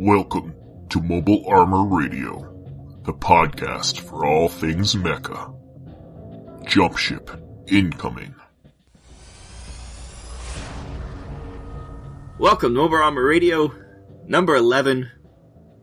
Welcome 0.00 0.54
to 0.88 1.02
Mobile 1.02 1.44
Armor 1.46 1.84
Radio, 1.84 2.40
the 3.04 3.12
podcast 3.12 4.00
for 4.00 4.24
all 4.24 4.48
things 4.48 4.94
mecha. 4.94 5.54
Jump 6.64 6.96
ship 6.96 7.30
incoming. 7.66 8.34
Welcome 12.38 12.72
to 12.72 12.80
Mobile 12.80 12.96
Armor 12.96 13.22
Radio, 13.22 13.74
number 14.26 14.56
11. 14.56 15.10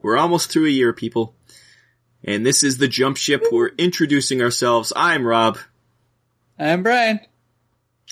We're 0.02 0.18
almost 0.18 0.50
through 0.50 0.66
a 0.66 0.70
year, 0.70 0.94
people. 0.94 1.36
And 2.24 2.44
this 2.44 2.64
is 2.64 2.80
the 2.80 2.88
jump 2.88 3.18
ship. 3.18 3.44
We're 3.52 3.70
introducing 3.78 4.42
ourselves. 4.42 4.92
I'm 4.96 5.28
Rob. 5.28 5.60
I'm 6.58 6.82
Brian. 6.82 7.20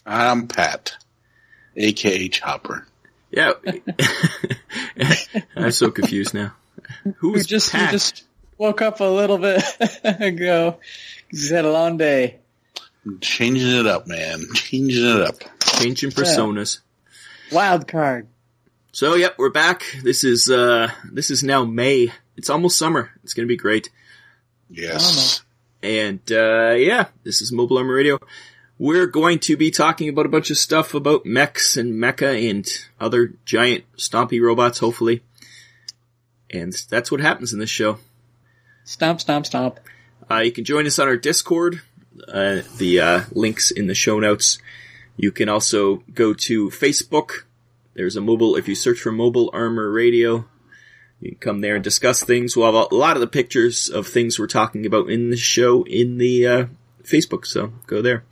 I'm 0.06 0.48
Pat, 0.48 0.98
aka 1.76 2.28
Chopper. 2.28 2.86
Yeah. 3.32 3.54
I'm 5.56 5.72
so 5.72 5.92
confused 5.92 6.34
now. 6.34 6.54
We 7.04 7.12
Who's 7.18 7.46
just 7.46 7.74
we 7.74 7.80
Pat? 7.80 7.92
just 7.92 8.24
woke 8.58 8.82
up 8.82 9.00
a 9.00 9.04
little 9.06 9.38
bit 9.38 9.64
ago. 10.04 10.80
He's 11.30 11.50
had 11.50 11.66
a 11.66 11.72
long 11.72 11.98
day. 11.98 12.38
Changing 13.22 13.68
it 13.80 13.86
up, 13.86 14.08
man. 14.08 14.42
Changing 14.54 15.06
it 15.06 15.22
up. 15.22 15.36
Changing 15.80 16.12
personas. 16.12 16.80
Wild 17.52 17.88
card. 17.88 18.28
So, 18.92 19.16
yep, 19.16 19.36
we're 19.38 19.50
back. 19.52 19.84
This 20.04 20.24
is, 20.24 20.50
uh, 20.50 20.90
this 21.12 21.30
is 21.30 21.44
now 21.44 21.66
May. 21.66 22.12
It's 22.38 22.50
almost 22.50 22.78
summer. 22.78 23.12
It's 23.24 23.34
gonna 23.34 23.48
be 23.48 23.58
great. 23.58 23.90
Yes. 24.70 25.42
And, 25.84 26.20
uh, 26.32 26.72
yeah, 26.78 27.08
this 27.24 27.42
is 27.42 27.52
Mobile 27.52 27.78
Armor 27.78 27.94
Radio. 27.94 28.20
We're 28.78 29.08
going 29.08 29.40
to 29.40 29.56
be 29.56 29.72
talking 29.72 30.10
about 30.10 30.26
a 30.26 30.30
bunch 30.30 30.52
of 30.52 30.58
stuff 30.58 30.94
about 30.94 31.26
mechs 31.26 31.78
and 31.78 31.94
mecha 31.94 32.50
and 32.50 32.68
other 33.00 33.34
giant 33.46 33.86
stompy 33.96 34.42
robots, 34.42 34.80
hopefully. 34.80 35.24
And 36.50 36.74
that's 36.90 37.10
what 37.10 37.22
happens 37.22 37.54
in 37.54 37.60
this 37.60 37.70
show. 37.70 38.00
Stomp, 38.84 39.22
stomp, 39.22 39.46
stomp. 39.46 39.80
Uh, 40.30 40.40
you 40.40 40.52
can 40.52 40.66
join 40.66 40.86
us 40.86 41.00
on 41.00 41.08
our 41.08 41.18
Discord. 41.18 41.82
Uh, 42.28 42.62
the 42.78 43.00
uh, 43.00 43.22
links 43.32 43.72
in 43.72 43.88
the 43.88 43.96
show 43.96 44.20
notes. 44.20 44.58
You 45.18 45.32
can 45.32 45.48
also 45.48 45.98
go 46.14 46.34
to 46.34 46.70
Facebook. 46.70 47.44
There's 47.94 48.18
a 48.18 48.22
mobile. 48.22 48.58
If 48.58 48.68
you 48.68 48.76
search 48.76 49.00
for 49.00 49.12
Mobile 49.12 49.50
Armor 49.54 49.90
Radio, 49.90 50.46
you 51.22 51.32
can 51.32 51.40
come 51.40 51.62
there 51.62 51.76
and 51.76 51.84
discuss 51.84 52.24
things. 52.24 52.56
We'll 52.56 52.66
have 52.72 52.92
a 52.92 52.96
lot 52.96 53.16
of 53.16 53.22
the 53.22 53.28
pictures 53.28 53.90
of 53.90 54.08
things 54.08 54.38
we're 54.38 54.48
talking 54.48 54.86
about 54.86 55.10
in 55.10 55.30
the 55.30 55.38
show 55.38 55.84
in 55.84 56.18
the 56.18 56.46
uh, 56.46 56.66
Facebook. 57.04 57.46
So 57.46 57.74
go 57.88 58.02
there. 58.02 58.26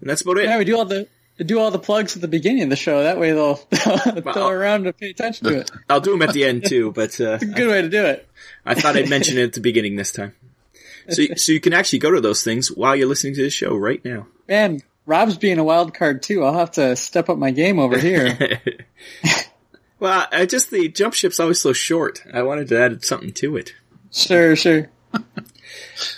And 0.00 0.10
that's 0.10 0.22
about 0.22 0.38
it. 0.38 0.44
Yeah, 0.44 0.58
we 0.58 0.64
do 0.64 0.76
all 0.76 0.84
the 0.84 1.08
do 1.44 1.58
all 1.58 1.70
the 1.70 1.78
plugs 1.78 2.16
at 2.16 2.22
the 2.22 2.28
beginning 2.28 2.62
of 2.62 2.70
the 2.70 2.76
show. 2.76 3.02
That 3.02 3.18
way 3.18 3.32
they'll 3.32 3.60
they'll 4.22 4.48
around 4.48 4.84
to 4.84 4.92
pay 4.92 5.10
attention 5.10 5.46
to 5.48 5.60
it. 5.60 5.70
I'll 5.88 6.00
do 6.00 6.12
them 6.12 6.22
at 6.22 6.32
the 6.32 6.44
end 6.44 6.66
too, 6.66 6.92
but 6.94 7.20
uh, 7.20 7.38
Good 7.38 7.68
way 7.68 7.82
to 7.82 7.88
do 7.88 8.04
it. 8.04 8.28
I 8.64 8.74
thought 8.74 8.96
I'd 8.96 9.10
mention 9.10 9.38
it 9.38 9.44
at 9.44 9.52
the 9.52 9.60
beginning 9.60 9.96
this 9.96 10.12
time. 10.12 10.34
So, 11.08 11.22
so 11.36 11.52
you 11.52 11.60
can 11.60 11.72
actually 11.72 12.00
go 12.00 12.10
to 12.10 12.20
those 12.20 12.42
things 12.42 12.70
while 12.70 12.96
you're 12.96 13.06
listening 13.06 13.34
to 13.34 13.42
the 13.42 13.50
show 13.50 13.76
right 13.76 14.04
now. 14.04 14.26
Man, 14.48 14.82
Rob's 15.04 15.36
being 15.38 15.58
a 15.58 15.64
wild 15.64 15.94
card 15.94 16.22
too. 16.22 16.42
I'll 16.42 16.58
have 16.58 16.72
to 16.72 16.96
step 16.96 17.28
up 17.28 17.38
my 17.38 17.52
game 17.52 17.78
over 17.78 17.96
here. 17.96 18.60
Well, 19.98 20.26
I 20.30 20.44
just 20.44 20.70
the 20.70 20.88
jump 20.88 21.14
ship's 21.14 21.40
always 21.40 21.60
so 21.60 21.72
short. 21.72 22.22
I 22.32 22.42
wanted 22.42 22.68
to 22.68 22.78
add 22.78 23.04
something 23.04 23.32
to 23.32 23.56
it. 23.56 23.72
sure, 24.12 24.54
sure. 24.54 24.90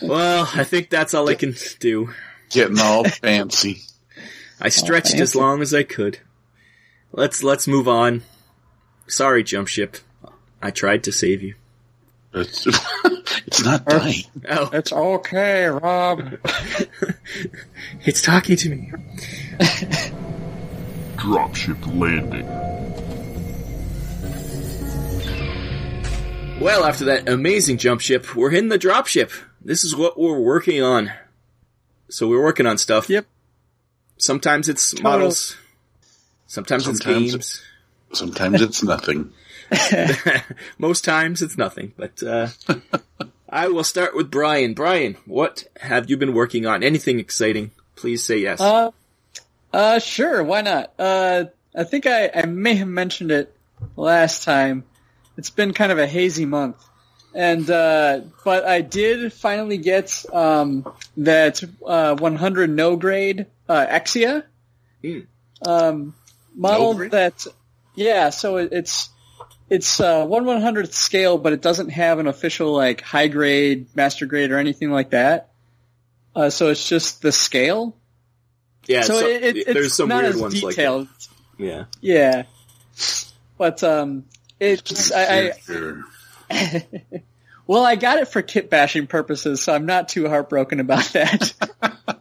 Well, 0.03 0.48
I 0.53 0.65
think 0.65 0.91
that's 0.91 1.15
all 1.15 1.29
I 1.29 1.35
can 1.35 1.55
do. 1.79 2.13
Getting 2.51 2.81
all 2.81 3.05
fancy. 3.05 3.83
I 4.61 4.71
stretched 4.71 5.15
as 5.15 5.35
long 5.37 5.63
as 5.63 5.73
I 5.73 5.83
could. 5.85 6.19
Let's 7.13 7.43
let's 7.43 7.69
move 7.69 7.89
on. 7.89 8.23
Sorry, 9.07 9.43
jump 9.43 9.69
ship. 9.69 9.97
I 10.61 10.71
tried 10.71 11.05
to 11.05 11.13
save 11.13 11.43
you. 11.43 11.55
It's, 12.35 12.67
it's 13.47 13.64
not 13.64 13.87
dying. 13.87 14.25
Oh, 14.48 14.69
It's 14.73 14.92
okay, 14.92 15.67
Rob. 15.67 16.39
it's 18.05 18.20
talking 18.20 18.57
to 18.57 18.69
me. 18.69 18.92
Dropship 21.17 21.98
landing. 21.98 22.47
Well, 26.61 26.85
after 26.85 27.05
that 27.07 27.29
amazing 27.29 27.79
jump 27.79 28.01
ship, 28.01 28.35
we're 28.35 28.53
in 28.53 28.69
the 28.69 28.79
drop 28.79 29.07
ship. 29.07 29.31
This 29.64 29.85
is 29.85 29.95
what 29.95 30.19
we're 30.19 30.41
working 30.41 30.83
on. 30.83 31.13
So 32.11 32.29
we're 32.29 32.42
working 32.42 32.67
on 32.67 32.79
stuff. 32.79 33.08
Yep. 33.08 33.27
Sometimes 34.17 34.69
it's 34.69 35.01
models. 35.01 35.57
Sometimes, 36.46 36.85
Sometimes- 36.85 37.35
it's 37.35 37.35
games. 37.35 37.63
Sometimes 38.13 38.63
it's 38.63 38.83
nothing. 38.83 39.33
Most 40.79 41.05
times 41.05 41.42
it's 41.42 41.58
nothing, 41.58 41.92
but 41.96 42.23
uh, 42.23 42.48
I 43.48 43.69
will 43.69 43.85
start 43.85 44.17
with 44.17 44.30
Brian. 44.30 44.73
Brian, 44.73 45.17
what 45.27 45.64
have 45.79 46.08
you 46.08 46.17
been 46.17 46.33
working 46.33 46.64
on? 46.64 46.83
Anything 46.83 47.20
exciting? 47.20 47.73
Please 47.96 48.25
say 48.25 48.39
yes. 48.39 48.63
Uh, 48.63 48.92
uh, 49.73 49.98
sure, 49.98 50.42
why 50.42 50.63
not? 50.63 50.95
Uh, 50.98 51.45
I 51.77 51.85
think 51.85 52.07
I, 52.07 52.30
I 52.35 52.46
may 52.46 52.77
have 52.77 52.89
mentioned 52.89 53.30
it 53.30 53.55
last 53.95 54.42
time. 54.42 54.85
It's 55.36 55.51
been 55.51 55.75
kind 55.75 55.92
of 55.92 55.98
a 55.98 56.07
hazy 56.07 56.46
month. 56.46 56.83
And, 57.34 57.68
uh, 57.70 58.20
but 58.44 58.64
I 58.64 58.80
did 58.80 59.33
finally 59.33 59.77
get, 59.78 60.24
um, 60.33 60.90
that, 61.18 61.62
uh, 61.86 62.16
100 62.16 62.70
no 62.70 62.96
grade, 62.96 63.46
uh, 63.68 63.86
Exia. 63.86 64.44
Hmm. 65.05 65.20
Um, 65.66 66.14
model 66.55 66.94
grade? 66.94 67.11
that, 67.12 67.46
yeah, 67.94 68.30
so 68.30 68.56
it, 68.56 68.70
it's, 68.72 69.11
it's, 69.68 70.00
uh, 70.00 70.24
1 70.24 70.44
100th 70.46 70.94
scale, 70.94 71.36
but 71.39 71.52
it 71.52 71.61
doesn't 71.61 71.90
have 71.90 72.18
an 72.18 72.27
official, 72.27 72.72
like, 72.72 73.02
high 73.02 73.28
grade, 73.28 73.86
master 73.95 74.24
grade, 74.27 74.50
or 74.50 74.58
anything 74.58 74.90
like 74.90 75.10
that. 75.10 75.50
Uh, 76.34 76.50
so 76.50 76.68
it's 76.70 76.89
just 76.89 77.20
the 77.22 77.30
scale. 77.33 77.95
yeah, 78.86 79.02
So, 79.02 79.20
so- 79.20 79.27
it, 79.27 79.42
it, 79.45 79.56
it's 79.58 79.72
there's 79.74 79.95
some 79.95 80.08
not 80.08 80.22
weird 80.22 80.34
as 80.34 80.40
ones 80.40 80.60
detailed. 80.60 81.08
like 81.08 81.18
that. 81.18 81.28
Yeah. 81.58 81.84
Yeah, 82.00 82.42
but 83.58 83.83
um, 83.83 84.24
it's 84.60 85.10
I. 85.12 85.22
I 85.48 85.52
well, 87.67 87.85
I 87.85 87.97
got 87.97 88.19
it 88.19 88.29
for 88.29 88.42
kit 88.42 88.70
bashing 88.70 89.07
purposes, 89.07 89.63
so 89.63 89.75
I'm 89.75 89.86
not 89.86 90.09
too 90.09 90.29
heartbroken 90.29 90.81
about 90.81 91.05
that. 91.13 91.55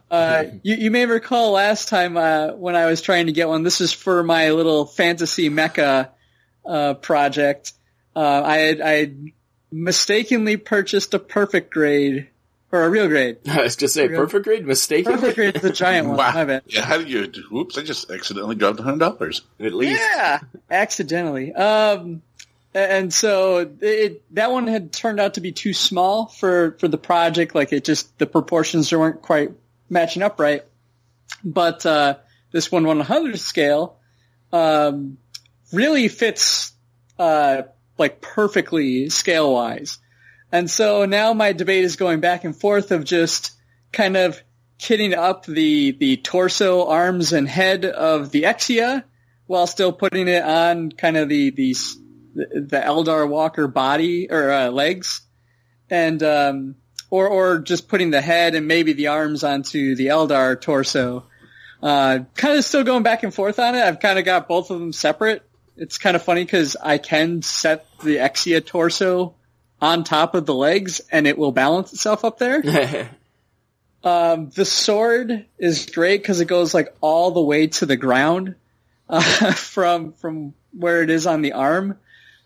uh, 0.10 0.44
you, 0.62 0.76
you 0.76 0.90
may 0.90 1.06
recall 1.06 1.52
last 1.52 1.88
time 1.88 2.16
uh, 2.16 2.52
when 2.52 2.76
I 2.76 2.86
was 2.86 3.02
trying 3.02 3.26
to 3.26 3.32
get 3.32 3.48
one. 3.48 3.62
This 3.62 3.80
is 3.80 3.92
for 3.92 4.22
my 4.22 4.50
little 4.50 4.84
fantasy 4.84 5.50
mecha 5.50 6.10
uh, 6.64 6.94
project. 6.94 7.72
Uh, 8.14 8.42
I 8.44 8.56
had 8.58 8.80
I 8.80 8.90
had 8.90 9.30
mistakenly 9.70 10.56
purchased 10.56 11.14
a 11.14 11.18
perfect 11.18 11.72
grade 11.72 12.28
or 12.70 12.84
a 12.84 12.90
real 12.90 13.08
grade. 13.08 13.38
I 13.48 13.62
was 13.62 13.76
just 13.76 13.94
say 13.94 14.08
Real- 14.08 14.22
perfect 14.22 14.44
grade 14.44 14.66
mistake. 14.66 15.06
Perfect 15.06 15.36
grade 15.36 15.56
is 15.56 15.62
the 15.62 15.72
giant 15.72 16.08
one. 16.08 16.16
Wow. 16.16 16.32
My 16.32 16.44
bad. 16.44 16.62
Yeah, 16.66 16.82
how 16.82 16.98
did 16.98 17.08
you? 17.08 17.44
Whoops! 17.50 17.78
I 17.78 17.82
just 17.82 18.10
accidentally 18.10 18.56
dropped 18.56 18.80
a 18.80 18.82
hundred 18.82 19.00
dollars. 19.00 19.42
At 19.60 19.72
least. 19.72 20.00
Yeah, 20.00 20.40
accidentally. 20.70 21.52
Um, 21.54 22.22
and 22.74 23.12
so 23.12 23.70
it 23.80 24.22
that 24.34 24.50
one 24.50 24.66
had 24.66 24.92
turned 24.92 25.20
out 25.20 25.34
to 25.34 25.40
be 25.40 25.52
too 25.52 25.72
small 25.72 26.26
for 26.26 26.76
for 26.78 26.88
the 26.88 26.98
project. 26.98 27.54
Like 27.54 27.72
it 27.72 27.84
just 27.84 28.18
the 28.18 28.26
proportions 28.26 28.92
weren't 28.92 29.22
quite 29.22 29.52
matching 29.88 30.22
up 30.22 30.38
right. 30.38 30.64
But 31.44 31.84
uh, 31.86 32.16
this 32.52 32.70
one 32.70 32.84
100 32.84 33.38
scale 33.38 33.98
um, 34.52 35.18
really 35.72 36.08
fits 36.08 36.72
uh, 37.18 37.62
like 37.96 38.20
perfectly 38.20 39.10
scale 39.10 39.52
wise. 39.52 39.98
And 40.50 40.70
so 40.70 41.04
now 41.04 41.34
my 41.34 41.52
debate 41.52 41.84
is 41.84 41.96
going 41.96 42.20
back 42.20 42.44
and 42.44 42.58
forth 42.58 42.90
of 42.90 43.04
just 43.04 43.52
kind 43.92 44.16
of 44.16 44.40
kitting 44.78 45.14
up 45.14 45.44
the 45.44 45.92
the 45.92 46.16
torso, 46.18 46.86
arms, 46.86 47.32
and 47.32 47.48
head 47.48 47.84
of 47.84 48.30
the 48.30 48.42
Exia 48.42 49.04
while 49.46 49.66
still 49.66 49.92
putting 49.92 50.28
it 50.28 50.42
on 50.42 50.92
kind 50.92 51.16
of 51.16 51.28
the 51.28 51.50
the 51.50 51.74
the 52.38 52.80
Eldar 52.80 53.28
Walker 53.28 53.66
body 53.66 54.30
or 54.30 54.50
uh, 54.50 54.70
legs, 54.70 55.22
and 55.90 56.22
um, 56.22 56.74
or 57.10 57.28
or 57.28 57.58
just 57.58 57.88
putting 57.88 58.10
the 58.10 58.20
head 58.20 58.54
and 58.54 58.66
maybe 58.66 58.92
the 58.92 59.08
arms 59.08 59.44
onto 59.44 59.94
the 59.94 60.06
Eldar 60.06 60.60
torso. 60.60 61.24
Uh, 61.82 62.20
kind 62.34 62.58
of 62.58 62.64
still 62.64 62.84
going 62.84 63.02
back 63.02 63.22
and 63.22 63.32
forth 63.32 63.58
on 63.58 63.74
it. 63.74 63.82
I've 63.82 64.00
kind 64.00 64.18
of 64.18 64.24
got 64.24 64.48
both 64.48 64.70
of 64.70 64.80
them 64.80 64.92
separate. 64.92 65.42
It's 65.76 65.98
kind 65.98 66.16
of 66.16 66.22
funny 66.22 66.44
because 66.44 66.76
I 66.76 66.98
can 66.98 67.42
set 67.42 67.86
the 68.02 68.16
Exia 68.16 68.64
torso 68.64 69.34
on 69.80 70.02
top 70.02 70.34
of 70.34 70.44
the 70.44 70.54
legs 70.54 71.00
and 71.12 71.28
it 71.28 71.38
will 71.38 71.52
balance 71.52 71.92
itself 71.92 72.24
up 72.24 72.38
there. 72.38 73.08
Um, 74.04 74.50
the 74.50 74.64
sword 74.64 75.46
is 75.58 75.86
great 75.86 76.22
because 76.22 76.40
it 76.40 76.46
goes 76.46 76.72
like 76.72 76.94
all 77.00 77.32
the 77.32 77.42
way 77.42 77.66
to 77.66 77.86
the 77.86 77.96
ground 77.96 78.54
uh, 79.08 79.52
from 79.52 80.12
from 80.12 80.54
where 80.72 81.02
it 81.02 81.10
is 81.10 81.26
on 81.26 81.42
the 81.42 81.52
arm. 81.52 81.98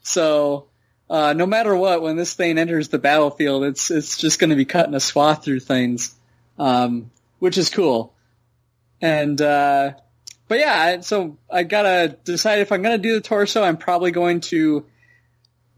So 0.03 0.69
uh, 1.09 1.33
no 1.33 1.47
matter 1.47 1.75
what, 1.77 2.03
when 2.03 2.17
this 2.17 2.35
thing 2.35 2.59
enters 2.59 2.89
the 2.89 2.99
battlefield, 2.99 3.65
it's 3.65 3.91
it's 3.91 4.17
just 4.17 4.39
going 4.39 4.51
to 4.51 4.57
be 4.57 4.65
cutting 4.65 4.95
a 4.95 5.01
swath 5.01 5.45
through 5.45 5.61
things, 5.61 6.15
um, 6.59 7.11
which 7.39 7.59
is 7.59 7.69
cool. 7.71 8.15
And 9.01 9.41
uh, 9.41 9.93
but 10.49 10.59
yeah, 10.59 11.01
so 11.01 11.39
I 11.51 11.65
gotta 11.65 12.17
decide 12.25 12.61
if 12.61 12.73
I'm 12.73 12.83
gonna 12.83 12.99
do 12.99 13.15
the 13.15 13.21
torso. 13.21 13.63
I'm 13.63 13.77
probably 13.77 14.11
going 14.11 14.41
to 14.43 14.87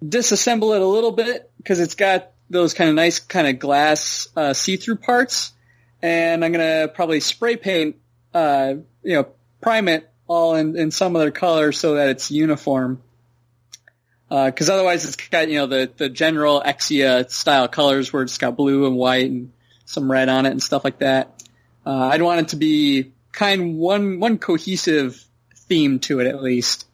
disassemble 0.05 0.75
it 0.75 0.83
a 0.83 0.87
little 0.87 1.13
bit 1.13 1.51
because 1.57 1.81
it's 1.81 1.95
got 1.95 2.31
those 2.51 2.75
kind 2.75 2.91
of 2.91 2.97
nice 2.97 3.19
kind 3.19 3.47
of 3.47 3.59
glass 3.59 4.29
uh, 4.37 4.53
see-through 4.53 4.97
parts, 4.97 5.53
and 6.03 6.45
I'm 6.45 6.53
gonna 6.53 6.89
probably 6.89 7.21
spray 7.21 7.57
paint, 7.57 7.97
uh, 8.35 8.75
you 9.03 9.15
know, 9.15 9.29
prime 9.61 9.89
it 9.89 10.11
all 10.27 10.55
in, 10.55 10.77
in 10.77 10.91
some 10.91 11.17
other 11.17 11.31
color 11.31 11.73
so 11.73 11.95
that 11.95 12.09
it's 12.09 12.31
uniform. 12.31 13.03
Because 14.35 14.69
otherwise, 14.69 15.05
it's 15.05 15.17
got 15.17 15.49
you 15.49 15.59
know 15.59 15.67
the 15.67 15.91
the 15.97 16.09
general 16.09 16.63
Exia 16.65 17.31
style 17.31 17.69
colors 17.69 18.13
where 18.13 18.23
it's 18.23 18.39
got 18.39 18.57
blue 18.57 18.87
and 18.87 18.97
white 18.97 19.31
and 19.31 19.53
some 19.85 20.11
red 20.11 20.29
on 20.29 20.47
it 20.47 20.51
and 20.51 20.63
stuff 20.63 20.85
like 20.85 20.99
that. 20.99 21.43
Uh, 21.87 22.09
I'd 22.09 22.23
want 22.23 22.41
it 22.41 22.49
to 22.49 22.57
be 22.57 23.13
kind 23.33 23.79
one 23.79 24.19
one 24.21 24.39
cohesive 24.39 25.23
theme 25.55 25.99
to 26.01 26.21
it 26.21 26.27
at 26.27 26.43
least. 26.43 26.87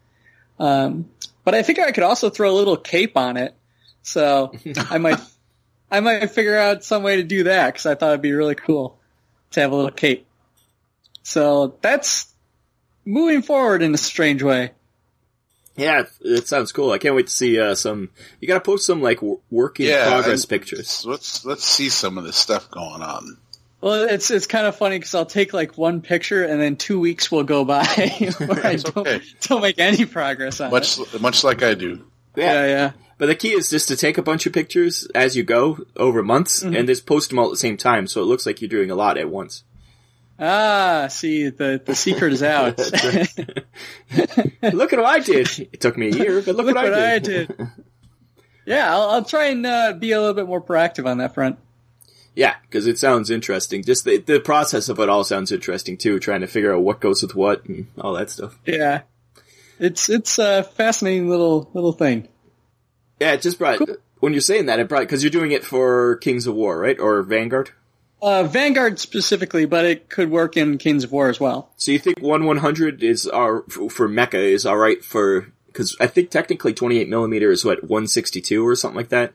Um, 0.58 1.08
but 1.44 1.54
I 1.54 1.62
figure 1.62 1.84
I 1.84 1.92
could 1.92 2.04
also 2.04 2.30
throw 2.30 2.50
a 2.50 2.56
little 2.56 2.76
cape 2.76 3.16
on 3.16 3.36
it, 3.36 3.54
so 4.02 4.52
I 4.76 4.98
might 4.98 5.20
I 5.90 6.00
might 6.00 6.30
figure 6.30 6.56
out 6.56 6.84
some 6.84 7.02
way 7.02 7.16
to 7.16 7.22
do 7.22 7.44
that 7.44 7.66
because 7.68 7.86
I 7.86 7.94
thought 7.94 8.10
it'd 8.10 8.22
be 8.22 8.32
really 8.32 8.54
cool 8.54 8.98
to 9.52 9.60
have 9.60 9.72
a 9.72 9.76
little 9.76 9.90
cape. 9.90 10.26
So 11.22 11.78
that's 11.80 12.32
moving 13.04 13.42
forward 13.42 13.82
in 13.82 13.94
a 13.94 13.98
strange 13.98 14.42
way. 14.42 14.72
Yeah, 15.76 16.04
it 16.20 16.46
sounds 16.48 16.72
cool. 16.72 16.90
I 16.90 16.98
can't 16.98 17.14
wait 17.14 17.28
to 17.28 17.32
see 17.32 17.58
uh, 17.58 17.74
some. 17.74 18.10
You 18.40 18.48
got 18.48 18.54
to 18.54 18.60
post 18.60 18.84
some 18.86 19.00
like 19.00 19.18
w- 19.18 19.40
work 19.50 19.80
in 19.80 19.86
Yeah, 19.86 20.08
progress 20.10 20.42
and- 20.42 20.50
pictures. 20.50 21.04
Let's 21.06 21.44
let's 21.44 21.64
see 21.64 21.88
some 21.88 22.18
of 22.18 22.24
this 22.24 22.36
stuff 22.36 22.70
going 22.70 23.02
on. 23.02 23.36
Well, 23.80 24.08
it's 24.08 24.30
it's 24.30 24.46
kind 24.46 24.66
of 24.66 24.76
funny 24.76 24.98
because 24.98 25.14
I'll 25.14 25.24
take 25.24 25.54
like 25.54 25.78
one 25.78 26.02
picture 26.02 26.44
and 26.44 26.60
then 26.60 26.76
two 26.76 27.00
weeks 27.00 27.30
will 27.32 27.44
go 27.44 27.64
by 27.64 27.84
where 28.38 28.66
I 28.66 28.76
don't 28.76 28.96
okay. 28.98 29.22
don't 29.42 29.62
make 29.62 29.78
any 29.78 30.04
progress 30.04 30.60
on 30.60 30.70
Much 30.70 30.98
it. 30.98 31.20
much 31.20 31.44
like 31.44 31.62
I 31.62 31.72
do. 31.74 32.04
Yeah, 32.36 32.66
yeah. 32.66 32.92
But 33.16 33.26
the 33.26 33.34
key 33.34 33.52
is 33.52 33.70
just 33.70 33.88
to 33.88 33.96
take 33.96 34.18
a 34.18 34.22
bunch 34.22 34.46
of 34.46 34.52
pictures 34.52 35.06
as 35.14 35.36
you 35.36 35.42
go 35.44 35.78
over 35.96 36.22
months 36.22 36.62
Mm-hmm. 36.62 36.76
and 36.76 36.88
just 36.88 37.06
post 37.06 37.30
them 37.30 37.38
all 37.38 37.46
at 37.46 37.50
the 37.52 37.56
same 37.56 37.76
time, 37.78 38.06
so 38.06 38.20
it 38.20 38.26
looks 38.26 38.44
like 38.44 38.60
you're 38.60 38.68
doing 38.68 38.90
a 38.90 38.94
lot 38.94 39.16
at 39.16 39.30
once. 39.30 39.62
Ah, 40.42 41.08
see, 41.10 41.50
the 41.50 41.82
the 41.84 41.94
secret 41.94 42.32
is 42.32 42.42
out. 42.42 42.78
look 44.62 44.92
at 44.92 44.98
what 44.98 45.04
I 45.04 45.20
did. 45.20 45.48
It 45.72 45.80
took 45.80 45.98
me 45.98 46.08
a 46.08 46.12
year, 46.16 46.42
but 46.42 46.56
look, 46.56 46.66
Look 46.66 46.76
what, 46.76 46.84
what 46.84 46.94
I 46.94 47.14
I 47.14 47.18
did. 47.18 47.48
did. 47.48 47.68
yeah, 48.64 48.90
I'll, 48.94 49.10
I'll 49.10 49.24
try 49.24 49.46
and 49.48 49.66
uh, 49.66 49.92
be 49.92 50.12
a 50.12 50.18
little 50.18 50.34
bit 50.34 50.46
more 50.46 50.62
proactive 50.62 51.06
on 51.06 51.18
that 51.18 51.34
front. 51.34 51.58
Yeah, 52.34 52.54
because 52.62 52.86
it 52.86 52.98
sounds 52.98 53.28
interesting. 53.28 53.82
Just 53.84 54.04
the 54.04 54.16
the 54.18 54.40
process 54.40 54.88
of 54.88 54.98
it 54.98 55.08
all 55.10 55.24
sounds 55.24 55.52
interesting 55.52 55.96
too. 55.98 56.18
Trying 56.18 56.40
to 56.40 56.46
figure 56.46 56.74
out 56.74 56.82
what 56.82 57.00
goes 57.00 57.22
with 57.22 57.34
what 57.34 57.66
and 57.66 57.88
all 58.00 58.14
that 58.14 58.30
stuff. 58.30 58.58
Yeah, 58.64 59.02
it's 59.78 60.08
it's 60.08 60.38
a 60.38 60.62
fascinating 60.62 61.28
little 61.28 61.68
little 61.74 61.92
thing. 61.92 62.28
Yeah, 63.20 63.32
it 63.32 63.42
just 63.42 63.58
brought. 63.58 63.80
When 64.20 64.32
you're 64.32 64.40
saying 64.40 64.66
that, 64.66 64.78
it 64.78 64.88
brought 64.88 65.00
because 65.00 65.22
you're 65.22 65.30
doing 65.30 65.50
it 65.52 65.64
for 65.64 66.16
Kings 66.16 66.46
of 66.46 66.54
War, 66.54 66.78
right, 66.78 66.98
or 66.98 67.22
Vanguard. 67.22 67.72
Uh, 68.22 68.44
Vanguard 68.44 68.98
specifically, 68.98 69.64
but 69.64 69.84
it 69.84 70.08
could 70.10 70.30
work 70.30 70.56
in 70.56 70.76
Kings 70.78 71.04
of 71.04 71.12
War 71.12 71.28
as 71.28 71.40
well. 71.40 71.70
So 71.76 71.92
you 71.92 71.98
think 71.98 72.20
one 72.20 72.44
one 72.44 72.58
hundred 72.58 73.02
is 73.02 73.26
our 73.26 73.62
for 73.62 74.08
Mecha 74.08 74.34
is 74.34 74.66
all 74.66 74.76
right 74.76 75.02
for 75.04 75.52
because 75.66 75.96
I 76.00 76.06
think 76.06 76.30
technically 76.30 76.74
twenty 76.74 76.98
eight 76.98 77.08
millimeter 77.08 77.50
is 77.50 77.64
what 77.64 77.82
one 77.84 78.06
sixty 78.06 78.40
two 78.40 78.66
or 78.66 78.74
something 78.76 78.96
like 78.96 79.08
that. 79.10 79.32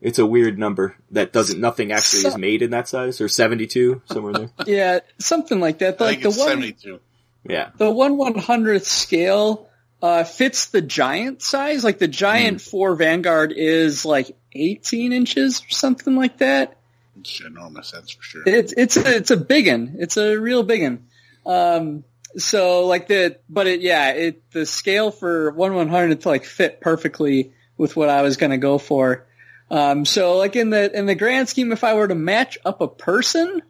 It's 0.00 0.18
a 0.18 0.26
weird 0.26 0.58
number 0.58 0.96
that 1.10 1.32
doesn't 1.32 1.60
nothing 1.60 1.90
actually 1.92 2.26
is 2.28 2.36
made 2.38 2.62
in 2.62 2.70
that 2.70 2.88
size 2.88 3.20
or 3.20 3.28
seventy 3.28 3.66
two 3.66 4.02
somewhere 4.06 4.32
there. 4.32 4.50
Yeah, 4.66 5.00
something 5.18 5.60
like 5.60 5.78
that. 5.78 6.00
I 6.00 6.04
Like 6.04 6.10
think 6.14 6.22
the 6.22 6.28
it's 6.30 6.38
one, 6.38 6.48
seventy 6.48 6.72
two. 6.72 7.00
Yeah, 7.48 7.70
the 7.76 7.90
one 7.90 8.16
one 8.16 8.36
hundredth 8.36 8.86
scale 8.86 9.68
uh, 10.02 10.24
fits 10.24 10.66
the 10.66 10.80
giant 10.82 11.42
size. 11.42 11.82
Like 11.84 11.98
the 11.98 12.08
giant 12.08 12.60
for 12.60 12.94
Vanguard 12.94 13.52
is 13.52 14.04
like 14.04 14.36
eighteen 14.52 15.12
inches 15.12 15.60
or 15.62 15.70
something 15.70 16.16
like 16.16 16.38
that. 16.38 16.77
It's 17.20 17.40
enormous, 17.40 17.90
that's 17.92 18.12
for 18.12 18.22
sure. 18.22 18.42
It's 18.46 18.72
it's 18.76 18.96
a, 18.96 19.16
it's 19.16 19.30
a 19.30 19.36
big 19.36 19.68
one. 19.68 19.96
It's 19.98 20.16
a 20.16 20.36
real 20.36 20.62
big 20.62 20.82
one. 20.82 21.06
Um, 21.46 22.04
so 22.36 22.86
like 22.86 23.08
the 23.08 23.38
but 23.48 23.66
it 23.66 23.80
yeah 23.80 24.10
it 24.12 24.50
the 24.50 24.66
scale 24.66 25.10
for 25.10 25.50
one 25.52 25.74
one 25.74 25.88
hundred 25.88 26.20
to 26.20 26.28
like 26.28 26.44
fit 26.44 26.80
perfectly 26.80 27.52
with 27.76 27.96
what 27.96 28.08
I 28.08 28.22
was 28.22 28.36
gonna 28.36 28.58
go 28.58 28.78
for. 28.78 29.26
Um, 29.70 30.04
so 30.04 30.36
like 30.36 30.56
in 30.56 30.70
the 30.70 30.96
in 30.96 31.06
the 31.06 31.14
grand 31.14 31.48
scheme, 31.48 31.72
if 31.72 31.84
I 31.84 31.94
were 31.94 32.08
to 32.08 32.14
match 32.14 32.58
up 32.64 32.80
a 32.80 32.88
person 32.88 33.62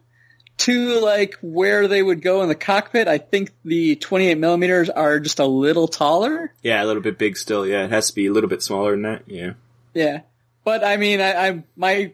to 0.57 0.99
like 0.99 1.35
where 1.41 1.87
they 1.87 2.03
would 2.03 2.21
go 2.21 2.41
in 2.41 2.49
the 2.49 2.55
cockpit, 2.55 3.07
I 3.07 3.17
think 3.17 3.51
the 3.63 3.95
twenty 3.95 4.27
eight 4.27 4.37
millimeters 4.37 4.89
are 4.89 5.19
just 5.19 5.39
a 5.39 5.45
little 5.45 5.87
taller. 5.87 6.53
yeah, 6.61 6.83
a 6.83 6.85
little 6.85 7.01
bit 7.01 7.17
big 7.17 7.37
still. 7.37 7.65
Yeah, 7.65 7.85
it 7.85 7.91
has 7.91 8.07
to 8.07 8.15
be 8.15 8.27
a 8.27 8.31
little 8.33 8.49
bit 8.49 8.61
smaller 8.61 8.91
than 8.91 9.03
that. 9.03 9.23
Yeah, 9.27 9.53
Yeah, 9.93 10.21
but 10.65 10.83
I 10.83 10.97
mean, 10.97 11.21
I, 11.21 11.47
I 11.47 11.63
my 11.77 12.11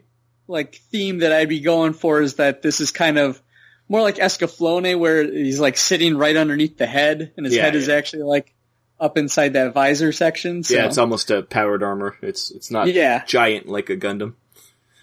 like 0.48 0.76
theme 0.92 1.18
that 1.18 1.32
I'd 1.32 1.48
be 1.48 1.60
going 1.60 1.92
for 1.92 2.20
is 2.20 2.34
that 2.34 2.62
this 2.62 2.80
is 2.80 2.90
kind 2.90 3.18
of 3.18 3.40
more 3.88 4.02
like 4.02 4.16
Escaflowne, 4.16 4.98
where 4.98 5.22
he's 5.24 5.60
like 5.60 5.76
sitting 5.76 6.16
right 6.16 6.36
underneath 6.36 6.76
the 6.78 6.86
head, 6.86 7.32
and 7.36 7.46
his 7.46 7.54
Yeah, 7.54 7.62
head 7.62 7.76
is 7.76 7.88
actually 7.88 8.22
like 8.24 8.52
up 8.98 9.18
inside 9.18 9.52
that 9.52 9.74
visor 9.74 10.10
section. 10.12 10.62
So, 10.62 10.74
yeah, 10.74 10.86
it's 10.86 10.98
almost 10.98 11.30
a 11.30 11.42
powered 11.42 11.82
armor. 11.82 12.16
It's 12.22 12.50
it's 12.50 12.70
not 12.70 12.92
Yeah. 12.92 13.24
giant 13.26 13.68
like 13.68 13.90
a 13.90 13.96
Gundam. 13.96 14.34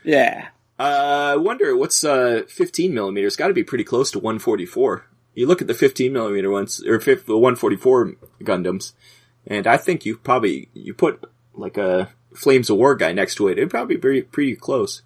yeah. 0.03 0.47
Uh, 0.79 1.33
I 1.33 1.35
wonder 1.37 1.77
what's 1.77 2.03
uh 2.03 2.41
15 2.49 2.93
millimeters. 2.93 3.35
Got 3.35 3.49
to 3.49 3.53
be 3.53 3.63
pretty 3.63 3.83
close 3.83 4.09
to 4.11 4.19
144. 4.19 5.05
You 5.35 5.45
look 5.47 5.61
at 5.61 5.67
the 5.67 5.73
15 5.73 6.11
millimeter 6.11 6.49
ones 6.49 6.83
or 6.85 6.97
the 6.97 7.15
144 7.37 8.13
Gundams, 8.41 8.93
and 9.47 9.65
I 9.67 9.77
think 9.77 10.05
you 10.05 10.17
probably 10.17 10.69
you 10.73 10.93
put 10.93 11.23
like 11.53 11.77
a 11.77 12.09
Flames 12.35 12.69
of 12.71 12.77
War 12.77 12.95
guy 12.95 13.13
next 13.13 13.35
to 13.35 13.47
it. 13.47 13.57
It'd 13.59 13.69
probably 13.69 13.95
be 13.95 14.01
pretty, 14.01 14.21
pretty 14.23 14.55
close. 14.55 15.03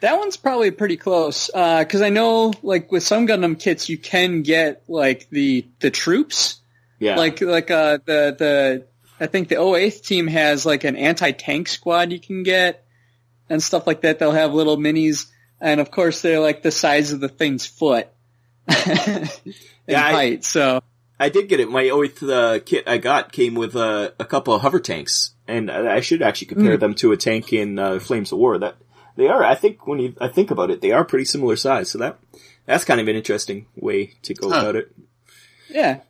That 0.00 0.18
one's 0.18 0.36
probably 0.36 0.70
pretty 0.70 0.96
close 0.96 1.46
because 1.48 2.02
I 2.02 2.10
know 2.10 2.52
like 2.62 2.92
with 2.92 3.02
some 3.02 3.26
Gundam 3.26 3.58
kits 3.58 3.88
you 3.88 3.98
can 3.98 4.42
get 4.42 4.84
like 4.88 5.28
the 5.30 5.66
the 5.80 5.90
troops 5.90 6.58
Yeah, 7.00 7.16
like 7.16 7.40
like 7.40 7.70
uh 7.70 7.98
the 8.04 8.36
the 8.38 8.86
I 9.20 9.26
think 9.26 9.48
the 9.48 9.56
08th 9.56 10.02
team 10.04 10.28
has 10.28 10.64
like 10.64 10.84
an 10.84 10.94
anti 10.94 11.32
tank 11.32 11.66
squad 11.68 12.12
you 12.12 12.20
can 12.20 12.44
get 12.44 12.84
and 13.50 13.60
stuff 13.62 13.86
like 13.86 14.02
that. 14.02 14.18
They'll 14.20 14.30
have 14.30 14.54
little 14.54 14.76
minis, 14.76 15.26
and 15.60 15.80
of 15.80 15.90
course 15.90 16.22
they're 16.22 16.38
like 16.38 16.62
the 16.62 16.70
size 16.70 17.10
of 17.12 17.18
the 17.20 17.28
thing's 17.28 17.66
foot 17.66 18.06
in 18.68 19.28
Yeah, 19.86 20.04
I- 20.06 20.12
height. 20.12 20.44
So 20.44 20.80
I 21.18 21.30
did 21.30 21.48
get 21.48 21.58
it. 21.58 21.68
My 21.68 21.88
Oath 21.90 22.22
uh, 22.22 22.60
kit 22.64 22.84
I 22.86 22.98
got 22.98 23.32
came 23.32 23.54
with 23.56 23.74
uh, 23.74 24.10
a 24.20 24.24
couple 24.24 24.54
of 24.54 24.60
hover 24.62 24.78
tanks, 24.78 25.32
and 25.48 25.68
I 25.70 25.96
I 25.96 26.00
should 26.00 26.22
actually 26.22 26.46
compare 26.48 26.76
them 26.76 26.94
to 26.96 27.10
a 27.10 27.16
tank 27.16 27.52
in 27.52 27.78
uh, 27.80 27.98
Flames 27.98 28.30
of 28.30 28.38
War. 28.38 28.58
That 28.58 28.76
they 29.18 29.28
are. 29.28 29.44
I 29.44 29.54
think 29.54 29.86
when 29.86 29.98
you 29.98 30.14
I 30.20 30.28
think 30.28 30.50
about 30.50 30.70
it, 30.70 30.80
they 30.80 30.92
are 30.92 31.04
pretty 31.04 31.26
similar 31.26 31.56
size. 31.56 31.90
So 31.90 31.98
that 31.98 32.18
that's 32.64 32.84
kind 32.84 33.00
of 33.00 33.08
an 33.08 33.16
interesting 33.16 33.66
way 33.76 34.14
to 34.22 34.32
go 34.34 34.48
Huh. 34.50 34.58
about 34.60 34.76
it. 34.76 34.92
yeah, 35.68 36.00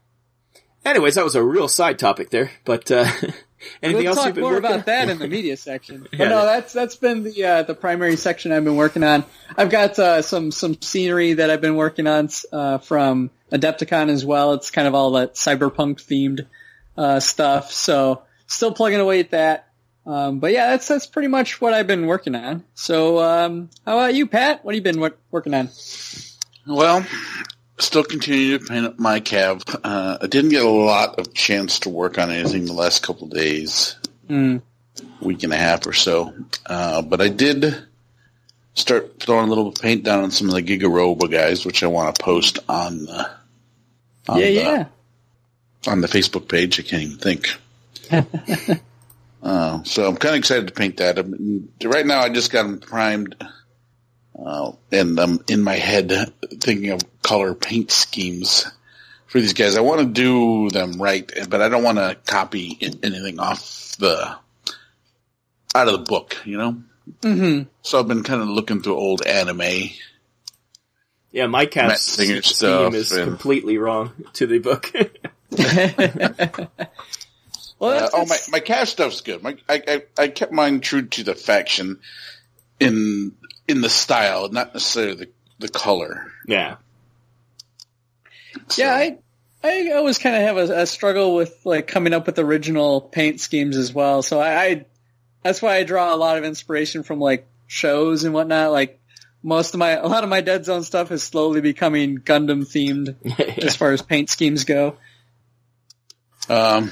Anyways, 0.84 1.16
that 1.16 1.24
was 1.24 1.34
a 1.34 1.42
real 1.42 1.66
side 1.68 1.98
topic 1.98 2.30
there. 2.30 2.50
But 2.64 2.90
uh, 2.90 3.04
anything 3.82 4.04
we'll 4.04 4.08
else 4.08 4.16
talk 4.18 4.26
you've 4.26 4.34
been 4.36 4.44
more 4.44 4.52
working 4.52 4.66
about 4.66 4.78
on? 4.80 4.84
that 4.86 5.08
in 5.10 5.18
the 5.18 5.26
media 5.28 5.56
section. 5.56 6.06
But 6.16 6.28
no, 6.28 6.46
that's 6.46 6.72
that's 6.72 6.96
been 6.96 7.24
the 7.24 7.44
uh, 7.44 7.62
the 7.64 7.74
primary 7.74 8.16
section 8.16 8.52
I've 8.52 8.64
been 8.64 8.76
working 8.76 9.02
on. 9.04 9.24
I've 9.56 9.70
got 9.70 9.98
uh, 9.98 10.22
some 10.22 10.50
some 10.52 10.80
scenery 10.80 11.34
that 11.34 11.50
I've 11.50 11.60
been 11.60 11.76
working 11.76 12.06
on 12.06 12.28
uh, 12.52 12.78
from 12.78 13.30
Adepticon 13.52 14.08
as 14.10 14.24
well. 14.24 14.54
It's 14.54 14.70
kind 14.70 14.86
of 14.88 14.94
all 14.94 15.12
that 15.12 15.34
cyberpunk 15.34 15.96
themed 16.06 16.46
uh, 16.96 17.20
stuff. 17.20 17.72
So 17.72 18.22
still 18.46 18.72
plugging 18.72 19.00
away 19.00 19.20
at 19.20 19.30
that. 19.32 19.67
Um, 20.08 20.38
but 20.38 20.52
yeah, 20.52 20.70
that's 20.70 20.88
that's 20.88 21.06
pretty 21.06 21.28
much 21.28 21.60
what 21.60 21.74
I've 21.74 21.86
been 21.86 22.06
working 22.06 22.34
on. 22.34 22.64
So 22.74 23.18
um, 23.20 23.68
how 23.84 23.98
about 23.98 24.14
you, 24.14 24.26
Pat? 24.26 24.64
What 24.64 24.74
have 24.74 24.76
you 24.84 24.92
been 24.92 25.00
wor- 25.00 25.16
working 25.30 25.52
on? 25.52 25.68
Well, 26.66 27.06
still 27.78 28.04
continue 28.04 28.58
to 28.58 28.64
paint 28.64 28.86
up 28.86 28.98
my 28.98 29.20
cab. 29.20 29.62
Uh, 29.84 30.16
I 30.22 30.26
didn't 30.26 30.50
get 30.50 30.64
a 30.64 30.68
lot 30.68 31.18
of 31.18 31.34
chance 31.34 31.80
to 31.80 31.90
work 31.90 32.18
on 32.18 32.30
anything 32.30 32.64
the 32.64 32.72
last 32.72 33.02
couple 33.02 33.26
of 33.28 33.34
days, 33.34 33.96
Mm. 34.30 34.62
week 35.20 35.42
and 35.42 35.52
a 35.52 35.56
half 35.58 35.86
or 35.86 35.92
so. 35.92 36.32
Uh, 36.64 37.02
but 37.02 37.20
I 37.20 37.28
did 37.28 37.76
start 38.74 39.20
throwing 39.20 39.46
a 39.46 39.48
little 39.48 39.72
paint 39.72 40.04
down 40.04 40.24
on 40.24 40.30
some 40.30 40.48
of 40.48 40.54
the 40.54 40.62
Giga 40.62 40.90
Robo 40.90 41.26
guys, 41.26 41.66
which 41.66 41.82
I 41.82 41.86
want 41.86 42.14
to 42.14 42.22
post 42.22 42.60
on 42.68 43.04
the, 43.04 43.30
on 44.28 44.38
Yeah, 44.38 44.46
the, 44.46 44.52
yeah. 44.52 44.84
on 45.86 46.00
the 46.00 46.08
Facebook 46.08 46.48
page. 46.48 46.80
I 46.80 46.82
can't 46.82 47.02
even 47.02 47.18
think. 47.18 47.48
uh, 49.42 49.83
so 49.85 50.07
I'm 50.09 50.16
kind 50.16 50.35
of 50.35 50.38
excited 50.38 50.68
to 50.68 50.75
paint 50.75 50.99
that. 50.99 51.18
I'm, 51.18 51.68
right 51.85 52.07
now, 52.07 52.21
I 52.21 52.28
just 52.28 52.50
got 52.50 52.64
them 52.64 52.78
primed, 52.80 53.37
uh, 54.38 54.73
and 54.90 55.18
I'm 55.18 55.45
in 55.49 55.62
my 55.62 55.75
head 55.75 56.12
thinking 56.61 56.90
of 56.90 57.02
color 57.23 57.54
paint 57.54 57.90
schemes 57.90 58.66
for 59.26 59.40
these 59.40 59.52
guys. 59.52 59.76
I 59.76 59.80
want 59.80 60.00
to 60.00 60.07
do 60.07 60.71
them 60.71 61.00
right, 61.00 61.30
but 61.49 61.62
I 61.62 61.68
don't 61.68 61.85
want 61.85 61.99
to 61.99 62.16
copy 62.26 62.78
anything 62.80 63.38
off 63.38 63.97
the 63.99 64.37
out 65.75 65.88
of 65.88 65.92
the 65.92 65.99
book, 65.99 66.37
you 66.45 66.57
know. 66.57 66.83
hmm 67.23 67.62
So 67.83 68.00
I've 68.00 68.09
been 68.09 68.23
kind 68.25 68.42
of 68.42 68.49
looking 68.49 68.80
through 68.83 68.97
old 68.97 69.25
anime. 69.26 69.90
Yeah, 71.30 71.47
my 71.47 71.64
Matt 71.64 71.71
cat's 71.71 72.02
Singer 72.02 72.42
scheme 72.42 72.42
stuff 72.42 72.95
is 72.95 73.12
and- 73.12 73.25
completely 73.25 73.78
wrong 73.78 74.12
to 74.35 74.47
the 74.47 74.59
book. 74.59 74.90
Well, 77.78 77.90
Uh, 77.90 78.00
that's, 78.00 78.14
oh, 78.14 78.26
my, 78.26 78.38
my 78.50 78.61
cash 78.61 78.90
stuff's 78.90 79.20
good. 79.20 79.42
My, 79.42 79.56
I, 79.68 79.82
I, 79.87 80.02
I 80.18 80.28
kept 80.28 80.52
mine 80.52 80.80
true 80.80 81.02
to 81.06 81.23
the 81.23 81.35
faction 81.35 82.00
in 82.80 83.32
in 83.66 83.80
the 83.82 83.90
style, 83.90 84.49
not 84.49 84.75
necessarily 84.75 85.14
the, 85.14 85.28
the 85.58 85.68
color. 85.68 86.32
Yeah. 86.47 86.76
yeah, 88.76 88.94
I 88.94 89.18
I 89.62 89.90
always 89.92 90.18
kind 90.18 90.37
of 90.37 90.42
have 90.42 90.56
a, 90.56 90.82
a 90.82 90.87
struggle 90.87 91.35
with 91.35 91.61
like 91.64 91.87
coming 91.87 92.14
up 92.14 92.26
with 92.26 92.38
original 92.38 93.00
paint 93.00 93.40
schemes 93.40 93.76
as 93.76 93.92
well. 93.92 94.23
So 94.23 94.40
I, 94.40 94.64
I 94.64 94.87
that's 95.42 95.61
why 95.61 95.76
I 95.76 95.85
draw 95.85 96.14
a 96.14 96.16
lot 96.16 96.38
of 96.38 96.44
inspiration 96.44 97.02
from 97.02 97.20
like 97.20 97.47
shows 97.66 98.25
and 98.25 98.32
whatnot. 98.32 98.73
Like 98.73 99.00
most 99.42 99.75
of 99.75 99.78
my 99.78 99.90
a 99.90 100.06
lot 100.06 100.25
of 100.25 100.30
my 100.30 100.40
Dead 100.40 100.64
Zone 100.64 100.82
stuff 100.82 101.11
is 101.11 101.23
slowly 101.23 101.61
becoming 101.61 102.18
Gundam 102.18 102.62
themed 102.62 103.16
as 103.64 103.76
far 103.76 103.92
as 103.92 104.02
paint 104.02 104.30
schemes 104.30 104.64
go. 104.64 104.97
Um, 106.49 106.90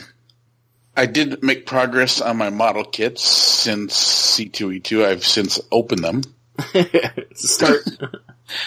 I 0.97 1.07
did 1.07 1.43
make 1.43 1.67
progress 1.67 2.21
on 2.21 2.37
my 2.38 2.50
model 2.50 2.85
kits 2.85 3.23
since 3.23 3.95
C2E2. 4.37 5.05
I've 5.05 5.25
since 5.25 5.61
opened 5.71 6.03
them 6.03 6.23
Start. 7.35 7.83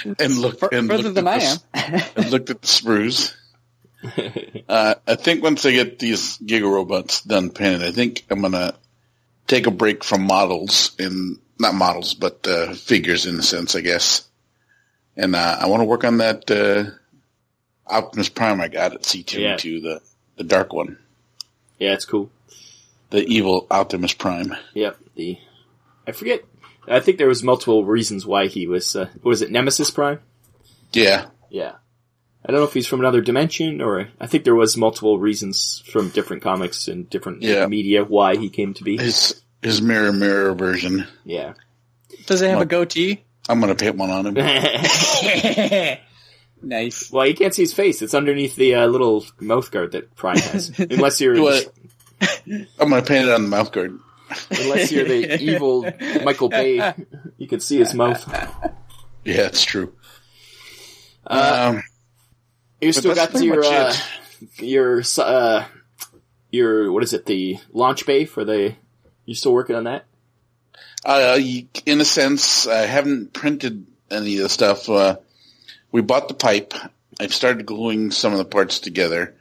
and 0.20 0.38
looked 0.38 0.62
and 0.74 0.88
Further 0.88 1.04
looked 1.04 1.16
than 1.16 1.28
at 1.28 1.34
I 1.34 1.40
the, 1.40 1.60
am. 1.74 2.04
and 2.16 2.32
looked 2.32 2.50
at 2.50 2.62
the 2.62 2.68
sprues. 2.68 3.36
Uh, 4.70 4.96
I 5.08 5.16
think 5.16 5.44
once 5.44 5.66
I 5.66 5.72
get 5.72 6.00
these 6.00 6.38
Giga 6.38 6.72
robots 6.72 7.22
done 7.22 7.50
painted, 7.50 7.82
I 7.82 7.92
think 7.92 8.24
I'm 8.30 8.42
gonna 8.42 8.76
take 9.48 9.68
a 9.68 9.72
break 9.72 10.06
from 10.06 10.22
models 10.22 10.96
and 11.00 11.40
not 11.60 11.74
models, 11.74 12.14
but 12.14 12.48
uh, 12.48 12.74
figures 12.76 13.26
in 13.26 13.40
a 13.40 13.42
sense, 13.42 13.76
I 13.76 13.82
guess. 13.82 14.26
And 15.18 15.36
uh, 15.36 15.58
I 15.60 15.66
want 15.66 15.82
to 15.82 15.86
work 15.86 16.06
on 16.06 16.20
that 16.20 16.50
uh, 16.50 16.92
Optimus 17.88 18.30
Prime 18.30 18.62
I 18.62 18.68
got 18.70 18.94
at 18.94 19.02
C2E2, 19.02 19.82
the 19.82 20.02
the 20.38 20.44
dark 20.46 20.72
one, 20.72 20.98
Yeah, 21.80 21.94
it's 21.94 22.06
cool. 22.06 22.30
the 23.10 23.24
evil 23.26 23.66
Optimus 23.72 24.14
Prime. 24.14 24.56
Yep. 24.74 24.98
The 25.16 25.38
I 26.08 26.12
forget. 26.12 26.44
I 26.88 27.00
think 27.00 27.18
there 27.18 27.28
was 27.28 27.44
multiple 27.44 27.86
reasons 27.86 28.26
why 28.26 28.48
he 28.48 28.68
was. 28.68 28.96
Uh, 28.96 29.10
was 29.24 29.42
it 29.42 29.52
Nemesis 29.52 29.92
Prime? 29.92 30.20
Yeah, 30.94 31.28
Yeah. 31.50 31.74
I 32.44 32.52
don't 32.52 32.62
know 32.62 32.68
if 32.68 32.74
he's 32.74 32.88
from 32.88 33.02
another 33.02 33.20
dimension, 33.22 33.82
or 33.82 34.08
I 34.20 34.26
think 34.26 34.44
there 34.46 34.56
was 34.56 34.78
multiple 34.78 35.20
reasons 35.20 35.84
from 35.92 36.08
different 36.10 36.42
comics 36.42 36.88
and 36.88 37.08
different 37.10 37.42
Yeah. 37.44 37.68
media 37.68 38.04
why 38.06 38.38
he 38.38 38.50
came 38.50 38.74
to 38.76 38.84
be. 38.84 38.98
his 38.98 39.42
his 39.62 39.82
mirror 39.82 40.14
mirror 40.14 40.54
version. 40.56 41.06
Yeah. 41.26 41.54
Does 42.28 42.42
it 42.42 42.50
have 42.50 42.62
a 42.62 42.66
goatee? 42.66 43.24
I'm 43.50 43.60
gonna 43.60 43.76
paint 43.76 43.98
one 43.98 44.10
on 44.10 44.26
him. 44.28 44.36
nice. 46.62 47.12
well, 47.12 47.26
you 47.26 47.36
can't 47.36 47.54
see 47.54 47.64
his 47.64 47.74
face. 47.74 48.02
It's 48.02 48.14
underneath 48.14 48.56
the 48.56 48.76
uh, 48.76 48.88
little 48.88 49.26
mouth 49.40 49.70
guard 49.72 49.94
that 49.94 50.16
Prime 50.16 50.38
has. 50.38 50.72
Unless 50.80 51.22
you're 51.22 51.42
What? 51.42 51.74
I'm 52.22 52.90
gonna 52.90 53.02
paint 53.02 53.28
it 53.28 53.34
on 53.34 53.44
the 53.44 53.48
mouth 53.50 53.72
guard. 53.72 53.98
unless 54.52 54.92
you're 54.92 55.06
the 55.06 55.38
evil 55.42 55.90
Michael 56.24 56.50
Bay, 56.50 56.94
you 57.38 57.48
can 57.48 57.60
see 57.60 57.78
his 57.78 57.94
mouth. 57.94 58.24
Yeah, 59.24 59.48
it's 59.48 59.64
true. 59.64 59.94
Uh, 61.26 61.76
um, 61.76 61.84
You 62.82 62.92
still 62.92 63.16
got 63.16 63.34
your 63.42 63.64
uh, 63.64 63.94
your 64.58 65.02
uh, 65.18 65.66
your 66.52 66.92
what 66.92 67.04
is 67.04 67.14
it? 67.14 67.26
The 67.26 67.58
launch 67.72 68.06
bay 68.06 68.26
for 68.26 68.44
the. 68.44 68.76
You 69.26 69.36
still 69.36 69.54
working 69.54 69.76
on 69.76 69.84
that? 69.86 70.06
Uh, 71.06 71.40
in 71.86 72.02
a 72.02 72.06
sense, 72.06 72.68
I 72.68 72.80
haven't 72.86 73.32
printed 73.32 73.86
any 74.12 74.38
of 74.38 74.44
the 74.44 74.50
stuff. 74.50 74.90
Uh, 74.90 75.18
we 75.92 76.02
bought 76.02 76.28
the 76.28 76.34
pipe. 76.34 76.74
I've 77.20 77.34
started 77.34 77.66
gluing 77.66 78.12
some 78.12 78.32
of 78.32 78.38
the 78.38 78.46
parts 78.46 78.80
together, 78.80 79.36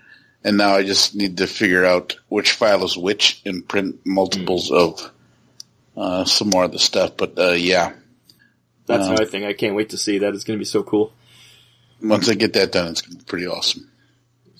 and 0.44 0.56
now 0.56 0.74
I 0.74 0.82
just 0.82 1.14
need 1.14 1.38
to 1.38 1.46
figure 1.46 1.84
out 1.84 2.16
which 2.28 2.52
file 2.52 2.84
is 2.84 2.96
which 2.96 3.40
and 3.44 3.66
print 3.66 4.00
multiples 4.04 4.70
of 4.70 5.10
uh, 5.96 6.24
some 6.24 6.50
more 6.50 6.64
of 6.64 6.72
the 6.72 6.78
stuff. 6.78 7.16
But 7.16 7.38
uh, 7.38 7.50
yeah, 7.52 7.92
That's 8.86 9.04
Uh, 9.06 9.10
another 9.12 9.26
thing. 9.26 9.44
I 9.44 9.52
can't 9.52 9.74
wait 9.76 9.90
to 9.90 9.98
see 9.98 10.18
that. 10.18 10.34
It's 10.34 10.44
going 10.44 10.58
to 10.58 10.60
be 10.60 10.64
so 10.64 10.82
cool. 10.82 11.12
once 12.02 12.28
I 12.28 12.34
get 12.34 12.54
that 12.54 12.72
done, 12.72 12.88
it's 12.92 13.02
gonna 13.02 13.18
be 13.18 13.24
pretty 13.24 13.46
awesome. 13.46 13.90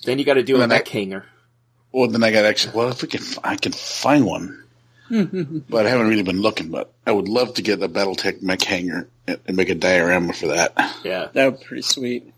Then 0.03 0.19
you 0.19 0.25
got 0.25 0.35
to 0.35 0.43
do 0.43 0.55
a 0.55 0.59
Then 0.59 0.71
I- 0.71 0.83
hanger. 0.87 1.25
Well, 1.91 2.07
then 2.09 2.23
I 2.23 2.31
got 2.31 2.45
actually. 2.45 2.73
Well, 2.75 2.89
if 2.89 3.01
we 3.01 3.07
can, 3.07 3.21
I 3.43 3.55
can 3.55 3.71
find 3.71 4.23
one, 4.25 4.63
but 5.69 5.85
I 5.85 5.89
haven't 5.89 6.07
really 6.07 6.23
been 6.23 6.41
looking. 6.41 6.69
But 6.69 6.91
I 7.05 7.11
would 7.11 7.27
love 7.27 7.55
to 7.55 7.61
get 7.61 7.81
a 7.81 7.89
BattleTech 7.89 8.41
mech 8.41 8.61
hanger 8.63 9.07
and 9.27 9.39
and 9.47 9.57
make 9.57 9.69
a 9.69 9.75
diorama 9.75 10.33
for 10.33 10.47
that. 10.47 10.73
Yeah, 11.03 11.27
That 11.33 11.45
would 11.51 11.59
be 11.59 11.65
pretty 11.65 11.81
sweet. 11.83 12.33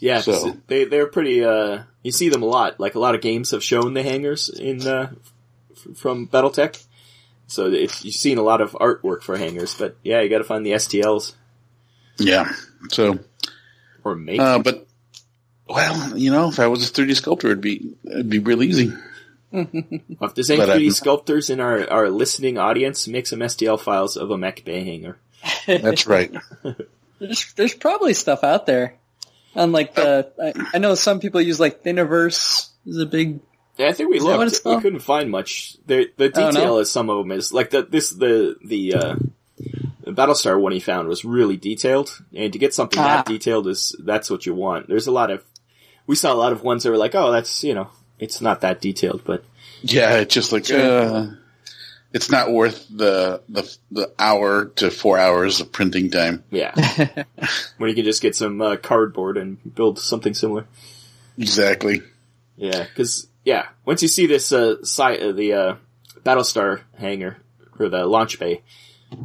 Yeah, 0.00 0.20
So- 0.20 0.56
they 0.66 0.84
they're 0.84 1.06
pretty. 1.06 1.44
Uh, 1.44 1.82
you 2.02 2.12
see 2.12 2.28
them 2.28 2.42
a 2.42 2.46
lot. 2.46 2.78
Like 2.80 2.94
a 2.94 2.98
lot 2.98 3.14
of 3.14 3.20
games 3.22 3.52
have 3.52 3.62
shown 3.64 3.94
the 3.94 4.02
hangers 4.02 4.48
in 4.50 4.86
uh, 4.86 5.10
f- 5.72 5.96
from 5.96 6.26
BattleTech. 6.28 6.84
So 7.46 7.70
it's, 7.70 8.04
you've 8.04 8.14
seen 8.14 8.38
a 8.38 8.42
lot 8.42 8.60
of 8.60 8.72
artwork 8.72 9.22
for 9.22 9.36
hangers, 9.36 9.74
but 9.74 9.96
yeah, 10.02 10.20
you 10.22 10.28
got 10.30 10.38
to 10.38 10.44
find 10.44 10.64
the 10.64 10.72
STLs 10.72 11.34
Yeah. 12.18 12.50
So, 12.90 13.18
or 14.02 14.14
make. 14.14 14.40
uh, 14.40 14.58
but 14.60 14.86
well, 15.68 16.16
you 16.18 16.30
know, 16.30 16.48
if 16.48 16.58
I 16.58 16.66
was 16.68 16.88
a 16.88 16.92
3D 16.92 17.16
sculptor, 17.16 17.48
it'd 17.48 17.60
be 17.60 17.94
it'd 18.04 18.28
be 18.30 18.38
real 18.38 18.62
easy. 18.62 18.92
If 19.54 20.34
there's 20.34 20.50
any 20.50 20.58
but, 20.58 20.70
uh, 20.70 20.76
3D 20.76 20.92
sculptors 20.94 21.50
in 21.50 21.60
our, 21.60 21.88
our 21.90 22.10
listening 22.10 22.58
audience, 22.58 23.06
make 23.08 23.26
some 23.26 23.38
STL 23.40 23.78
files 23.78 24.16
of 24.16 24.30
a 24.30 24.38
mech 24.38 24.64
bay 24.64 24.82
hanger. 24.84 25.18
That's 25.66 26.06
right. 26.08 26.32
There's 27.18 27.52
there's 27.54 27.74
probably 27.74 28.14
stuff 28.14 28.42
out 28.44 28.66
there. 28.66 28.96
Unlike 29.54 29.94
the, 29.94 30.32
I, 30.42 30.76
I 30.76 30.78
know 30.78 30.94
some 30.96 31.20
people 31.20 31.40
use 31.40 31.60
like 31.60 31.84
Thingiverse 31.84 32.70
is 32.86 32.98
a 32.98 33.06
big. 33.06 33.40
Yeah, 33.76 33.88
I 33.88 33.92
think 33.92 34.10
we 34.10 34.16
Is 34.16 34.24
that 34.24 34.36
what 34.38 34.46
looked. 34.48 34.64
We 34.64 34.80
couldn't 34.80 35.00
find 35.00 35.30
much. 35.30 35.76
The 35.86 36.10
the 36.16 36.24
Oh, 36.34 36.50
detail 36.50 36.64
no? 36.64 36.78
of 36.78 36.88
some 36.88 37.08
of 37.10 37.18
them 37.18 37.30
is 37.32 37.52
like 37.52 37.70
the 37.70 37.82
this 37.82 38.10
the 38.10 38.56
the 38.64 38.94
uh, 38.94 39.16
the 40.02 40.12
Battlestar 40.12 40.60
one 40.60 40.72
he 40.72 40.80
found 40.80 41.06
was 41.08 41.24
really 41.24 41.56
detailed, 41.56 42.10
and 42.34 42.52
to 42.52 42.58
get 42.58 42.74
something 42.74 42.98
Ah. 42.98 43.04
that 43.16 43.26
detailed 43.26 43.68
is 43.68 43.94
that's 44.00 44.28
what 44.30 44.44
you 44.46 44.54
want. 44.54 44.88
There's 44.88 45.06
a 45.06 45.12
lot 45.12 45.30
of 45.30 45.44
we 46.06 46.16
saw 46.16 46.32
a 46.32 46.34
lot 46.34 46.52
of 46.52 46.62
ones 46.62 46.82
that 46.82 46.90
were 46.90 46.96
like, 46.98 47.14
oh, 47.14 47.30
that's 47.32 47.62
you 47.64 47.74
know, 47.74 47.88
it's 48.24 48.40
not 48.40 48.60
that 48.62 48.80
detailed, 48.80 49.22
but 49.24 49.44
Yeah, 49.82 50.16
it's 50.16 50.34
just 50.34 50.52
like 50.52 50.70
uh, 50.70 51.26
it's 52.12 52.30
not 52.30 52.50
worth 52.52 52.86
the 52.90 53.42
the 53.48 53.76
the 53.90 54.12
hour 54.18 54.66
to 54.76 54.90
four 54.90 55.18
hours 55.18 55.60
of 55.60 55.70
printing 55.72 56.10
time. 56.10 56.42
yeah, 56.50 56.72
when 57.78 57.88
you 57.90 57.94
can 57.96 58.04
just 58.04 58.22
get 58.22 58.34
some 58.36 58.60
uh, 58.60 58.76
cardboard 58.76 59.36
and 59.36 59.58
build 59.74 59.98
something 59.98 60.34
similar. 60.34 60.66
Exactly. 61.38 62.02
Yeah, 62.56 62.84
because 62.84 63.26
yeah, 63.44 63.66
once 63.84 64.00
you 64.02 64.08
see 64.08 64.26
this 64.26 64.52
uh, 64.52 64.82
site, 64.84 65.20
uh, 65.20 65.32
the 65.32 65.52
uh, 65.52 65.74
Battlestar 66.24 66.80
hangar 66.96 67.38
or 67.78 67.88
the 67.88 68.06
launch 68.06 68.38
bay, 68.38 68.62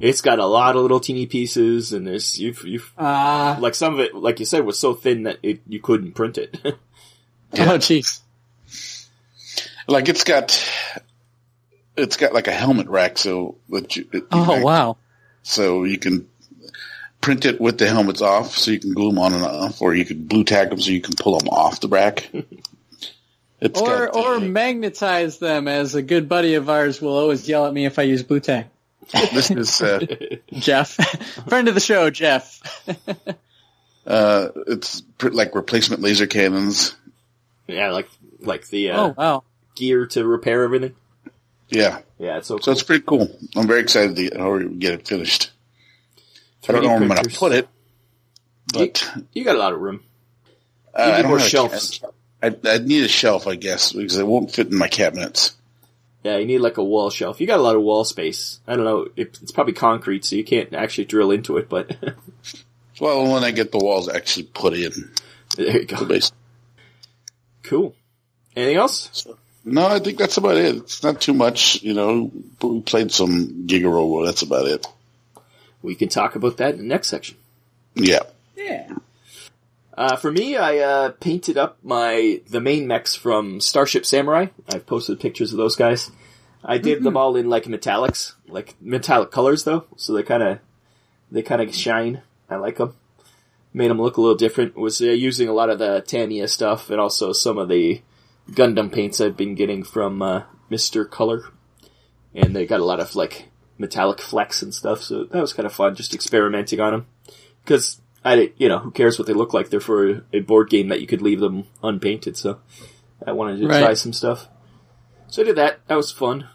it's 0.02 0.22
got 0.22 0.40
a 0.40 0.46
lot 0.48 0.76
of 0.76 0.82
little 0.82 1.00
teeny 1.00 1.28
pieces, 1.28 1.94
and 1.94 2.08
there's 2.08 2.40
you've 2.40 2.64
you've 2.66 2.92
Ah. 2.98 3.58
like 3.62 3.76
some 3.76 3.94
of 3.94 4.00
it, 4.00 4.16
like 4.16 4.40
you 4.40 4.46
said, 4.46 4.66
was 4.66 4.80
so 4.80 4.94
thin 4.96 5.24
that 5.24 5.38
it, 5.44 5.62
you 5.68 5.80
couldn't 5.80 6.14
print 6.14 6.38
it. 6.40 6.58
Yeah. 6.64 6.72
Oh 7.54 7.78
jeez. 7.80 8.22
Like 9.90 10.08
it's 10.10 10.24
got 10.24 10.58
it's 11.98 12.18
got 12.18 12.34
like 12.34 12.48
a 12.48 12.52
helmet 12.54 12.88
rack, 12.88 13.18
so 13.18 13.58
that 13.70 13.96
you, 13.96 14.08
it- 14.14 14.26
Oh 14.32 14.62
wow. 14.64 14.98
so 15.44 15.84
you 15.84 15.98
can 15.98 16.28
print 17.22 17.46
it 17.46 17.60
with 17.60 17.78
the 17.78 17.88
helmets 17.88 18.22
off, 18.22 18.56
so 18.58 18.72
you 18.72 18.80
can 18.80 18.94
glue 18.94 19.10
them 19.10 19.20
on 19.20 19.34
and 19.34 19.44
off, 19.44 19.82
or 19.82 19.94
you 19.94 20.06
can 20.06 20.24
blue 20.26 20.44
tack 20.44 20.70
them 20.70 20.80
so 20.80 20.92
you 20.92 21.02
can 21.02 21.16
pull 21.20 21.38
them 21.38 21.50
off 21.50 21.80
the 21.82 21.88
rack. 21.88 22.30
It's 23.62 23.78
Or 23.82 24.06
got, 24.06 24.16
or 24.16 24.36
uh, 24.36 24.40
magnetize 24.40 25.38
them, 25.40 25.68
as 25.68 25.94
a 25.94 26.02
good 26.02 26.30
buddy 26.30 26.54
of 26.54 26.70
ours 26.70 27.02
will 27.02 27.18
always 27.18 27.46
yell 27.50 27.66
at 27.66 27.74
me 27.74 27.86
if 27.86 28.00
I 28.00 28.04
use 28.04 28.24
blue 28.24 28.40
tack. 28.40 28.70
this 29.34 29.52
is 29.52 29.82
uh, 29.82 30.00
Jeff, 30.54 30.92
friend 31.50 31.68
of 31.68 31.74
the 31.74 31.82
show, 31.82 32.10
Jeff. 32.10 32.62
uh, 34.08 34.48
it's 34.68 35.02
pr- 35.18 35.32
like 35.32 35.56
replacement 35.56 36.02
laser 36.02 36.26
cannons. 36.26 36.96
yeah, 37.68 37.92
like 37.92 38.08
like 38.40 38.66
the 38.70 38.92
uh, 38.92 39.02
oh 39.08 39.16
wow. 39.18 39.44
Gear 39.80 40.06
to 40.08 40.26
repair 40.26 40.64
everything. 40.64 40.96
Yeah, 41.70 42.00
Yeah, 42.18 42.38
it's 42.38 42.48
so, 42.48 42.58
so 42.58 42.72
it's 42.72 42.84
pretty 42.84 43.04
cool. 43.06 43.30
I'm 43.56 43.68
very 43.68 43.82
excited 43.82 44.16
to 44.16 44.30
get, 44.30 44.80
get 44.80 44.94
it 44.96 45.08
finished. 45.08 45.52
I 46.68 46.74
don't 46.74 46.84
know 46.84 46.90
where 46.90 47.02
I'm 47.02 47.08
going 47.08 47.24
to 47.24 47.30
put 47.40 47.52
it, 47.54 47.68
but 48.74 49.08
You 49.34 49.44
got 49.44 49.56
a 49.56 49.60
lot 49.60 49.74
of 49.74 49.80
room. 49.80 50.04
uh, 50.94 51.22
need 51.22 51.28
more 51.28 51.40
shelves. 51.40 52.04
I, 52.42 52.56
I 52.66 52.78
need 52.80 53.04
a 53.04 53.08
shelf, 53.08 53.48
I 53.48 53.56
guess, 53.56 53.94
because 53.94 54.18
it 54.18 54.26
won't 54.28 54.52
fit 54.52 54.68
in 54.68 54.78
my 54.78 54.88
cabinets. 54.88 55.56
Yeah, 56.24 56.38
you 56.38 56.46
need 56.46 56.60
like 56.60 56.78
a 56.78 56.84
wall 56.84 57.10
shelf. 57.10 57.40
You 57.40 57.48
got 57.48 57.60
a 57.60 57.64
lot 57.64 57.76
of 57.76 57.82
wall 57.82 58.04
space. 58.04 58.60
I 58.68 58.76
don't 58.76 58.86
know. 58.86 59.08
It, 59.16 59.38
it's 59.42 59.52
probably 59.52 59.74
concrete, 59.74 60.26
so 60.26 60.36
you 60.36 60.44
can't 60.44 60.74
actually 60.74 61.06
drill 61.06 61.32
into 61.32 61.58
it. 61.58 61.70
But 61.70 61.96
Well, 63.00 63.32
when 63.32 63.44
I 63.44 63.52
get 63.52 63.72
the 63.72 63.78
walls 63.78 64.10
actually 64.10 64.44
put 64.44 64.74
in 64.74 65.12
there 65.56 65.80
you 65.82 65.86
go. 65.86 66.20
Cool. 67.64 67.96
Anything 68.56 68.78
else? 68.78 69.28
No, 69.66 69.86
I 69.86 70.00
think 70.00 70.18
that's 70.18 70.38
about 70.38 70.58
it. 70.58 70.76
It's 70.78 71.04
not 71.04 71.22
too 71.22 71.34
much, 71.34 71.82
you 71.84 71.94
know. 71.94 72.32
But 72.60 72.68
we 72.68 72.82
played 72.82 73.12
some 73.12 73.68
Giga 73.68 73.92
Robo. 73.92 74.26
That's 74.26 74.42
about 74.42 74.68
it. 74.68 74.88
We 75.82 75.96
can 75.96 76.10
talk 76.10 76.36
about 76.36 76.58
that 76.58 76.76
in 76.76 76.78
the 76.80 76.84
next 76.84 77.10
section. 77.10 77.38
Yeah. 77.96 78.24
Yeah. 78.56 78.90
Uh, 80.00 80.16
for 80.16 80.32
me, 80.32 80.56
I 80.56 80.78
uh, 80.78 81.10
painted 81.12 81.58
up 81.58 81.78
my 81.84 82.42
the 82.50 82.62
main 82.62 82.88
mechs 82.88 83.16
from 83.16 83.60
Starship 83.60 84.06
Samurai. 84.06 84.48
I've 84.70 84.86
posted 84.86 85.20
pictures 85.20 85.52
of 85.52 85.58
those 85.58 85.76
guys. 85.76 86.10
I 86.64 86.78
did 86.78 87.04
them 87.04 87.18
all 87.18 87.36
in 87.36 87.50
like 87.50 87.66
metallics, 87.66 88.34
like 88.48 88.76
metallic 88.82 89.32
colors 89.32 89.66
though, 89.66 89.86
so 89.98 90.14
they 90.14 90.24
kind 90.24 90.44
of 90.44 90.60
they 91.32 91.42
kind 91.42 91.62
of 91.62 91.76
shine. 91.76 92.22
I 92.50 92.56
like 92.56 92.78
them. 92.78 92.96
Made 93.74 93.90
them 93.90 94.02
look 94.02 94.18
a 94.18 94.22
little 94.22 94.38
different. 94.38 94.78
Was 94.78 95.02
uh, 95.02 95.06
using 95.06 95.50
a 95.50 95.54
lot 95.54 95.70
of 95.70 95.80
the 95.80 96.02
Tamiya 96.08 96.48
stuff 96.48 96.90
and 96.90 97.00
also 97.00 97.34
some 97.34 97.58
of 97.58 97.68
the 97.68 98.02
Gundam 98.52 98.92
paints 98.92 99.20
I've 99.22 99.38
been 99.38 99.56
getting 99.56 99.84
from 99.84 100.22
uh, 100.22 100.44
Mister 100.70 101.06
Color, 101.06 101.44
and 102.34 102.56
they 102.56 102.66
got 102.66 102.80
a 102.80 102.86
lot 102.86 103.00
of 103.00 103.16
like 103.16 103.50
metallic 103.78 104.20
flecks 104.20 104.62
and 104.62 104.74
stuff. 104.74 105.02
So 105.02 105.24
that 105.26 105.42
was 105.42 105.54
kind 105.54 105.66
of 105.66 105.74
fun, 105.74 105.96
just 105.96 106.14
experimenting 106.14 106.80
on 106.80 106.92
them. 106.94 107.08
Because 107.64 108.02
I, 108.26 108.52
you 108.58 108.68
know, 108.68 108.80
who 108.80 108.92
cares 108.92 109.18
what 109.18 109.28
they 109.28 109.34
look 109.34 109.54
like? 109.54 109.70
They're 109.70 109.80
for 109.80 110.24
a 110.34 110.40
board 110.42 110.70
game 110.70 110.90
that 110.90 111.02
you 111.02 111.08
could 111.08 111.22
leave 111.22 111.40
them 111.40 111.66
unpainted. 111.84 112.36
So 112.38 112.60
I 113.26 113.32
wanted 113.32 113.60
to 113.62 113.68
Right. 113.68 113.80
try 113.80 113.94
some 113.94 114.14
stuff. 114.14 114.48
So 115.28 115.42
I 115.42 115.46
did 115.46 115.56
that. 115.58 115.80
That 115.88 115.96
was 115.96 116.12
fun. 116.12 116.48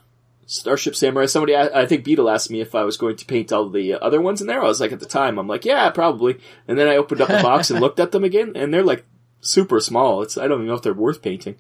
Starship 0.47 0.95
Samurai. 0.95 1.25
Somebody, 1.27 1.55
I, 1.57 1.83
I 1.83 1.87
think 1.87 2.05
Beetle 2.05 2.29
asked 2.29 2.51
me 2.51 2.61
if 2.61 2.75
I 2.75 2.83
was 2.85 2.99
going 2.99 3.17
to 3.17 3.25
paint 3.25 3.51
all 3.53 3.71
the 3.71 3.95
other 3.95 4.21
ones 4.21 4.41
in 4.43 4.47
there. 4.47 4.63
I 4.63 4.67
was 4.67 4.81
like, 4.81 4.93
at 4.93 5.01
the 5.01 5.07
time, 5.07 5.39
I'm 5.39 5.47
like, 5.47 5.65
yeah, 5.65 5.89
probably. 5.91 6.39
And 6.69 6.77
then 6.79 6.87
I 6.89 6.97
opened 6.97 7.23
up 7.23 7.29
the 7.29 7.41
box 7.43 7.71
and 7.71 7.81
looked 7.83 7.99
at 8.01 8.13
them 8.13 8.25
again, 8.25 8.53
and 8.55 8.75
they're 8.75 8.83
like 8.83 9.07
super 9.45 9.81
small. 9.81 10.23
It's 10.23 10.37
I 10.37 10.49
don't 10.49 10.59
even 10.59 10.67
know 10.67 10.75
if 10.75 10.83
they're 10.83 10.95
worth 10.95 11.23
painting. 11.23 11.57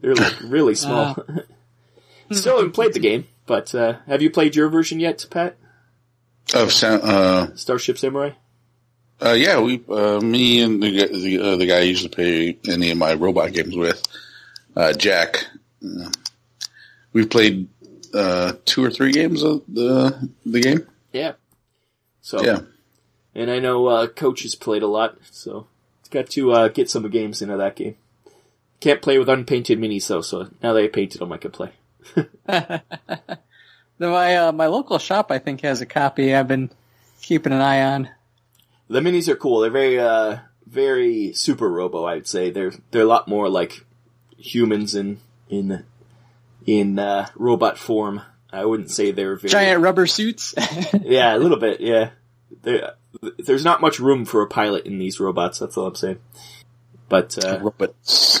They're 0.00 0.14
like 0.14 0.40
really 0.44 0.74
small. 0.74 1.16
Still 2.32 2.56
haven't 2.56 2.72
played 2.72 2.92
the 2.92 3.00
game, 3.00 3.26
but 3.46 3.74
uh, 3.74 3.94
have 4.06 4.22
you 4.22 4.30
played 4.30 4.54
your 4.54 4.68
version 4.68 5.00
yet, 5.00 5.24
Pat? 5.30 5.56
Of 6.54 6.72
Sa- 6.72 7.00
uh, 7.02 7.54
Starship 7.56 7.98
Samurai. 7.98 8.30
uh, 9.20 9.32
yeah, 9.32 9.60
we, 9.60 9.82
uh, 9.88 10.20
me 10.20 10.62
and 10.62 10.80
the, 10.82 10.96
guy- 10.96 11.06
the, 11.18 11.38
uh, 11.40 11.56
the 11.56 11.66
guy 11.66 11.78
I 11.78 11.82
usually 11.82 12.08
play 12.08 12.58
any 12.68 12.90
of 12.92 12.98
my 12.98 13.14
robot 13.14 13.52
games 13.52 13.76
with, 13.76 14.00
uh, 14.76 14.92
Jack, 14.92 15.44
we've 17.12 17.28
played, 17.30 17.68
uh, 18.14 18.52
two 18.64 18.84
or 18.84 18.90
three 18.90 19.12
games 19.12 19.42
of 19.42 19.62
the, 19.68 20.30
the 20.46 20.60
game. 20.60 20.86
Yeah. 21.12 21.32
So 22.22 22.42
Yeah. 22.44 22.60
and 23.34 23.50
I 23.50 23.58
know 23.58 23.86
uh, 23.86 24.06
Coach 24.06 24.42
has 24.42 24.54
played 24.54 24.82
a 24.82 24.88
lot, 24.88 25.16
so 25.30 25.66
got 26.10 26.30
to 26.30 26.52
uh, 26.52 26.68
get 26.68 26.90
some 26.90 27.08
games 27.08 27.42
into 27.42 27.56
that 27.56 27.76
game. 27.76 27.96
Can't 28.80 29.02
play 29.02 29.18
with 29.18 29.28
unpainted 29.28 29.78
minis 29.78 30.06
though, 30.08 30.22
so 30.22 30.48
now 30.62 30.72
that 30.72 30.84
I 30.84 30.88
painted 30.88 31.20
them, 31.20 31.32
I 31.32 31.36
can 31.36 31.50
play. 31.50 31.72
My 33.98 34.36
uh, 34.36 34.52
my 34.52 34.66
local 34.66 34.98
shop, 34.98 35.30
I 35.30 35.38
think, 35.38 35.60
has 35.60 35.82
a 35.82 35.86
copy. 35.86 36.34
I've 36.34 36.48
been 36.48 36.70
keeping 37.20 37.52
an 37.52 37.60
eye 37.60 37.82
on. 37.82 38.08
The 38.88 39.00
minis 39.00 39.28
are 39.28 39.36
cool. 39.36 39.60
They're 39.60 39.70
very, 39.70 39.98
uh, 39.98 40.38
very 40.66 41.34
super 41.34 41.68
robo. 41.68 42.06
I'd 42.06 42.26
say 42.26 42.50
they're 42.50 42.72
they're 42.90 43.02
a 43.02 43.06
lot 43.06 43.28
more 43.28 43.50
like 43.50 43.84
humans 44.38 44.94
in 44.94 45.18
in 45.50 45.84
in 46.66 46.98
uh, 46.98 47.28
robot 47.36 47.76
form. 47.76 48.22
I 48.50 48.64
wouldn't 48.64 48.90
say 48.90 49.10
they're 49.10 49.36
very 49.36 49.50
Giant 49.50 49.82
rubber 49.82 50.06
suits. 50.06 50.54
Yeah, 51.02 51.36
a 51.36 51.38
little 51.38 51.58
bit. 51.58 51.80
Yeah, 51.80 52.10
there, 52.62 52.94
there's 53.38 53.64
not 53.64 53.80
much 53.80 53.98
room 53.98 54.24
for 54.24 54.42
a 54.42 54.46
pilot 54.46 54.86
in 54.86 54.98
these 54.98 55.20
robots. 55.20 55.58
That's 55.58 55.76
all 55.76 55.86
I'm 55.86 55.94
saying. 55.94 56.18
But 57.08 57.44
uh, 57.44 57.58
Robots. 57.60 58.40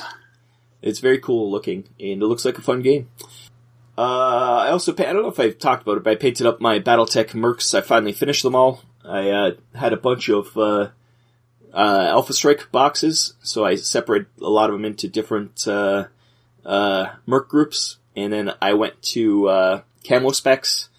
it's 0.80 1.00
very 1.00 1.18
cool 1.18 1.50
looking, 1.50 1.88
and 1.98 2.22
it 2.22 2.26
looks 2.26 2.44
like 2.44 2.58
a 2.58 2.62
fun 2.62 2.82
game. 2.82 3.08
Uh, 3.98 4.64
I 4.66 4.70
also 4.70 4.92
I 4.92 5.12
don't 5.12 5.22
know 5.22 5.28
if 5.28 5.40
I've 5.40 5.58
talked 5.58 5.82
about 5.82 5.98
it, 5.98 6.04
but 6.04 6.12
I 6.12 6.16
painted 6.16 6.46
up 6.46 6.60
my 6.60 6.78
BattleTech 6.78 7.30
Mercs. 7.30 7.76
I 7.76 7.80
finally 7.80 8.12
finished 8.12 8.42
them 8.42 8.54
all. 8.54 8.82
I 9.04 9.30
uh, 9.30 9.50
had 9.74 9.92
a 9.92 9.96
bunch 9.96 10.28
of 10.28 10.56
uh, 10.56 10.90
uh, 11.72 12.06
Alpha 12.08 12.32
Strike 12.32 12.70
boxes, 12.70 13.34
so 13.42 13.64
I 13.64 13.74
separated 13.74 14.28
a 14.40 14.48
lot 14.48 14.70
of 14.70 14.74
them 14.74 14.84
into 14.84 15.08
different 15.08 15.66
uh, 15.66 16.06
uh, 16.64 17.06
Merc 17.26 17.48
groups, 17.48 17.98
and 18.16 18.32
then 18.32 18.52
I 18.62 18.74
went 18.74 19.00
to 19.02 19.48
uh, 19.48 19.82
Camo 20.06 20.30
Specs. 20.30 20.89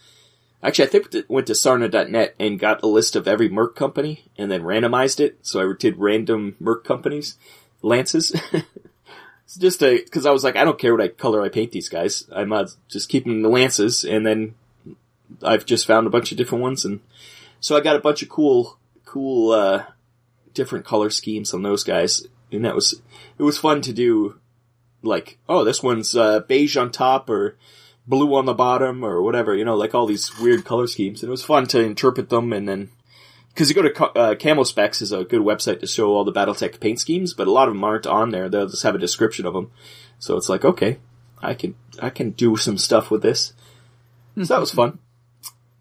Actually, 0.63 0.85
I 0.85 0.89
think 0.89 1.25
went 1.27 1.47
to 1.47 1.53
Sarna.net 1.53 2.35
and 2.39 2.59
got 2.59 2.83
a 2.83 2.87
list 2.87 3.15
of 3.15 3.27
every 3.27 3.49
Merc 3.49 3.75
company, 3.75 4.25
and 4.37 4.51
then 4.51 4.61
randomized 4.61 5.19
it. 5.19 5.39
So 5.41 5.59
I 5.59 5.73
did 5.77 5.97
random 5.97 6.55
Merc 6.59 6.83
companies, 6.83 7.37
lances. 7.81 8.35
It's 9.51 9.57
just 9.57 9.83
a 9.83 9.97
because 9.97 10.25
I 10.25 10.31
was 10.31 10.45
like, 10.45 10.55
I 10.55 10.63
don't 10.63 10.79
care 10.79 10.95
what 10.95 11.03
I 11.03 11.09
color 11.09 11.41
I 11.41 11.49
paint 11.49 11.73
these 11.73 11.89
guys. 11.89 12.25
I 12.33 12.45
might 12.45 12.69
just 12.87 13.09
keeping 13.09 13.41
the 13.41 13.49
lances, 13.49 14.05
and 14.05 14.25
then 14.25 14.55
I've 15.43 15.65
just 15.65 15.85
found 15.85 16.07
a 16.07 16.09
bunch 16.09 16.31
of 16.31 16.37
different 16.37 16.61
ones, 16.61 16.85
and 16.85 17.01
so 17.59 17.75
I 17.75 17.81
got 17.81 17.97
a 17.97 18.01
bunch 18.01 18.23
of 18.23 18.29
cool, 18.29 18.77
cool, 19.03 19.51
uh, 19.51 19.87
different 20.53 20.85
color 20.85 21.09
schemes 21.09 21.53
on 21.53 21.63
those 21.63 21.83
guys, 21.83 22.25
and 22.49 22.63
that 22.63 22.75
was 22.75 23.01
it 23.37 23.43
was 23.43 23.57
fun 23.57 23.81
to 23.81 23.91
do. 23.91 24.39
Like, 25.03 25.37
oh, 25.49 25.65
this 25.65 25.83
one's 25.83 26.15
uh, 26.15 26.39
beige 26.39 26.77
on 26.77 26.89
top, 26.89 27.29
or 27.29 27.57
blue 28.07 28.35
on 28.35 28.45
the 28.45 28.53
bottom, 28.53 29.03
or 29.03 29.21
whatever. 29.21 29.55
You 29.55 29.65
know, 29.65 29.75
like 29.75 29.95
all 29.95 30.05
these 30.05 30.37
weird 30.39 30.65
color 30.65 30.87
schemes, 30.87 31.21
and 31.21 31.29
it 31.29 31.31
was 31.31 31.43
fun 31.43 31.67
to 31.67 31.79
interpret 31.79 32.29
them, 32.29 32.53
and 32.53 32.67
then 32.67 32.89
because 33.53 33.69
you 33.69 33.75
go 33.75 33.81
to 33.81 34.05
uh, 34.17 34.35
Camo 34.35 34.63
Specs 34.63 35.01
is 35.01 35.11
a 35.11 35.23
good 35.23 35.41
website 35.41 35.79
to 35.81 35.87
show 35.87 36.13
all 36.13 36.23
the 36.23 36.31
BattleTech 36.31 36.79
paint 36.79 36.99
schemes, 36.99 37.33
but 37.33 37.47
a 37.47 37.51
lot 37.51 37.67
of 37.67 37.73
them 37.73 37.83
aren't 37.83 38.07
on 38.07 38.31
there. 38.31 38.49
They'll 38.49 38.67
just 38.67 38.83
have 38.83 38.95
a 38.95 38.99
description 38.99 39.45
of 39.45 39.53
them. 39.53 39.71
So 40.19 40.37
it's 40.37 40.49
like, 40.49 40.63
okay, 40.63 40.99
I 41.41 41.53
can 41.53 41.75
I 42.01 42.09
can 42.09 42.31
do 42.31 42.55
some 42.55 42.77
stuff 42.77 43.11
with 43.11 43.21
this. 43.21 43.53
So 44.37 44.45
that 44.45 44.59
was 44.59 44.71
fun. 44.73 44.99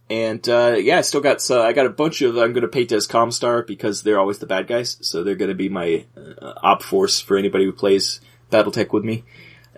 And 0.09 0.47
uh, 0.49 0.77
yeah, 0.79 0.99
I 0.99 1.03
still 1.03 1.21
got 1.21 1.41
so 1.41 1.63
I 1.63 1.73
got 1.73 1.87
a 1.87 1.91
bunch 1.91 2.21
of 2.23 2.37
I'm 2.37 2.53
going 2.53 2.63
to 2.63 2.69
paint 2.69 2.91
as 2.91 3.07
Comstar 3.07 3.65
because 3.65 4.03
they're 4.03 4.19
always 4.19 4.39
the 4.39 4.47
bad 4.47 4.67
guys, 4.67 4.97
so 5.01 5.23
they're 5.23 5.37
going 5.37 5.51
to 5.51 5.55
be 5.55 5.69
my 5.69 6.05
uh, 6.17 6.55
op 6.63 6.83
force 6.83 7.21
for 7.21 7.37
anybody 7.37 7.65
who 7.65 7.73
plays 7.73 8.21
BattleTech 8.51 8.93
with 8.93 9.05
me. 9.05 9.23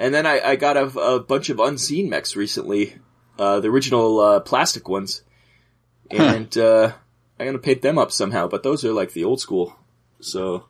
And 0.03 0.13
then 0.13 0.27
I, 0.27 0.41
I 0.41 0.57
got 0.57 0.77
a, 0.77 0.87
a 0.99 1.21
bunch 1.21 1.49
of 1.49 1.61
unseen 1.61 2.11
mechs 2.11 2.35
recently, 2.35 2.97
uh, 3.39 3.61
the 3.61 3.69
original 3.69 4.19
uh, 4.19 4.41
plastic 4.41 4.89
ones, 4.89 5.23
and 6.11 6.59
uh, 6.59 6.93
I'm 7.39 7.47
gonna 7.47 7.59
paint 7.61 7.83
them 7.83 7.99
up 7.99 8.11
somehow. 8.11 8.49
But 8.49 8.65
those 8.65 8.85
are 8.85 8.93
like 8.93 9.13
the 9.13 9.23
old 9.23 9.41
school, 9.41 9.77
so 10.19 10.65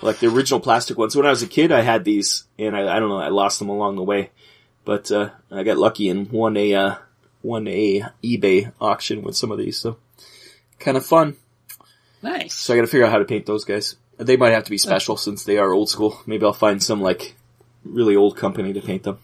like 0.00 0.18
the 0.18 0.26
original 0.26 0.58
plastic 0.58 0.98
ones. 0.98 1.14
When 1.14 1.24
I 1.24 1.30
was 1.30 1.44
a 1.44 1.46
kid, 1.46 1.70
I 1.70 1.82
had 1.82 2.04
these, 2.04 2.42
and 2.58 2.76
I, 2.76 2.96
I 2.96 2.98
don't 2.98 3.08
know, 3.08 3.18
I 3.18 3.28
lost 3.28 3.60
them 3.60 3.68
along 3.68 3.94
the 3.94 4.02
way, 4.02 4.30
but 4.84 5.12
uh, 5.12 5.30
I 5.48 5.62
got 5.62 5.78
lucky 5.78 6.08
and 6.08 6.28
won 6.32 6.56
a 6.56 6.74
uh, 6.74 6.94
won 7.40 7.68
a 7.68 8.02
eBay 8.24 8.72
auction 8.80 9.22
with 9.22 9.36
some 9.36 9.52
of 9.52 9.58
these, 9.58 9.78
so 9.78 9.96
kind 10.80 10.96
of 10.96 11.06
fun. 11.06 11.36
nice. 12.20 12.54
So 12.54 12.74
I 12.74 12.78
got 12.78 12.82
to 12.82 12.88
figure 12.88 13.06
out 13.06 13.12
how 13.12 13.18
to 13.18 13.26
paint 13.26 13.46
those 13.46 13.64
guys. 13.64 13.94
They 14.16 14.36
might 14.36 14.54
have 14.54 14.64
to 14.64 14.70
be 14.70 14.78
special 14.78 15.16
since 15.16 15.44
they 15.44 15.58
are 15.58 15.72
old 15.72 15.88
school. 15.88 16.20
Maybe 16.26 16.44
I'll 16.44 16.52
find 16.52 16.82
some 16.82 17.00
like 17.00 17.36
really 17.84 18.16
old 18.16 18.36
company 18.36 18.72
to 18.72 18.80
paint 18.80 19.04
them. 19.04 19.18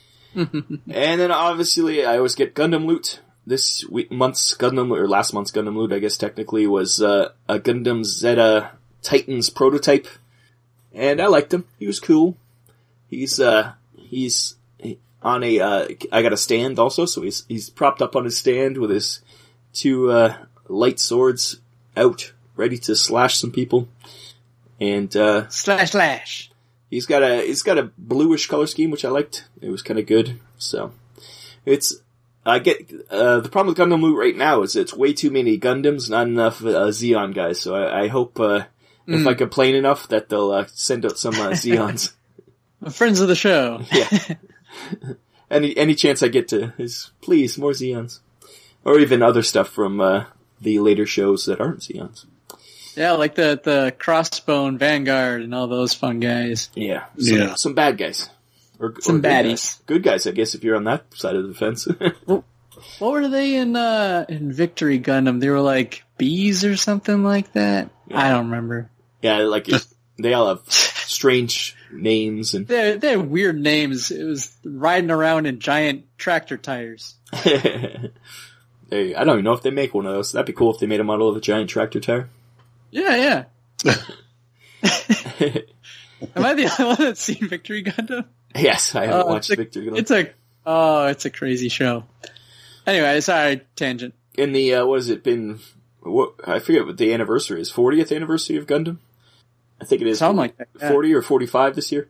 and 0.34 0.80
then 1.20 1.30
obviously 1.30 2.04
I 2.04 2.16
always 2.16 2.34
get 2.34 2.54
Gundam 2.54 2.86
loot. 2.86 3.20
This 3.46 3.82
week, 3.88 4.12
month's 4.12 4.54
Gundam 4.54 4.90
or 4.90 5.08
last 5.08 5.32
month's 5.32 5.50
Gundam 5.50 5.74
loot, 5.74 5.92
I 5.92 6.00
guess 6.00 6.18
technically 6.18 6.66
was 6.66 7.00
uh, 7.00 7.30
a 7.48 7.58
Gundam 7.58 8.04
Zeta 8.04 8.72
Titans 9.00 9.48
prototype, 9.48 10.06
and 10.92 11.18
I 11.18 11.28
liked 11.28 11.54
him. 11.54 11.64
He 11.78 11.86
was 11.86 11.98
cool. 11.98 12.36
He's 13.08 13.40
uh 13.40 13.72
he's 13.96 14.56
on 15.22 15.42
a 15.42 15.60
uh, 15.60 15.88
I 16.12 16.22
got 16.22 16.32
a 16.32 16.36
stand 16.36 16.78
also, 16.78 17.06
so 17.06 17.22
he's 17.22 17.44
he's 17.48 17.70
propped 17.70 18.02
up 18.02 18.16
on 18.16 18.24
his 18.24 18.36
stand 18.36 18.76
with 18.76 18.90
his 18.90 19.20
two 19.72 20.10
uh, 20.10 20.36
light 20.68 21.00
swords 21.00 21.60
out, 21.96 22.32
ready 22.56 22.78
to 22.78 22.94
slash 22.94 23.38
some 23.38 23.50
people. 23.50 23.88
And 24.80 25.14
uh, 25.16 25.48
Slash 25.48 25.92
slash. 25.92 26.50
He's 26.90 27.06
got 27.06 27.22
a 27.22 27.42
he's 27.42 27.62
got 27.62 27.78
a 27.78 27.90
bluish 27.98 28.46
color 28.46 28.66
scheme, 28.66 28.90
which 28.90 29.04
I 29.04 29.10
liked. 29.10 29.46
It 29.60 29.68
was 29.68 29.82
kind 29.82 29.98
of 29.98 30.06
good. 30.06 30.40
So 30.56 30.92
it's 31.66 31.94
I 32.46 32.58
get 32.60 32.90
uh, 33.10 33.40
the 33.40 33.48
problem 33.48 33.74
with 33.74 33.78
Gundam 33.78 34.02
Loot 34.02 34.18
right 34.18 34.36
now 34.36 34.62
is 34.62 34.74
it's 34.74 34.94
way 34.94 35.12
too 35.12 35.30
many 35.30 35.58
Gundams, 35.58 36.08
not 36.08 36.26
enough 36.26 36.62
uh, 36.62 36.88
Zeon 36.88 37.34
guys. 37.34 37.60
So 37.60 37.74
I, 37.74 38.04
I 38.04 38.08
hope 38.08 38.40
uh, 38.40 38.64
if 39.06 39.26
I 39.26 39.34
complain 39.34 39.74
enough 39.74 40.08
that 40.08 40.28
they'll 40.28 40.50
uh, 40.50 40.66
send 40.68 41.04
out 41.04 41.18
some 41.18 41.34
uh, 41.34 41.50
Zeons. 41.50 42.12
Friends 42.90 43.20
of 43.20 43.28
the 43.28 43.34
show. 43.34 43.82
yeah. 43.92 44.34
any 45.50 45.76
any 45.76 45.94
chance 45.94 46.22
I 46.22 46.28
get 46.28 46.48
to 46.48 46.72
is 46.78 47.10
please 47.20 47.58
more 47.58 47.72
Zeons, 47.72 48.20
or 48.84 48.98
even 48.98 49.22
other 49.22 49.42
stuff 49.42 49.68
from 49.68 50.00
uh, 50.00 50.24
the 50.60 50.78
later 50.78 51.06
shows 51.06 51.46
that 51.46 51.60
aren't 51.60 51.80
Zeons. 51.80 52.24
Yeah, 52.98 53.12
like 53.12 53.34
the 53.36 53.60
the 53.62 53.94
Crossbone 53.98 54.78
Vanguard 54.78 55.42
and 55.42 55.54
all 55.54 55.68
those 55.68 55.94
fun 55.94 56.20
guys. 56.20 56.68
Yeah, 56.74 57.04
some, 57.18 57.38
Yeah. 57.38 57.54
some 57.54 57.74
bad 57.74 57.96
guys. 57.96 58.28
Or, 58.80 58.94
Some 59.00 59.16
or 59.16 59.18
good 59.20 59.30
baddies. 59.30 59.44
guys. 59.50 59.82
Good 59.86 60.02
guys, 60.02 60.26
I 60.26 60.30
guess, 60.32 60.54
if 60.54 60.62
you're 60.64 60.76
on 60.76 60.84
that 60.84 61.04
side 61.14 61.36
of 61.36 61.46
the 61.48 61.54
fence. 61.54 61.86
What 63.00 63.10
were 63.12 63.26
they 63.28 63.56
in 63.56 63.74
uh 63.74 64.24
in 64.28 64.52
Victory 64.52 65.00
Gundam? 65.00 65.40
They 65.40 65.48
were 65.50 65.60
like 65.60 66.04
bees 66.16 66.64
or 66.64 66.76
something 66.76 67.24
like 67.24 67.52
that. 67.54 67.90
I 68.14 68.30
don't 68.30 68.46
remember. 68.50 68.88
yeah, 69.20 69.38
like 69.38 69.68
they 70.16 70.32
all 70.32 70.46
have 70.48 70.60
strange 70.68 71.74
names 71.92 72.54
and 72.54 72.68
They 72.68 72.96
they 72.96 73.10
had 73.16 73.28
weird 73.30 73.58
names. 73.60 74.12
It 74.12 74.22
was 74.24 74.56
riding 74.64 75.10
around 75.10 75.46
in 75.46 75.58
giant 75.58 76.04
tractor 76.18 76.56
tires. 76.56 77.16
they, 78.88 79.14
I 79.14 79.24
don't 79.24 79.34
even 79.34 79.44
know 79.44 79.52
if 79.54 79.62
they 79.62 79.70
make 79.70 79.92
one 79.94 80.06
of 80.06 80.12
those. 80.14 80.32
That'd 80.32 80.46
be 80.46 80.52
cool 80.52 80.72
if 80.72 80.80
they 80.80 80.86
made 80.86 81.00
a 81.00 81.04
model 81.04 81.28
of 81.28 81.36
a 81.36 81.40
giant 81.40 81.70
tractor 81.70 82.00
tire. 82.00 82.28
Yeah, 82.90 83.44
yeah. 83.84 83.94
Am 86.34 86.44
I 86.44 86.54
the 86.54 86.70
only 86.78 86.84
one 86.84 86.96
that's 86.98 87.22
seen 87.22 87.48
Victory 87.48 87.82
Gundam? 87.84 88.24
yes, 88.54 88.94
I 88.94 89.06
haven't 89.06 89.20
Oh, 89.22 89.26
watched 89.26 89.50
it's 89.50 89.58
a- 89.58 89.62
Victor. 89.82 89.96
It's 89.96 90.10
a 90.10 90.30
oh, 90.66 91.06
it's 91.06 91.24
a 91.24 91.30
crazy 91.30 91.68
show. 91.68 92.04
Anyway, 92.86 93.20
sorry, 93.20 93.60
tangent. 93.76 94.14
in 94.36 94.52
the 94.52 94.74
uh, 94.74 94.86
what 94.86 94.96
has 94.96 95.10
it 95.10 95.22
been? 95.22 95.60
What 96.00 96.34
I 96.46 96.58
forget 96.58 96.86
what 96.86 96.96
the 96.96 97.12
anniversary 97.12 97.60
is. 97.60 97.70
40th 97.72 98.14
anniversary 98.14 98.56
of 98.56 98.66
Gundam. 98.66 98.98
I 99.80 99.84
think 99.84 100.00
it 100.02 100.08
is 100.08 100.18
Something 100.18 100.36
like 100.38 100.56
that. 100.56 100.68
yeah. 100.80 100.88
40 100.90 101.14
or 101.14 101.22
45 101.22 101.74
this 101.76 101.92
year. 101.92 102.08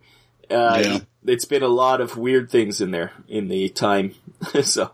Uh, 0.51 0.81
Yeah. 0.85 0.99
It's 1.27 1.45
been 1.45 1.63
a 1.63 1.69
lot 1.69 2.01
of 2.01 2.17
weird 2.17 2.51
things 2.51 2.81
in 2.81 2.91
there 2.93 3.13
in 3.29 3.49
the 3.49 3.69
time. 3.69 4.15
so 4.63 4.91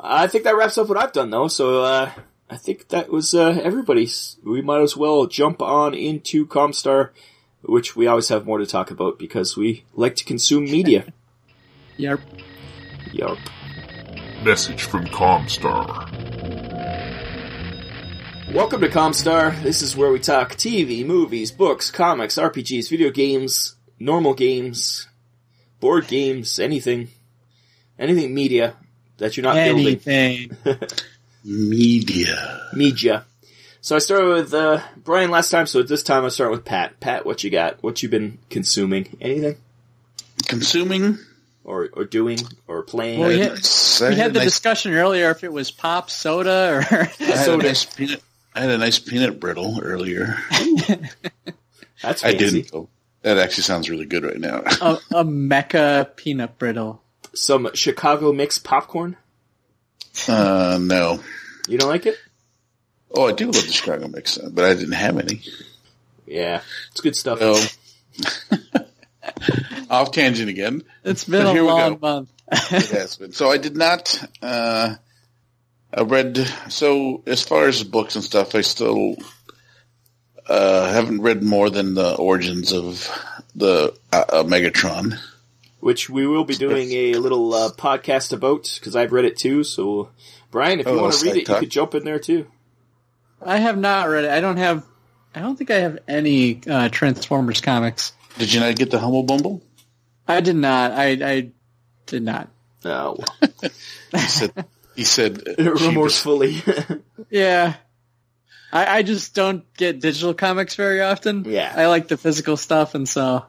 I 0.00 0.26
think 0.26 0.42
that 0.44 0.56
wraps 0.56 0.76
up 0.78 0.88
what 0.88 0.98
I've 0.98 1.12
done 1.12 1.30
though. 1.30 1.46
So 1.48 1.82
uh, 1.84 2.10
I 2.48 2.56
think 2.56 2.88
that 2.88 3.10
was 3.10 3.34
uh, 3.34 3.60
everybody's. 3.62 4.36
We 4.44 4.62
might 4.62 4.80
as 4.80 4.96
well 4.96 5.26
jump 5.26 5.60
on 5.60 5.94
into 5.94 6.46
Comstar, 6.46 7.10
which 7.62 7.96
we 7.96 8.06
always 8.06 8.28
have 8.28 8.46
more 8.46 8.58
to 8.58 8.66
talk 8.66 8.92
about 8.92 9.18
because 9.18 9.56
we 9.56 9.84
like 9.94 10.14
to 10.16 10.24
consume 10.24 10.64
media. 10.64 11.12
Yarp. 11.98 12.20
Yarp. 13.06 13.40
Message 14.44 14.84
from 14.84 15.06
Comstar. 15.06 16.08
Welcome 18.54 18.80
to 18.80 18.88
Comstar. 18.88 19.60
This 19.64 19.82
is 19.82 19.96
where 19.96 20.12
we 20.12 20.20
talk 20.20 20.52
TV, 20.52 21.04
movies, 21.04 21.50
books, 21.50 21.90
comics, 21.90 22.36
RPGs, 22.36 22.88
video 22.88 23.10
games, 23.10 23.74
normal 23.98 24.34
games, 24.34 25.08
board 25.80 26.06
games, 26.06 26.60
anything, 26.60 27.08
anything 27.98 28.32
media 28.32 28.76
that 29.18 29.36
you're 29.36 29.42
not 29.42 29.56
building. 29.56 30.56
Anything. 31.46 31.70
Media. 31.70 32.60
Media. 32.72 33.24
So 33.80 33.94
I 33.94 34.00
started 34.00 34.28
with 34.28 34.52
uh, 34.54 34.80
Brian 34.96 35.30
last 35.30 35.50
time, 35.50 35.66
so 35.66 35.82
this 35.82 36.02
time 36.02 36.24
I 36.24 36.28
start 36.28 36.50
with 36.50 36.64
Pat. 36.64 36.98
Pat, 37.00 37.24
what 37.24 37.44
you 37.44 37.50
got? 37.50 37.82
What 37.82 38.02
you 38.02 38.08
been 38.08 38.38
consuming? 38.50 39.16
Anything? 39.20 39.56
Consuming. 40.48 41.18
Or, 41.64 41.88
or 41.92 42.04
doing? 42.04 42.38
Or 42.68 42.82
playing? 42.82 43.20
Well, 43.20 43.28
we 43.28 43.38
had 43.38 43.42
had- 43.48 43.54
nice- 43.54 44.02
I 44.02 44.08
We 44.08 44.14
had 44.16 44.22
had 44.22 44.34
the 44.34 44.38
nice- 44.40 44.46
discussion 44.48 44.92
earlier 44.94 45.30
if 45.30 45.44
it 45.44 45.52
was 45.52 45.70
pop, 45.70 46.10
soda, 46.10 46.74
or 46.74 46.80
I 47.00 47.04
had 47.24 47.48
a 47.48 47.56
nice 47.58 47.84
peanut. 47.84 48.22
I 48.54 48.60
had 48.60 48.70
a 48.70 48.78
nice 48.78 48.98
peanut 48.98 49.38
brittle 49.40 49.80
earlier. 49.82 50.36
That's 52.02 52.24
I 52.24 52.32
didn't. 52.34 52.70
though. 52.72 52.88
That 53.22 53.38
actually 53.38 53.64
sounds 53.64 53.90
really 53.90 54.06
good 54.06 54.24
right 54.24 54.38
now. 54.38 54.58
a, 54.80 54.98
a 55.14 55.24
mecha 55.24 56.14
peanut 56.16 56.58
brittle. 56.58 57.02
Some 57.34 57.68
Chicago 57.74 58.32
mixed 58.32 58.62
popcorn? 58.64 59.16
Uh, 60.28 60.78
no. 60.80 61.20
You 61.68 61.78
don't 61.78 61.88
like 61.90 62.06
it? 62.06 62.16
Oh, 63.10 63.28
I 63.28 63.32
do 63.32 63.46
love 63.46 63.54
the 63.66 63.72
Chicago 63.72 64.08
mix, 64.08 64.38
uh, 64.38 64.48
but 64.52 64.64
I 64.64 64.74
didn't 64.74 64.92
have 64.92 65.18
any. 65.18 65.42
Yeah. 66.26 66.62
It's 66.90 67.00
good 67.00 67.16
stuff. 67.16 67.38
So, 67.38 67.56
off 69.90 70.12
tangent 70.12 70.48
again. 70.48 70.82
It's 71.04 71.24
been 71.24 71.44
But 71.44 71.50
a 71.50 71.52
here 71.52 71.62
we 71.64 71.68
long 71.70 71.98
month. 72.00 72.32
It 72.50 72.90
has 72.90 73.16
been. 73.16 73.32
So 73.32 73.50
I 73.50 73.58
did 73.58 73.76
not. 73.76 74.22
Uh, 74.42 74.94
I 75.92 76.02
read. 76.02 76.36
So 76.68 77.22
as 77.26 77.42
far 77.42 77.66
as 77.66 77.82
books 77.82 78.14
and 78.14 78.24
stuff, 78.24 78.54
I 78.54 78.60
still 78.60 79.16
uh, 80.48 80.92
haven't 80.92 81.22
read 81.22 81.42
more 81.42 81.70
than 81.70 81.94
the 81.94 82.14
origins 82.14 82.72
of 82.72 83.08
the 83.54 83.94
uh, 84.12 84.24
uh, 84.28 84.42
Megatron. 84.44 85.18
Which 85.86 86.10
we 86.10 86.26
will 86.26 86.42
be 86.44 86.56
doing 86.56 86.90
a 86.90 87.14
little 87.14 87.54
uh, 87.54 87.70
podcast 87.70 88.32
about 88.32 88.68
because 88.80 88.96
I've 88.96 89.12
read 89.12 89.24
it 89.24 89.36
too. 89.36 89.62
So, 89.62 90.10
Brian, 90.50 90.80
if 90.80 90.86
you 90.86 90.92
Oh, 90.92 91.02
want 91.02 91.14
to 91.14 91.24
read 91.24 91.36
it, 91.36 91.38
you 91.38 91.44
talk. 91.44 91.60
could 91.60 91.70
jump 91.70 91.94
in 91.94 92.02
there 92.04 92.18
too. 92.18 92.48
I 93.40 93.58
have 93.58 93.78
not 93.78 94.08
read 94.08 94.24
it. 94.24 94.30
I 94.30 94.40
don't 94.40 94.56
have. 94.56 94.84
I 95.32 95.38
don't 95.40 95.54
think 95.56 95.70
I 95.70 95.76
have 95.76 95.98
any 96.08 96.60
uh, 96.68 96.88
Transformers 96.88 97.60
comics. 97.60 98.12
Did 98.36 98.52
you 98.52 98.58
not 98.58 98.74
get 98.74 98.90
the 98.90 98.98
Humble 98.98 99.22
Bundle? 99.22 99.62
I 100.26 100.40
did 100.40 100.56
not. 100.56 100.90
I 100.90 101.10
I 101.22 101.50
did 102.06 102.24
not. 102.24 102.48
Oh, 102.84 103.18
He 104.12 104.18
said. 104.18 104.64
He 104.96 105.04
said. 105.04 105.42
uh, 105.58 105.70
remorsefully. 105.86 106.62
Yeah. 107.30 107.74
I, 108.72 108.98
I 108.98 109.02
just 109.04 109.34
don't 109.36 109.62
get 109.74 110.00
digital 110.00 110.34
comics 110.34 110.74
very 110.74 111.00
often. 111.00 111.44
Yeah. 111.44 111.72
I 111.76 111.86
like 111.86 112.08
the 112.08 112.16
physical 112.16 112.56
stuff, 112.56 112.94
and 112.96 113.08
so 113.08 113.46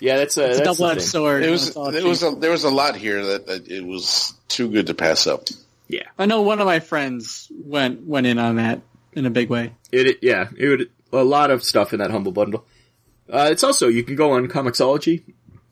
yeah, 0.00 0.16
that's 0.18 0.36
a, 0.36 0.50
it's 0.50 0.58
a 0.60 0.62
that's 0.64 0.78
the 0.78 0.82
double 0.84 0.90
edged 0.92 1.00
thing. 1.00 1.08
sword. 1.08 1.42
It 1.42 1.50
was. 1.50 1.68
it's 1.68 1.76
all 1.76 1.90
There 1.90 2.04
was. 2.06 2.22
A, 2.22 2.30
there 2.32 2.50
was 2.50 2.64
a 2.64 2.70
lot 2.70 2.96
here 2.96 3.24
that, 3.24 3.46
that 3.46 3.68
it 3.68 3.84
was 3.84 4.34
too 4.48 4.70
good 4.70 4.86
to 4.88 4.94
pass 4.94 5.26
up. 5.26 5.44
Yeah, 5.88 6.02
I 6.18 6.26
know 6.26 6.42
one 6.42 6.60
of 6.60 6.66
my 6.66 6.80
friends 6.80 7.50
went 7.54 8.06
went 8.06 8.26
in 8.26 8.38
on 8.38 8.56
that 8.56 8.82
in 9.12 9.24
a 9.26 9.30
big 9.30 9.48
way. 9.50 9.72
it, 9.92 10.06
it- 10.06 10.18
yeah, 10.22 10.48
it 10.56 10.68
would 10.68 10.90
a 11.12 11.24
lot 11.24 11.50
of 11.50 11.62
stuff 11.64 11.92
in 11.92 12.00
that 12.00 12.10
humble 12.10 12.32
bundle. 12.32 12.66
Uh, 13.32 13.48
it's 13.50 13.64
also 13.64 13.88
you 13.88 14.02
can 14.02 14.16
go 14.16 14.32
on 14.32 14.46
Comixology, 14.48 15.22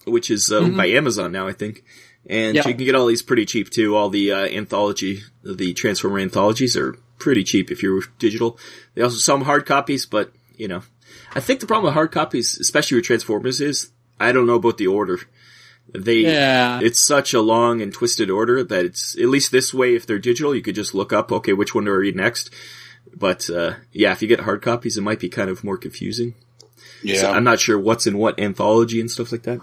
which 0.06 0.30
is 0.30 0.50
uh, 0.52 0.58
owned 0.58 0.76
by 0.76 0.86
Amazon 0.86 1.32
now, 1.32 1.46
I 1.46 1.52
think, 1.52 1.84
and 2.26 2.54
Yeah. 2.56 2.62
you 2.66 2.74
can 2.74 2.84
get 2.84 2.94
all 2.94 3.06
these 3.06 3.22
pretty 3.22 3.44
cheap 3.44 3.70
too. 3.70 3.96
All 3.96 4.08
the 4.10 4.32
uh, 4.32 4.38
anthology, 4.46 5.20
the 5.42 5.72
Transformer 5.74 6.18
anthologies 6.20 6.76
are 6.76 6.96
pretty 7.18 7.44
cheap 7.44 7.70
if 7.70 7.82
you're 7.82 8.02
digital. 8.18 8.58
They 8.94 9.02
also 9.02 9.16
sell 9.18 9.36
them 9.38 9.44
hard 9.44 9.66
copies, 9.66 10.06
but 10.06 10.32
you 10.56 10.68
know, 10.68 10.82
I 11.34 11.40
think 11.40 11.60
the 11.60 11.66
problem 11.66 11.86
with 11.86 11.94
hard 11.94 12.12
copies, 12.12 12.58
especially 12.58 12.96
with 12.96 13.04
Transformers, 13.04 13.60
is 13.60 13.90
I 14.18 14.32
don't 14.32 14.46
know 14.46 14.54
about 14.54 14.78
the 14.78 14.86
order. 14.86 15.20
They, 15.92 16.18
Yeah. 16.20 16.80
it's 16.82 17.00
such 17.00 17.34
a 17.34 17.40
long 17.40 17.80
and 17.80 17.92
twisted 17.92 18.30
order 18.30 18.64
that 18.64 18.84
it's 18.84 19.16
at 19.18 19.28
least 19.28 19.52
this 19.52 19.72
way. 19.74 19.94
If 19.94 20.06
they're 20.06 20.18
digital, 20.18 20.54
you 20.54 20.62
could 20.62 20.74
just 20.74 20.94
look 20.94 21.12
up, 21.12 21.30
okay, 21.30 21.52
which 21.52 21.74
one 21.74 21.84
do 21.84 21.92
I 21.92 21.96
read 21.96 22.16
next? 22.16 22.50
But 23.14 23.48
uh, 23.50 23.74
yeah, 23.92 24.12
if 24.12 24.22
you 24.22 24.28
get 24.28 24.40
hard 24.40 24.62
copies, 24.62 24.96
it 24.96 25.02
might 25.02 25.20
be 25.20 25.28
kind 25.28 25.50
of 25.50 25.62
more 25.62 25.76
confusing. 25.76 26.34
Yeah. 27.02 27.20
So 27.20 27.30
I'm 27.32 27.44
not 27.44 27.60
sure 27.60 27.78
what's 27.78 28.06
in 28.06 28.18
what 28.18 28.40
anthology 28.40 29.00
and 29.00 29.10
stuff 29.10 29.30
like 29.30 29.42
that. 29.42 29.60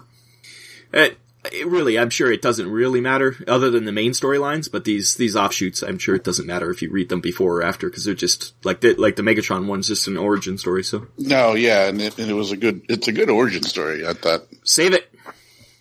Uh, 0.94 1.08
it 1.44 1.66
really, 1.66 1.98
I'm 1.98 2.10
sure 2.10 2.30
it 2.30 2.42
doesn't 2.42 2.70
really 2.70 3.00
matter 3.00 3.34
other 3.48 3.70
than 3.70 3.84
the 3.84 3.92
main 3.92 4.12
storylines, 4.12 4.70
but 4.70 4.84
these, 4.84 5.16
these 5.16 5.34
offshoots, 5.34 5.82
I'm 5.82 5.98
sure 5.98 6.14
it 6.14 6.22
doesn't 6.22 6.46
matter 6.46 6.70
if 6.70 6.82
you 6.82 6.90
read 6.90 7.08
them 7.08 7.20
before 7.20 7.58
or 7.58 7.62
after 7.64 7.88
because 7.88 8.04
they're 8.04 8.14
just 8.14 8.54
like 8.64 8.80
the, 8.80 8.94
like 8.94 9.16
the 9.16 9.22
Megatron 9.22 9.66
one's 9.66 9.88
just 9.88 10.06
an 10.06 10.16
origin 10.16 10.56
story. 10.56 10.84
So 10.84 11.08
no. 11.18 11.54
Yeah. 11.54 11.88
And 11.88 12.00
it, 12.00 12.18
and 12.18 12.30
it 12.30 12.34
was 12.34 12.52
a 12.52 12.56
good. 12.56 12.82
It's 12.88 13.08
a 13.08 13.12
good 13.12 13.28
origin 13.28 13.64
story. 13.64 14.06
I 14.06 14.12
thought. 14.12 14.42
save 14.64 14.94
it. 14.94 15.08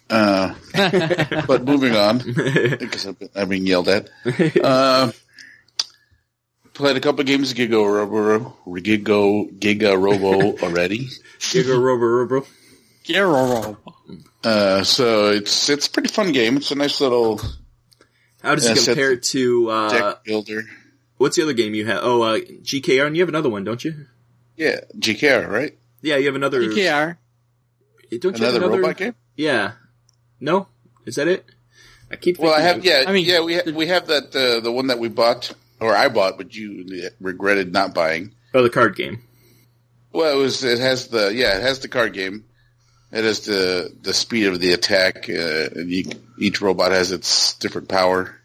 Uh, 0.10 0.56
but 1.48 1.64
moving 1.64 1.96
on, 1.96 2.18
because 2.36 3.08
I've 3.08 3.18
been, 3.18 3.30
I've 3.34 3.50
been 3.50 3.66
yelled 3.66 3.88
at. 3.88 4.10
Uh, 4.62 5.12
played 6.74 6.98
a 6.98 7.00
couple 7.00 7.24
games 7.24 7.52
of 7.52 7.58
Giga 7.58 7.74
Robo, 7.74 8.58
Giga, 8.68 9.58
Giga 9.58 10.02
Robo 10.02 10.58
already. 10.66 11.08
Giga 11.40 11.82
Robo 11.82 12.06
Robo. 12.06 12.46
Geralt. 13.04 13.78
Uh, 14.44 14.84
so 14.84 15.32
it's 15.32 15.70
it's 15.70 15.88
a 15.88 15.90
pretty 15.92 16.10
fun 16.10 16.32
game. 16.32 16.58
It's 16.58 16.72
a 16.72 16.76
nice 16.76 17.00
little 17.02 17.40
How 18.42 18.56
does 18.56 18.66
it 18.66 18.78
so- 18.78 18.86
compare 18.94 19.16
to, 19.18 19.70
uh, 19.70 19.90
deck 19.90 20.24
builder. 20.24 20.64
what's 21.18 21.36
the 21.36 21.44
other 21.44 21.54
game 21.54 21.74
you 21.76 21.86
have? 21.86 22.00
Oh, 22.04 22.22
uh, 22.24 22.40
GKR, 22.40 23.06
and 23.08 23.16
you 23.16 23.22
have 23.22 23.30
another 23.30 23.50
one, 23.50 23.64
don't 23.64 23.84
you? 23.84 24.06
Yeah, 24.58 24.82
GKR, 24.98 25.48
right? 25.50 25.78
Yeah, 26.02 26.18
you 26.18 26.26
have 26.28 26.36
another. 26.36 26.62
PKR. 26.62 27.18
Don't 28.20 28.24
you 28.24 28.30
have 28.32 28.56
Another, 28.56 28.58
another 28.58 28.82
robot 28.82 28.98
game. 28.98 29.16
Yeah. 29.36 29.74
No? 30.40 30.68
Is 31.06 31.16
that 31.16 31.28
it? 31.28 31.46
I 32.12 32.16
keep 32.18 32.40
Well, 32.40 32.54
I 32.54 32.60
have 32.62 32.78
of- 32.80 32.86
yeah, 32.86 33.06
I 33.08 33.12
mean- 33.14 33.26
yeah. 33.26 33.42
We 33.42 33.56
ha- 33.56 33.72
we 33.74 33.88
have 33.88 34.08
that 34.08 34.36
uh, 34.36 34.60
the 34.60 34.72
one 34.72 34.88
that 34.88 35.00
we 35.00 35.08
bought 35.08 35.52
or 35.80 35.96
I 35.96 36.10
bought, 36.10 36.38
but 36.38 36.54
you 36.56 37.10
regretted 37.22 37.72
not 37.72 37.94
buying. 37.94 38.34
Oh, 38.54 38.62
the 38.64 38.70
card 38.70 38.96
game. 38.98 39.24
Well, 40.12 40.38
it 40.38 40.42
was. 40.42 40.62
It 40.64 40.80
has 40.80 41.08
the 41.08 41.34
yeah. 41.34 41.58
It 41.58 41.62
has 41.62 41.80
the 41.80 41.88
card 41.88 42.14
game. 42.14 42.44
It 43.12 43.24
has 43.26 43.42
the 43.42 43.94
the 44.02 44.14
speed 44.14 44.48
of 44.48 44.60
the 44.60 44.72
attack. 44.74 45.30
Uh, 45.30 45.70
and 45.76 45.90
you, 45.90 46.06
each 46.40 46.62
robot 46.62 46.92
has 46.92 47.12
its 47.12 47.56
different 47.56 47.90
power. 47.90 48.36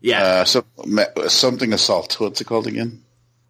Yeah. 0.00 0.22
Uh, 0.22 0.44
so, 0.44 0.64
ma- 0.86 1.26
something 1.28 1.72
assault. 1.72 2.20
What's 2.20 2.40
it 2.40 2.46
called 2.46 2.66
again? 2.66 3.02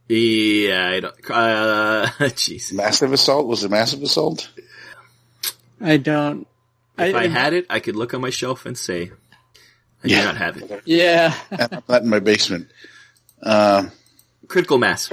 yeah, 0.09 0.89
I 0.89 1.01
don't, 1.01 1.31
uh, 1.31 2.07
jeez. 2.21 2.73
Massive 2.73 3.13
assault. 3.13 3.47
Was 3.47 3.65
it 3.65 3.71
massive 3.71 4.03
assault? 4.03 4.49
I 5.81 5.99
don't. 5.99 6.47
If 6.97 7.15
I, 7.15 7.29
had 7.29 7.53
it, 7.53 7.67
I 7.69 7.79
could 7.81 7.95
look 7.95 8.15
on 8.15 8.21
my 8.23 8.31
shelf 8.31 8.65
and 8.65 8.77
say, 8.77 9.13
I 10.03 10.07
Yeah. 10.09 10.21
do 10.21 10.27
not 10.29 10.37
have 10.39 10.57
it. 10.57 10.83
Yeah. 10.87 11.35
not 11.89 12.03
in 12.03 12.09
my 12.09 12.21
basement. 12.21 12.69
Uh, 13.43 13.89
Critical 14.49 14.79
mass. 14.79 15.11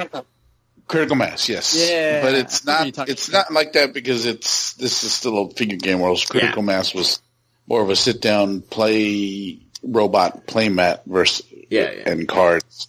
Critical 0.88 1.16
mass. 1.16 1.48
Yes. 1.50 1.76
Yeah, 1.90 2.22
But 2.22 2.36
it's 2.36 2.68
I 2.68 2.72
know 2.72 2.86
what 2.86 2.98
not. 2.98 3.10
It's 3.10 3.32
not 3.32 3.52
like 3.54 3.74
that 3.74 3.94
because 3.94 4.26
it's 4.26 4.74
this 4.74 5.04
is 5.04 5.14
still 5.14 5.38
a 5.46 5.50
figure 5.52 5.78
game. 5.78 6.00
Whereas 6.00 6.26
critical 6.26 6.64
Yeah. 6.64 6.68
mass 6.68 6.94
was 6.94 7.20
more 7.68 7.82
of 7.82 7.90
a 7.90 7.96
sit 7.96 8.22
down 8.22 8.62
play 8.62 9.60
robot 9.84 10.46
play 10.48 10.70
mat 10.70 11.04
versus 11.06 11.46
Yeah, 11.70 11.92
yeah. 11.92 12.10
and 12.10 12.28
cards. 12.28 12.88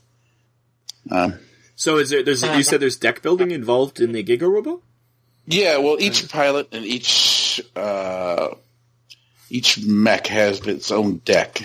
Um, 1.11 1.39
So 1.77 1.99
is 1.99 2.11
there, 2.11 2.23
there's, 2.23 2.43
you 2.43 2.63
said 2.63 2.81
there's 2.81 2.97
deck 2.97 3.23
building 3.23 3.51
involved 3.51 4.01
in 4.01 4.13
the 4.13 4.25
Giga 4.25 4.51
Robo? 4.51 4.83
Yeah, 5.47 5.77
well, 5.79 5.97
each 6.01 6.29
pilot 6.29 6.69
and 6.73 6.85
each 6.85 7.61
uh, 7.77 8.49
each 9.49 9.79
mech 9.87 10.27
has 10.27 10.67
its 10.67 10.91
own 10.91 11.19
deck, 11.19 11.63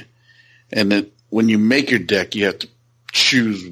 and 0.72 0.94
it, 0.94 1.14
when 1.30 1.50
you 1.50 1.58
make 1.58 1.90
your 1.90 2.00
deck, 2.00 2.36
you 2.36 2.46
have 2.46 2.60
to 2.60 2.68
choose. 3.12 3.64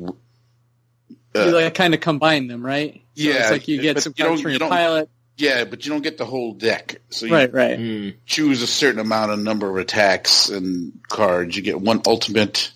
You 1.36 1.52
like 1.52 1.74
kind 1.76 1.94
of 1.94 2.00
combine 2.00 2.48
them, 2.48 2.66
right? 2.66 2.96
So 3.16 3.24
Yeah, 3.24 3.34
It's 3.42 3.52
like 3.52 3.68
you 3.68 3.82
get 3.82 4.02
some 4.02 4.14
you 4.18 4.24
cards 4.26 4.42
don't- 4.42 4.48
you 4.52 4.58
your 4.58 4.60
don't- 4.60 4.70
pilot. 4.70 5.10
Yeah, 5.38 5.64
but 5.64 5.86
you 5.86 5.92
don't 5.92 6.02
get 6.02 6.18
the 6.18 6.26
whole 6.26 6.52
deck. 6.54 7.00
So 7.12 7.26
you 7.28 7.34
Right, 7.34 7.54
right. 7.54 7.78
Hmm. 7.80 8.10
choose 8.26 8.62
a 8.62 8.68
certain 8.68 9.00
amount 9.00 9.32
of 9.32 9.40
number 9.40 9.70
of 9.70 9.78
attacks 9.78 10.50
and 10.50 11.00
cards. 11.08 11.56
You 11.56 11.62
get 11.62 11.80
one 11.80 12.02
ultimate. 12.06 12.72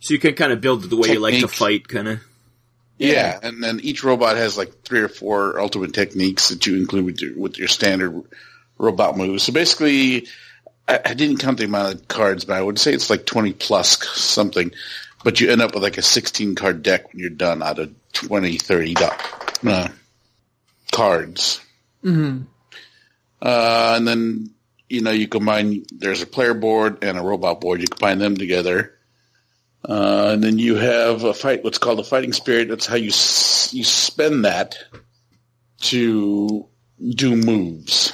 So 0.00 0.12
you 0.12 0.20
can 0.20 0.34
kind 0.34 0.52
of 0.52 0.60
build 0.60 0.84
it 0.84 0.88
the 0.88 0.96
way 0.96 1.08
you 1.12 1.20
like 1.20 1.40
to 1.40 1.48
fight, 1.48 1.88
kind 1.88 2.08
of. 2.08 2.20
Yeah. 2.98 3.38
and 3.42 3.62
then 3.62 3.80
each 3.82 4.04
robot 4.04 4.36
has 4.36 4.58
like 4.58 4.82
three 4.82 5.00
or 5.00 5.08
four 5.08 5.58
ultimate 5.58 5.94
techniques 5.94 6.50
that 6.50 6.66
you 6.66 6.76
include 6.76 7.06
with 7.06 7.20
your 7.22 7.36
with 7.38 7.58
your 7.58 7.68
standard 7.68 8.22
robot 8.76 9.16
moves. 9.16 9.44
So 9.44 9.52
basically, 9.54 10.26
I, 10.86 11.00
I 11.04 11.14
didn't 11.14 11.38
count 11.38 11.56
the 11.58 11.64
amount 11.64 11.94
of 11.94 12.08
cards, 12.08 12.44
but 12.44 12.56
I 12.58 12.62
would 12.62 12.78
say 12.78 12.92
it's 12.92 13.08
like 13.08 13.24
twenty 13.24 13.52
plus 13.54 14.06
something. 14.20 14.70
But 15.24 15.40
you 15.40 15.50
end 15.50 15.60
up 15.62 15.74
with 15.74 15.82
like 15.82 15.98
a 15.98 16.02
sixteen 16.02 16.54
card 16.54 16.82
deck 16.82 17.08
when 17.12 17.18
you're 17.20 17.30
done 17.30 17.62
out 17.62 17.78
of 17.80 17.92
20, 18.12 18.58
30 18.58 18.94
do- 18.94 19.68
uh, 19.70 19.88
cards. 20.92 21.60
hmm 22.02 22.42
Uh, 23.42 23.94
and 23.96 24.06
then, 24.06 24.50
you 24.88 25.00
know, 25.00 25.10
you 25.10 25.26
combine, 25.26 25.84
there's 25.92 26.22
a 26.22 26.26
player 26.26 26.54
board 26.54 27.02
and 27.02 27.18
a 27.18 27.22
robot 27.22 27.60
board. 27.60 27.80
You 27.80 27.88
combine 27.88 28.18
them 28.18 28.36
together. 28.36 28.92
Uh, 29.86 30.30
and 30.34 30.42
then 30.44 30.58
you 30.58 30.76
have 30.76 31.24
a 31.24 31.34
fight, 31.34 31.62
what's 31.64 31.76
called 31.78 32.00
a 32.00 32.04
fighting 32.04 32.32
spirit. 32.32 32.68
That's 32.68 32.86
how 32.86 32.96
you, 32.96 33.08
s- 33.08 33.74
you 33.74 33.84
spend 33.84 34.44
that 34.46 34.76
to 35.82 36.66
do 37.06 37.36
moves. 37.36 38.12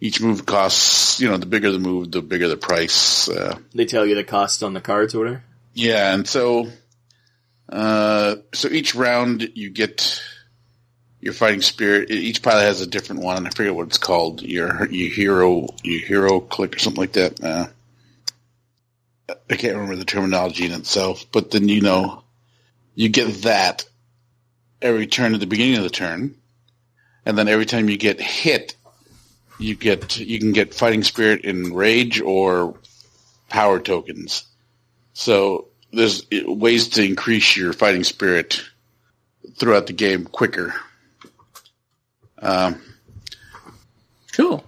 Each 0.00 0.20
move 0.20 0.44
costs, 0.44 1.20
you 1.20 1.28
know, 1.28 1.36
the 1.36 1.46
bigger 1.46 1.70
the 1.72 1.78
move, 1.78 2.10
the 2.10 2.20
bigger 2.22 2.48
the 2.48 2.56
price. 2.56 3.28
Uh, 3.28 3.58
They 3.74 3.84
tell 3.86 4.04
you 4.06 4.14
the 4.14 4.24
cost 4.24 4.62
on 4.62 4.74
the 4.74 4.80
cards 4.80 5.14
or 5.14 5.18
whatever. 5.20 5.44
Yeah, 5.76 6.14
and 6.14 6.26
so, 6.26 6.68
uh, 7.68 8.36
so 8.54 8.68
each 8.68 8.94
round 8.94 9.50
you 9.54 9.68
get 9.68 10.22
your 11.20 11.34
fighting 11.34 11.60
spirit. 11.60 12.10
Each 12.10 12.42
pilot 12.42 12.62
has 12.62 12.80
a 12.80 12.86
different 12.86 13.22
one. 13.22 13.36
and 13.36 13.46
I 13.46 13.50
forget 13.50 13.74
what 13.74 13.88
it's 13.88 13.98
called. 13.98 14.40
Your 14.40 14.86
your 14.90 15.12
hero 15.12 15.68
your 15.82 16.00
hero 16.00 16.40
click 16.40 16.76
or 16.76 16.78
something 16.78 17.00
like 17.00 17.12
that. 17.12 17.44
Uh, 17.44 17.66
I 19.50 19.56
can't 19.56 19.74
remember 19.74 19.96
the 19.96 20.06
terminology 20.06 20.64
in 20.64 20.72
itself, 20.72 21.26
but 21.30 21.50
then 21.50 21.68
you 21.68 21.82
know 21.82 22.22
you 22.94 23.10
get 23.10 23.42
that 23.42 23.84
every 24.80 25.06
turn 25.06 25.34
at 25.34 25.40
the 25.40 25.46
beginning 25.46 25.76
of 25.76 25.82
the 25.82 25.90
turn, 25.90 26.36
and 27.26 27.36
then 27.36 27.48
every 27.48 27.66
time 27.66 27.90
you 27.90 27.98
get 27.98 28.18
hit, 28.18 28.76
you 29.58 29.74
get 29.74 30.16
you 30.16 30.38
can 30.38 30.52
get 30.52 30.72
fighting 30.72 31.02
spirit 31.02 31.44
in 31.44 31.74
rage 31.74 32.22
or 32.22 32.78
power 33.50 33.78
tokens. 33.78 34.44
So 35.16 35.68
there's 35.94 36.26
ways 36.30 36.88
to 36.88 37.02
increase 37.02 37.56
your 37.56 37.72
fighting 37.72 38.04
spirit 38.04 38.60
throughout 39.56 39.86
the 39.86 39.94
game 39.94 40.26
quicker. 40.26 40.74
Um, 42.38 42.82
Cool. 44.34 44.62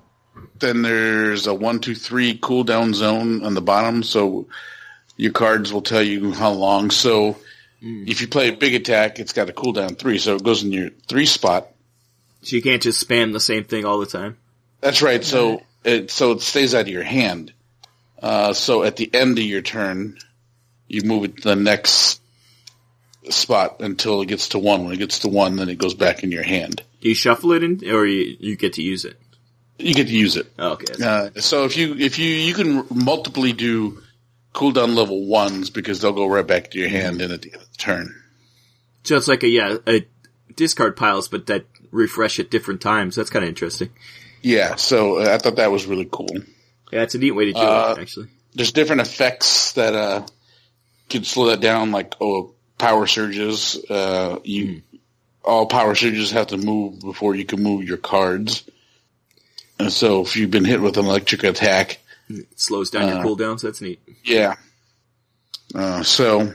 then 0.59 0.81
there's 0.81 1.47
a 1.47 1.53
one, 1.53 1.81
two, 1.81 1.95
three 1.95 2.39
cooldown 2.39 2.95
zone 2.95 3.45
on 3.45 3.53
the 3.53 3.61
bottom, 3.61 4.03
so 4.03 4.47
your 5.19 5.33
cards 5.33 5.71
will 5.71 5.83
tell 5.83 6.03
you 6.03 6.33
how 6.33 6.53
long. 6.53 6.91
So 6.91 7.37
if 7.83 8.23
you 8.23 8.27
play 8.27 8.49
a 8.49 8.57
big 8.57 8.75
attack, 8.75 9.19
it's 9.19 9.35
got 9.35 9.51
a 9.51 9.53
cooldown 9.53 9.99
three, 9.99 10.17
so 10.17 10.37
it 10.37 10.43
goes 10.43 10.65
in 10.65 10.73
your 10.73 10.89
three 11.09 11.27
spot. 11.27 11.69
So 12.41 12.57
you 12.57 12.63
can't 12.63 12.81
just 12.81 13.07
spam 13.07 13.35
the 13.35 13.41
same 13.41 13.65
thing 13.65 13.85
all 13.85 13.99
the 13.99 14.07
time. 14.07 14.39
That's 14.81 15.03
right. 15.03 15.23
So 15.23 15.63
it 15.85 16.11
so 16.11 16.33
it 16.33 16.41
stays 16.41 16.75
out 16.75 16.83
of 16.83 16.89
your 16.89 17.03
hand. 17.03 17.53
Uh, 18.23 18.55
so 18.55 18.83
at 18.83 18.97
the 18.97 19.15
end 19.15 19.39
of 19.39 19.45
your 19.45 19.61
turn, 19.61 20.17
you 20.89 21.03
move 21.03 21.25
it 21.25 21.37
to 21.39 21.49
the 21.51 21.57
next 21.57 22.21
spot 23.31 23.81
until 23.81 24.23
it 24.23 24.27
gets 24.27 24.51
to 24.51 24.59
one. 24.59 24.85
When 24.85 24.95
it 24.95 24.99
gets 24.99 25.21
to 25.21 25.29
one, 25.29 25.57
then 25.57 25.69
it 25.69 25.79
goes 25.79 25.95
back 25.95 26.25
in 26.25 26.33
your 26.33 26.43
hand. 26.43 26.83
Do 27.01 27.09
you 27.09 27.15
shuffle 27.15 27.53
it 27.53 27.63
in, 27.63 27.81
or 27.91 28.07
you, 28.07 28.37
you 28.41 28.57
get 28.57 28.75
to 28.75 28.83
use 28.83 29.05
it? 29.05 29.19
You 29.79 29.95
get 29.95 30.09
to 30.09 30.13
use 30.13 30.37
it. 30.37 30.51
Oh, 30.59 30.73
okay. 30.73 31.05
Uh, 31.05 31.31
so 31.41 31.65
if 31.65 31.77
you 31.77 31.95
if 31.95 32.19
you 32.19 32.27
you 32.27 32.53
can 32.55 32.85
multiply 32.93 33.53
do 33.53 34.03
cooldown 34.53 34.97
level 34.97 35.27
ones 35.27 35.71
because 35.71 36.01
they'll 36.01 36.13
go 36.13 36.27
right 36.27 36.47
back 36.47 36.73
to 36.73 36.79
your 36.79 36.89
hand 36.89 37.23
in 37.23 37.31
at 37.31 37.43
the 37.43 37.53
end 37.53 37.63
of 37.63 37.71
the 37.71 37.77
turn. 37.79 38.23
So 39.05 39.17
it's 39.17 39.29
like 39.29 39.45
a 39.45 39.49
yeah, 39.49 39.77
a 39.87 40.05
discard 40.57 40.97
piles, 40.97 41.29
but 41.29 41.47
that 41.47 41.67
refresh 41.93 42.41
at 42.41 42.51
different 42.51 42.81
times. 42.81 43.15
That's 43.15 43.31
kind 43.31 43.45
of 43.45 43.49
interesting. 43.49 43.91
Yeah. 44.43 44.75
So 44.75 45.19
uh, 45.21 45.35
I 45.35 45.39
thought 45.39 45.57
that 45.57 45.71
was 45.71 45.87
really 45.87 46.09
cool. 46.11 46.29
Yeah, 46.91 47.03
it's 47.03 47.15
a 47.15 47.19
neat 47.19 47.33
way 47.33 47.45
to 47.45 47.53
do 47.53 47.61
Uh, 47.61 47.95
it. 47.97 48.01
Actually, 48.03 48.29
there's 48.55 48.73
different 48.73 49.03
effects 49.03 49.73
that 49.75 49.95
uh 49.95 50.27
can 51.09 51.25
slow 51.25 51.47
that 51.47 51.61
down, 51.61 51.91
like 51.91 52.15
oh 52.21 52.55
power 52.79 53.07
surges. 53.07 53.79
Uh, 53.89 54.39
you 54.45 54.83
all 55.45 55.67
power 55.67 55.95
surges 55.95 56.31
have 56.33 56.49
to 56.49 56.57
move 56.57 57.01
before 57.01 57.35
you 57.35 57.45
can 57.45 57.63
move 57.63 57.85
your 57.85 57.97
cards. 57.97 58.69
And 59.79 59.93
so 59.93 60.23
if 60.23 60.37
you've 60.37 60.51
been 60.51 60.65
hit 60.65 60.81
with 60.81 60.97
an 60.97 61.07
electric 61.07 61.45
attack, 61.45 62.01
it 62.29 62.59
slows 62.59 62.91
down 62.91 63.09
your 63.09 63.19
uh, 63.19 63.25
cooldowns. 63.25 63.63
That's 63.63 63.81
neat. 63.81 64.01
yeah. 64.25 64.57
Uh, 65.75 66.03
so 66.03 66.53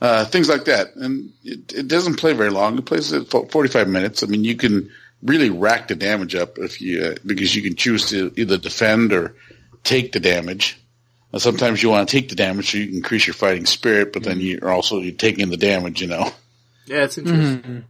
uh, 0.00 0.24
things 0.26 0.48
like 0.48 0.64
that, 0.66 0.94
and 0.96 1.32
it, 1.42 1.72
it 1.72 1.88
doesn't 1.88 2.16
play 2.16 2.32
very 2.32 2.50
long. 2.50 2.78
It 2.78 2.86
plays 2.86 3.12
at 3.12 3.28
45 3.28 3.88
minutes. 3.88 4.22
I 4.22 4.26
mean, 4.26 4.44
you 4.44 4.56
can 4.56 4.90
really 5.22 5.50
rack 5.50 5.88
the 5.88 5.94
damage 5.94 6.34
up 6.34 6.58
if 6.58 6.80
you 6.80 7.02
uh, 7.02 7.14
because 7.24 7.54
you 7.54 7.62
can 7.62 7.76
choose 7.76 8.08
to 8.10 8.32
either 8.36 8.56
defend 8.56 9.12
or 9.12 9.34
take 9.84 10.12
the 10.12 10.20
damage. 10.20 10.78
Now, 11.32 11.38
sometimes 11.38 11.82
you 11.82 11.90
want 11.90 12.08
to 12.08 12.12
take 12.20 12.28
the 12.28 12.34
damage 12.34 12.72
so 12.72 12.78
you 12.78 12.86
can 12.88 12.96
increase 12.96 13.26
your 13.26 13.34
fighting 13.34 13.66
spirit, 13.66 14.12
but 14.12 14.24
then 14.24 14.40
you're 14.40 14.68
also 14.70 14.98
you're 15.00 15.12
taking 15.12 15.48
the 15.50 15.56
damage, 15.56 16.00
you 16.00 16.08
know. 16.08 16.30
Yeah, 16.86 17.04
it's 17.04 17.18
interesting. 17.18 17.62
Mhm. 17.62 17.84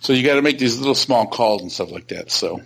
So 0.00 0.12
you 0.14 0.22
got 0.22 0.36
to 0.36 0.42
make 0.42 0.58
these 0.58 0.78
little 0.78 0.94
small 0.94 1.26
calls 1.26 1.60
and 1.62 1.70
stuff 1.70 1.90
like 1.90 2.08
that. 2.08 2.30
So 2.30 2.62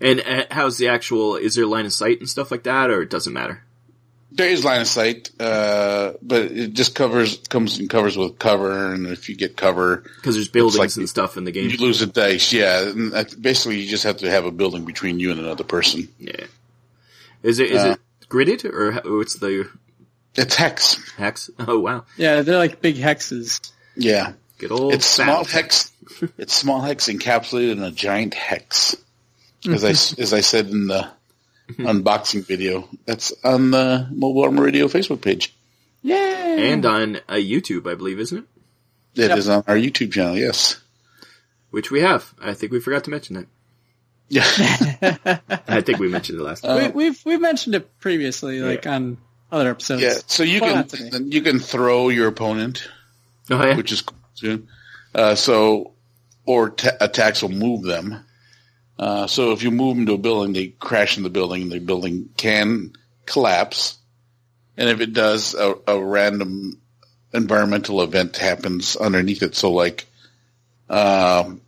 And 0.00 0.20
uh, 0.20 0.44
how's 0.50 0.76
the 0.76 0.88
actual? 0.88 1.36
Is 1.36 1.54
there 1.54 1.64
line 1.66 1.86
of 1.86 1.92
sight 1.92 2.18
and 2.20 2.28
stuff 2.28 2.50
like 2.50 2.64
that, 2.64 2.90
or 2.90 3.00
it 3.02 3.10
doesn't 3.10 3.32
matter? 3.32 3.62
there 4.30 4.50
is 4.50 4.62
line 4.62 4.82
of 4.82 4.86
sight, 4.86 5.30
uh, 5.40 6.12
but 6.20 6.42
it 6.42 6.74
just 6.74 6.94
covers 6.94 7.38
comes 7.48 7.78
and 7.78 7.88
covers 7.88 8.14
with 8.16 8.38
cover, 8.38 8.92
and 8.92 9.06
if 9.06 9.30
you 9.30 9.34
get 9.34 9.56
cover, 9.56 10.04
Because 10.16 10.34
there's 10.34 10.48
buildings 10.48 10.78
like- 10.78 10.96
and 10.98 11.08
stuff 11.08 11.38
in 11.38 11.44
the 11.44 11.50
game. 11.50 11.70
you 11.70 11.78
lose 11.78 12.02
a 12.02 12.06
dice. 12.06 12.52
Yeah, 12.52 12.82
and 12.90 13.10
basically 13.40 13.80
you 13.80 13.88
just 13.88 14.04
have 14.04 14.18
to 14.18 14.30
have 14.30 14.44
a 14.44 14.50
building 14.52 14.84
between 14.84 15.18
you 15.18 15.30
and 15.30 15.40
another 15.40 15.64
person. 15.64 16.08
Yeah. 16.20 16.44
Is 17.42 17.58
it 17.58 17.70
is 17.70 17.82
Uh, 17.82 17.88
it 17.92 18.00
gridded 18.28 18.64
or 18.64 18.92
how- 18.92 19.02
what's 19.16 19.34
the 19.36 19.68
It's 20.34 20.54
hex. 20.56 20.96
hex? 21.16 21.50
Oh 21.58 21.78
wow, 21.80 22.04
Yeah, 22.16 22.42
they're 22.42 22.58
like 22.58 22.80
big 22.80 22.96
hexes. 22.96 23.60
Yeah, 23.96 24.32
good 24.58 24.70
old. 24.72 24.94
it's 24.94 25.06
small 25.06 25.44
hex. 25.44 25.92
It's 26.38 26.54
small 26.54 26.80
hex 26.80 27.06
encapsulated 27.08 27.72
in 27.72 27.82
a 27.82 27.90
giant 27.90 28.34
hex. 28.34 28.96
As 29.68 29.84
I 29.84 29.90
as 30.22 30.32
I 30.32 30.40
said 30.40 30.68
in 30.68 30.86
the 30.86 31.08
unboxing 31.76 32.44
video, 32.46 32.88
that's 33.04 33.32
on 33.44 33.70
the 33.70 34.08
Mobile 34.10 34.44
Armor 34.44 34.62
Radio 34.62 34.86
Facebook 34.88 35.20
page. 35.20 35.54
Yay! 36.02 36.72
and 36.72 36.84
on 36.86 37.16
uh, 37.28 37.34
YouTube, 37.34 37.90
I 37.90 37.94
believe, 37.94 38.18
isn't 38.20 38.38
it? 38.38 38.44
It 39.22 39.28
Yep. 39.28 39.38
is 39.38 39.48
on 39.48 39.64
our 39.66 39.76
YouTube 39.76 40.12
channel. 40.12 40.36
Yes. 40.36 40.80
Which 41.70 41.90
we 41.90 42.00
have. 42.00 42.32
I 42.40 42.54
think 42.54 42.72
we 42.72 42.80
forgot 42.80 43.04
to 43.04 43.10
mention 43.10 43.34
that. 43.36 43.46
Yeah. 44.28 44.42
I 45.68 45.80
think 45.80 45.98
we 45.98 46.08
mentioned 46.08 46.38
it 46.38 46.42
last 46.42 46.62
time. 46.62 46.92
we, 46.94 47.04
we've 47.10 47.24
we've 47.24 47.40
mentioned 47.40 47.74
it 47.74 47.98
previously, 47.98 48.60
like 48.60 48.86
on 48.86 49.16
other 49.50 49.70
episodes. 49.70 50.02
yeah. 50.02 50.14
So 50.26 50.42
you 50.42 50.60
Well, 50.60 50.84
can 50.84 51.32
you 51.32 51.40
can 51.40 51.58
throw 51.58 52.08
your 52.10 52.28
opponent. 52.28 52.86
oh 53.50 53.64
yeah. 53.64 53.76
which 53.76 53.92
is 53.92 54.02
cool. 54.02 54.58
Uh, 55.14 55.34
so, 55.34 55.92
or 56.44 56.70
ta 56.70 56.90
attacks 57.00 57.42
will 57.42 57.48
move 57.48 57.82
them. 57.82 58.24
Uh, 58.98 59.26
so 59.26 59.52
if 59.52 59.62
you 59.62 59.70
move 59.70 59.96
them 59.96 60.06
to 60.06 60.12
a 60.14 60.18
building, 60.18 60.52
they 60.52 60.66
crash 60.68 61.16
in 61.16 61.22
the 61.22 61.30
building. 61.30 61.68
The 61.70 61.78
building 61.78 62.28
can 62.36 62.92
collapse, 63.26 63.96
and 64.76 64.88
if 64.90 65.00
it 65.00 65.12
does, 65.14 65.54
a, 65.54 65.74
a 65.86 65.98
random 66.04 66.78
environmental 67.32 68.02
event 68.02 68.36
happens 68.36 68.96
underneath 68.96 69.42
it. 69.42 69.54
So, 69.54 69.72
like, 69.72 70.06
um, 70.90 71.60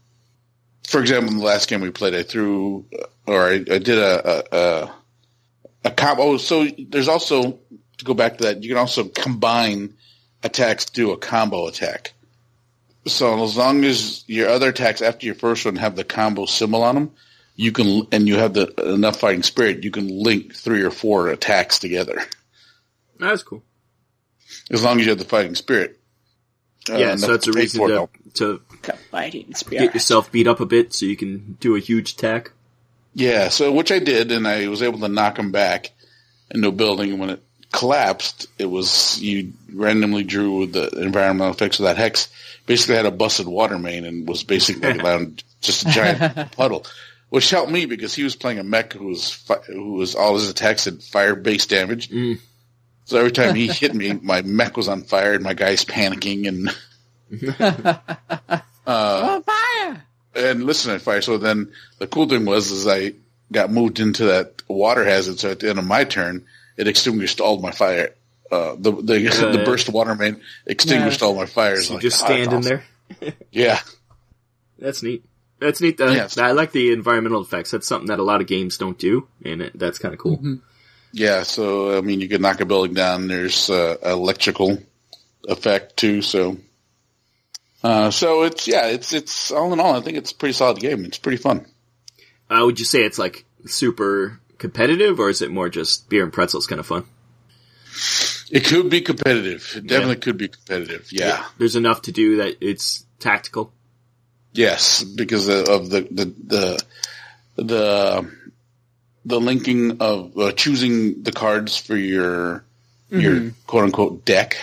for 0.91 1.01
example, 1.01 1.31
in 1.31 1.39
the 1.39 1.45
last 1.45 1.69
game 1.69 1.83
we 1.83 1.93
played, 1.93 2.17
I 2.17 2.25
threw, 2.25 2.85
or 3.25 3.49
I, 3.49 3.53
I 3.53 3.79
did 3.79 3.91
a, 3.91 4.29
a, 4.29 4.59
a, 4.59 4.95
a 5.85 5.91
combo. 5.93 6.37
So 6.37 6.67
there's 6.67 7.07
also 7.07 7.61
to 7.99 8.05
go 8.05 8.13
back 8.13 8.39
to 8.39 8.45
that. 8.45 8.65
You 8.65 8.71
can 8.71 8.79
also 8.79 9.05
combine 9.05 9.95
attacks 10.43 10.87
to 10.87 10.93
do 10.93 11.13
a 11.13 11.17
combo 11.17 11.69
attack. 11.69 12.13
So 13.07 13.45
as 13.45 13.57
long 13.57 13.85
as 13.85 14.25
your 14.27 14.49
other 14.49 14.71
attacks 14.71 15.01
after 15.01 15.27
your 15.27 15.37
first 15.37 15.65
one 15.65 15.77
have 15.77 15.95
the 15.95 16.03
combo 16.03 16.47
symbol 16.47 16.83
on 16.83 16.97
them, 16.97 17.11
you 17.55 17.71
can, 17.71 18.09
and 18.11 18.27
you 18.27 18.39
have 18.39 18.55
the 18.55 18.67
enough 18.93 19.21
fighting 19.21 19.45
spirit, 19.45 19.85
you 19.85 19.93
can 19.93 20.09
link 20.09 20.57
three 20.57 20.83
or 20.83 20.91
four 20.91 21.29
attacks 21.29 21.79
together. 21.79 22.21
That's 23.17 23.45
cool. 23.45 23.63
As 24.73 24.83
long 24.83 24.99
as 24.99 25.07
you 25.07 25.11
have 25.11 25.21
the 25.21 25.25
fighting 25.25 25.55
spirit. 25.55 26.01
Uh, 26.91 26.97
yeah, 26.97 27.15
so 27.15 27.29
that's 27.29 27.47
a 27.47 27.53
reason 27.53 27.87
to, 27.87 28.09
to 28.35 28.63
Got 28.83 28.99
fighting 29.11 29.53
get 29.69 29.95
yourself 29.95 30.33
beat 30.33 30.47
up 30.47 30.61
a 30.61 30.67
bit 30.67 30.95
so 30.95 31.07
you 31.07 31.17
can 31.17 31.57
do 31.61 31.77
a 31.77 31.81
huge 31.81 32.13
attack. 32.13 32.53
Yeah, 33.15 33.49
so 33.49 33.73
which 33.73 33.93
I 33.93 33.99
did, 33.99 34.33
and 34.33 34.47
I 34.47 34.69
was 34.69 34.83
able 34.83 35.01
to 35.01 35.09
knock 35.09 35.39
him 35.39 35.51
back 35.51 35.91
into 36.51 36.69
a 36.69 36.73
building 36.73 37.19
when 37.19 37.31
it 37.31 37.43
collapsed, 37.73 38.47
it 38.59 38.67
was 38.67 39.21
you 39.21 39.53
randomly 39.73 40.25
drew 40.25 40.67
the 40.67 40.89
environmental 41.01 41.53
effects 41.53 41.79
of 41.79 41.85
that 41.85 41.97
hex. 41.97 42.29
Basically, 42.67 42.97
had 42.97 43.07
a 43.07 43.11
busted 43.11 43.47
water 43.47 43.79
main 43.79 44.05
and 44.05 44.29
was 44.29 44.45
basically 44.45 44.99
around 44.99 45.43
just 45.61 45.87
a 45.87 45.91
giant 45.91 46.53
puddle, 46.53 46.87
which 47.29 47.51
helped 47.51 47.71
me 47.71 47.87
because 47.87 48.15
he 48.15 48.23
was 48.25 48.37
playing 48.37 48.59
a 48.59 48.65
mech 48.65 48.93
who 48.93 49.07
was 49.07 49.33
fi- 49.33 49.63
who 49.67 49.95
was 49.95 50.15
all 50.15 50.35
his 50.35 50.49
attacks 50.49 50.85
had 50.85 51.03
fire 51.03 51.35
based 51.35 51.71
damage. 51.71 52.11
Mm. 52.11 52.39
So 53.07 53.19
every 53.19 53.33
time 53.33 53.55
he 53.55 53.67
hit 53.73 53.95
me, 53.95 54.13
my 54.13 54.43
mech 54.43 54.77
was 54.77 54.89
on 54.89 55.03
fire 55.03 55.35
and 55.35 55.43
my 55.43 55.55
guy's 55.55 55.85
panicking 55.85 56.47
and 56.49 56.71
Oh, 58.87 59.43
fire! 59.43 60.03
and 60.35 60.65
listen 60.65 60.95
at 60.95 61.03
fire. 61.03 61.23
So 61.23 61.39
then 61.39 61.73
the 61.99 62.07
cool 62.07 62.29
thing 62.29 62.45
was 62.45 62.71
is 62.71 62.87
I 62.87 63.13
got 63.53 63.71
moved 63.71 63.99
into 64.01 64.27
that 64.27 64.63
water 64.69 65.05
hazard. 65.05 65.39
So 65.41 65.51
at 65.51 65.61
the 65.61 65.69
end 65.71 65.79
of 65.79 65.85
my 65.87 66.05
turn, 66.05 66.45
it 66.77 66.87
extinguished 66.89 67.41
all 67.41 67.59
my 67.61 67.73
fire. 67.73 68.11
Uh, 68.51 68.75
the 68.79 68.93
the, 68.93 69.21
Yeah, 69.21 69.31
the 69.31 69.59
yeah. 69.59 69.65
burst 69.65 69.89
water 69.89 70.15
main 70.15 70.41
extinguished 70.67 71.23
all 71.23 71.35
my 71.35 71.47
fires. 71.47 71.89
So 71.89 71.95
Like, 71.95 72.03
just 72.03 72.23
ah, 72.25 72.29
that's 72.29 72.43
stand 72.43 72.53
in 72.53 72.59
awesome. 72.59 72.83
there. 73.21 73.35
Yeah, 73.53 73.81
That's 74.79 75.03
neat. 75.03 75.25
That's 75.59 75.81
neat. 75.81 76.01
Uh, 76.01 76.07
Yes. 76.11 76.39
I 76.39 76.53
like 76.53 76.73
the 76.73 76.93
environmental 76.93 77.43
effects. 77.43 77.71
That's 77.73 77.87
something 77.87 78.09
that 78.09 78.19
a 78.19 78.23
lot 78.23 78.41
of 78.41 78.47
games 78.47 78.79
don't 78.79 78.99
do, 78.99 79.29
and 79.45 79.63
it, 79.63 79.79
that's 79.79 79.99
kind 79.99 80.15
of 80.15 80.21
cool. 80.21 80.59
yeah. 81.13 81.43
So 81.43 81.97
I 81.99 82.01
mean, 82.01 82.21
you 82.21 82.29
could 82.29 82.41
knock 82.41 82.61
a 82.61 82.65
building 82.67 82.95
down. 82.95 83.29
There's 83.29 83.69
uh, 83.69 83.97
electrical 84.05 84.79
effect 85.49 85.97
too. 85.97 86.23
So. 86.23 86.57
Uh, 87.83 88.11
so 88.11 88.43
it's 88.43 88.69
yeah, 88.69 88.87
it's 88.89 89.13
it's 89.13 89.51
all 89.51 89.73
in 89.73 89.81
all, 89.81 89.97
I 89.97 90.01
think 90.01 90.19
it's 90.19 90.33
a 90.33 90.35
pretty 90.35 90.53
solid 90.53 90.79
game. 90.79 91.05
It's 91.05 91.19
pretty 91.19 91.39
fun. 91.39 91.67
Uh, 92.51 92.63
would 92.65 92.79
you 92.79 92.85
say 92.85 93.05
it's 93.05 93.19
like 93.19 93.45
super 93.67 94.41
competitive, 94.59 95.19
or 95.19 95.31
is 95.31 95.41
it 95.41 95.51
more 95.51 95.69
just 95.69 96.09
beer 96.09 96.23
and 96.23 96.33
pretzels 96.33 96.67
kind 96.67 96.81
of 96.81 96.87
fun? 96.87 97.05
It 98.51 98.65
could 98.65 98.91
be 98.91 99.01
competitive. 99.01 99.75
It 99.77 99.87
definitely 99.87 100.17
could 100.17 100.37
be 100.37 100.49
competitive. 100.49 101.13
Yeah. 101.13 101.45
There's 101.59 101.77
enough 101.77 102.03
to 102.03 102.13
do 102.13 102.39
that 102.39 102.57
it's 102.61 103.05
tactical. 103.19 103.73
Yes, 104.53 105.05
because 105.05 105.49
of 105.49 105.91
the 105.91 106.01
the 106.11 106.35
the 106.47 106.85
the, 107.57 108.31
the 109.25 109.41
linking 109.41 110.01
of 110.01 110.37
uh, 110.37 110.53
choosing 110.53 111.23
the 111.23 111.33
cards 111.33 111.77
for 111.77 111.97
your 111.97 112.65
your 113.11 113.53
quote 113.67 113.85
unquote 113.85 114.25
deck, 114.25 114.57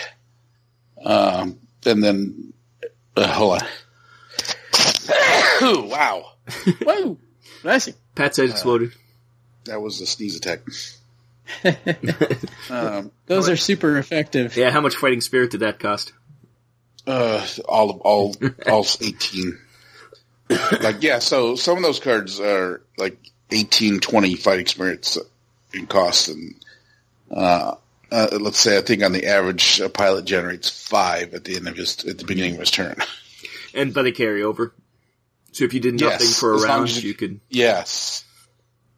um, 1.02 1.58
and 1.86 2.02
then 2.02 2.52
uh, 3.18 3.32
hold 3.32 3.62
on. 5.60 5.88
wow, 5.88 6.32
Whoa! 6.82 7.18
Nice. 7.64 7.90
Pat's 8.14 8.36
head 8.36 8.50
exploded. 8.50 8.92
that 9.64 9.80
was 9.80 10.00
a 10.00 10.06
sneeze 10.06 10.36
attack. 10.36 10.60
um, 12.70 13.10
Those 13.26 13.48
are 13.48 13.56
super 13.56 13.96
effective. 13.98 14.56
Yeah, 14.56 14.70
how 14.70 14.80
much 14.80 14.96
fighting 14.96 15.20
spirit 15.20 15.50
did 15.50 15.60
that 15.60 15.78
cost? 15.78 16.12
Uh, 17.06 17.46
all 17.66 17.90
of 17.90 18.00
all, 18.00 18.34
all 18.66 18.86
eighteen. 19.00 19.58
like 20.82 21.02
yeah, 21.02 21.18
so 21.18 21.54
some 21.56 21.76
of 21.76 21.82
those 21.82 22.00
cards 22.00 22.38
are 22.40 22.82
like 22.96 23.18
18, 23.50 24.00
20 24.00 24.34
fight 24.36 24.60
experience 24.60 25.18
in 25.72 25.86
cost, 25.86 26.28
and 26.28 26.54
uh, 27.30 27.74
uh, 28.10 28.28
let's 28.40 28.58
say 28.58 28.78
I 28.78 28.80
think 28.80 29.02
on 29.02 29.12
the 29.12 29.26
average, 29.26 29.80
a 29.80 29.88
pilot 29.88 30.24
generates 30.24 30.68
five 30.68 31.34
at 31.34 31.44
the 31.44 31.56
end 31.56 31.68
of 31.68 31.76
his 31.76 32.04
at 32.06 32.18
the 32.18 32.24
beginning 32.24 32.54
of 32.54 32.60
his 32.60 32.70
turn. 32.70 32.96
And 33.74 33.92
but 33.94 34.02
they 34.02 34.12
carry 34.12 34.42
over. 34.42 34.72
So 35.52 35.64
if 35.64 35.74
you 35.74 35.80
did 35.80 35.94
nothing 36.00 36.18
Yes, 36.28 36.38
for 36.38 36.54
a 36.54 36.60
round, 36.60 36.90
you- 36.90 37.08
you 37.08 37.14
could. 37.14 37.40
yes, 37.48 38.24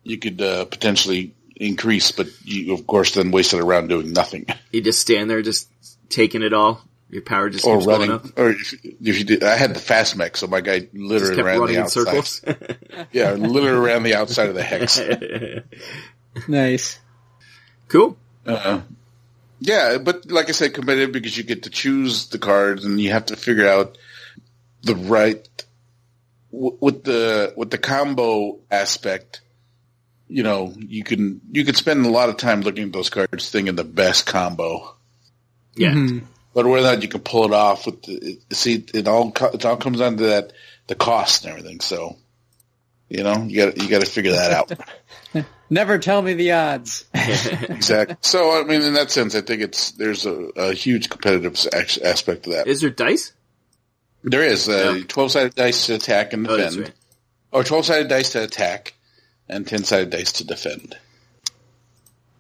you 0.03 0.19
could 0.19 0.41
uh, 0.43 0.65
potentially 0.67 1.35
increase, 1.57 2.11
but 2.13 2.27
you 2.45 2.73
of 2.75 2.87
course 2.87 3.13
then 3.15 3.31
wasted 3.31 3.61
a 3.61 3.65
round 3.65 3.89
doing 3.89 4.13
nothing 4.13 4.47
You 4.73 4.81
just 4.81 5.01
stand 5.01 5.29
there, 5.31 5.43
just 5.43 5.69
taking 6.09 6.43
it 6.43 6.53
all. 6.53 6.83
Your 7.11 7.23
power 7.23 7.51
just 7.51 7.65
or 7.67 7.75
keeps 7.77 7.87
going 7.87 8.09
running. 8.11 8.15
up. 8.15 8.39
Or 8.39 8.51
if, 8.51 8.73
if 8.85 9.19
you 9.19 9.25
did, 9.25 9.43
I 9.43 9.57
had 9.57 9.75
the 9.75 9.81
fast 9.81 10.17
mech, 10.17 10.37
so 10.37 10.47
my 10.47 10.61
guy 10.61 10.79
Just 10.81 10.95
literally 10.95 11.35
kept 11.35 11.47
ran 11.47 11.59
running 11.59 11.75
the 11.75 11.81
in 11.81 11.85
outside. 11.87 12.05
circles. 12.25 12.41
Yeah, 13.13 13.33
literally 13.33 13.85
ran 13.85 14.05
the 14.05 14.15
outside 14.15 14.49
of 14.49 14.55
the 14.55 14.63
hex. 14.63 15.01
Nice. 16.49 16.99
cool. 17.89 18.17
Uh, 18.47 18.81
yeah, 19.61 19.99
but 19.99 20.31
like 20.31 20.49
I 20.49 20.53
said, 20.53 20.75
competitive 20.75 21.13
because 21.13 21.37
you 21.37 21.45
get 21.45 21.65
to 21.65 21.71
choose 21.71 22.29
the 22.29 22.39
cards 22.39 22.85
and 22.85 23.01
you 23.01 23.13
have 23.13 23.27
to 23.27 23.37
figure 23.37 23.69
out 23.69 23.97
the 24.83 24.97
right 24.97 25.47
with 26.51 27.05
the 27.05 27.53
with 27.57 27.71
the 27.71 27.79
combo 27.79 28.59
aspect. 28.71 29.43
You 30.29 30.43
know, 30.43 30.73
you 30.77 31.05
can 31.05 31.41
you 31.53 31.65
can 31.65 31.75
spend 31.75 32.05
a 32.07 32.11
lot 32.11 32.29
of 32.29 32.37
time 32.37 32.63
looking 32.63 32.85
at 32.85 32.93
those 32.93 33.11
cards, 33.11 33.51
thinking 33.51 33.75
the 33.77 33.85
best 33.85 34.27
combo, 34.27 34.95
Yeah. 35.77 35.91
Mhm. 35.93 36.25
but 36.55 36.67
whether 36.67 36.87
or 36.87 36.93
not 36.93 37.03
you 37.03 37.09
can 37.09 37.21
pull 37.21 37.45
it 37.45 37.53
off 37.53 37.87
with 37.87 38.03
the 38.03 38.39
see 38.53 38.85
it 38.95 39.07
all 39.09 39.33
it 39.53 39.65
all 39.65 39.77
comes 39.77 39.99
down 39.99 40.17
to 40.19 40.25
that 40.27 40.53
the 40.87 40.95
cost 40.95 41.45
and 41.45 41.53
everything. 41.57 41.81
So, 41.81 42.17
you 43.09 43.23
know, 43.25 43.43
you 43.43 43.65
got 43.67 43.77
you 43.77 43.89
got 43.89 44.01
to 44.01 44.11
figure 44.11 44.33
that 44.33 44.53
out. 44.53 44.73
Never 45.71 45.99
tell 45.99 46.21
me 46.21 46.35
the 46.35 46.51
odds. 46.53 47.05
exactly. 47.15 48.17
So, 48.23 48.61
I 48.61 48.65
mean, 48.65 48.83
in 48.83 48.95
that 48.95 49.11
sense, 49.13 49.35
I 49.37 49.41
think 49.41 49.63
it's 49.63 49.93
there's 49.93 50.27
a, 50.27 50.33
a 50.57 50.75
huge 50.75 51.09
competitive 51.09 51.57
aspect 51.73 52.43
to 52.45 52.51
that. 52.51 52.67
Is 52.67 52.81
there 52.81 52.91
dice? 52.91 53.33
There 54.25 54.43
is 54.43 54.69
a 54.69 54.99
Yeah. 54.99 55.05
12 55.07 55.31
sided 55.33 55.55
dice 55.55 55.87
to 55.87 55.95
attack 55.95 56.33
and 56.33 56.47
Oh, 56.49 56.57
defend, 56.57 56.79
right. 56.81 56.93
or 57.53 57.63
12 57.65 57.87
sided 57.87 58.09
dice 58.09 58.31
to 58.33 58.43
attack, 58.43 58.95
and 59.49 59.67
10 59.67 59.85
sided 59.85 60.11
dice 60.11 60.33
to 60.33 60.45
defend. 60.45 60.97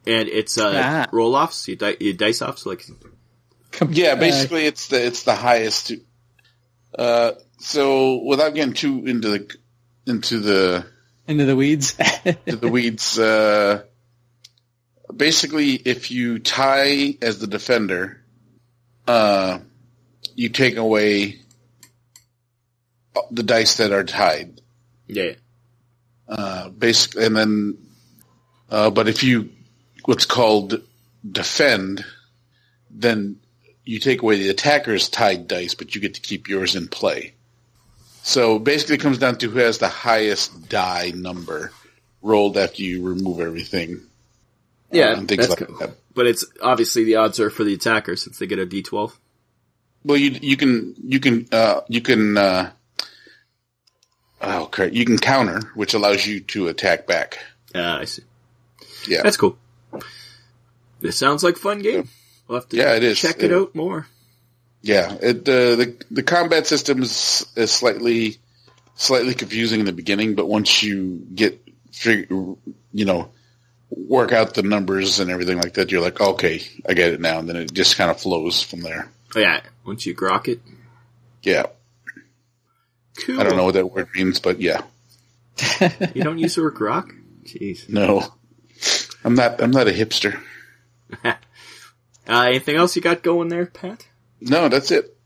And 0.06 0.28
it's 0.28 0.58
uh, 0.58 0.72
Ah. 0.74 1.06
roll 1.12 1.36
offs. 1.36 1.68
You, 1.68 1.76
di- 1.76 1.96
you 2.00 2.12
dice 2.14 2.42
offs 2.42 2.66
like 2.66 2.84
Yeah, 3.90 4.12
uh, 4.12 4.16
basically, 4.16 4.66
it's 4.66 4.88
the 4.88 5.06
it's 5.06 5.22
the 5.22 5.34
highest. 5.36 5.92
Uh, 6.98 7.32
so 7.60 8.22
without 8.24 8.54
getting 8.54 8.74
too 8.74 9.06
into 9.06 9.28
the 9.28 9.56
into 10.06 10.40
the 10.40 10.84
into 11.30 11.44
the 11.44 11.56
weeds. 11.56 11.94
to 12.46 12.56
the 12.56 12.68
weeds, 12.68 13.18
uh, 13.18 13.82
basically, 15.14 15.74
if 15.74 16.10
you 16.10 16.38
tie 16.38 17.16
as 17.22 17.38
the 17.38 17.46
defender, 17.46 18.20
uh, 19.06 19.58
you 20.34 20.48
take 20.48 20.76
away 20.76 21.40
the 23.30 23.42
dice 23.42 23.78
that 23.78 23.92
are 23.92 24.04
tied. 24.04 24.60
yeah. 25.06 25.22
yeah. 25.22 25.32
Uh, 26.28 26.68
basically, 26.68 27.26
and 27.26 27.36
then, 27.36 27.78
uh, 28.70 28.88
but 28.90 29.08
if 29.08 29.24
you 29.24 29.50
what's 30.04 30.26
called 30.26 30.80
defend, 31.28 32.04
then 32.88 33.40
you 33.84 33.98
take 33.98 34.22
away 34.22 34.36
the 34.36 34.48
attacker's 34.48 35.08
tied 35.08 35.48
dice, 35.48 35.74
but 35.74 35.92
you 35.94 36.00
get 36.00 36.14
to 36.14 36.20
keep 36.20 36.48
yours 36.48 36.76
in 36.76 36.86
play. 36.86 37.34
So 38.22 38.59
basically, 38.59 38.96
it 38.96 39.00
comes 39.00 39.18
down 39.18 39.38
to 39.38 39.50
who 39.50 39.59
has 39.59 39.78
the 39.78 39.88
highest 39.88 40.68
die 40.68 41.12
number 41.14 41.72
rolled 42.22 42.56
after 42.59 42.83
you 42.83 43.02
remove 43.02 43.40
everything. 43.40 44.00
Yeah, 44.92 45.16
and 45.16 45.26
things 45.28 45.48
like 45.48 45.61
cool. 45.66 45.78
that. 45.78 45.90
But 46.14 46.26
it's 46.26 46.44
obviously 46.62 47.04
the 47.04 47.16
odds 47.16 47.38
are 47.40 47.50
for 47.50 47.64
the 47.64 47.74
attacker 47.74 48.16
since 48.16 48.38
they 48.38 48.46
get 48.46 48.59
a 48.59 48.66
D12. 48.66 49.12
Well, 50.04 50.16
you 50.16 50.30
you 50.42 50.56
can 50.56 50.94
you 51.02 51.20
can 51.20 51.46
uh, 51.52 51.80
you 51.88 52.00
can 52.00 52.37
uh, 52.37 52.70
oh 54.42 54.70
you 54.90 55.04
can 55.04 55.18
counter, 55.18 55.61
which 55.74 55.94
allows 55.94 56.26
you 56.26 56.40
to 56.40 56.68
attack 56.68 57.06
back. 57.06 57.38
Uh, 57.74 57.98
I 58.00 58.04
see. 58.04 58.22
Yeah, 59.06 59.22
That's 59.22 59.37
cool. 59.37 59.56
This 61.00 61.16
sounds 61.16 61.42
like 61.42 61.56
fun 61.56 61.78
game. 61.80 62.09
We'll 62.48 62.61
have 62.61 62.68
to 62.70 62.76
Yeah, 62.76 62.94
it 62.96 63.02
is. 63.02 63.18
check 63.18 63.42
it 63.42 63.52
Uh, 63.52 63.61
out 63.62 63.74
more. 63.74 64.06
Yeah, 64.82 65.14
it, 65.20 65.48
uh, 65.48 65.76
the 65.76 66.04
the 66.10 66.22
combat 66.22 66.66
system 66.66 67.02
is, 67.02 67.46
is 67.56 67.70
slightly 67.70 68.38
slightly 68.94 69.34
confusing 69.34 69.80
in 69.80 69.86
the 69.86 69.92
beginning, 69.92 70.34
but 70.34 70.46
once 70.48 70.82
you 70.82 71.26
get 71.34 71.60
fig- 71.92 72.30
you 72.30 73.04
know 73.04 73.30
work 73.90 74.32
out 74.32 74.54
the 74.54 74.62
numbers 74.62 75.18
and 75.20 75.30
everything 75.30 75.58
like 75.58 75.74
that, 75.74 75.90
you're 75.90 76.00
like, 76.00 76.20
okay, 76.20 76.62
I 76.88 76.94
get 76.94 77.12
it 77.12 77.20
now, 77.20 77.38
and 77.40 77.48
then 77.48 77.56
it 77.56 77.72
just 77.74 77.96
kind 77.96 78.10
of 78.10 78.20
flows 78.20 78.62
from 78.62 78.80
there. 78.80 79.10
Oh, 79.34 79.40
yeah, 79.40 79.60
once 79.84 80.06
you 80.06 80.14
grok 80.14 80.48
it. 80.48 80.60
Yeah, 81.42 81.66
Cool. 83.24 83.40
I 83.40 83.44
don't 83.44 83.57
know 83.57 83.64
what 83.64 83.74
that 83.74 83.86
word 83.86 84.09
means, 84.14 84.40
but 84.40 84.61
yeah, 84.61 84.82
You 86.14 86.22
don't 86.22 86.38
use 86.38 86.55
the 86.55 86.62
word 86.62 86.74
grok? 86.74 87.11
Jeez. 87.44 87.88
no, 87.88 88.24
I'm 89.24 89.34
not 89.34 89.62
I'm 89.62 89.70
not 89.72 89.88
a 89.88 89.92
hipster. 89.92 90.40
Uh, 92.28 92.42
anything 92.42 92.76
else 92.76 92.94
you 92.94 93.02
got 93.02 93.24
going 93.24 93.48
there, 93.48 93.66
Pat? 93.66 94.07
No, 94.41 94.68
that's 94.68 94.91
it. 94.91 95.16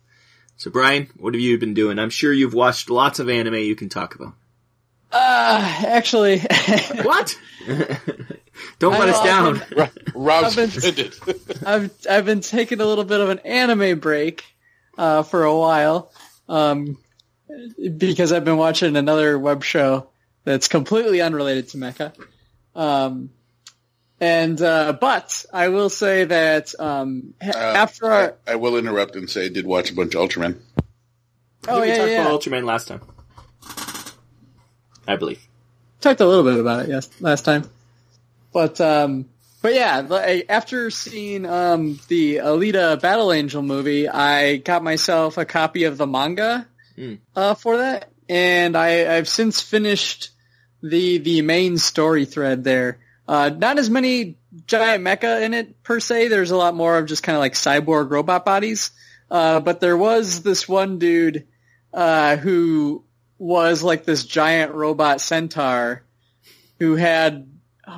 So, 0.57 0.71
Brian, 0.71 1.09
what 1.17 1.35
have 1.35 1.41
you 1.41 1.59
been 1.59 1.75
doing? 1.75 1.99
I'm 1.99 2.11
sure 2.11 2.33
you've 2.33 2.55
watched 2.55 2.89
lots 2.91 3.19
of 3.19 3.29
anime 3.29 3.55
you 3.55 3.75
can 3.77 3.89
talk 3.89 4.15
about. 4.15 4.35
uh, 5.13 5.83
actually, 5.87 6.39
What? 7.03 7.39
don't 8.79 8.95
I 8.95 8.99
let 8.99 9.07
know, 9.09 9.13
us 9.15 9.25
down. 9.25 9.63
Ro- 9.77 9.89
Rob's 10.15 10.59
I've 10.59 10.73
been- 10.73 10.79
offended. 10.79 11.15
I've 11.67 11.91
I've 12.11 12.25
been 12.25 12.41
taking 12.41 12.81
a 12.81 12.87
little 12.87 13.05
bit 13.05 13.21
of 13.21 13.31
an 13.31 13.39
anime 13.41 13.99
break 14.01 14.45
uh, 14.99 15.23
for 15.25 15.45
a 15.45 15.57
while 15.57 16.13
um, 16.49 16.99
because 17.99 18.33
I've 18.33 18.45
been 18.45 18.57
watching 18.57 18.97
another 18.97 19.39
web 19.39 19.65
show 19.65 20.09
that's 20.45 20.69
completely 20.69 21.21
unrelated 21.21 21.69
to 21.71 21.79
Mecha. 21.79 22.13
Um, 22.77 23.31
And 24.25 24.63
uh, 24.63 24.95
but 24.99 25.45
I 25.53 25.69
will 25.69 25.91
say 25.91 26.25
that 26.25 26.75
um, 26.81 27.35
Uh, 27.45 27.51
after 27.57 28.07
our 28.11 28.35
I, 28.47 28.53
I 28.53 28.57
will 28.57 28.77
interrupt 28.79 29.17
and 29.17 29.29
say 29.29 29.45
I 29.45 29.49
did 29.49 29.67
watch 29.67 29.91
a 29.91 29.95
bunch 29.95 30.15
of 30.15 30.23
Ultraman. 30.23 30.57
oh 31.69 31.81
we 31.83 31.89
yeah 31.89 31.97
talked 31.99 32.11
yeah 32.11 32.23
about 32.23 32.41
Ultraman 32.41 32.65
last 32.65 32.89
time. 32.89 33.03
I 35.07 35.17
believe. 35.17 35.43
talked 36.01 36.21
a 36.21 36.27
little 36.27 36.45
bit 36.45 36.59
about 36.59 36.85
it 36.85 36.89
yes 36.89 37.11
last 37.21 37.45
time, 37.45 37.69
but 38.53 38.81
um, 38.81 39.27
but 39.61 39.75
yeah, 39.75 40.43
after 40.49 40.91
seeing 40.91 41.45
um, 41.45 42.01
the 42.09 42.37
Alita 42.37 43.01
Battle 43.01 43.31
Angel 43.33 43.63
movie, 43.63 44.09
I 44.09 44.57
got 44.57 44.83
myself 44.83 45.37
a 45.39 45.45
copy 45.45 45.85
of 45.85 45.97
the 45.99 46.07
manga 46.07 46.67
Hmm. 46.97 47.15
uh, 47.35 47.55
for 47.55 47.79
that, 47.79 48.09
and 48.29 48.77
I, 48.77 49.17
I've 49.17 49.29
since 49.29 49.61
finished 49.61 50.31
the 50.83 51.19
the 51.19 51.43
main 51.43 51.77
story 51.77 52.25
thread 52.25 52.63
there. 52.65 52.99
Uh, 53.27 53.51
not 53.57 53.79
as 53.79 53.89
many 53.89 54.37
giant 54.67 55.03
mecha 55.03 55.43
in 55.43 55.55
it 55.55 55.83
per 55.83 55.99
se. 56.01 56.29
There's 56.29 56.51
a 56.51 56.57
lot 56.57 56.75
more 56.75 56.99
of 56.99 57.07
just 57.07 57.23
kind 57.23 57.37
of 57.37 57.41
like 57.41 57.55
cyborg 57.55 58.11
robot 58.11 58.45
bodies. 58.45 58.91
Uh, 59.31 59.61
but 59.61 59.81
there 59.81 59.97
was 59.97 60.43
this 60.43 60.69
one 60.69 60.99
dude 60.99 61.47
uh, 61.93 62.37
who 62.37 63.05
was 63.39 63.83
like 63.83 64.05
this 64.05 64.25
giant 64.25 64.73
robot 64.75 65.21
centaur 65.21 66.03
who 66.79 66.97
had 66.97 67.49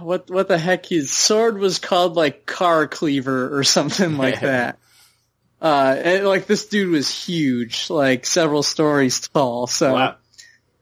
what 0.01 0.31
what 0.31 0.49
the 0.49 0.59
heck 0.59 0.87
his 0.87 1.13
sword 1.13 1.59
was 1.59 1.79
called 1.79 2.17
like 2.17 2.47
car 2.47 2.87
cleaver 2.87 3.57
or 3.59 3.65
something 3.65 4.17
like 4.19 4.41
that. 4.41 4.79
Uh, 5.61 5.97
and, 6.03 6.27
like 6.27 6.47
this 6.47 6.67
dude 6.67 6.91
was 6.91 7.11
huge, 7.11 7.91
like 7.91 8.27
several 8.27 8.63
stories 8.63 9.27
tall. 9.29 9.67
So 9.67 9.95
Wow. 9.95 10.17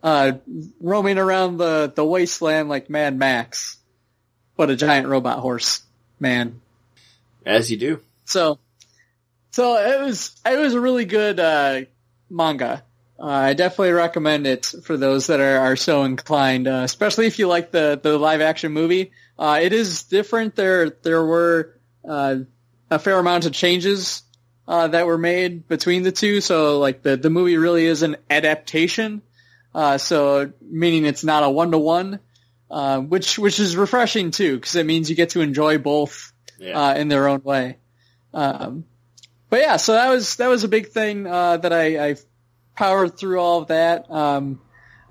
uh, 0.02 0.32
roaming 0.80 1.18
around 1.18 1.56
the, 1.58 1.92
the 1.94 2.04
wasteland 2.04 2.68
like 2.68 2.90
Mad 2.90 3.16
Max, 3.16 3.76
but 4.56 4.70
a 4.70 4.76
giant 4.76 5.08
robot 5.08 5.40
horse 5.40 5.82
man. 6.20 6.60
As 7.44 7.70
you 7.70 7.76
do. 7.76 8.00
So, 8.24 8.58
so 9.50 9.76
it 9.76 10.00
was 10.02 10.34
it 10.46 10.58
was 10.58 10.74
a 10.74 10.80
really 10.80 11.04
good 11.04 11.38
uh, 11.38 11.82
manga. 12.30 12.82
Uh, 13.18 13.26
I 13.26 13.54
definitely 13.54 13.92
recommend 13.92 14.46
it 14.46 14.66
for 14.66 14.96
those 14.96 15.28
that 15.28 15.40
are, 15.40 15.58
are 15.58 15.76
so 15.76 16.02
inclined, 16.02 16.66
uh, 16.66 16.82
especially 16.84 17.26
if 17.26 17.38
you 17.38 17.46
like 17.46 17.70
the, 17.70 17.98
the 18.02 18.18
live 18.18 18.40
action 18.40 18.72
movie. 18.72 19.12
Uh, 19.38 19.60
it 19.62 19.72
is 19.72 20.04
different. 20.04 20.56
There 20.56 20.90
there 20.90 21.24
were 21.24 21.78
uh, 22.06 22.36
a 22.90 22.98
fair 22.98 23.18
amount 23.18 23.46
of 23.46 23.52
changes 23.52 24.22
uh, 24.66 24.88
that 24.88 25.06
were 25.06 25.18
made 25.18 25.68
between 25.68 26.02
the 26.02 26.12
two. 26.12 26.40
So 26.40 26.78
like 26.78 27.02
the 27.02 27.16
the 27.16 27.30
movie 27.30 27.56
really 27.56 27.86
is 27.86 28.02
an 28.02 28.16
adaptation. 28.28 29.22
Uh, 29.74 29.98
so 29.98 30.52
meaning 30.60 31.04
it's 31.04 31.24
not 31.24 31.42
a 31.42 31.50
one 31.50 31.72
to 31.72 31.78
one, 31.78 32.20
which 32.68 33.38
which 33.38 33.60
is 33.60 33.76
refreshing 33.76 34.30
too 34.30 34.56
because 34.56 34.74
it 34.76 34.86
means 34.86 35.08
you 35.10 35.16
get 35.16 35.30
to 35.30 35.40
enjoy 35.40 35.78
both 35.78 36.32
Yeah. 36.58 36.78
uh, 36.78 36.94
in 36.94 37.08
their 37.08 37.28
own 37.28 37.42
way. 37.42 37.78
Um, 38.32 38.84
but 39.50 39.60
yeah, 39.60 39.76
so 39.76 39.92
that 39.92 40.08
was 40.08 40.36
that 40.36 40.48
was 40.48 40.64
a 40.64 40.68
big 40.68 40.88
thing 40.88 41.26
uh, 41.26 41.58
that 41.58 41.72
I, 41.72 42.08
I 42.10 42.16
powered 42.74 43.16
through 43.16 43.38
all 43.40 43.62
of 43.62 43.68
that. 43.68 44.10
Um, 44.10 44.60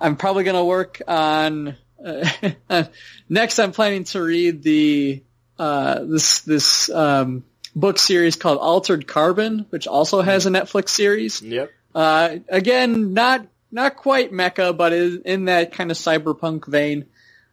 I'm 0.01 0.17
probably 0.17 0.43
going 0.43 0.57
to 0.57 0.65
work 0.65 1.01
on 1.07 1.77
uh, 2.03 2.83
next. 3.29 3.59
I'm 3.59 3.71
planning 3.71 4.03
to 4.05 4.21
read 4.21 4.63
the 4.63 5.23
uh, 5.57 6.03
this 6.03 6.41
this 6.41 6.89
um, 6.89 7.45
book 7.73 7.97
series 7.97 8.35
called 8.35 8.57
Altered 8.57 9.07
Carbon, 9.07 9.65
which 9.69 9.87
also 9.87 10.21
has 10.21 10.45
a 10.45 10.49
Netflix 10.49 10.89
series. 10.89 11.41
yep. 11.41 11.71
Uh, 11.95 12.37
again, 12.49 13.13
not 13.13 13.47
not 13.71 13.95
quite 13.95 14.31
mecha, 14.33 14.75
but 14.75 14.91
is 14.91 15.19
in 15.23 15.45
that 15.45 15.71
kind 15.71 15.89
of 15.91 15.95
cyberpunk 15.97 16.67
vein 16.67 17.05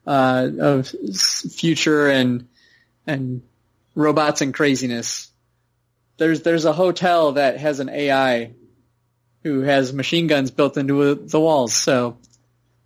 uh, 0.07 0.49
of 0.61 0.89
future 0.89 2.09
and 2.09 2.49
and 3.07 3.43
robots 3.95 4.41
and 4.41 4.53
craziness. 4.55 5.31
There's 6.19 6.43
there's 6.43 6.65
a 6.65 6.73
hotel 6.73 7.33
that 7.33 7.59
has 7.59 7.81
an 7.81 7.89
AI 7.89 8.53
who 9.43 9.61
has 9.61 9.93
machine 9.93 10.27
guns 10.27 10.51
built 10.51 10.77
into 10.77 11.03
uh, 11.03 11.15
the 11.19 11.41
walls, 11.41 11.73
so 11.75 12.19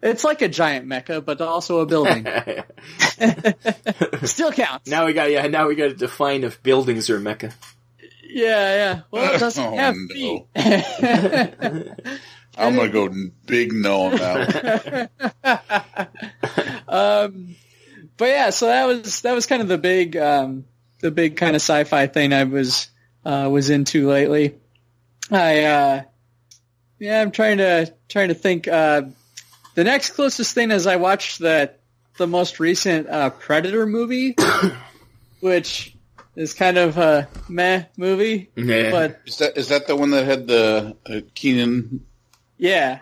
it's 0.02 0.22
like 0.22 0.42
a 0.42 0.48
giant 0.48 0.86
mecha, 0.86 1.24
but 1.24 1.40
also 1.40 1.80
a 1.80 1.86
building. 1.86 2.26
Still 4.24 4.52
counts. 4.52 4.88
now 4.88 5.06
we 5.06 5.12
got 5.14 5.30
yeah. 5.30 5.46
Now 5.48 5.66
we 5.68 5.74
got 5.74 5.88
to 5.88 5.94
define 5.94 6.44
if 6.44 6.62
buildings 6.62 7.10
are 7.10 7.18
mecha. 7.20 7.52
Yeah, 8.26 8.74
yeah. 8.74 9.00
Well, 9.10 9.34
it 9.34 9.38
doesn't 9.38 9.64
Oh, 9.72 9.76
have 9.76 9.94
no. 9.96 10.14
feet. 10.14 10.44
I'm 12.57 12.76
gonna 12.76 12.88
go 12.88 13.12
big 13.46 13.72
no 13.72 14.02
on 14.02 14.16
that. 14.16 15.11
um, 16.88 17.55
but 18.16 18.24
yeah, 18.28 18.50
so 18.50 18.66
that 18.66 18.86
was 18.86 19.22
that 19.22 19.34
was 19.34 19.46
kind 19.46 19.62
of 19.62 19.68
the 19.68 19.78
big 19.78 20.16
um, 20.16 20.64
the 21.00 21.11
big 21.11 21.36
kind 21.36 21.57
of 21.57 21.62
sci-fi 21.62 22.07
thing 22.07 22.32
I 22.32 22.44
was 22.44 22.88
uh, 23.24 23.48
was 23.50 23.70
into 23.70 24.09
lately. 24.09 24.55
I 25.30 25.64
uh, 25.64 26.02
yeah, 26.98 27.20
I'm 27.20 27.30
trying 27.30 27.59
to 27.59 27.92
trying 28.09 28.28
to 28.28 28.34
think. 28.34 28.68
Uh, 28.68 29.02
the 29.74 29.84
next 29.84 30.11
closest 30.11 30.55
thing 30.55 30.70
is 30.70 30.86
I 30.86 30.96
watched 30.96 31.40
the 31.40 31.72
the 32.16 32.26
most 32.26 32.61
recent 32.61 33.09
uh, 33.09 33.30
Predator 33.30 33.86
movie, 33.86 34.36
which 35.40 35.96
is 36.36 36.55
kind 36.55 36.78
of 36.78 36.96
a 36.98 37.28
meh 37.48 37.84
movie, 37.96 38.50
Yeah. 38.57 38.90
but 38.90 39.20
Is 39.26 39.38
that 39.38 39.57
is 39.57 39.68
that 39.68 39.86
the 39.86 39.96
one 39.96 40.11
that 40.12 40.24
had 40.24 40.46
the 40.46 40.96
uh, 41.09 41.20
Keenan? 41.34 42.07
Yeah. 42.64 42.98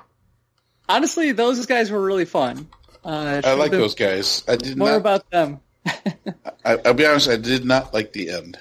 Honestly, 0.89 1.33
those 1.33 1.65
guys 1.67 1.91
were 1.91 2.03
really 2.03 2.25
fun. 2.25 2.69
Uh, 3.05 3.41
I 3.45 3.55
like 3.55 3.71
those 3.71 3.95
guys. 3.95 4.45
I 4.49 4.57
did 4.57 4.77
More 4.77 4.91
not. 4.91 4.97
about 4.97 5.31
them. 5.31 5.61
I, 6.65 6.79
I'll 6.85 6.95
be 6.95 7.07
honest. 7.07 7.29
I 7.29 7.37
did 7.37 7.65
not 7.65 7.95
like 7.95 8.13
the 8.13 8.31
end. 8.31 8.59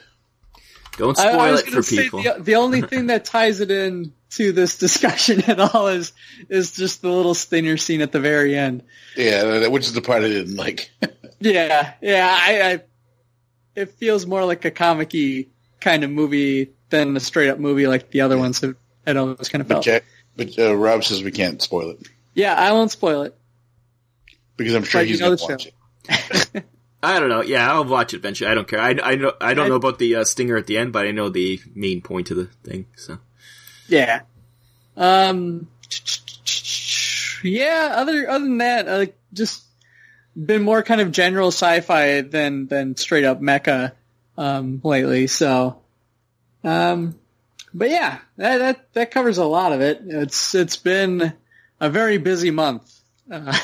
Don't 0.98 1.18
I- 1.20 1.30
I 1.30 1.34
spoil 1.34 1.52
was 1.52 1.62
it 1.62 1.68
for 1.70 1.82
say 1.84 2.04
people. 2.04 2.24
The, 2.24 2.38
the 2.40 2.56
only 2.56 2.82
thing 2.92 3.08
that 3.08 3.26
ties 3.26 3.60
it 3.60 3.72
in 3.72 4.14
to 4.32 4.52
this 4.52 4.78
discussion 4.86 5.42
at 5.50 5.60
all 5.60 5.88
is 5.88 6.14
is 6.50 6.72
just 6.74 7.02
the 7.02 7.10
little 7.10 7.34
stinger 7.34 7.78
scene 7.78 8.02
at 8.02 8.12
the 8.12 8.20
very 8.20 8.56
end. 8.56 8.84
Yeah, 9.18 9.68
which 9.68 9.84
is 9.86 9.94
the 9.94 10.02
part 10.02 10.24
I 10.24 10.28
didn't 10.30 10.56
like. 10.56 10.92
Yeah, 11.40 11.94
yeah. 12.02 12.30
I, 12.40 12.62
I 12.72 12.82
it 13.76 13.92
feels 13.94 14.26
more 14.26 14.46
like 14.46 14.64
a 14.66 14.72
comic-y 14.72 15.48
kind 15.80 16.04
of 16.04 16.10
movie 16.12 16.74
than 16.90 17.16
a 17.18 17.20
straight 17.20 17.50
up 17.50 17.58
movie 17.60 17.88
like 17.88 18.12
the 18.12 18.22
other 18.22 18.38
ones 18.38 18.62
have 18.62 18.76
had 19.08 19.18
always 19.18 19.50
kind 19.50 19.62
of 19.62 19.68
But. 19.68 19.82
Jack, 19.82 20.04
but 20.36 20.58
uh, 20.60 20.76
Rob 20.76 21.04
says 21.04 21.24
we 21.24 21.32
can't 21.32 21.62
spoil 21.62 21.92
it 21.92 22.00
Yeah, 22.34 22.54
I 22.56 22.72
won't 22.74 22.92
spoil 22.92 23.24
it. 23.24 23.36
because 24.58 24.74
I'm 24.76 24.84
sure 24.84 25.02
But 25.02 25.08
he's 25.08 25.20
going 25.20 25.38
to 25.38 25.44
watch 25.44 25.68
it. 25.68 26.64
I 27.04 27.20
don't 27.20 27.30
know. 27.30 27.42
Yeah, 27.42 27.72
I'll 27.72 27.84
watch 27.86 28.14
it 28.14 28.18
eventually. 28.18 28.50
I 28.52 28.54
don't 28.54 28.68
care. 28.68 28.80
I, 28.80 28.96
I 29.04 29.16
know 29.16 29.34
I 29.42 29.54
don't 29.56 29.70
know 29.70 29.76
about 29.76 29.98
the 29.98 30.18
uh, 30.18 30.24
stinger 30.24 30.56
at 30.56 30.68
the 30.68 30.78
end, 30.78 30.94
but 30.94 31.08
I 31.08 31.12
know 31.12 31.30
the 31.30 31.60
main 31.74 32.02
point 32.02 32.30
of 32.30 32.38
the 32.38 32.46
thing. 32.64 32.86
So 32.96 33.18
Yeah. 33.88 34.22
Um. 34.96 35.68
Yeah. 37.44 37.94
Other 37.96 38.30
other 38.30 38.44
than 38.46 38.58
that, 38.60 38.88
uh, 38.88 39.06
just 39.34 39.64
been 40.36 40.62
more 40.62 40.84
kind 40.84 41.02
of 41.02 41.12
general 41.12 41.48
sci-fi 41.50 42.22
than 42.22 42.68
than 42.68 42.96
straight 42.96 43.26
up 43.26 43.42
mecha 43.42 43.94
um, 44.38 44.80
lately. 44.84 45.26
So, 45.28 45.82
um, 46.64 47.16
but 47.74 47.90
yeah, 47.90 48.20
that 48.38 48.58
that 48.58 48.94
that 48.94 49.12
covers 49.12 49.38
a 49.38 49.46
lot 49.46 49.74
of 49.74 49.82
it. 49.82 50.02
It's 50.06 50.56
it's 50.56 50.78
been 50.78 51.34
a 51.80 51.90
very 51.90 52.18
busy 52.18 52.52
month. 52.52 52.94
Uh, 53.30 53.58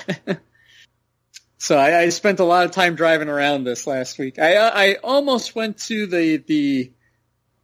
so 1.58 1.78
I, 1.78 2.00
I 2.02 2.10
spent 2.10 2.40
a 2.40 2.46
lot 2.46 2.66
of 2.66 2.72
time 2.72 2.96
driving 2.96 3.30
around 3.30 3.64
this 3.64 3.88
last 3.88 4.18
week. 4.18 4.40
I 4.40 4.56
I 4.58 4.96
almost 5.04 5.56
went 5.56 5.80
to 5.86 6.08
the 6.08 6.38
the 6.38 6.92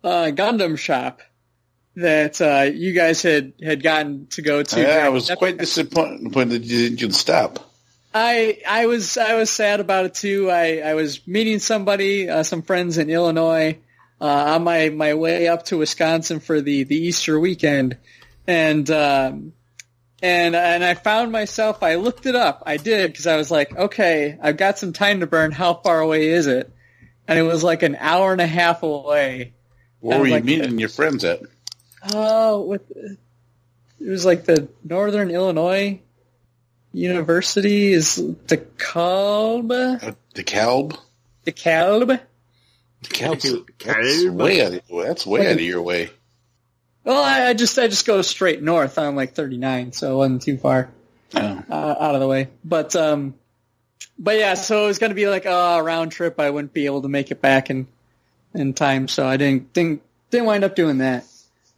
uh, 0.03 0.31
Gundam 0.33 0.77
shop 0.77 1.21
that 1.95 2.41
uh, 2.41 2.71
you 2.73 2.93
guys 2.93 3.21
had 3.21 3.53
had 3.61 3.83
gotten 3.83 4.27
to 4.27 4.41
go 4.41 4.63
to. 4.63 4.81
Yeah, 4.81 5.05
I 5.05 5.09
was 5.09 5.29
quite 5.29 5.57
disappointed 5.57 6.33
that 6.51 6.63
you 6.63 6.89
didn't 6.89 7.15
stop. 7.15 7.71
I 8.13 8.59
I 8.67 8.85
was 8.85 9.17
I 9.17 9.35
was 9.35 9.49
sad 9.49 9.79
about 9.79 10.05
it 10.05 10.13
too. 10.13 10.49
I 10.51 10.79
I 10.79 10.93
was 10.93 11.25
meeting 11.27 11.59
somebody, 11.59 12.29
uh, 12.29 12.43
some 12.43 12.61
friends 12.61 12.97
in 12.97 13.09
Illinois, 13.09 13.77
uh, 14.23 14.53
on 14.55 14.63
my 14.63 14.87
my 14.87 15.15
way 15.15 15.49
up 15.49 15.65
to 15.65 15.77
Wisconsin 15.77 16.39
for 16.39 16.61
the 16.61 16.83
the 16.83 16.95
Easter 16.95 17.37
weekend, 17.37 17.97
and 18.47 18.89
um, 18.89 19.51
and 20.21 20.55
and 20.55 20.81
I 20.83 20.93
found 20.93 21.33
myself. 21.33 21.83
I 21.83 21.95
looked 21.95 22.25
it 22.25 22.35
up. 22.35 22.63
I 22.65 22.77
did 22.77 23.11
because 23.11 23.27
I 23.27 23.35
was 23.35 23.51
like, 23.51 23.75
okay, 23.75 24.37
I've 24.41 24.55
got 24.55 24.79
some 24.79 24.93
time 24.93 25.19
to 25.19 25.27
burn. 25.27 25.51
How 25.51 25.73
far 25.73 25.99
away 25.99 26.29
is 26.29 26.47
it? 26.47 26.71
And 27.27 27.37
it 27.37 27.43
was 27.43 27.63
like 27.63 27.83
an 27.83 27.97
hour 27.99 28.31
and 28.31 28.39
a 28.39 28.47
half 28.47 28.81
away. 28.83 29.53
Where 29.99 30.19
were 30.19 30.27
you 30.27 30.31
like- 30.33 30.45
meeting 30.45 30.79
your 30.79 30.89
friends 30.89 31.25
at? 31.25 31.41
Oh, 32.13 32.77
the- 32.77 33.17
It 33.99 34.09
was 34.09 34.25
like 34.25 34.45
the 34.45 34.69
Northern 34.83 35.31
Illinois 35.31 35.99
University 36.93 37.91
is 37.93 38.15
the 38.15 38.57
DeKalb. 38.57 39.71
Uh, 40.03 40.11
DeKalb? 40.35 40.97
DeKalb. 41.45 42.19
DeKalb's 43.03 43.51
that's 43.79 44.21
Caleb? 44.23 44.35
way 44.35 44.65
out 44.65 44.73
of, 44.73 44.81
that's 45.05 45.25
way 45.25 45.47
out 45.47 45.53
of 45.53 45.61
your 45.61 45.81
way. 45.81 46.09
Well, 47.03 47.21
I, 47.23 47.47
I 47.49 47.53
just 47.53 47.77
I 47.77 47.87
just 47.87 48.05
go 48.07 48.21
straight 48.21 48.61
north 48.63 48.97
on 48.97 49.15
like 49.15 49.33
39, 49.35 49.91
so 49.91 50.13
it 50.13 50.17
wasn't 50.17 50.41
too 50.41 50.57
far 50.57 50.89
Oh. 51.35 51.39
uh, 51.69 51.95
out 51.99 52.15
of 52.15 52.21
the 52.21 52.27
way. 52.27 52.49
But 52.63 52.95
um, 52.95 53.33
but 54.19 54.37
yeah, 54.37 54.53
so 54.53 54.83
it 54.85 54.87
was 54.87 54.99
going 54.99 55.09
to 55.09 55.15
be 55.15 55.27
like 55.27 55.45
a 55.45 55.81
round 55.83 56.11
trip. 56.11 56.39
I 56.39 56.49
wouldn't 56.49 56.73
be 56.73 56.85
able 56.85 57.01
to 57.01 57.07
make 57.09 57.31
it 57.31 57.41
back 57.41 57.69
in 57.69 57.87
in 58.53 58.73
time, 58.73 59.07
so 59.07 59.25
I 59.27 59.37
didn't 59.37 59.73
didn't 59.73 60.01
didn't 60.29 60.45
wind 60.45 60.63
up 60.63 60.75
doing 60.75 60.99
that. 60.99 61.25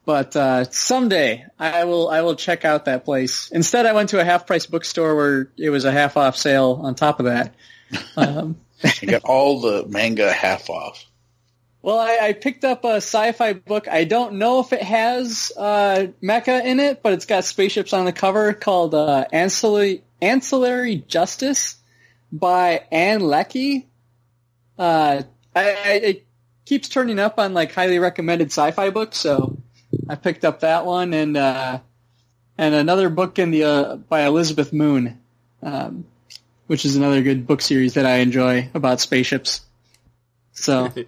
But 0.06 0.36
uh, 0.36 0.66
someday 0.66 1.46
I 1.58 1.86
will 1.86 2.08
I 2.10 2.22
will 2.22 2.36
check 2.36 2.64
out 2.66 2.86
that 2.86 3.06
place. 3.06 3.50
Instead, 3.50 3.86
I 3.88 3.94
went 3.94 4.10
to 4.10 4.20
a 4.20 4.24
half 4.26 4.46
price 4.46 4.66
bookstore 4.68 5.16
where 5.16 5.50
it 5.58 5.70
was 5.72 5.86
a 5.86 5.92
half 5.92 6.18
off 6.18 6.36
sale 6.38 6.80
on 6.84 6.94
top 6.96 7.20
of 7.20 7.26
that. 7.26 7.56
Um, 8.16 8.58
You 9.02 9.08
got 9.08 9.24
all 9.24 9.62
the 9.62 9.86
manga 9.88 10.32
half 10.32 10.70
off. 10.70 11.04
Well, 11.86 12.00
I, 12.00 12.18
I 12.20 12.34
picked 12.34 12.66
up 12.66 12.84
a 12.84 12.96
sci-fi 12.96 13.54
book. 13.54 13.88
I 13.88 14.06
don't 14.06 14.40
know 14.40 14.60
if 14.60 14.74
it 14.74 14.82
has 14.82 15.52
uh, 15.56 16.08
mecha 16.20 16.66
in 16.66 16.80
it, 16.80 17.04
but 17.04 17.14
it's 17.14 17.28
got 17.28 17.46
spaceships 17.46 17.94
on 17.94 18.06
the 18.06 18.12
cover 18.12 18.54
called 18.54 18.96
uh, 18.96 19.26
Ancillary 19.32 20.04
Ancillary 20.20 20.96
Justice 20.96 21.76
by 22.32 22.86
Ann 22.92 23.20
Leckie. 23.20 23.88
Uh, 24.80 25.22
I, 25.56 25.62
I, 25.62 25.92
it 26.04 26.26
keeps 26.66 26.90
turning 26.90 27.20
up 27.20 27.38
on 27.38 27.54
like 27.54 27.72
highly 27.72 28.00
recommended 28.00 28.48
sci-fi 28.48 28.90
books, 28.90 29.18
so 29.18 29.56
I 30.10 30.16
picked 30.16 30.44
up 30.44 30.62
that 30.62 30.88
one 30.88 31.14
and 31.14 31.38
uh, 31.38 31.82
and 32.58 32.74
another 32.74 33.10
book 33.10 33.38
in 33.38 33.52
the 33.52 33.64
uh, 33.64 33.96
by 33.98 34.24
Elizabeth 34.24 34.74
Moon, 34.74 35.20
um, 35.62 36.08
which 36.66 36.84
is 36.84 36.96
another 36.96 37.22
good 37.22 37.46
book 37.46 37.62
series 37.62 37.94
that 37.94 38.08
I 38.08 38.16
enjoy 38.16 38.72
about 38.74 39.02
spaceships. 39.02 39.62
So 40.54 40.92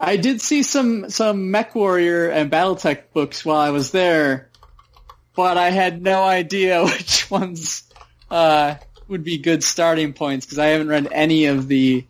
I 0.00 0.16
did 0.16 0.40
see 0.40 0.62
some 0.62 1.10
some 1.10 1.50
Mech 1.50 1.74
Warrior 1.74 2.28
and 2.28 2.50
BattleTech 2.50 3.12
books 3.12 3.44
while 3.44 3.58
I 3.58 3.70
was 3.70 3.90
there, 3.90 4.48
but 5.34 5.56
I 5.56 5.70
had 5.70 6.00
no 6.02 6.22
idea 6.22 6.84
which 6.84 7.30
ones 7.30 7.82
uh, 8.30 8.76
would 9.08 9.24
be 9.24 9.38
good 9.38 9.64
starting 9.64 10.12
points 10.12 10.46
because 10.46 10.58
I 10.58 10.66
haven't 10.66 10.88
read 10.88 11.08
any 11.10 11.46
of 11.46 11.66
the 11.68 12.04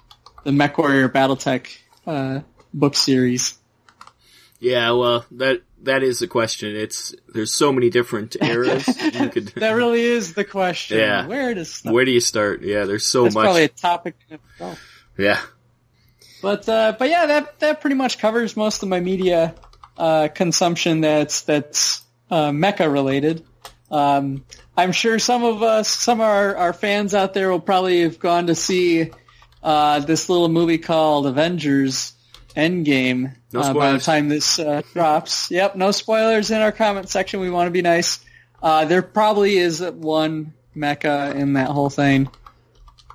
the 0.45 0.53
Mech 0.53 0.76
Warrior 0.78 1.09
BattleTech 1.09 1.76
uh, 2.07 2.41
book 2.74 2.95
series. 2.95 3.57
Yeah, 4.61 4.91
well, 4.93 5.24
that 5.32 5.62
that 5.84 6.03
is 6.03 6.18
the 6.18 6.26
question. 6.26 6.74
It's 6.76 7.14
there's 7.32 7.53
so 7.53 7.72
many 7.72 7.89
different 7.91 8.36
eras. 8.43 8.84
could 8.84 9.47
That 9.57 9.70
really 9.72 10.03
is 10.03 10.34
the 10.34 10.45
question. 10.45 10.99
Yeah. 10.99 11.26
Where 11.26 11.55
does 11.55 11.72
start? 11.72 11.95
where 11.95 12.05
do 12.05 12.11
you 12.11 12.20
start? 12.20 12.62
Yeah, 12.62 12.84
there's 12.84 13.05
so 13.07 13.22
That's 13.24 13.34
much. 13.34 13.45
probably 13.45 13.64
a 13.64 13.68
topic 13.68 14.16
in 14.28 14.34
itself. 14.53 14.80
yeah, 15.16 15.41
But 16.41 16.68
uh, 16.68 16.95
but 16.99 17.09
yeah, 17.09 17.26
that 17.26 17.61
that 17.61 17.80
pretty 17.80 17.97
much 17.97 18.18
covers 18.18 18.57
most 18.57 18.82
of 18.82 18.89
my 18.89 19.01
media 19.01 19.55
uh, 19.97 20.28
consumption 20.28 21.01
that's 21.01 21.43
that's 21.43 22.03
uh, 22.30 22.51
mecha 22.51 22.91
related. 22.91 23.45
Um, 23.91 24.45
I'm 24.76 24.93
sure 24.93 25.18
some 25.18 25.45
of 25.45 25.62
us, 25.62 25.89
some 25.89 26.20
of 26.20 26.26
our, 26.26 26.57
our 26.57 26.72
fans 26.72 27.14
out 27.14 27.34
there, 27.34 27.51
will 27.51 27.61
probably 27.61 28.03
have 28.03 28.18
gone 28.18 28.47
to 28.49 28.55
see 28.55 29.11
uh, 29.62 30.01
this 30.01 30.28
little 30.28 30.49
movie 30.49 30.78
called 30.78 31.26
Avengers 31.26 32.12
Endgame 32.55 33.34
No 33.53 33.61
uh, 33.61 33.74
by 33.74 33.93
the 33.93 33.99
time 33.99 34.28
this 34.28 34.59
uh, 34.59 34.82
drops. 34.93 35.51
Yep, 35.51 35.76
no 35.76 35.91
spoilers 35.91 36.51
in 36.51 36.61
our 36.61 36.72
comment 36.72 37.09
section. 37.09 37.41
We 37.41 37.51
want 37.51 37.66
to 37.66 37.70
be 37.70 37.82
nice. 37.82 38.20
Uh, 38.62 38.84
there 38.84 39.03
probably 39.03 39.57
is 39.57 39.80
one 39.80 40.55
mecha 40.76 41.34
in 41.34 41.55
that 41.55 41.68
whole 41.68 41.91
thing. 41.91 42.28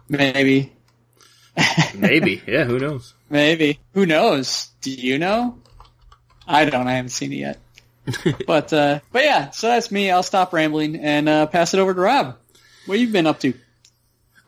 Maybe. 0.09 0.73
Maybe. 1.95 2.41
Yeah, 2.47 2.65
who 2.65 2.79
knows? 2.79 3.13
Maybe. 3.29 3.79
Who 3.93 4.05
knows? 4.05 4.69
Do 4.81 4.91
you 4.91 5.17
know? 5.17 5.59
I 6.47 6.65
don't. 6.65 6.87
I 6.87 6.93
haven't 6.93 7.09
seen 7.09 7.31
it 7.33 7.37
yet. 7.37 7.59
but 8.47 8.73
uh, 8.73 8.99
but 9.11 9.23
yeah. 9.23 9.51
So 9.51 9.67
that's 9.67 9.91
me. 9.91 10.11
I'll 10.11 10.23
stop 10.23 10.53
rambling 10.53 10.97
and 10.97 11.29
uh, 11.29 11.45
pass 11.47 11.73
it 11.73 11.79
over 11.79 11.93
to 11.93 11.99
Rob. 11.99 12.37
What 12.85 12.99
you 12.99 13.07
been 13.07 13.27
up 13.27 13.39
to? 13.41 13.53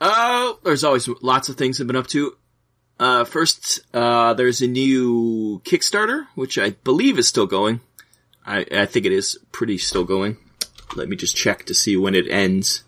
Uh, 0.00 0.52
there's 0.62 0.84
always 0.84 1.08
lots 1.22 1.48
of 1.48 1.56
things 1.56 1.80
I've 1.80 1.86
been 1.86 1.96
up 1.96 2.06
to. 2.08 2.36
Uh, 2.98 3.24
first, 3.24 3.80
uh, 3.94 4.34
there's 4.34 4.60
a 4.60 4.66
new 4.66 5.60
Kickstarter, 5.64 6.26
which 6.34 6.58
I 6.58 6.70
believe 6.70 7.18
is 7.18 7.28
still 7.28 7.46
going. 7.46 7.80
I, 8.44 8.66
I 8.70 8.86
think 8.86 9.06
it 9.06 9.12
is 9.12 9.38
pretty 9.52 9.78
still 9.78 10.04
going. 10.04 10.36
Let 10.94 11.08
me 11.08 11.16
just 11.16 11.36
check 11.36 11.64
to 11.66 11.74
see 11.74 11.96
when 11.96 12.14
it 12.14 12.28
ends. 12.30 12.84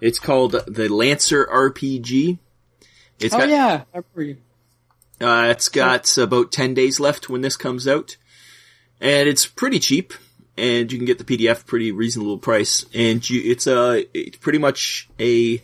It's 0.00 0.18
called 0.18 0.52
the 0.66 0.88
Lancer 0.88 1.46
RPG. 1.46 2.38
It's 3.18 3.34
Oh 3.34 3.38
got, 3.38 3.48
yeah, 3.48 3.84
I 3.94 3.98
remember 3.98 4.22
you. 4.22 4.36
Uh, 5.20 5.48
it's 5.50 5.68
got 5.68 6.16
about 6.18 6.52
10 6.52 6.74
days 6.74 7.00
left 7.00 7.28
when 7.28 7.40
this 7.40 7.56
comes 7.56 7.88
out. 7.88 8.16
And 9.00 9.28
it's 9.28 9.46
pretty 9.46 9.78
cheap. 9.78 10.12
And 10.58 10.90
you 10.90 10.98
can 10.98 11.06
get 11.06 11.18
the 11.18 11.24
PDF 11.24 11.66
pretty 11.66 11.92
reasonable 11.92 12.38
price. 12.38 12.86
And 12.94 13.28
you, 13.28 13.42
it's 13.50 13.66
a, 13.66 14.04
it's 14.14 14.38
pretty 14.38 14.58
much 14.58 15.08
a, 15.18 15.62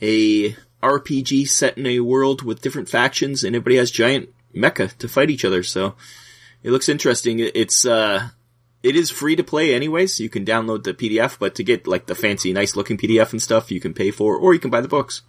a 0.00 0.56
RPG 0.82 1.48
set 1.48 1.76
in 1.76 1.86
a 1.86 2.00
world 2.00 2.42
with 2.42 2.62
different 2.62 2.88
factions 2.88 3.44
and 3.44 3.54
everybody 3.54 3.76
has 3.76 3.90
giant 3.90 4.30
mecha 4.54 4.96
to 4.98 5.08
fight 5.08 5.30
each 5.30 5.44
other. 5.44 5.62
So 5.62 5.94
it 6.62 6.70
looks 6.70 6.88
interesting. 6.88 7.40
It's, 7.40 7.84
uh, 7.84 8.28
it 8.82 8.96
is 8.96 9.10
free 9.10 9.36
to 9.36 9.44
play 9.44 9.74
anyways. 9.74 10.16
So 10.16 10.22
you 10.22 10.30
can 10.30 10.44
download 10.44 10.84
the 10.84 10.94
PDF, 10.94 11.38
but 11.38 11.54
to 11.56 11.64
get 11.64 11.86
like 11.86 12.06
the 12.06 12.14
fancy, 12.14 12.52
nice 12.52 12.76
looking 12.76 12.96
PDF 12.96 13.32
and 13.32 13.42
stuff, 13.42 13.70
you 13.70 13.80
can 13.80 13.94
pay 13.94 14.10
for, 14.10 14.36
or 14.36 14.54
you 14.54 14.60
can 14.60 14.70
buy 14.70 14.80
the 14.80 14.88
books. 14.88 15.22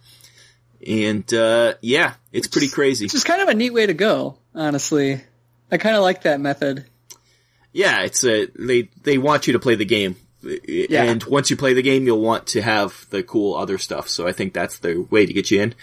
And, 0.86 1.32
uh, 1.34 1.74
yeah, 1.80 2.14
it's 2.32 2.46
pretty 2.46 2.68
crazy. 2.68 3.06
It's 3.06 3.14
is 3.14 3.24
kind 3.24 3.42
of 3.42 3.48
a 3.48 3.54
neat 3.54 3.70
way 3.72 3.86
to 3.86 3.94
go, 3.94 4.38
honestly. 4.54 5.20
I 5.70 5.76
kind 5.78 5.96
of 5.96 6.02
like 6.02 6.22
that 6.22 6.40
method. 6.40 6.86
Yeah, 7.72 8.02
it's 8.02 8.24
a 8.24 8.46
they 8.58 8.88
they 9.02 9.18
want 9.18 9.46
you 9.46 9.52
to 9.52 9.58
play 9.58 9.74
the 9.74 9.84
game, 9.84 10.16
and 10.90 11.22
once 11.24 11.50
you 11.50 11.56
play 11.56 11.74
the 11.74 11.82
game, 11.82 12.06
you'll 12.06 12.22
want 12.22 12.46
to 12.48 12.62
have 12.62 13.06
the 13.10 13.22
cool 13.22 13.54
other 13.54 13.76
stuff. 13.76 14.08
So 14.08 14.26
I 14.26 14.32
think 14.32 14.54
that's 14.54 14.78
the 14.78 15.06
way 15.10 15.26
to 15.26 15.32
get 15.32 15.50
you 15.50 15.60
in. 15.60 15.74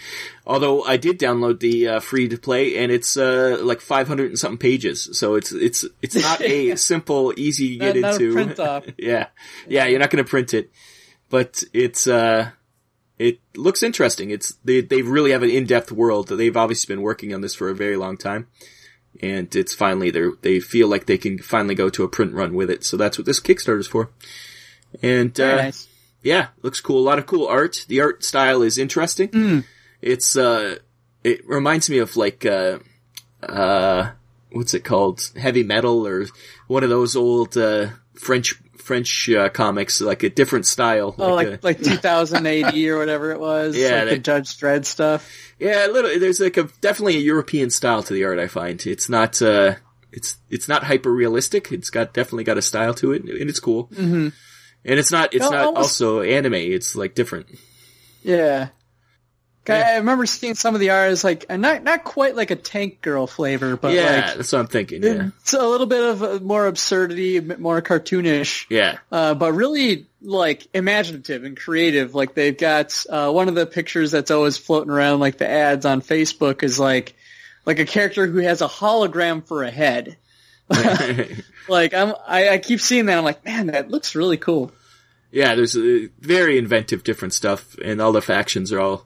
Although 0.44 0.82
I 0.82 0.96
did 0.96 1.20
download 1.20 1.60
the 1.60 1.88
uh, 1.88 2.00
free 2.00 2.26
to 2.28 2.36
play, 2.38 2.76
and 2.78 2.90
it's 2.90 3.16
uh, 3.16 3.58
like 3.62 3.80
500 3.80 4.30
and 4.30 4.38
something 4.38 4.58
pages. 4.58 5.08
So 5.12 5.36
it's 5.36 5.52
it's 5.52 5.84
it's 6.02 6.16
not 6.20 6.40
a 6.42 6.74
simple, 6.76 7.32
easy 7.36 7.78
to 7.78 7.84
get 7.84 7.94
Not- 7.96 8.00
not 8.00 8.14
into. 8.20 8.32
print 8.32 8.58
off. 8.58 8.84
yeah, 8.98 9.28
yeah, 9.68 9.86
you're 9.86 10.00
not 10.00 10.10
going 10.10 10.24
to 10.24 10.28
print 10.28 10.54
it, 10.54 10.70
but 11.30 11.62
it's 11.72 12.08
uh. 12.08 12.50
It 13.18 13.40
looks 13.54 13.82
interesting. 13.82 14.30
It's 14.30 14.54
they 14.64 14.80
they 14.80 15.02
really 15.02 15.32
have 15.32 15.42
an 15.42 15.50
in 15.50 15.64
depth 15.64 15.90
world. 15.90 16.28
They've 16.28 16.56
obviously 16.56 16.94
been 16.94 17.02
working 17.02 17.34
on 17.34 17.40
this 17.40 17.54
for 17.54 17.68
a 17.68 17.74
very 17.74 17.96
long 17.96 18.16
time 18.16 18.46
and 19.22 19.54
it's 19.54 19.74
finally 19.74 20.10
they 20.10 20.28
they 20.42 20.60
feel 20.60 20.88
like 20.88 21.06
they 21.06 21.18
can 21.18 21.38
finally 21.38 21.74
go 21.74 21.88
to 21.88 22.04
a 22.04 22.08
print 22.08 22.32
run 22.32 22.54
with 22.54 22.70
it. 22.70 22.84
So 22.84 22.96
that's 22.96 23.18
what 23.18 23.26
this 23.26 23.40
Kickstarter 23.40 23.80
is 23.80 23.86
for. 23.86 24.10
And 25.02 25.38
uh, 25.40 25.56
nice. 25.56 25.88
yeah, 26.22 26.48
looks 26.62 26.80
cool. 26.80 27.00
A 27.00 27.06
lot 27.08 27.18
of 27.18 27.26
cool 27.26 27.46
art. 27.46 27.84
The 27.88 28.00
art 28.00 28.24
style 28.24 28.62
is 28.62 28.78
interesting. 28.78 29.30
It's 30.00 30.36
uh, 30.36 30.76
it 31.24 31.46
reminds 31.48 31.90
me 31.90 31.98
of 31.98 32.16
like 32.16 32.44
uh, 32.46 32.78
uh, 33.42 34.10
what's 34.52 34.74
it 34.74 34.84
called? 34.84 35.30
Heavy 35.36 35.62
metal 35.62 36.06
or 36.06 36.26
one 36.66 36.84
of 36.84 36.90
those 36.90 37.16
old 37.16 37.56
uh, 37.56 37.88
French 38.14 38.54
French 38.86 39.28
uh, 39.28 39.48
comics, 39.48 40.00
like 40.00 40.22
a 40.22 40.30
different 40.30 40.64
style. 40.64 41.14
Oh, 41.18 41.34
like, 41.34 41.62
like 41.62 41.78
a- 41.80 41.82
like 41.82 41.82
2000 41.82 42.46
or 42.88 42.98
whatever 42.98 43.32
it 43.32 43.40
was. 43.40 43.76
Yeah, 43.76 44.00
like 44.02 44.08
the 44.10 44.18
Judge 44.18 44.56
Dredd 44.58 44.84
stuff. 44.84 45.28
Yeah, 45.58 45.86
a 45.86 45.90
little. 45.90 46.18
There's 46.20 46.38
like 46.40 46.56
a 46.56 46.68
definitely 46.80 47.16
a 47.16 47.20
European 47.20 47.70
style 47.70 48.02
to 48.04 48.14
the 48.14 48.24
art. 48.24 48.38
I 48.38 48.46
find 48.46 48.84
it's 48.86 49.08
not. 49.08 49.42
uh 49.42 49.74
It's 50.12 50.36
it's 50.48 50.68
not 50.68 50.84
hyper 50.84 51.12
realistic. 51.12 51.72
It's 51.72 51.90
got 51.90 52.14
definitely 52.14 52.44
got 52.44 52.58
a 52.58 52.62
style 52.62 52.94
to 52.94 53.12
it, 53.12 53.22
and 53.24 53.50
it's 53.50 53.60
cool. 53.60 53.88
Mm-hmm. 53.88 54.28
And 54.88 54.98
it's 55.00 55.10
not. 55.10 55.34
It's 55.34 55.44
Al- 55.44 55.50
not 55.50 55.64
almost- 55.66 56.00
also 56.00 56.20
anime. 56.22 56.54
It's 56.54 56.94
like 56.94 57.14
different. 57.14 57.48
Yeah. 58.22 58.68
I- 59.70 59.78
Yeah. 59.78 59.88
I 59.90 59.96
remember 59.96 60.26
seeing 60.26 60.54
some 60.54 60.74
of 60.74 60.80
the 60.80 60.90
art 60.90 61.10
as 61.10 61.24
like 61.24 61.46
not 61.50 61.82
not 61.84 62.04
quite 62.04 62.34
like 62.36 62.50
a 62.50 62.56
tank 62.56 63.00
girl 63.02 63.26
flavor, 63.26 63.76
but 63.76 63.92
yeah, 63.94 64.02
like 64.26 64.36
that's 64.36 64.52
what 64.52 64.58
I'm 64.60 64.66
thinking. 64.66 65.02
Yeah, 65.02 65.28
it's 65.40 65.52
a 65.54 65.66
little 65.66 65.86
bit 65.86 66.02
of 66.02 66.42
more 66.42 66.66
absurdity, 66.66 67.36
a 67.38 67.42
bit 67.42 67.58
more 67.60 67.80
cartoonish. 67.82 68.66
yeah, 68.70 68.98
uh, 69.12 69.34
but 69.34 69.52
really 69.52 70.06
like 70.22 70.66
imaginative 70.74 71.44
and 71.44 71.56
creative. 71.56 72.14
Like 72.14 72.34
they've 72.34 72.56
got 72.56 73.04
uh, 73.08 73.30
one 73.30 73.48
of 73.48 73.54
the 73.54 73.66
pictures 73.66 74.10
that's 74.10 74.30
always 74.30 74.56
floating 74.56 74.90
around, 74.90 75.20
like 75.20 75.38
the 75.38 75.48
ads 75.48 75.84
on 75.86 76.00
Facebook, 76.02 76.62
is 76.62 76.78
like 76.78 77.14
like 77.64 77.78
a 77.78 77.84
character 77.86 78.26
who 78.26 78.38
has 78.38 78.62
a 78.62 78.68
hologram 78.68 79.44
for 79.46 79.62
a 79.64 79.70
head. 79.70 80.16
Like 81.68 81.94
I'm, 81.94 82.14
I, 82.28 82.50
I 82.50 82.58
keep 82.58 82.80
seeing 82.80 83.06
that. 83.06 83.18
I'm 83.18 83.24
like, 83.24 83.44
man, 83.44 83.66
that 83.68 83.90
looks 83.90 84.14
really 84.14 84.36
cool. 84.36 84.70
yeah. 85.32 85.56
There's 85.56 85.76
uh, 85.76 86.06
very 86.20 86.58
inventive, 86.58 87.02
different 87.02 87.34
stuff, 87.34 87.74
and 87.84 88.00
all 88.00 88.12
the 88.12 88.22
factions 88.22 88.72
are 88.72 88.78
all 88.78 89.04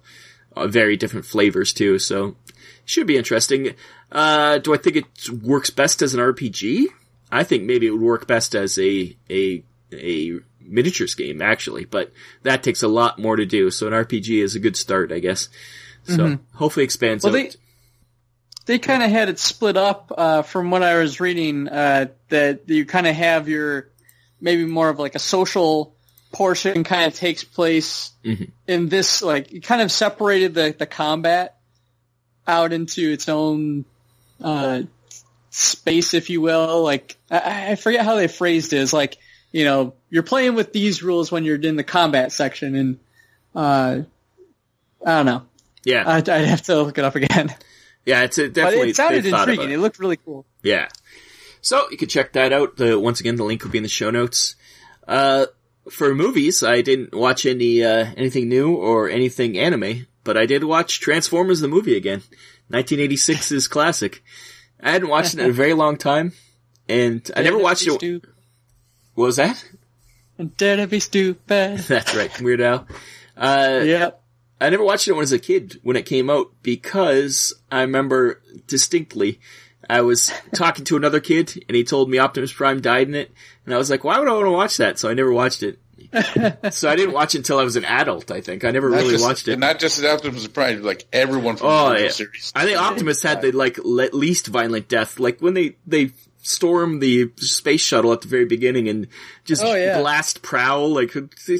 uh, 0.56 0.66
very 0.66 0.96
different 0.96 1.26
flavors 1.26 1.72
too. 1.72 1.98
So 1.98 2.36
should 2.84 3.06
be 3.06 3.16
interesting. 3.16 3.74
Uh, 4.10 4.58
do 4.58 4.74
I 4.74 4.76
think 4.76 4.96
it 4.96 5.30
works 5.42 5.70
best 5.70 6.02
as 6.02 6.14
an 6.14 6.20
RPG? 6.20 6.86
I 7.30 7.44
think 7.44 7.64
maybe 7.64 7.86
it 7.86 7.90
would 7.92 8.00
work 8.00 8.26
best 8.26 8.54
as 8.54 8.78
a 8.78 9.16
a 9.30 9.62
a 9.92 10.40
miniatures 10.60 11.14
game 11.14 11.40
actually, 11.42 11.84
but 11.84 12.12
that 12.42 12.62
takes 12.62 12.82
a 12.82 12.88
lot 12.88 13.18
more 13.18 13.36
to 13.36 13.46
do. 13.46 13.70
So 13.70 13.86
an 13.86 13.92
RPG 13.92 14.42
is 14.42 14.54
a 14.56 14.60
good 14.60 14.76
start, 14.76 15.12
I 15.12 15.18
guess. 15.20 15.48
So 16.04 16.38
hopefully 16.54 16.84
expands 16.84 17.22
Well, 17.24 17.36
out. 17.36 17.36
they 17.36 17.50
they 18.66 18.78
kind 18.78 19.02
of 19.02 19.10
had 19.10 19.28
it 19.28 19.38
split 19.38 19.76
up 19.76 20.12
uh, 20.16 20.42
from 20.42 20.70
what 20.70 20.82
I 20.82 20.98
was 20.98 21.20
reading. 21.20 21.68
Uh, 21.68 22.06
that 22.30 22.68
you 22.68 22.84
kind 22.86 23.06
of 23.06 23.14
have 23.14 23.48
your 23.48 23.88
maybe 24.40 24.64
more 24.64 24.88
of 24.88 24.98
like 24.98 25.14
a 25.14 25.20
social 25.20 25.94
portion 26.32 26.84
kind 26.84 27.06
of 27.06 27.14
takes 27.14 27.42
place 27.44 28.10
Mhm. 28.24 28.50
in 28.66 28.88
this 28.88 29.22
like 29.22 29.52
it 29.52 29.62
kind 29.64 29.82
of 29.82 29.90
separated 29.90 30.54
the 30.54 30.74
the 30.78 30.86
combat 30.86 31.56
out 32.46 32.72
into 32.72 33.10
its 33.10 33.28
own 33.28 33.84
uh 34.42 34.82
space, 35.50 36.14
if 36.14 36.30
you 36.30 36.40
will. 36.40 36.82
Like 36.82 37.16
I, 37.30 37.72
I 37.72 37.74
forget 37.76 38.04
how 38.04 38.14
they 38.16 38.28
phrased 38.28 38.72
it. 38.72 38.78
It's 38.78 38.92
like 38.92 39.16
you 39.52 39.64
know 39.64 39.94
you're 40.08 40.22
playing 40.22 40.54
with 40.54 40.72
these 40.72 41.02
rules 41.02 41.32
when 41.32 41.44
you're 41.44 41.60
in 41.60 41.76
the 41.76 41.84
combat 41.84 42.32
section, 42.32 42.74
and 42.76 42.98
uh 43.54 44.02
I 45.04 45.10
don't 45.16 45.26
know. 45.26 45.42
Yeah, 45.84 46.04
I'd, 46.06 46.28
I'd 46.28 46.44
have 46.44 46.62
to 46.62 46.82
look 46.82 46.98
it 46.98 47.04
up 47.04 47.16
again. 47.16 47.54
yeah, 48.04 48.22
it's 48.22 48.36
a, 48.38 48.44
But 48.44 48.54
definitely. 48.54 48.90
it 48.90 48.96
sounded 48.96 49.24
they've 49.24 49.30
thought 49.32 49.44
about 49.44 49.52
intriguing. 49.54 49.72
it. 49.72 49.76
It 49.76 49.80
looked 49.80 49.98
really 49.98 50.18
cool. 50.18 50.44
Yeah. 50.62 50.88
So 51.62 51.86
you 51.90 51.96
can 51.96 52.08
check 52.08 52.34
that 52.34 52.52
out. 52.52 52.76
The 52.76 52.98
once 53.00 53.18
again, 53.20 53.36
the 53.36 53.44
link 53.44 53.64
will 53.64 53.70
be 53.70 53.78
in 53.78 53.82
the 53.82 53.88
show 53.88 54.10
notes. 54.10 54.56
Uh, 55.08 55.46
for 55.88 56.14
movies, 56.14 56.62
I 56.62 56.82
didn't 56.82 57.14
watch 57.14 57.46
any 57.46 57.82
uh, 57.84 58.06
anything 58.16 58.48
new 58.48 58.74
or 58.74 59.08
anything 59.08 59.58
anime, 59.58 60.06
but 60.24 60.36
I 60.36 60.46
did 60.46 60.64
watch 60.64 61.00
Transformers 61.00 61.60
the 61.60 61.68
movie 61.68 61.96
again, 61.96 62.22
1986's 62.70 63.68
classic. 63.68 64.22
I 64.82 64.90
hadn't 64.92 65.08
watched 65.08 65.34
it 65.34 65.40
in 65.40 65.50
a 65.50 65.52
very 65.52 65.74
long 65.74 65.96
time, 65.96 66.32
and 66.88 67.28
I 67.36 67.42
never 67.42 67.58
watched 67.58 67.86
it. 67.86 67.92
Stu- 67.94 68.22
What 69.14 69.26
was 69.26 69.36
that? 69.36 69.62
Dare 70.56 70.76
to 70.76 70.86
be 70.86 71.00
stupid. 71.00 71.78
That's 71.88 72.14
right, 72.14 72.40
Weird 72.40 72.60
Al. 72.62 72.86
Uh, 73.36 73.80
yep. 73.84 74.22
I 74.60 74.68
never 74.70 74.84
watched 74.84 75.08
it 75.08 75.12
when 75.12 75.20
I 75.20 75.22
was 75.22 75.32
a 75.32 75.38
kid 75.38 75.80
when 75.82 75.96
it 75.96 76.04
came 76.06 76.28
out 76.30 76.52
because 76.62 77.54
I 77.72 77.80
remember 77.82 78.42
distinctly 78.66 79.40
I 79.90 80.00
was 80.02 80.32
talking 80.54 80.84
to 80.86 80.96
another 80.96 81.20
kid 81.20 81.62
and 81.68 81.76
he 81.76 81.84
told 81.84 82.08
me 82.10 82.18
Optimus 82.18 82.52
Prime 82.52 82.80
died 82.80 83.08
in 83.08 83.14
it 83.14 83.32
and 83.64 83.74
I 83.74 83.78
was 83.78 83.90
like, 83.90 84.04
why 84.04 84.18
would 84.18 84.28
I 84.28 84.32
want 84.32 84.46
to 84.46 84.50
watch 84.52 84.76
that? 84.78 84.98
So 84.98 85.08
I 85.10 85.14
never 85.14 85.32
watched 85.32 85.62
it. 85.62 85.78
so 86.72 86.88
I 86.90 86.96
didn't 86.96 87.12
watch 87.12 87.34
it 87.34 87.38
until 87.38 87.58
I 87.58 87.64
was 87.64 87.76
an 87.76 87.84
adult, 87.84 88.30
I 88.30 88.40
think. 88.40 88.64
I 88.64 88.70
never 88.72 88.90
Not 88.90 88.96
really 88.98 89.10
just, 89.12 89.24
watched 89.24 89.48
it. 89.48 89.52
and 89.52 89.60
not 89.60 89.78
just 89.78 90.02
Optimus 90.02 90.46
Prime, 90.48 90.82
like 90.82 91.06
everyone 91.12 91.56
from 91.56 91.68
Oh, 91.68 91.70
the 91.70 91.90
original 91.92 92.02
yeah. 92.04 92.10
series. 92.10 92.52
I 92.56 92.64
think 92.64 92.78
Optimus 92.80 93.22
had 93.22 93.42
the 93.42 93.52
like 93.52 93.78
le- 93.78 94.10
least 94.12 94.46
violent 94.48 94.88
death. 94.88 95.20
Like 95.20 95.40
when 95.40 95.54
they 95.54 95.76
they 95.86 96.10
storm 96.42 97.00
the 97.00 97.30
space 97.36 97.82
shuttle 97.82 98.12
at 98.14 98.22
the 98.22 98.28
very 98.28 98.46
beginning 98.46 98.88
and 98.88 99.06
just 99.44 99.62
Oh, 99.62 99.74
yeah. 99.74 100.00
blast 100.00 100.40
Prowl, 100.42 100.88
like 100.88 101.14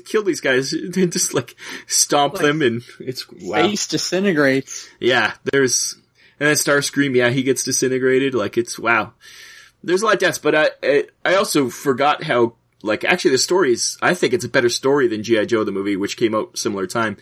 kill 0.07 0.23
these 0.25 0.41
guys, 0.41 0.73
and 0.97 1.13
just 1.13 1.33
like 1.35 1.55
stomp 1.87 2.35
them, 2.37 2.63
and 2.63 2.83
it's 2.99 3.31
wow. 3.31 3.63
Face 3.63 3.87
disintegrates. 3.87 4.89
Yeah, 4.99 5.35
there's 5.53 5.97
and 6.41 6.49
then 6.49 6.57
Starscream. 6.57 7.15
Yeah, 7.15 7.29
he 7.29 7.43
gets 7.43 7.63
disintegrated. 7.63 8.35
Like 8.35 8.59
it's 8.59 8.79
wow. 8.79 9.13
There's 9.85 10.03
a 10.03 10.07
lot 10.07 10.15
of 10.15 10.21
deaths, 10.21 10.39
but 10.39 10.55
I 10.55 10.71
I, 10.83 11.05
I 11.25 11.35
also 11.35 11.69
forgot 11.69 12.25
how 12.25 12.55
like 12.83 13.05
actually 13.05 13.33
the 13.33 13.39
stories. 13.39 13.99
I 14.03 14.15
think 14.15 14.33
it's 14.33 14.45
a 14.45 14.49
better 14.49 14.71
story 14.71 15.07
than 15.07 15.23
GI 15.23 15.47
Joe 15.47 15.65
the 15.65 15.73
movie, 15.73 15.97
which 15.97 16.17
came 16.17 16.35
out 16.35 16.59
similar 16.59 16.87
time. 16.87 17.19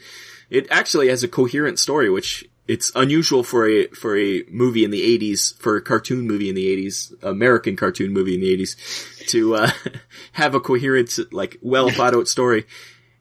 It 0.48 0.66
actually 0.70 1.08
has 1.08 1.22
a 1.22 1.28
coherent 1.28 1.78
story, 1.78 2.08
which 2.08 2.48
it's 2.68 2.92
unusual 2.94 3.42
for 3.42 3.68
a 3.68 3.86
for 3.88 4.16
a 4.16 4.44
movie 4.48 4.84
in 4.84 4.90
the 4.90 5.18
80s, 5.18 5.58
for 5.58 5.76
a 5.76 5.82
cartoon 5.82 6.26
movie 6.26 6.48
in 6.48 6.54
the 6.54 6.76
80s, 6.76 7.12
American 7.22 7.76
cartoon 7.76 8.12
movie 8.12 8.34
in 8.34 8.40
the 8.40 8.56
80s, 8.56 9.26
to 9.28 9.56
uh, 9.56 9.70
have 10.32 10.54
a 10.54 10.60
coherent, 10.60 11.18
like 11.32 11.58
well 11.60 11.90
thought 11.90 12.14
out 12.14 12.28
story. 12.28 12.66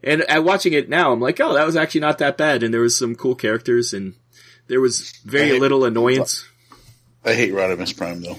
And 0.04 0.24
uh, 0.30 0.41
watching 0.43 0.74
it 0.74 0.89
now, 0.89 1.12
I'm 1.12 1.20
like, 1.20 1.39
oh, 1.39 1.54
that 1.54 1.66
was 1.66 1.76
actually 1.76 2.02
not 2.02 2.20
that 2.20 2.38
bad, 2.38 2.62
and 2.62 2.74
there 2.74 2.82
was 2.82 2.98
some 2.98 3.16
cool 3.16 3.36
characters, 3.36 3.93
and 3.93 4.14
there 4.68 4.82
was 4.82 5.11
very 5.26 5.55
I- 5.55 5.59
little 5.59 5.86
annoyance. 5.86 6.45
I 7.26 7.34
hate 7.34 7.51
Rodimus 7.53 7.95
Prime 7.95 8.22
though. 8.22 8.38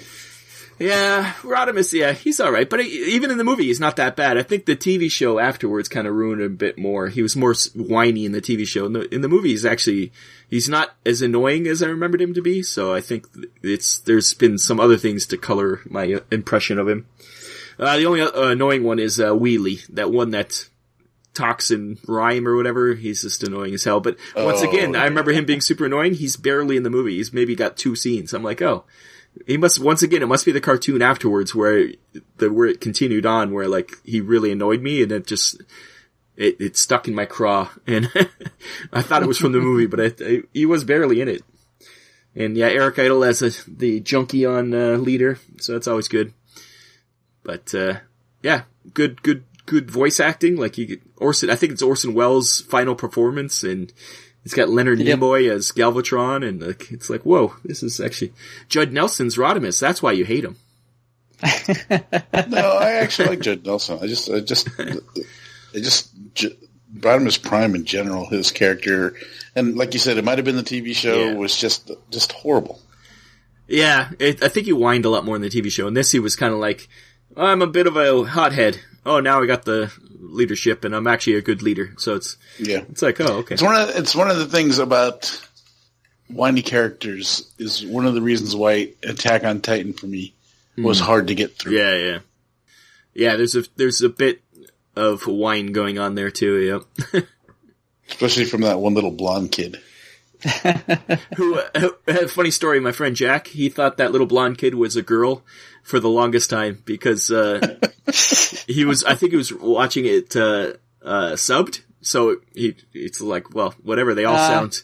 Yeah, 0.81 1.33
Rodimus, 1.43 1.93
yeah, 1.93 2.13
he's 2.13 2.41
alright, 2.41 2.71
but 2.71 2.81
even 2.81 3.33
in 3.33 3.39
the 3.39 3.43
movie, 3.43 3.65
he's 3.65 3.81
not 3.81 3.97
that 3.97 4.15
bad. 4.15 4.39
I 4.39 4.45
think 4.45 4.65
the 4.65 4.77
TV 4.77 5.11
show 5.11 5.41
afterwards 5.41 5.89
kind 5.89 6.07
of 6.07 6.15
ruined 6.15 6.41
him 6.41 6.53
a 6.53 6.57
bit 6.57 6.79
more. 6.79 7.09
He 7.09 7.21
was 7.21 7.35
more 7.35 7.53
whiny 7.75 8.25
in 8.25 8.31
the 8.31 8.41
TV 8.41 8.65
show. 8.65 8.87
In 8.87 8.93
the, 8.93 9.13
in 9.13 9.21
the 9.21 9.29
movie, 9.29 9.49
he's 9.49 9.67
actually, 9.67 10.13
he's 10.49 10.69
not 10.69 10.95
as 11.05 11.21
annoying 11.21 11.67
as 11.67 11.83
I 11.83 11.87
remembered 11.89 12.23
him 12.23 12.33
to 12.35 12.43
be, 12.43 12.63
so 12.63 12.95
I 12.95 13.01
think 13.01 13.27
it's, 13.61 13.99
there's 13.99 14.35
been 14.35 14.57
some 14.57 14.79
other 14.79 14.97
things 14.97 15.27
to 15.27 15.37
color 15.37 15.81
my 15.91 16.13
uh, 16.13 16.21
impression 16.31 16.79
of 16.79 16.87
him. 16.89 17.07
Uh, 17.77 17.97
the 17.97 18.07
only 18.07 18.21
uh, 18.21 18.31
annoying 18.35 18.85
one 18.85 19.01
is, 19.01 19.19
uh, 19.19 19.31
Wheelie, 19.31 19.85
that 19.89 20.13
one 20.13 20.31
that 20.31 20.69
talks 21.39 21.71
in 21.71 21.99
rhyme 22.07 22.47
or 22.47 22.57
whatever. 22.57 22.95
He's 22.95 23.23
just 23.23 23.43
annoying 23.43 23.75
as 23.75 23.85
hell. 23.85 24.01
But 24.01 24.19
once 24.37 24.61
Oh, 24.61 24.69
again, 24.69 24.95
I 24.95 25.05
remember 25.05 25.33
him 25.33 25.47
being 25.47 25.61
super 25.61 25.87
annoying. 25.87 26.15
He's 26.15 26.37
barely 26.37 26.77
in 26.77 26.83
the 26.83 26.91
movie. 26.91 27.17
He's 27.17 27.33
maybe 27.33 27.55
got 27.55 27.77
two 27.77 27.97
scenes. 27.97 28.35
I'm 28.35 28.43
like, 28.43 28.61
oh, 28.61 28.85
he 29.47 29.57
must 29.57 29.79
once 29.79 30.03
again. 30.03 30.23
It 30.23 30.27
must 30.27 30.45
be 30.45 30.53
the 30.53 30.61
cartoon 30.61 31.01
afterwards 31.01 31.55
where 31.55 31.93
the 32.37 32.53
where 32.53 32.69
it 32.69 32.81
continued 32.81 33.25
on, 33.25 33.53
where 33.53 33.69
like 33.69 33.93
he 34.05 34.21
really 34.21 34.53
annoyed 34.53 34.83
me, 34.83 35.03
and 35.03 35.13
it 35.13 35.27
just 35.27 35.63
it 36.37 36.61
it 36.61 36.77
stuck 36.77 37.09
in 37.09 37.15
my 37.15 37.25
craw, 37.25 37.71
and 37.87 38.11
I 38.93 39.03
thought 39.03 39.23
it 39.23 39.29
was 39.29 39.39
from 39.39 39.53
the 39.53 39.61
movie, 39.61 39.87
but 39.87 40.21
he 40.53 40.67
was 40.67 40.85
barely 40.85 41.21
in 41.21 41.29
it. 41.29 41.43
And 42.35 42.57
yeah, 42.57 42.67
Eric 42.67 42.99
Idle 42.99 43.25
as 43.25 43.43
a, 43.43 43.51
the 43.69 44.01
Junkion 44.01 44.73
uh, 44.73 44.97
leader, 44.99 45.39
so 45.59 45.73
that's 45.73 45.89
always 45.89 46.09
good. 46.09 46.33
But 47.43 47.75
uh, 47.75 48.01
yeah, 48.43 48.63
good, 48.95 49.23
good, 49.23 49.45
good 49.67 49.91
voice 49.91 50.21
acting. 50.21 50.57
Like 50.57 50.79
you, 50.79 51.01
Orson, 51.21 51.51
I 51.51 51.57
think 51.57 51.73
it's 51.73 51.83
Orson 51.83 52.15
Welles' 52.15 52.61
final 52.63 52.95
performance, 52.95 53.63
and 53.63 53.93
it's 54.45 54.55
got 54.55 54.69
Leonard 54.69 55.01
Yep. 55.01 55.19
Nimoy 55.19 55.51
as 55.51 55.73
Galvatron, 55.73 56.47
and 56.47 56.63
like 56.63 56.91
it's 56.91 57.11
like, 57.11 57.23
whoa, 57.23 57.55
this 57.65 57.83
is 57.83 58.01
actually 58.01 58.33
Judd 58.69 58.93
Nelson's 58.93 59.37
Rodimus. 59.37 59.81
That's 59.81 60.03
why 60.03 60.13
you 60.13 60.25
hate 60.25 60.45
him. 60.45 60.57
No, 62.49 62.73
I 62.73 62.93
actually 62.95 63.29
like 63.29 63.41
Judd 63.41 63.65
Nelson. 63.65 63.99
I 64.03 64.07
just, 64.07 64.31
I 64.31 64.41
just, 64.41 64.69
I 64.81 65.79
just, 65.79 66.11
J- 66.35 66.57
Rodimus 66.97 67.41
Prime 67.43 67.75
in 67.75 67.85
general, 67.85 68.27
his 68.27 68.51
character, 68.53 69.15
and 69.55 69.77
like 69.77 69.93
you 69.93 70.01
said, 70.01 70.17
it 70.19 70.25
might 70.25 70.39
have 70.39 70.45
been 70.45 70.57
the 70.57 70.63
TV 70.63 70.95
show 70.95 71.17
Yeah. 71.29 71.35
was 71.35 71.57
just, 71.57 71.91
just 72.11 72.33
horrible. 72.33 72.81
Yeah, 73.67 74.11
it, 74.19 74.43
I 74.43 74.49
think 74.49 74.67
he 74.67 74.73
whined 74.73 75.05
a 75.05 75.11
lot 75.11 75.25
more 75.27 75.37
in 75.37 75.43
the 75.43 75.51
TV 75.51 75.71
show. 75.71 75.87
And 75.87 75.97
this, 75.97 76.11
he 76.11 76.19
was 76.21 76.37
kind 76.37 76.55
of 76.55 76.59
like, 76.59 76.89
I'm 77.37 77.61
a 77.61 77.67
bit 77.67 77.87
of 77.87 77.97
a 77.97 78.25
hothead. 78.25 78.81
Oh, 79.09 79.21
now 79.21 79.43
I 79.43 79.47
got 79.47 79.65
the 79.65 79.93
leadership, 80.21 80.85
and 80.85 80.95
I'm 80.95 81.07
actually 81.07 81.37
a 81.37 81.43
good 81.43 81.63
leader. 81.63 81.95
So 81.99 82.15
it's 82.15 82.37
Yeah, 82.59 82.83
it's 82.91 83.03
like, 83.03 83.21
oh, 83.21 83.39
okay. 83.39 83.55
it's 83.55 83.63
one 83.63 83.75
of, 83.75 83.89
it's 83.97 84.15
one 84.15 84.31
of 84.31 84.37
the 84.37 84.47
things 84.47 84.79
about 84.79 85.41
whiny 86.29 86.63
characters 86.63 87.51
is 87.59 87.85
one 87.85 88.07
of 88.07 88.15
the 88.15 88.23
reasons 88.23 88.55
why 88.55 88.93
Attack 89.03 89.45
on 89.45 89.61
Titan 89.61 89.95
for 89.95 90.07
me 90.07 90.35
was 90.77 91.01
hard 91.01 91.29
to 91.29 91.35
get 91.35 91.57
through. 91.57 91.77
Yeah, 91.77 91.97
yeah, 91.97 92.19
yeah. 93.15 93.37
There's 93.37 93.57
a 93.57 93.65
there's 93.77 94.03
a 94.03 94.09
bit 94.09 94.43
of 94.95 95.27
wine 95.27 95.73
going 95.73 95.99
on 95.99 96.15
there 96.15 96.31
too. 96.31 96.85
Yep. 97.15 97.25
especially 98.09 98.45
from 98.45 98.63
that 98.63 98.81
one 98.81 98.95
little 98.95 99.11
blonde 99.11 99.53
kid. 99.53 99.81
Who? 101.37 101.59
Uh, 101.75 101.91
funny 102.29 102.51
story. 102.51 102.81
My 102.81 102.93
friend 102.93 103.17
Jack, 103.17 103.49
he 103.49 103.69
thought 103.69 103.97
that 103.97 104.13
little 104.13 104.27
blonde 104.27 104.59
kid 104.59 104.75
was 104.75 104.97
a 104.97 105.03
girl 105.03 105.43
for 105.89 105.99
the 106.01 106.09
longest 106.09 106.51
time 106.51 106.83
because 106.85 107.31
uh, 107.31 107.79
he 108.67 108.85
was. 108.85 109.03
I 109.05 109.15
think 109.15 109.33
he 109.33 109.37
was 109.37 109.53
watching 109.53 110.05
it 110.07 110.37
uh, 110.37 110.75
uh, 111.03 111.33
subbed. 111.33 111.81
So 112.03 112.37
he 112.55 112.77
it's 112.95 113.21
like, 113.21 113.55
well, 113.55 113.75
whatever. 113.83 114.15
They 114.15 114.25
all 114.25 114.37
Ah. 114.37 114.49
sound. 114.49 114.83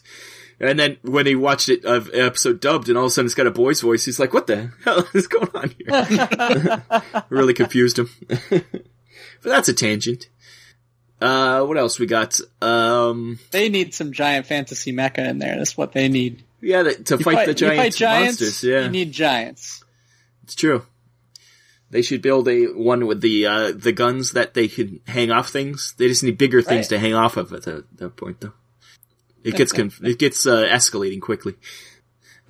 And 0.57 0.79
then 0.79 0.97
when 1.01 1.25
he 1.25 1.35
watched 1.35 1.67
it 1.67 1.83
of 1.83 2.09
episode 2.13 2.61
dubbed, 2.61 2.87
and 2.87 2.97
all 2.97 3.03
of 3.05 3.09
a 3.09 3.11
sudden 3.11 3.25
it's 3.25 3.35
got 3.35 3.45
a 3.45 3.51
boy's 3.51 3.81
voice, 3.81 4.05
he's 4.05 4.19
like, 4.21 4.33
"What 4.33 4.47
the 4.47 4.71
hell 4.85 5.05
is 5.13 5.27
going 5.27 5.49
on 5.53 5.73
here?" 5.77 6.83
really 7.29 7.53
confused 7.53 7.99
him. 7.99 8.09
but 8.49 8.63
that's 9.43 9.67
a 9.69 9.73
tangent. 9.73 10.29
Uh, 11.21 11.63
what 11.65 11.77
else 11.77 11.99
we 11.99 12.05
got? 12.05 12.39
Um, 12.61 13.37
They 13.51 13.69
need 13.69 13.93
some 13.93 14.11
giant 14.13 14.45
fantasy 14.47 14.91
mecha 14.93 15.27
in 15.29 15.39
there. 15.39 15.57
That's 15.57 15.75
what 15.77 15.91
they 15.93 16.07
need. 16.09 16.43
yeah, 16.61 16.83
to 16.83 17.17
You 17.17 17.23
fight, 17.23 17.47
the 17.47 17.53
giant 17.53 17.77
fight 17.77 17.93
giants. 17.95 18.41
monsters. 18.41 18.63
Yeah, 18.63 18.83
You 18.83 18.89
need 18.89 19.11
giants. 19.11 19.83
It's 20.43 20.55
true. 20.55 20.85
They 21.95 22.01
should 22.01 22.21
build 22.21 22.49
a 22.49 22.65
one 22.65 23.05
with 23.07 23.21
the 23.21 23.45
uh, 23.45 23.71
the 23.73 23.93
guns 23.93 24.33
that 24.33 24.53
they 24.53 24.67
can 24.67 24.99
hang 25.07 25.31
off 25.31 25.47
things. 25.47 25.93
They 25.97 26.09
just 26.09 26.23
need 26.23 26.37
bigger 26.37 26.61
things 26.61 26.91
Right. 26.91 26.97
to 26.97 26.99
hang 26.99 27.13
off 27.13 27.37
of 27.37 27.53
at 27.53 27.63
that, 27.63 27.85
that 27.99 28.17
point, 28.17 28.41
though. 28.41 28.51
It 29.45 29.55
gets 29.55 29.71
conf- 29.71 30.03
it 30.03 30.19
gets 30.19 30.45
uh, 30.45 30.65
escalating 30.65 31.21
quickly. 31.21 31.55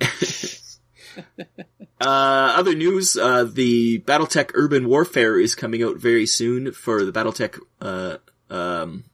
uh, 2.00 2.54
other 2.58 2.74
news: 2.74 3.16
uh, 3.16 3.44
the 3.44 4.00
BattleTech 4.00 4.50
Urban 4.54 4.88
Warfare 4.88 5.38
is 5.38 5.54
coming 5.54 5.80
out 5.80 5.96
very 5.98 6.26
soon 6.26 6.72
for 6.72 7.04
the 7.04 7.12
BattleTech 7.12 7.60
uh, 7.80 8.16
um, 8.50 9.04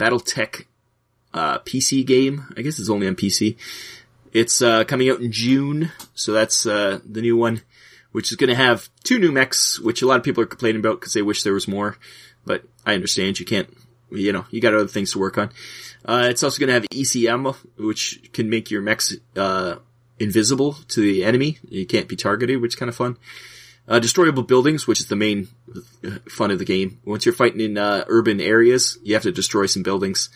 BattleTech 0.00 0.64
uh, 1.32 1.60
PC 1.60 2.04
game. 2.04 2.52
I 2.56 2.62
guess 2.62 2.80
it's 2.80 2.90
only 2.90 3.06
on 3.06 3.14
PC. 3.14 3.56
It's 4.32 4.60
uh, 4.60 4.82
coming 4.82 5.08
out 5.10 5.20
in 5.20 5.30
June, 5.30 5.92
so 6.14 6.32
that's 6.32 6.66
uh, 6.66 6.98
the 7.08 7.22
new 7.22 7.36
one, 7.36 7.62
which 8.18 8.32
is 8.32 8.36
going 8.36 8.48
to 8.48 8.56
have 8.56 8.88
two 9.04 9.20
new 9.20 9.30
mechs, 9.30 9.78
which 9.78 10.02
a 10.02 10.06
lot 10.08 10.16
of 10.16 10.24
people 10.24 10.42
are 10.42 10.46
complaining 10.46 10.80
about 10.80 10.98
because 10.98 11.12
they 11.12 11.22
wish 11.22 11.44
there 11.44 11.52
was 11.52 11.68
more. 11.68 11.96
But 12.44 12.64
I 12.84 12.94
understand 12.94 13.38
you 13.38 13.46
can't, 13.46 13.72
you 14.10 14.32
know, 14.32 14.44
you 14.50 14.60
got 14.60 14.74
other 14.74 14.88
things 14.88 15.12
to 15.12 15.20
work 15.20 15.38
on. 15.38 15.52
Uh, 16.04 16.26
it's 16.28 16.42
also 16.42 16.58
going 16.58 16.66
to 16.66 16.74
have 16.74 16.82
ECM, 16.92 17.54
which 17.78 18.32
can 18.32 18.50
make 18.50 18.72
your 18.72 18.82
mechs 18.82 19.14
uh, 19.36 19.76
invisible 20.18 20.72
to 20.88 21.00
the 21.00 21.22
enemy. 21.22 21.58
You 21.68 21.86
can't 21.86 22.08
be 22.08 22.16
targeted, 22.16 22.60
which 22.60 22.72
is 22.72 22.76
kind 22.76 22.88
of 22.88 22.96
fun. 22.96 23.18
Uh, 23.86 24.00
destroyable 24.00 24.42
buildings, 24.42 24.88
which 24.88 24.98
is 24.98 25.06
the 25.06 25.14
main 25.14 25.46
uh, 26.04 26.18
fun 26.28 26.50
of 26.50 26.58
the 26.58 26.64
game. 26.64 26.98
Once 27.04 27.24
you're 27.24 27.32
fighting 27.32 27.60
in 27.60 27.78
uh, 27.78 28.04
urban 28.08 28.40
areas, 28.40 28.98
you 29.04 29.14
have 29.14 29.22
to 29.22 29.30
destroy 29.30 29.66
some 29.66 29.84
buildings. 29.84 30.28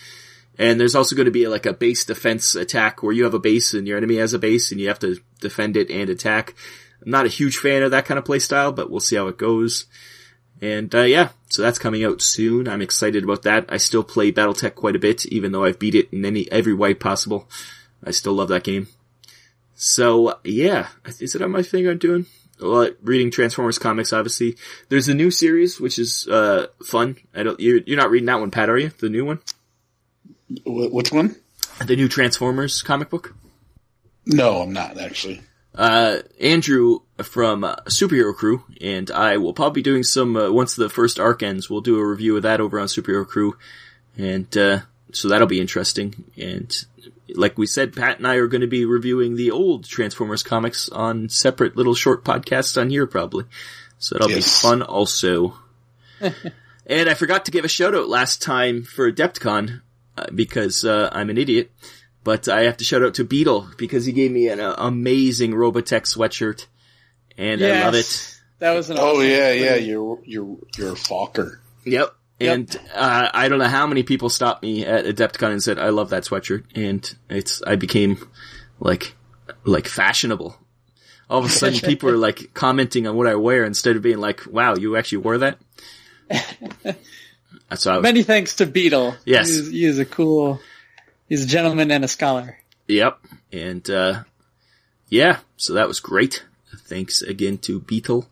And 0.57 0.79
there's 0.79 0.95
also 0.95 1.17
going 1.17 1.27
to 1.27 1.33
be 1.33 1.49
like 1.49 1.67
a 1.67 1.73
base 1.73 2.05
defense 2.05 2.55
attack 2.55 3.03
where 3.03 3.13
you 3.13 3.25
have 3.25 3.35
a 3.35 3.41
base 3.41 3.75
and 3.75 3.89
your 3.89 3.97
enemy 3.97 4.19
has 4.19 4.35
a 4.35 4.39
base 4.39 4.71
and 4.71 4.81
you 4.81 4.87
have 4.87 5.01
to 5.01 5.17
defend 5.41 5.77
it 5.77 5.91
and 5.91 6.09
attack. 6.11 6.55
I'm 7.05 7.11
not 7.11 7.27
a 7.27 7.31
huge 7.31 7.57
fan 7.59 7.83
of 7.83 7.91
that 7.91 8.05
kind 8.07 8.19
of 8.19 8.25
playstyle, 8.25 8.75
but 8.75 8.91
we'll 8.91 9.01
see 9.01 9.17
how 9.17 9.29
it 9.29 9.39
goes. 9.39 9.87
And 10.61 10.95
uh, 10.95 11.03
yeah, 11.03 11.31
so 11.49 11.63
that's 11.63 11.79
coming 11.81 12.05
out 12.05 12.23
soon. 12.23 12.69
I'm 12.69 12.83
excited 12.83 13.25
about 13.25 13.43
that. 13.43 13.67
I 13.69 13.79
still 13.79 14.05
play 14.05 14.31
BattleTech 14.31 14.77
quite 14.77 14.95
a 14.95 15.01
bit, 15.01 15.27
even 15.27 15.51
though 15.51 15.65
I've 15.65 15.79
beat 15.81 15.97
it 15.97 16.09
in 16.13 16.25
any 16.25 16.51
every 16.53 16.75
way 16.75 16.95
possible. 16.95 17.49
I 18.05 18.13
still 18.13 18.35
love 18.35 18.49
that 18.49 18.63
game. 18.65 18.87
So 19.75 20.39
yeah, 20.45 20.89
is 21.19 21.35
it 21.35 21.43
on 21.43 21.51
my 21.51 21.63
thing 21.63 21.89
I'm 21.89 21.99
doing? 21.99 22.27
Well, 22.61 22.91
reading 23.03 23.33
Transformers 23.33 23.79
comics, 23.81 24.13
obviously. 24.13 24.57
There's 24.89 25.09
a 25.09 25.15
new 25.15 25.33
series 25.33 25.81
which 25.81 25.99
is 25.99 26.29
uh, 26.29 26.69
fun. 26.85 27.17
I 27.35 27.43
don't. 27.43 27.59
You're, 27.59 27.79
you're 27.79 27.97
not 27.99 28.11
reading 28.11 28.27
that 28.27 28.39
one, 28.39 28.53
Pat, 28.53 28.71
are 28.71 28.79
you? 28.79 28.91
The 28.99 29.09
new 29.09 29.25
one, 29.25 29.41
Wh- 30.65 30.93
Which 30.93 31.11
one? 31.11 31.35
the 31.85 31.97
new 31.97 32.07
Transformers 32.07 32.83
comic 32.83 33.11
book. 33.11 33.35
No, 34.27 34.63
I'm 34.63 34.73
not 34.73 34.97
actually. 35.01 35.41
Uh, 35.75 36.19
Andrew 36.41 37.01
from 37.23 37.65
uh, 37.65 37.77
Superhero 37.87 38.35
Crew, 38.35 38.65
and 38.81 39.11
I 39.11 39.37
will 39.39 39.53
probably 39.55 39.81
be 39.83 39.91
doing 39.91 40.03
some, 40.03 40.37
uh, 40.37 40.51
once 40.51 40.75
the 40.75 40.89
first 40.91 41.19
arc 41.21 41.43
ends, 41.43 41.71
we'll 41.71 41.81
do 41.81 41.99
a 41.99 42.07
review 42.07 42.37
of 42.37 42.43
that 42.43 42.61
over 42.61 42.79
on 42.81 42.87
Superhero 42.89 43.27
Crew, 43.27 43.57
and, 44.19 44.55
uh, 44.57 44.81
so 45.13 45.29
that'll 45.29 45.47
be 45.47 45.61
interesting, 45.61 46.25
and 46.37 46.75
like 47.35 47.57
we 47.57 47.67
said, 47.67 47.95
Pat 47.95 48.19
and 48.19 48.27
I 48.27 48.35
are 48.37 48.47
going 48.47 48.61
to 48.61 48.67
be 48.67 48.85
reviewing 48.85 49.37
the 49.37 49.51
old 49.53 49.85
Transformers 49.85 50.43
comics 50.43 50.89
on 50.91 51.29
separate 51.31 51.77
little 51.77 51.95
short 51.95 52.25
podcasts 52.25 52.79
on 52.81 52.91
here 52.91 53.07
probably, 53.07 53.45
so 53.99 54.15
that'll 54.15 54.31
Yes. 54.31 54.63
be 54.63 54.69
fun 54.69 54.83
also. 54.83 55.57
and 56.21 57.09
I 57.09 57.15
forgot 57.15 57.47
to 57.47 57.51
give 57.51 57.65
a 57.65 57.69
shout 57.69 57.95
out 57.95 58.09
last 58.09 58.43
time 58.43 58.83
for 58.83 59.11
Adepticon, 59.11 59.81
uh, 60.19 60.27
because, 60.35 60.85
uh, 60.85 61.09
I'm 61.13 61.31
an 61.31 61.39
idiot. 61.39 61.71
But 62.25 62.49
I 62.49 62.63
have 62.63 62.77
to 62.79 62.85
shout 62.85 63.03
out 63.03 63.15
to 63.15 63.25
Beetle 63.25 63.69
because 63.77 64.05
he 64.07 64.13
gave 64.13 64.31
me 64.31 64.49
an 64.49 64.61
uh, 64.61 64.75
amazing 64.79 65.53
Robotech 65.53 66.03
sweatshirt, 66.03 66.67
and 67.37 67.63
I 67.65 67.85
love 67.85 67.95
it. 67.95 68.39
That 68.61 68.75
was 68.75 68.91
an 68.91 68.99
Oh 68.99 69.17
awesome 69.17 69.29
yeah, 69.29 69.51
thing. 69.51 69.65
yeah. 69.65 69.75
You're 69.75 70.21
you're 70.25 70.59
you're 70.77 70.93
a 70.93 70.97
Fokker. 70.97 71.59
Yep. 71.85 72.15
Yep. 72.39 72.55
And 72.57 72.77
uh, 72.95 73.29
I 73.35 73.49
don't 73.49 73.59
know 73.59 73.67
how 73.69 73.87
many 73.87 74.03
people 74.05 74.29
stopped 74.29 74.63
me 74.63 74.85
at 74.87 75.05
Adepticon 75.05 75.51
and 75.51 75.63
said 75.63 75.79
I 75.79 75.89
love 75.91 76.11
that 76.11 76.23
sweatshirt, 76.25 76.65
and 76.75 77.13
it's 77.29 77.61
I 77.63 77.75
became 77.77 78.19
like 78.79 79.15
like 79.65 79.89
fashionable. 79.89 80.57
All 81.29 81.39
of 81.41 81.45
a 81.45 81.49
sudden, 81.49 81.81
people 81.89 82.09
are 82.11 82.17
like 82.17 82.53
commenting 82.55 83.07
on 83.09 83.17
what 83.17 83.27
I 83.27 83.35
wear 83.35 83.65
instead 83.65 83.97
of 83.97 84.03
being 84.03 84.19
like, 84.19 84.43
"Wow, 84.47 84.77
you 84.77 84.97
actually 84.97 85.19
wore 85.19 85.39
that." 85.39 85.59
That's 87.69 87.85
how. 87.85 87.93
I 87.93 87.97
was, 87.97 88.03
Many 88.03 88.23
thanks 88.23 88.57
to 88.57 88.67
Beetle. 88.67 89.17
Yes. 89.25 89.49
He 89.49 89.55
is, 89.57 89.71
he 89.71 89.85
is 89.85 89.99
a 89.99 90.05
cool, 90.05 90.61
he's 91.33 91.45
a 91.45 91.49
gentleman 91.49 91.91
and 91.91 92.05
a 92.05 92.09
scholar. 92.09 92.59
Yep. 92.89 93.19
And, 93.53 93.89
uh, 93.89 94.25
yeah, 95.09 95.39
so 95.57 95.73
that 95.73 95.89
was 95.89 95.99
great. 95.99 96.45
Thanks 96.77 97.23
again 97.23 97.57
to 97.59 97.81
Beetle. 97.81 98.27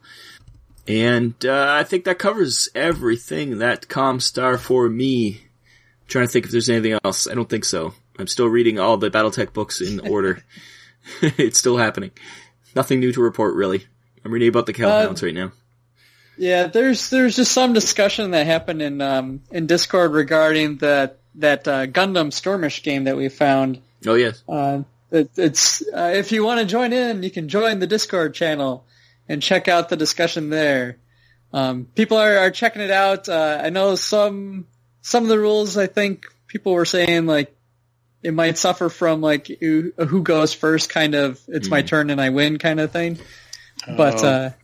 And, 0.87 1.35
uh, 1.43 1.67
I 1.71 1.85
think 1.85 2.05
that 2.05 2.19
covers 2.19 2.69
everything 2.75 3.61
that 3.61 3.89
Comstar 3.89 4.59
for 4.59 4.87
me. 4.87 5.31
I'm 5.31 6.09
trying 6.09 6.27
to 6.27 6.31
think 6.31 6.45
if 6.45 6.51
there's 6.51 6.69
anything 6.69 6.99
else. 7.03 7.27
I 7.27 7.33
don't 7.33 7.49
think 7.49 7.65
so. 7.65 7.95
I'm 8.19 8.27
still 8.27 8.49
reading 8.49 8.79
all 8.79 8.99
the 8.99 9.11
Battletech 9.11 9.55
books 9.55 9.81
in 9.81 10.01
order. 10.11 10.45
it's 11.23 11.59
still 11.59 11.79
happening. 11.79 12.11
Nothing 12.77 13.01
new 13.01 13.13
to 13.13 13.23
report, 13.23 13.55
really. 13.55 13.87
I'm 14.27 14.31
reading 14.31 14.51
about 14.51 14.67
the 14.67 14.75
Kell 14.75 14.91
Hounds 14.91 15.23
right 15.23 15.33
now. 15.33 15.53
Yeah, 16.37 16.67
there's 16.67 17.09
there's 17.09 17.37
just 17.37 17.53
some 17.53 17.73
discussion 17.73 18.33
that 18.33 18.47
happened 18.47 18.83
in 18.83 19.01
um 19.01 19.43
in 19.51 19.67
Discord 19.67 20.13
regarding 20.13 20.79
that 20.79 21.20
that 21.37 21.67
uh, 21.67 21.87
Gundam 21.87 22.33
Stormish 22.33 22.83
game 22.83 23.05
that 23.05 23.17
we 23.17 23.29
found. 23.29 23.81
Oh, 24.07 24.15
yes. 24.15 24.43
Uh, 24.49 24.83
it, 25.11 25.31
it's 25.37 25.83
uh, 25.83 26.13
if 26.15 26.33
you 26.33 26.45
want 26.45 26.61
to 26.61 26.67
join 26.67 26.93
in, 26.93 27.23
you 27.23 27.31
can 27.31 27.49
join 27.49 27.79
the 27.79 27.87
Discord 27.87 28.35
channel 28.35 28.85
and 29.29 29.43
check 29.43 29.69
out 29.69 29.89
the 29.89 29.97
discussion 29.97 30.51
there. 30.51 30.99
Um, 31.53 31.87
people 31.95 32.17
are, 32.17 32.39
are 32.39 32.51
checking 32.51 32.83
it 32.83 32.91
out. 32.91 33.29
Uh, 33.29 33.61
I 33.63 33.71
know 33.71 33.97
some 33.97 34.67
some 35.03 35.25
of 35.25 35.29
the 35.29 35.39
rules. 35.39 35.77
I 35.77 35.87
think 35.87 36.27
people 36.47 36.73
were 36.73 36.85
saying 36.85 37.27
like 37.27 37.57
it 38.23 38.35
might 38.35 38.59
suffer 38.59 38.89
from 38.89 39.21
like 39.21 39.49
who 39.61 39.93
who 39.97 40.23
goes 40.23 40.53
first 40.53 40.91
kind 40.91 41.15
of. 41.15 41.41
It's 41.49 41.69
my 41.69 41.83
turn 41.83 42.11
and 42.11 42.21
I 42.21 42.31
win 42.31 42.59
kind 42.59 42.79
of 42.79 42.93
thing. 42.93 43.19
But 43.97 44.55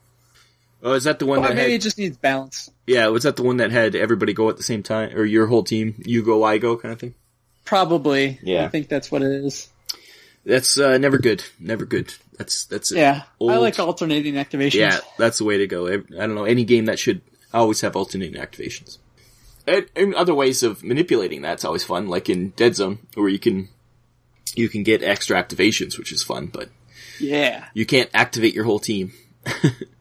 Oh. 0.82 0.92
is 0.92 1.04
that 1.04 1.18
the 1.18 1.26
one 1.26 1.40
well, 1.40 1.48
that 1.48 1.56
maybe 1.56 1.72
had, 1.72 1.80
it 1.80 1.82
just 1.82 1.98
needs 1.98 2.16
balance. 2.16 2.70
yeah, 2.86 3.06
was 3.08 3.24
that 3.24 3.36
the 3.36 3.42
one 3.42 3.56
that 3.58 3.70
had 3.72 3.94
everybody 3.96 4.32
go 4.32 4.48
at 4.50 4.56
the 4.56 4.62
same 4.62 4.82
time? 4.82 5.16
Or 5.16 5.24
your 5.24 5.46
whole 5.46 5.64
team, 5.64 5.94
you 6.04 6.22
go, 6.22 6.44
I 6.44 6.58
go 6.58 6.76
kind 6.76 6.92
of 6.92 7.00
thing? 7.00 7.14
Probably. 7.64 8.38
Yeah. 8.42 8.64
I 8.64 8.68
think 8.68 8.88
that's 8.88 9.10
what 9.10 9.22
it 9.22 9.30
is. 9.44 9.68
That's 10.44 10.78
uh, 10.78 10.98
never 10.98 11.18
good. 11.18 11.44
Never 11.58 11.84
good. 11.84 12.14
That's 12.38 12.66
that's 12.66 12.92
it. 12.92 12.98
Yeah. 12.98 13.22
I 13.40 13.56
like 13.56 13.78
alternating 13.80 14.34
activations. 14.34 14.74
Yeah, 14.74 14.98
that's 15.18 15.38
the 15.38 15.44
way 15.44 15.58
to 15.58 15.66
go. 15.66 15.88
I 15.88 15.94
I 15.94 15.96
don't 16.26 16.36
know 16.36 16.44
any 16.44 16.64
game 16.64 16.84
that 16.84 17.00
should 17.00 17.20
always 17.52 17.80
have 17.80 17.96
alternating 17.96 18.40
activations. 18.40 18.98
And, 19.66 19.86
and 19.96 20.14
other 20.14 20.34
ways 20.34 20.62
of 20.62 20.84
manipulating 20.84 21.42
that's 21.42 21.64
always 21.64 21.82
fun, 21.82 22.06
like 22.06 22.30
in 22.30 22.50
Dead 22.50 22.76
Zone, 22.76 23.00
where 23.14 23.28
you 23.28 23.40
can 23.40 23.68
you 24.54 24.68
can 24.68 24.84
get 24.84 25.02
extra 25.02 25.42
activations, 25.42 25.98
which 25.98 26.12
is 26.12 26.22
fun, 26.22 26.46
but 26.46 26.68
Yeah. 27.18 27.64
you 27.74 27.84
can't 27.84 28.10
activate 28.14 28.54
your 28.54 28.64
whole 28.64 28.78
team. 28.78 29.12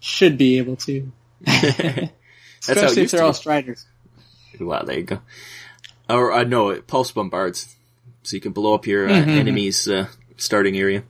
Should 0.00 0.38
be 0.38 0.58
able 0.58 0.76
to. 0.76 1.10
That's 1.44 1.60
how 2.66 2.72
Especially 2.72 3.02
if 3.02 3.10
they're 3.12 3.22
all 3.24 3.32
striders. 3.32 3.86
Wow, 4.60 4.82
there 4.82 4.96
you 4.98 5.04
go. 5.04 5.20
Or 6.08 6.32
uh, 6.32 6.44
no, 6.44 6.70
it 6.70 6.86
pulse 6.86 7.12
bombards, 7.12 7.76
so 8.22 8.34
you 8.36 8.40
can 8.40 8.52
blow 8.52 8.74
up 8.74 8.86
your 8.86 9.08
uh, 9.08 9.12
Mm-hmm. 9.12 9.30
enemy's 9.30 9.86
uh, 9.88 10.06
starting 10.36 10.76
area. 10.76 11.04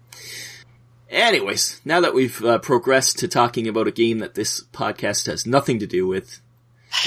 Anyways, 1.11 1.81
now 1.85 2.01
that 2.01 2.13
we've 2.15 2.45
uh, 2.45 2.59
progressed 2.59 3.19
to 3.21 3.29
talking 3.29 3.67
about 3.67 3.89
a 3.89 3.93
game 3.93 4.19
that 4.19 4.35
this 4.35 4.63
podcast 4.73 5.27
has 5.27 5.47
nothing 5.47 5.79
to 5.79 5.87
do 5.87 6.07
with, 6.07 6.41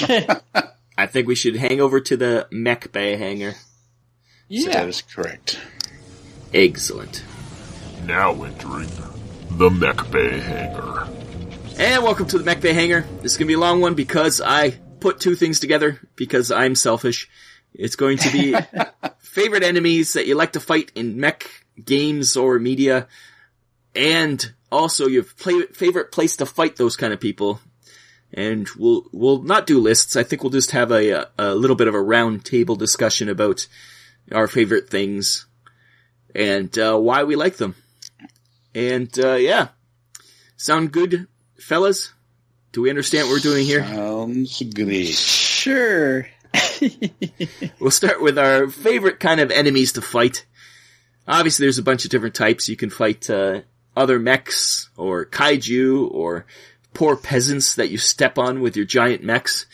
I 0.98 1.06
think 1.06 1.28
we 1.28 1.34
should 1.36 1.56
hang 1.56 1.80
over 1.80 2.00
to 2.00 2.16
the 2.16 2.48
Mech 2.50 2.90
Bay 2.92 3.14
hangar. 3.16 3.54
Yeah. 4.48 4.72
That 4.72 4.88
is 4.88 5.02
correct. 5.02 5.60
Excellent. 6.52 7.22
Now 8.04 8.42
entering 8.42 8.90
the 9.52 9.70
Mech 9.70 10.10
Bay 10.10 10.40
hangar. 10.40 11.08
And 11.78 12.04
welcome 12.04 12.26
to 12.28 12.38
the 12.38 12.44
Mech 12.44 12.60
Bay 12.60 12.72
hangar. 12.72 13.02
This 13.22 13.32
is 13.32 13.38
gonna 13.38 13.48
be 13.48 13.54
a 13.54 13.58
long 13.58 13.80
one 13.80 13.94
because 13.94 14.40
I 14.40 14.70
put 15.00 15.20
two 15.20 15.34
things 15.34 15.60
together 15.60 15.98
because 16.16 16.50
I'm 16.50 16.74
selfish. 16.74 17.28
It's 17.74 17.96
going 17.96 18.18
to 18.18 18.30
be 18.30 18.54
favorite 19.18 19.62
enemies 19.62 20.12
that 20.12 20.26
you 20.26 20.34
like 20.34 20.52
to 20.52 20.60
fight 20.60 20.92
in 20.94 21.18
mech 21.18 21.48
games 21.82 22.36
or 22.36 22.58
media, 22.58 23.08
and 23.94 24.52
also 24.70 25.06
your 25.06 25.24
play- 25.24 25.66
favorite 25.72 26.12
place 26.12 26.36
to 26.36 26.46
fight 26.46 26.76
those 26.76 26.96
kind 26.96 27.12
of 27.12 27.20
people. 27.20 27.60
And 28.32 28.68
we'll 28.78 29.04
we'll 29.12 29.42
not 29.42 29.66
do 29.66 29.80
lists. 29.80 30.16
I 30.16 30.22
think 30.22 30.42
we'll 30.42 30.50
just 30.50 30.70
have 30.70 30.90
a 30.92 31.28
a 31.38 31.54
little 31.54 31.76
bit 31.76 31.88
of 31.88 31.94
a 31.94 32.02
round 32.02 32.44
table 32.44 32.76
discussion 32.76 33.28
about 33.28 33.66
our 34.30 34.46
favorite 34.46 34.88
things 34.88 35.46
and 36.34 36.76
uh, 36.78 36.96
why 36.98 37.24
we 37.24 37.36
like 37.36 37.56
them. 37.56 37.74
And 38.74 39.16
uh, 39.18 39.34
yeah, 39.34 39.68
sound 40.56 40.92
good, 40.92 41.28
fellas? 41.62 42.12
Do 42.72 42.82
we 42.82 42.90
understand 42.90 43.28
what 43.28 43.34
we're 43.34 43.40
doing 43.40 43.64
here? 43.66 43.84
Sounds 43.84 44.62
great. 44.74 45.08
Sure. 45.08 46.26
We'll 47.78 47.90
start 47.92 48.20
with 48.20 48.38
our 48.38 48.68
favorite 48.68 49.20
kind 49.20 49.40
of 49.40 49.50
enemies 49.50 49.92
to 49.92 50.02
fight. 50.02 50.44
Obviously, 51.28 51.64
there's 51.64 51.78
a 51.78 51.82
bunch 51.82 52.04
of 52.04 52.10
different 52.10 52.34
types. 52.34 52.68
You 52.68 52.76
can 52.76 52.90
fight 52.90 53.28
uh, 53.30 53.60
other 53.96 54.18
mechs, 54.18 54.90
or 54.96 55.24
kaiju, 55.24 56.10
or 56.10 56.46
poor 56.94 57.16
peasants 57.16 57.76
that 57.76 57.90
you 57.90 57.98
step 57.98 58.38
on 58.38 58.60
with 58.60 58.76
your 58.76 58.84
giant 58.86 59.22
mechs, 59.22 59.66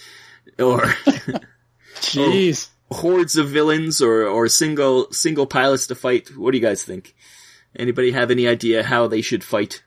or 0.58 0.80
Jeez. 1.96 2.68
hordes 2.90 3.36
of 3.36 3.48
villains, 3.48 4.02
or 4.02 4.26
or 4.26 4.48
single 4.48 5.10
single 5.12 5.46
pilots 5.46 5.86
to 5.86 5.94
fight. 5.94 6.36
What 6.36 6.52
do 6.52 6.58
you 6.58 6.64
guys 6.64 6.82
think? 6.84 7.14
Anybody 7.76 8.10
have 8.12 8.30
any 8.30 8.46
idea 8.46 8.82
how 8.82 9.06
they 9.08 9.22
should 9.22 9.44
fight? 9.44 9.82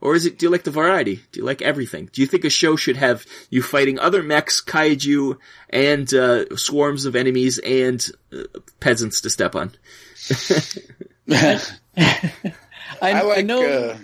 Or 0.00 0.14
is 0.14 0.24
it, 0.24 0.38
do 0.38 0.46
you 0.46 0.50
like 0.50 0.64
the 0.64 0.70
variety? 0.70 1.16
Do 1.32 1.40
you 1.40 1.44
like 1.44 1.60
everything? 1.60 2.08
Do 2.12 2.22
you 2.22 2.26
think 2.26 2.44
a 2.44 2.50
show 2.50 2.76
should 2.76 2.96
have 2.96 3.26
you 3.50 3.62
fighting 3.62 3.98
other 3.98 4.22
mechs, 4.22 4.62
kaiju, 4.62 5.36
and, 5.68 6.12
uh, 6.14 6.56
swarms 6.56 7.04
of 7.04 7.14
enemies 7.16 7.58
and 7.58 8.04
uh, 8.32 8.44
peasants 8.80 9.20
to 9.22 9.30
step 9.30 9.54
on? 9.54 9.72
I, 11.30 13.12
I 13.12 13.22
like 13.22 13.38
I 13.38 13.42
know. 13.42 13.64
uh, 13.64 13.98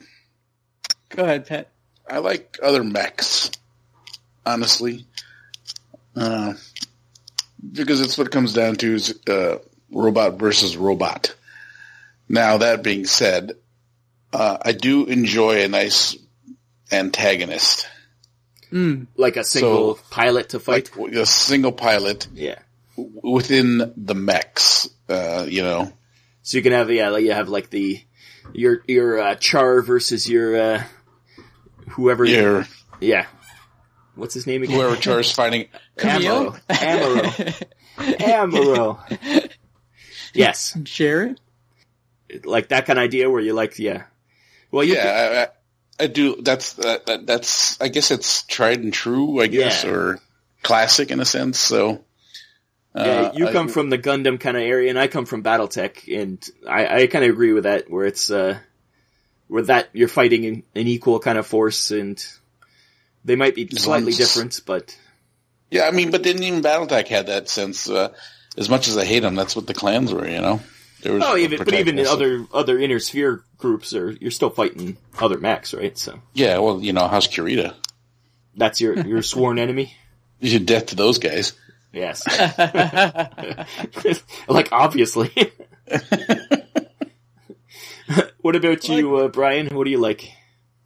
go 1.11 1.25
ahead, 1.25 1.47
Pat. 1.47 1.71
I 2.09 2.19
like 2.19 2.59
other 2.63 2.85
mechs, 2.85 3.51
honestly, 4.45 5.07
uh, 6.15 6.55
because 7.73 8.01
it's 8.01 8.17
what 8.17 8.29
it 8.29 8.33
comes 8.33 8.53
down 8.53 8.77
to 8.77 8.95
is 8.95 9.19
uh, 9.29 9.59
robot 9.91 10.39
versus 10.39 10.77
robot. 10.77 11.35
Now 12.29 12.59
that 12.59 12.83
being 12.83 13.07
said, 13.07 13.57
uh, 14.33 14.59
I 14.63 14.73
do 14.73 15.05
enjoy 15.07 15.63
a 15.65 15.69
nice 15.69 16.17
antagonist, 16.93 17.89
Like 19.17 19.37
a 19.37 19.45
single 19.45 19.97
So- 19.97 20.03
pilot 20.11 20.51
to 20.51 20.61
fight. 20.61 20.97
like 20.97 21.13
a 21.15 21.27
single 21.27 21.73
pilot 21.73 22.27
yeah. 22.35 22.59
within 22.97 23.93
the 23.97 24.15
mechs. 24.15 24.89
Uh, 25.09 25.47
you 25.49 25.63
know, 25.63 25.93
So 26.43 26.57
you 26.59 26.63
can 26.63 26.73
have 26.73 26.91
yeah, 26.91 27.11
like 27.11 27.25
you 27.25 27.33
have 27.33 27.49
like 27.49 27.71
the 27.71 28.01
your 28.53 28.83
your 28.87 29.19
uh, 29.21 29.35
Char 29.37 29.83
versus 29.83 30.29
your 30.29 30.57
uh, 30.57 30.83
whoever. 31.91 32.25
your 32.25 32.67
Yeah. 33.01 33.27
What's 34.17 34.35
his 34.35 34.47
name 34.47 34.63
again? 34.63 34.77
whoever 34.77 34.97
Char's 34.97 35.31
fighting. 35.41 35.69
Amuro. 35.99 36.59
Amuro. 36.69 37.65
Amuro. 37.99 39.51
Yes, 40.35 40.77
Jared? 40.83 41.41
like 42.45 42.69
that 42.69 42.85
kind 42.85 42.99
of 42.99 43.05
idea 43.05 43.31
where 43.31 43.41
you 43.41 43.55
like 43.55 43.79
yeah. 43.79 44.03
Well, 44.71 44.85
Yeah, 44.85 45.49
I, 45.99 46.03
I, 46.03 46.05
I 46.05 46.07
do. 46.09 46.41
That's 46.43 46.75
that, 46.75 47.07
that, 47.07 47.27
that's. 47.27 47.81
I 47.81 47.89
guess 47.89 48.11
it's 48.11 48.43
tried 48.43 48.81
and 48.81 48.93
true. 48.93 49.41
I 49.41 49.47
guess 49.47 49.85
Yeah. 49.85 49.91
or 49.91 50.19
classic 50.63 51.11
in 51.11 51.21
a 51.21 51.25
sense. 51.25 51.59
So. 51.59 52.03
Yeah, 52.95 53.03
uh, 53.03 53.33
you 53.35 53.49
I- 53.49 53.53
come 53.53 53.69
from 53.69 53.91
the 53.91 53.99
Gundam 53.99 54.41
kind 54.41 54.57
of 54.57 54.63
area, 54.63 54.89
and 54.89 54.99
I 54.99 55.07
come 55.07 55.27
from 55.27 55.43
BattleTech, 55.43 56.19
and 56.23 56.43
I, 56.67 57.03
I 57.03 57.07
kind 57.09 57.27
of 57.27 57.31
agree 57.31 57.53
with 57.53 57.65
that, 57.65 57.91
where 57.91 58.07
it's 58.07 58.31
uh, 58.31 58.59
where 59.49 59.65
that 59.65 59.91
you're 59.93 60.09
fighting 60.09 60.47
an, 60.47 60.63
an 60.75 60.87
equal 60.87 61.21
kind 61.21 61.37
of 61.37 61.47
force, 61.47 61.91
and 61.91 62.25
they 63.23 63.37
might 63.37 63.55
be 63.55 63.69
slightly 63.69 64.13
different, 64.13 64.61
but 64.65 64.97
Yeah, 65.71 65.83
I 65.87 65.91
mean, 65.91 66.11
but 66.11 66.23
didn't 66.23 66.45
even 66.45 66.63
BattleTech 66.63 67.07
had 67.09 67.27
that 67.27 67.51
sense. 67.51 67.87
Uh, 67.91 68.15
as 68.57 68.71
much 68.71 68.89
as 68.89 68.97
I 68.97 69.05
hate 69.05 69.21
them, 69.21 69.35
that's 69.35 69.55
what 69.55 69.67
the 69.67 69.75
clans 69.75 70.11
were. 70.15 70.27
You 70.27 70.41
know. 70.41 70.61
There 71.03 71.15
was 71.15 71.23
oh, 71.25 71.37
even 71.37 71.59
but 71.59 71.75
even 71.75 71.99
in 71.99 72.07
other 72.07 72.47
other 72.53 72.79
inner 72.79 72.99
sphere 72.99 73.43
groups, 73.59 73.95
are 73.95 74.11
you're 74.13 74.31
still 74.31 74.51
fighting 74.51 74.97
other 75.19 75.39
mechs, 75.39 75.75
right? 75.75 75.97
So 75.97 76.21
Yeah, 76.35 76.59
well, 76.59 76.81
you 76.81 76.93
know, 76.93 77.09
how's 77.09 77.29
Kurita? 77.29 77.75
that's 78.57 78.81
your 78.81 78.99
your 79.07 79.23
sworn 79.33 79.59
enemy. 79.59 79.95
You 80.41 80.51
should 80.51 80.67
death 80.67 80.87
to 80.87 80.97
those 80.97 81.19
guys. 81.19 81.53
Yes, 81.93 82.27
like 84.49 84.73
obviously. 84.73 85.31
what 88.41 88.57
about 88.57 88.89
you, 88.89 89.17
uh, 89.17 89.29
Brian? 89.29 89.69
What 89.69 89.85
do 89.85 89.91
you 89.91 89.99
like? 89.99 90.31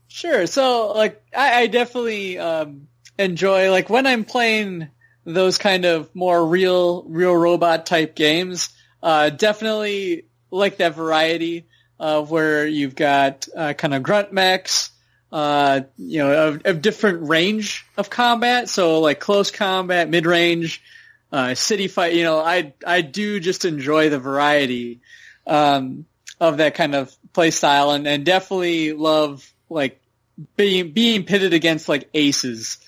Sure. 0.08 0.46
So, 0.46 0.92
like, 0.92 1.22
I, 1.36 1.62
I 1.62 1.66
definitely 1.66 2.38
um, 2.38 2.88
enjoy 3.18 3.70
like 3.70 3.90
when 3.90 4.06
I'm 4.06 4.24
playing 4.24 4.88
those 5.24 5.58
kind 5.58 5.84
of 5.84 6.14
more 6.14 6.46
real, 6.46 7.02
real 7.04 7.34
robot 7.34 7.86
type 7.86 8.14
games. 8.14 8.70
Uh, 9.02 9.30
definitely 9.30 10.24
like 10.50 10.78
that 10.78 10.94
variety 10.94 11.66
of 11.98 12.30
where 12.30 12.66
you've 12.66 12.94
got 12.94 13.46
uh, 13.56 13.72
kind 13.74 13.94
of 13.94 14.02
grunt 14.02 14.32
mechs, 14.32 14.90
uh, 15.32 15.82
you 15.96 16.18
know, 16.18 16.48
of, 16.48 16.62
of 16.64 16.82
different 16.82 17.28
range 17.28 17.86
of 17.96 18.10
combat. 18.10 18.68
So, 18.68 19.00
like 19.00 19.20
close 19.20 19.50
combat, 19.50 20.08
mid 20.08 20.26
range, 20.26 20.82
uh, 21.32 21.54
city 21.54 21.88
fight. 21.88 22.14
You 22.14 22.24
know, 22.24 22.40
I 22.40 22.74
I 22.86 23.02
do 23.02 23.38
just 23.38 23.64
enjoy 23.64 24.08
the 24.08 24.18
variety 24.18 25.00
um, 25.46 26.06
of 26.40 26.56
that 26.58 26.74
kind 26.74 26.94
of 26.94 27.14
play 27.32 27.50
style, 27.50 27.90
and, 27.92 28.06
and 28.06 28.24
definitely 28.24 28.92
love 28.92 29.48
like 29.68 30.00
being 30.56 30.92
being 30.92 31.24
pitted 31.24 31.52
against 31.52 31.88
like 31.88 32.08
aces, 32.14 32.78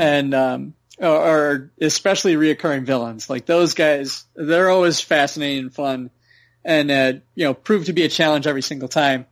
and 0.00 0.34
um, 0.34 0.74
or, 0.98 1.08
or 1.08 1.70
especially 1.80 2.34
reoccurring 2.34 2.84
villains. 2.84 3.28
Like 3.28 3.46
those 3.46 3.74
guys, 3.74 4.24
they're 4.34 4.70
always 4.70 5.00
fascinating 5.00 5.64
and 5.64 5.74
fun, 5.74 6.10
and 6.64 6.90
uh, 6.90 7.12
you 7.34 7.44
know, 7.44 7.54
prove 7.54 7.86
to 7.86 7.92
be 7.92 8.04
a 8.04 8.08
challenge 8.08 8.46
every 8.46 8.62
single 8.62 8.88
time. 8.88 9.26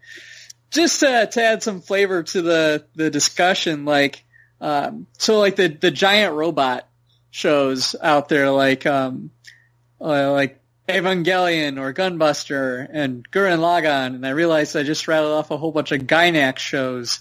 Just 0.70 1.02
uh, 1.02 1.26
to 1.26 1.42
add 1.42 1.62
some 1.62 1.80
flavor 1.80 2.22
to 2.22 2.42
the 2.42 2.84
the 2.94 3.10
discussion, 3.10 3.84
like 3.84 4.24
um, 4.60 5.06
so, 5.18 5.38
like 5.38 5.56
the 5.56 5.68
the 5.68 5.90
giant 5.90 6.34
robot 6.34 6.88
shows 7.30 7.94
out 8.00 8.28
there, 8.28 8.50
like 8.50 8.86
um, 8.86 9.30
uh, 10.00 10.32
like 10.32 10.60
Evangelion 10.88 11.78
or 11.78 11.92
Gunbuster 11.92 12.86
and 12.90 13.30
Gurren 13.30 13.58
Lagann, 13.58 14.14
and 14.14 14.26
I 14.26 14.30
realized 14.30 14.76
I 14.76 14.82
just 14.82 15.08
rattled 15.08 15.32
off 15.32 15.50
a 15.50 15.56
whole 15.56 15.72
bunch 15.72 15.92
of 15.92 16.02
Gainax 16.02 16.58
shows 16.58 17.20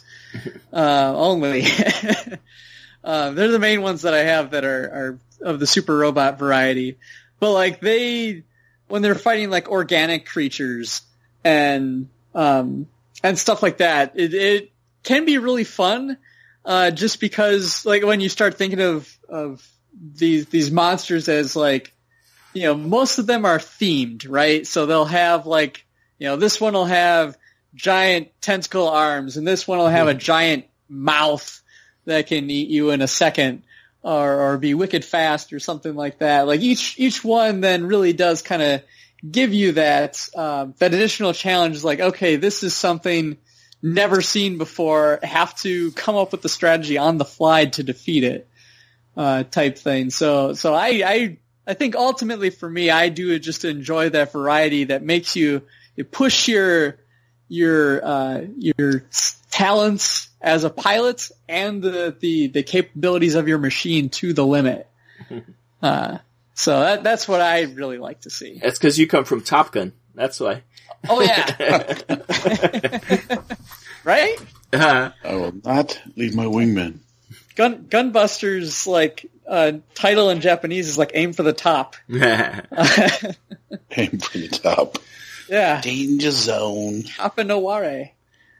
uh, 0.71 1.13
only. 1.15 1.65
uh, 3.03 3.31
they're 3.31 3.51
the 3.51 3.59
main 3.59 3.81
ones 3.81 4.03
that 4.03 4.13
I 4.13 4.23
have 4.23 4.51
that 4.51 4.63
are, 4.63 4.83
are 4.83 5.19
of 5.41 5.59
the 5.59 5.67
super 5.67 5.95
robot 5.95 6.39
variety. 6.39 6.97
But 7.39 7.51
like 7.51 7.79
they, 7.79 8.43
when 8.87 9.01
they're 9.01 9.15
fighting 9.15 9.49
like 9.49 9.69
organic 9.69 10.25
creatures 10.25 11.01
and 11.43 12.09
um, 12.33 12.87
and 13.21 13.37
stuff 13.37 13.61
like 13.61 13.77
that, 13.77 14.13
it, 14.15 14.33
it 14.33 14.71
can 15.03 15.25
be 15.25 15.37
really 15.37 15.65
fun. 15.65 16.17
Uh, 16.65 16.91
just 16.91 17.19
because 17.19 17.85
like 17.85 18.03
when 18.03 18.21
you 18.21 18.29
start 18.29 18.57
thinking 18.57 18.79
of 18.79 19.17
of 19.27 19.67
these 19.93 20.45
these 20.47 20.71
monsters 20.71 21.27
as 21.27 21.55
like 21.55 21.93
you 22.53 22.63
know, 22.63 22.75
most 22.75 23.17
of 23.17 23.25
them 23.25 23.45
are 23.45 23.57
themed, 23.57 24.27
right? 24.29 24.65
So 24.65 24.85
they'll 24.85 25.05
have 25.05 25.45
like, 25.45 25.85
you 26.19 26.27
know, 26.27 26.35
this 26.35 26.61
one 26.61 26.73
will 26.73 26.85
have 26.85 27.35
giant 27.73 28.29
tentacle 28.39 28.87
arms 28.87 29.37
and 29.37 29.47
this 29.47 29.67
one 29.67 29.79
will 29.79 29.87
have 29.87 30.07
a 30.07 30.13
giant 30.13 30.65
mouth 30.87 31.62
that 32.05 32.27
can 32.27 32.49
eat 32.49 32.69
you 32.69 32.89
in 32.91 33.01
a 33.01 33.07
second 33.07 33.63
or, 34.01 34.41
or 34.41 34.57
be 34.57 34.73
wicked 34.73 35.05
fast 35.05 35.53
or 35.53 35.59
something 35.59 35.95
like 35.95 36.19
that. 36.19 36.47
Like 36.47 36.61
each, 36.61 36.99
each 36.99 37.23
one 37.23 37.61
then 37.61 37.87
really 37.87 38.13
does 38.13 38.41
kind 38.41 38.61
of 38.61 38.81
give 39.29 39.53
you 39.53 39.73
that, 39.73 40.27
um, 40.35 40.73
that 40.79 40.93
additional 40.93 41.33
challenge 41.33 41.75
Is 41.75 41.85
like, 41.85 42.01
okay, 42.01 42.35
this 42.35 42.63
is 42.63 42.75
something 42.75 43.37
never 43.81 44.21
seen 44.21 44.57
before, 44.57 45.19
have 45.23 45.55
to 45.61 45.91
come 45.91 46.15
up 46.15 46.31
with 46.31 46.41
the 46.41 46.49
strategy 46.49 46.97
on 46.97 47.17
the 47.17 47.25
fly 47.25 47.65
to 47.65 47.83
defeat 47.83 48.23
it, 48.23 48.47
uh, 49.15 49.43
type 49.43 49.77
thing. 49.77 50.09
So, 50.09 50.53
so 50.53 50.73
I, 50.73 51.03
I, 51.05 51.37
I 51.65 51.73
think 51.73 51.95
ultimately 51.95 52.49
for 52.49 52.69
me, 52.69 52.89
I 52.89 53.09
do 53.09 53.37
just 53.39 53.63
enjoy 53.65 54.09
that 54.09 54.33
variety 54.33 54.85
that 54.85 55.03
makes 55.03 55.35
you, 55.35 55.63
you 55.95 56.03
push 56.03 56.47
your, 56.47 56.97
your, 57.53 58.05
uh, 58.05 58.45
your 58.57 59.03
talents 59.51 60.29
as 60.41 60.63
a 60.63 60.69
pilot 60.69 61.29
and 61.47 61.81
the, 61.81 62.15
the, 62.19 62.47
the 62.47 62.63
capabilities 62.63 63.35
of 63.35 63.47
your 63.47 63.59
machine 63.59 64.09
to 64.09 64.33
the 64.33 64.45
limit. 64.45 64.87
Uh, 65.81 66.19
so 66.53 66.79
that, 66.79 67.03
that's 67.03 67.27
what 67.27 67.41
I 67.41 67.63
really 67.63 67.97
like 67.97 68.21
to 68.21 68.29
see. 68.29 68.57
That's 68.63 68.79
because 68.79 68.97
you 68.97 69.05
come 69.05 69.25
from 69.25 69.41
Top 69.41 69.73
Gun. 69.73 69.91
That's 70.15 70.39
why. 70.39 70.63
Oh 71.09 71.19
yeah. 71.19 71.97
right? 74.05 74.37
Uh, 74.71 75.09
I 75.25 75.35
will 75.35 75.51
not 75.61 76.01
leave 76.15 76.35
my 76.35 76.45
wingman. 76.45 76.99
Gun, 77.55 77.87
Gunbusters, 77.89 78.87
like, 78.87 79.29
uh, 79.45 79.73
title 79.93 80.29
in 80.29 80.39
Japanese 80.39 80.87
is 80.87 80.97
like 80.97 81.11
aim 81.15 81.33
for 81.33 81.43
the 81.43 81.51
top. 81.53 81.97
Aim 82.09 82.19
for 84.19 84.37
the 84.37 84.47
top. 84.49 84.97
Yeah. 85.53 85.81
Danger 85.81 86.31
zone. 86.31 87.03
Apanoware. 87.17 88.11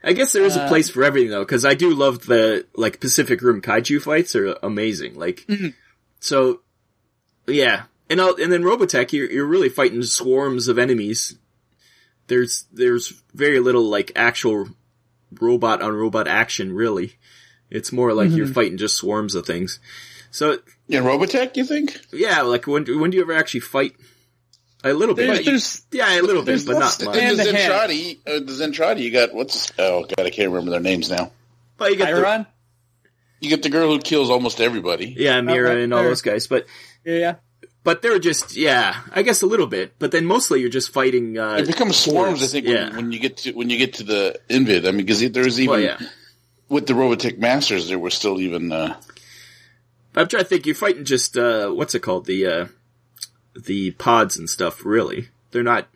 I 0.04 0.14
guess 0.14 0.34
there 0.34 0.44
is 0.44 0.58
a 0.58 0.64
Uh, 0.64 0.68
place 0.68 0.90
for 0.90 1.04
everything 1.04 1.30
though, 1.32 1.46
because 1.46 1.66
I 1.66 1.74
do 1.76 1.94
love 1.96 2.26
the 2.26 2.66
like 2.76 3.00
Pacific 3.00 3.42
Rim 3.42 3.62
kaiju 3.62 4.02
fights 4.02 4.36
are 4.36 4.58
amazing. 4.62 5.16
Like, 5.18 5.48
so 6.20 6.60
yeah, 7.48 7.84
and 8.10 8.20
I'll, 8.22 8.36
and 8.36 8.52
then 8.52 8.64
Robotech, 8.64 9.14
you're 9.14 9.32
you're 9.32 9.46
really 9.46 9.70
fighting 9.70 10.04
swarms 10.04 10.68
of 10.68 10.78
enemies. 10.78 11.36
There's 12.28 12.66
there's 12.74 13.14
very 13.34 13.60
little 13.62 13.84
like 13.84 14.12
actual 14.16 14.68
robot 15.40 15.82
on 15.82 15.94
robot 15.94 16.28
action 16.28 16.74
really. 16.74 17.18
It's 17.70 17.92
more 17.92 18.14
like 18.14 18.30
you're 18.32 18.46
fighting 18.48 18.78
just 18.78 18.98
swarms 18.98 19.34
of 19.36 19.46
things. 19.48 19.80
So 20.32 20.60
Yeah, 20.88 21.00
Robotech, 21.02 21.56
you 21.58 21.66
think? 21.66 22.00
yeah, 22.12 22.42
like 22.42 22.68
when 22.68 22.86
when 23.00 23.10
do 23.12 23.18
you 23.18 23.24
ever 23.24 23.34
actually 23.34 23.62
fight? 23.62 23.96
A 24.86 24.92
little 24.94 25.16
bit, 25.16 25.28
There's, 25.28 25.46
there's, 25.46 25.82
yeah, 25.92 26.20
a 26.20 26.22
little 26.22 26.44
bit, 26.44 26.66
but 26.66 26.74
not 26.78 27.02
much. 27.06 27.16
and 27.18 27.32
And 27.32 27.40
the 27.40 27.44
the. 27.46 27.52
Zentradi, 27.52 28.18
uh, 28.28 28.32
the 28.40 28.52
Zentradi, 28.52 29.00
you 29.00 29.12
got, 29.12 29.34
what's, 29.34 29.72
oh 29.80 30.02
god, 30.04 30.26
I 30.26 30.30
can't 30.30 30.50
remember 30.50 30.72
their 30.72 30.82
names 30.82 31.10
now. 31.10 31.32
But 31.78 31.92
you 31.92 31.98
get 31.98 32.14
the, 32.14 32.28
Iron? 32.28 32.46
You 33.40 33.50
get 33.50 33.64
the 33.64 33.70
girl 33.70 33.88
who 33.94 34.00
kills 34.00 34.30
almost 34.30 34.60
everybody. 34.60 35.16
yeah, 35.18 35.40
Miriya 35.40 35.70
Okay, 35.72 35.84
and 35.84 35.94
all 35.94 36.04
those 36.04 36.22
guys, 36.22 36.48
but 36.48 36.66
Yeah, 37.06 37.16
yeah. 37.18 37.36
but 37.86 38.02
they're 38.02 38.20
just 38.20 38.56
yeah, 38.58 38.96
I 39.14 39.22
guess 39.22 39.42
a 39.42 39.46
little 39.46 39.68
bit, 39.68 39.94
but 40.00 40.12
then 40.12 40.26
mostly 40.26 40.60
you're 40.60 40.70
just 40.70 40.92
fighting. 40.92 41.38
Uh, 41.38 41.56
It 41.60 41.68
becomes 41.68 41.96
swarms, 41.96 42.44
I 42.44 42.48
think, 42.48 42.68
Yeah. 42.68 42.88
when, 42.90 42.96
when 42.98 43.12
you 43.14 43.20
get 43.20 43.38
to 43.38 43.52
when 43.54 43.70
you 43.70 43.78
get 43.78 43.94
to 43.96 44.04
the 44.04 44.40
Invid. 44.50 44.86
I 44.86 44.92
mean, 44.92 45.06
because 45.06 45.20
there's 45.32 45.60
even 45.62 45.72
well, 45.72 45.80
yeah. 45.82 45.98
with 46.70 46.88
the 46.88 46.94
Robotech 46.94 47.38
Masters, 47.38 47.88
there 47.88 48.00
were 48.00 48.10
still 48.12 48.40
even 48.42 48.72
uh, 48.72 49.00
I'm 50.16 50.28
trying 50.28 50.44
to 50.44 50.50
think. 50.50 50.66
You're 50.66 50.76
fighting 50.76 51.06
just 51.06 51.38
uh, 51.38 51.70
what's 51.72 51.96
it 51.96 52.02
called? 52.02 52.26
The 52.26 52.46
uh, 52.48 52.66
the 53.56 53.92
pods 53.92 54.38
and 54.38 54.50
stuff. 54.50 54.86
Really, 54.86 55.30
they're 55.52 55.64
not. 55.64 55.88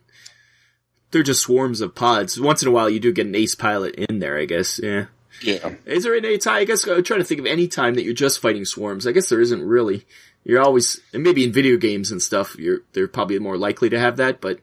They're 1.10 1.22
just 1.22 1.40
swarms 1.40 1.80
of 1.80 1.94
pods. 1.94 2.38
Once 2.40 2.62
in 2.62 2.68
a 2.68 2.70
while, 2.70 2.90
you 2.90 3.00
do 3.00 3.12
get 3.12 3.26
an 3.26 3.34
ace 3.34 3.54
pilot 3.54 3.94
in 3.94 4.18
there. 4.18 4.38
I 4.38 4.44
guess. 4.44 4.78
Yeah. 4.82 5.06
yeah. 5.42 5.74
Is 5.86 6.04
there 6.04 6.14
any 6.14 6.38
time? 6.38 6.56
I 6.56 6.64
guess 6.64 6.86
I'm 6.86 7.02
trying 7.02 7.20
to 7.20 7.24
think 7.24 7.40
of 7.40 7.46
any 7.46 7.68
time 7.68 7.94
that 7.94 8.04
you're 8.04 8.14
just 8.14 8.40
fighting 8.40 8.64
swarms. 8.64 9.06
I 9.06 9.12
guess 9.12 9.28
there 9.28 9.40
isn't 9.40 9.62
really. 9.62 10.06
You're 10.44 10.62
always, 10.62 11.00
and 11.12 11.22
maybe 11.22 11.44
in 11.44 11.52
video 11.52 11.76
games 11.76 12.10
and 12.10 12.22
stuff, 12.22 12.56
you're 12.58 12.80
they're 12.92 13.08
probably 13.08 13.38
more 13.38 13.58
likely 13.58 13.90
to 13.90 13.98
have 13.98 14.16
that, 14.16 14.40
but 14.40 14.60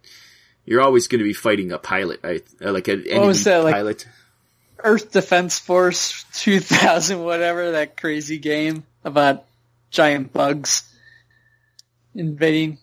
you're 0.66 0.82
always 0.82 1.08
going 1.08 1.20
to 1.20 1.26
be 1.26 1.34
fighting 1.34 1.72
a 1.72 1.78
pilot, 1.78 2.20
right? 2.24 2.43
Uh, 2.64 2.72
like 2.72 2.88
an 2.88 3.06
enemy 3.08 3.28
was 3.28 3.43
that, 3.43 3.64
like- 3.64 3.76
pilot. 3.76 4.08
Earth 4.84 5.12
Defense 5.12 5.58
Force 5.58 6.26
2000, 6.34 7.24
whatever 7.24 7.72
that 7.72 7.98
crazy 7.98 8.38
game 8.38 8.84
about 9.04 9.46
giant 9.89 10.34
bugs 10.34 10.84
invading. 12.14 12.78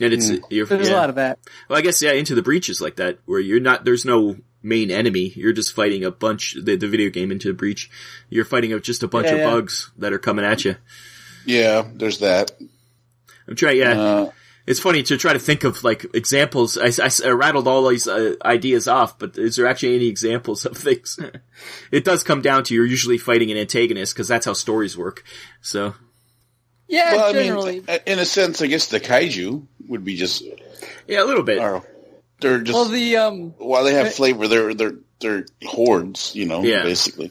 And 0.00 0.12
it's 0.12 0.30
you're, 0.50 0.66
There's 0.66 0.88
yeah. 0.88 0.94
a 0.94 0.98
lot 0.98 1.08
of 1.08 1.16
that. 1.16 1.38
Well, 1.68 1.78
I 1.78 1.82
guess 1.82 2.02
yeah, 2.02 2.12
Into 2.12 2.34
the 2.34 2.42
breaches 2.42 2.80
like 2.80 2.96
that, 2.96 3.18
where 3.26 3.38
you're 3.40 3.60
not. 3.60 3.84
There's 3.84 4.04
no 4.04 4.36
main 4.62 4.90
enemy. 4.90 5.32
You're 5.36 5.52
just 5.52 5.72
fighting 5.72 6.04
a 6.04 6.10
bunch. 6.10 6.56
The, 6.60 6.74
the 6.76 6.88
video 6.88 7.10
game 7.10 7.30
Into 7.30 7.48
the 7.48 7.54
Breach, 7.54 7.90
you're 8.28 8.44
fighting 8.44 8.72
a, 8.72 8.80
just 8.80 9.02
a 9.04 9.08
bunch 9.08 9.26
Yeah, 9.26 9.32
of 9.34 9.38
yeah. 9.38 9.50
bugs 9.50 9.90
that 9.98 10.12
are 10.12 10.18
coming 10.18 10.44
at 10.44 10.64
you. 10.64 10.76
Yeah, 11.46 11.86
there's 11.94 12.18
that. 12.18 12.50
I'm 13.46 13.54
trying. 13.54 13.76
Yeah, 13.78 14.00
Uh, 14.00 14.30
it's 14.66 14.80
funny 14.80 15.02
to 15.04 15.16
try 15.18 15.34
to 15.34 15.38
think 15.38 15.62
of 15.64 15.84
like 15.84 16.06
examples. 16.14 16.76
I, 16.78 16.86
I- 17.04 17.28
I 17.28 17.30
rattled 17.32 17.68
all 17.68 17.86
these 17.88 18.08
uh, 18.08 18.34
ideas 18.44 18.88
off, 18.88 19.18
but 19.18 19.36
is 19.38 19.56
there 19.56 19.66
actually 19.66 19.94
any 19.96 20.06
examples 20.08 20.64
of 20.66 20.76
things? 20.76 21.20
it 21.92 22.04
does 22.04 22.22
come 22.24 22.40
down 22.42 22.64
to 22.64 22.74
you're 22.74 22.86
usually 22.86 23.18
fighting 23.18 23.50
an 23.52 23.58
antagonist 23.58 24.14
because 24.14 24.26
that's 24.26 24.46
how 24.46 24.54
stories 24.54 24.96
work. 24.96 25.22
So 25.60 25.94
Yeah, 26.88 27.12
well, 27.14 27.28
I 27.28 27.32
generally. 27.34 27.80
mean, 27.80 27.98
in 28.06 28.18
a 28.18 28.24
sense, 28.24 28.62
I 28.62 28.66
guess 28.68 28.86
the 28.86 29.00
kaiju 29.00 29.66
would 29.88 30.04
be 30.04 30.16
just, 30.16 30.42
yeah, 31.06 31.22
a 31.22 31.26
little 31.26 31.42
bit. 31.42 31.58
or 31.58 31.82
they're 32.40 32.60
just 32.60 32.74
well, 32.74 32.88
the 32.88 33.16
um, 33.16 33.50
while 33.58 33.84
they 33.84 33.94
have 33.94 34.14
flavor, 34.14 34.48
they're 34.48 34.74
they're 34.74 34.96
they're 35.20 35.46
hordes, 35.64 36.34
you 36.34 36.44
know, 36.46 36.62
Yeah. 36.62 36.82
basically. 36.82 37.30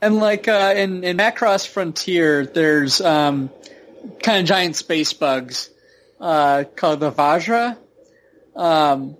and 0.00 0.16
like 0.16 0.46
uh, 0.48 0.74
in 0.76 1.02
in 1.04 1.16
Macross 1.16 1.66
Frontier, 1.66 2.46
there's 2.46 3.00
um, 3.00 3.50
kind 4.22 4.40
of 4.40 4.46
giant 4.46 4.76
space 4.76 5.12
bugs 5.12 5.70
uh, 6.20 6.64
called 6.76 7.00
the 7.00 7.10
Vajra. 7.10 7.76
Um, 8.54 9.16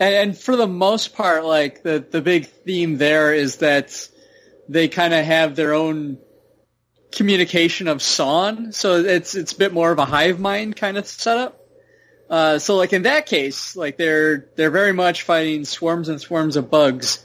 and, 0.00 0.14
and 0.14 0.38
for 0.38 0.56
the 0.56 0.66
most 0.66 1.14
part, 1.14 1.44
like 1.44 1.82
the 1.82 2.04
the 2.10 2.20
big 2.22 2.46
theme 2.46 2.96
there 2.98 3.32
is 3.34 3.56
that 3.56 4.08
they 4.68 4.88
kind 4.88 5.12
of 5.14 5.24
have 5.24 5.54
their 5.54 5.74
own 5.74 6.18
communication 7.12 7.88
of 7.88 8.00
song, 8.02 8.72
so 8.72 8.96
it's 8.96 9.34
it's 9.34 9.52
a 9.52 9.58
bit 9.58 9.72
more 9.72 9.92
of 9.92 9.98
a 9.98 10.04
hive 10.06 10.40
mind 10.40 10.76
kind 10.76 10.96
of 10.96 11.06
setup. 11.06 11.58
Uh, 12.32 12.58
so 12.58 12.76
like 12.76 12.94
in 12.94 13.02
that 13.02 13.26
case, 13.26 13.76
like 13.76 13.98
they're 13.98 14.46
they're 14.56 14.70
very 14.70 14.92
much 14.94 15.22
fighting 15.22 15.66
swarms 15.66 16.08
and 16.08 16.18
swarms 16.18 16.56
of 16.56 16.70
bugs, 16.70 17.22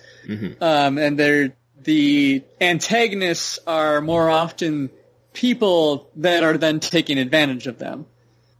um, 0.59 0.97
and 0.97 1.17
they're 1.17 1.55
the 1.81 2.43
antagonists 2.59 3.57
are 3.65 4.01
more 4.01 4.29
often 4.29 4.89
people 5.31 6.09
that 6.17 6.43
are 6.43 6.57
then 6.57 6.81
taking 6.81 7.17
advantage 7.17 7.67
of 7.67 7.79
them. 7.79 8.05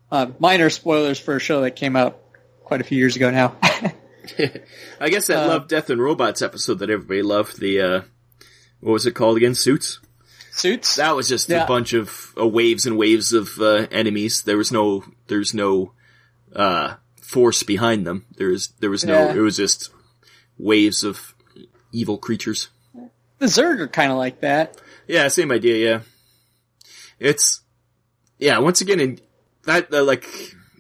Uh, 0.10 0.28
minor 0.40 0.70
spoilers 0.70 1.20
for 1.20 1.36
a 1.36 1.40
show 1.40 1.62
that 1.62 1.72
came 1.76 1.98
out 1.98 2.18
quite 2.64 2.80
a 2.80 2.86
few 2.86 2.98
years 2.98 3.18
ago 3.18 3.30
now. 3.30 3.54
I 5.02 5.10
guess 5.10 5.28
that 5.28 5.44
Uh, 5.44 5.48
Love, 5.48 5.68
Death, 5.68 5.90
and 5.90 6.02
Robots 6.02 6.42
episode 6.42 6.80
that 6.80 6.90
everybody 6.90 7.24
loved. 7.24 7.60
The 7.60 7.82
uh, 7.82 8.02
what 8.80 8.94
was 8.94 9.06
it 9.06 9.12
called 9.16 9.36
again? 9.36 9.54
Suits. 9.54 10.00
Suits. 10.52 10.96
That 10.96 11.14
was 11.16 11.28
just 11.28 11.50
Yeah. 11.50 11.66
a 11.66 11.68
bunch 11.68 11.92
of 11.94 12.34
uh, 12.40 12.48
waves 12.48 12.86
and 12.86 12.98
waves 12.98 13.34
of 13.34 13.60
uh, 13.60 13.88
enemies. 13.92 14.44
There 14.44 14.58
was 14.58 14.72
no, 14.72 15.04
there's 15.28 15.54
no 15.54 15.92
uh, 16.58 16.96
force 17.22 17.64
behind 17.64 18.06
them. 18.06 18.26
There 18.36 18.50
was, 18.50 18.70
there 18.80 18.90
was 18.90 19.06
no. 19.06 19.14
Yeah. 19.14 19.36
It 19.36 19.40
was 19.40 19.56
just 19.56 19.92
waves 20.58 21.04
of 21.04 21.34
evil 21.94 22.18
creatures. 22.18 22.68
the 23.40 23.46
Zerg 23.46 23.80
are 23.80 23.88
kind 23.88 24.12
of 24.12 24.18
like 24.18 24.42
that. 24.42 24.82
Yeah, 25.08 25.30
same 25.30 25.52
idea. 25.52 25.78
Yeah, 25.78 26.02
it's 27.20 27.62
yeah. 28.38 28.58
Once 28.60 28.82
again, 28.82 29.00
in 29.00 29.20
that 29.64 29.94
uh, 29.94 30.04
like 30.04 30.26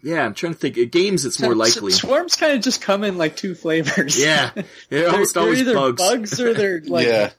yeah, 0.03 0.23
I'm 0.23 0.33
trying 0.33 0.53
to 0.53 0.59
think. 0.59 0.77
In 0.77 0.89
games, 0.89 1.25
it's 1.25 1.41
more 1.41 1.55
likely. 1.55 1.91
Swarms 1.91 2.35
kind 2.35 2.53
of 2.53 2.61
just 2.61 2.81
come 2.81 3.03
in 3.03 3.17
like 3.17 3.35
two 3.35 3.55
flavors. 3.55 4.21
Yeah, 4.21 4.51
they're 4.55 4.65
they're, 4.89 5.09
almost 5.09 5.33
they're 5.33 5.43
always 5.43 5.61
either 5.61 5.73
bugs. 5.73 6.01
bugs 6.01 6.41
or 6.41 6.53
they're 6.53 6.81
like 6.81 7.07
yeah, 7.07 7.29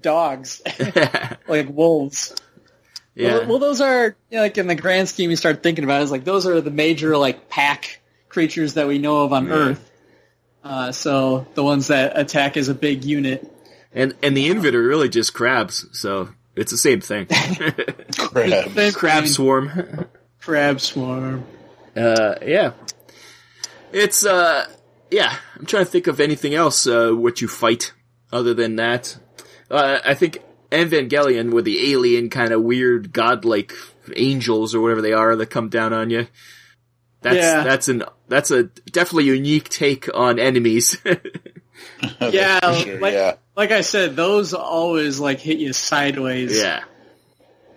dogs, 0.00 0.62
like 1.48 1.68
wolves. 1.68 2.34
Yeah, 3.14 3.38
Well, 3.38 3.46
well, 3.48 3.58
those 3.58 3.80
are 3.80 4.16
you 4.30 4.36
know, 4.36 4.42
like 4.42 4.58
in 4.58 4.66
the 4.66 4.74
grand 4.74 5.08
scheme 5.08 5.30
you 5.30 5.36
start 5.36 5.62
thinking 5.62 5.84
about 5.84 6.00
it, 6.00 6.04
it's 6.04 6.12
like 6.12 6.24
those 6.24 6.46
are 6.46 6.60
the 6.60 6.70
major 6.70 7.16
like 7.16 7.48
pack 7.48 8.00
creatures 8.28 8.74
that 8.74 8.86
we 8.86 8.98
know 8.98 9.22
of 9.24 9.32
on 9.32 9.50
Earth. 9.50 9.90
Uh, 10.64 10.92
so 10.92 11.46
the 11.54 11.62
ones 11.64 11.88
that 11.88 12.18
attack 12.18 12.56
as 12.56 12.68
a 12.68 12.74
big 12.74 13.04
unit. 13.04 13.50
and 13.92 14.14
and 14.22 14.36
the 14.36 14.48
invid 14.48 14.74
are 14.74 14.82
really 14.82 15.08
just 15.08 15.34
crabs. 15.34 15.86
So 15.92 16.28
it's 16.54 16.70
the 16.70 16.78
same 16.78 17.00
thing. 17.00 17.26
crap. 18.16 18.70
Same 18.70 18.92
Crab 18.92 19.26
swarm. 19.26 20.06
crab 20.40 20.80
swarm. 20.80 21.44
Uh, 21.96 22.36
yeah. 22.42 22.72
It's, 23.92 24.24
uh, 24.24 24.66
yeah, 25.10 25.36
I'm 25.58 25.66
trying 25.66 25.84
to 25.84 25.90
think 25.90 26.06
of 26.06 26.20
anything 26.20 26.54
else, 26.54 26.86
uh, 26.86 27.10
what 27.10 27.40
you 27.42 27.48
fight 27.48 27.92
other 28.32 28.54
than 28.54 28.76
that. 28.76 29.18
Uh, 29.70 29.98
I 30.04 30.14
think 30.14 30.38
Evangelion 30.72 31.52
with 31.52 31.64
the 31.64 31.92
alien 31.92 32.30
kind 32.30 32.52
of 32.52 32.62
weird 32.62 33.12
godlike 33.12 33.72
angels 34.16 34.74
or 34.74 34.80
whatever 34.80 35.02
they 35.02 35.12
are 35.12 35.36
that 35.36 35.46
come 35.46 35.68
down 35.68 35.92
on 35.92 36.10
you. 36.10 36.26
That's, 37.20 37.36
Yeah. 37.36 37.62
that's 37.62 37.88
an, 37.88 38.02
that's 38.28 38.50
a 38.50 38.64
definitely 38.64 39.24
unique 39.26 39.68
take 39.68 40.08
on 40.12 40.38
enemies. 40.38 40.96
Yeah, 42.20 42.60
sure, 42.74 43.00
like, 43.00 43.14
yeah. 43.14 43.34
like 43.56 43.72
I 43.72 43.80
said, 43.80 44.14
those 44.14 44.54
always 44.54 45.18
like 45.18 45.40
hit 45.40 45.58
you 45.58 45.72
sideways. 45.72 46.56
yeah. 46.56 46.84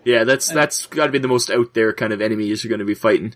Yeah, 0.03 0.23
that's, 0.25 0.47
that's 0.47 0.85
gotta 0.85 1.11
be 1.11 1.17
the 1.17 1.27
most 1.27 1.49
out 1.49 1.73
there 1.73 1.91
kind 1.93 2.13
of 2.13 2.21
enemies 2.21 2.63
you're 2.63 2.69
gonna 2.69 2.85
be 2.85 2.93
fighting. 2.93 3.33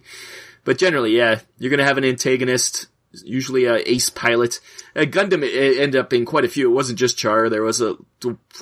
But 0.66 0.78
generally, 0.78 1.18
yeah, 1.18 1.39
you're 1.57 1.72
gonna 1.72 1.86
have 1.86 1.97
an 1.97 2.05
antagonist, 2.05 2.88
usually 3.14 3.66
a 3.66 3.76
ace 3.76 4.10
pilot. 4.10 4.60
Uh, 4.95 5.01
Gundam 5.01 5.43
it 5.43 5.80
ended 5.80 5.99
up 5.99 6.10
being 6.10 6.26
quite 6.26 6.45
a 6.45 6.49
few. 6.49 6.70
It 6.70 6.74
wasn't 6.74 6.99
just 6.99 7.18
Char. 7.18 7.49
There 7.49 7.64
was 7.64 7.82
a 7.82 7.95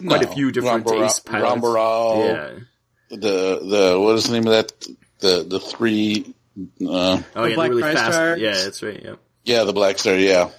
quite 0.06 0.24
a 0.24 0.28
few 0.28 0.52
different 0.52 0.86
Rambara- 0.86 1.06
ace 1.06 1.20
pilots. 1.20 1.62
Ramba 1.62 1.74
Ral, 1.74 2.24
Yeah. 2.26 2.50
the 3.10 3.60
the 3.64 4.00
what 4.00 4.16
is 4.16 4.26
the 4.26 4.34
name 4.34 4.48
of 4.48 4.54
that? 4.54 4.88
The 5.20 5.44
the 5.48 5.60
three. 5.60 6.34
Uh, 6.82 7.22
Oh 7.36 7.46
yeah, 7.46 7.54
Black 7.56 7.56
they're 7.56 7.70
really 7.70 7.82
Price 7.82 7.96
fast. 7.98 8.14
Stars. 8.14 8.40
Yeah, 8.42 8.52
that's 8.54 8.82
right. 8.84 9.02
Yeah. 9.04 9.16
yeah, 9.44 9.64
the 9.64 9.74
Black 9.74 10.00
Star. 10.00 10.16
Yeah, 10.16 10.50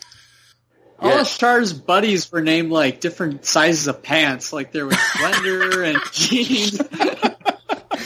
All 1.01 1.11
Yeah. 1.11 1.21
of 1.23 1.29
Char's 1.29 1.73
buddies 1.73 2.31
were 2.31 2.41
named 2.41 2.71
like 2.71 3.01
different 3.01 3.45
sizes 3.45 3.89
of 3.89 4.03
pants. 4.03 4.53
Like 4.53 4.71
there 4.73 4.87
was 4.87 4.97
Slender 4.99 5.83
and 5.91 5.99
Gene. 6.13 6.71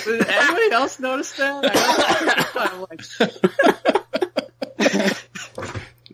Did 0.05 0.27
anybody 0.27 0.73
else 0.73 0.99
notice 0.99 1.33
that? 1.35 1.65
I 1.75 2.69
I'm 2.73 2.81
like, 2.81 3.92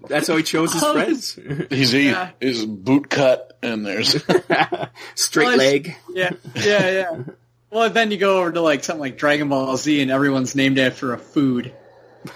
That's 0.09 0.27
how 0.29 0.37
he 0.37 0.43
chose 0.43 0.73
his 0.73 0.83
Oh, 0.83 0.93
friends. 0.95 1.39
he's 1.71 1.93
he, 1.93 2.07
Yeah. 2.11 2.31
his 2.41 2.65
boot 2.67 3.09
cut, 3.11 3.59
and 3.63 3.85
there's 3.87 4.11
Straight 5.15 5.47
Well, 5.47 5.57
leg. 5.59 5.97
yeah, 6.13 6.31
yeah, 6.57 6.91
yeah. 6.91 7.23
Well, 7.71 7.91
then 7.91 8.11
you 8.11 8.17
go 8.17 8.39
over 8.41 8.53
to 8.53 8.61
like 8.61 8.83
something 8.85 9.01
like 9.01 9.19
Dragon 9.19 9.49
Ball 9.49 9.77
Z, 9.77 10.01
and 10.01 10.11
everyone's 10.11 10.55
named 10.55 10.79
after 10.79 11.13
a 11.13 11.19
food. 11.19 11.73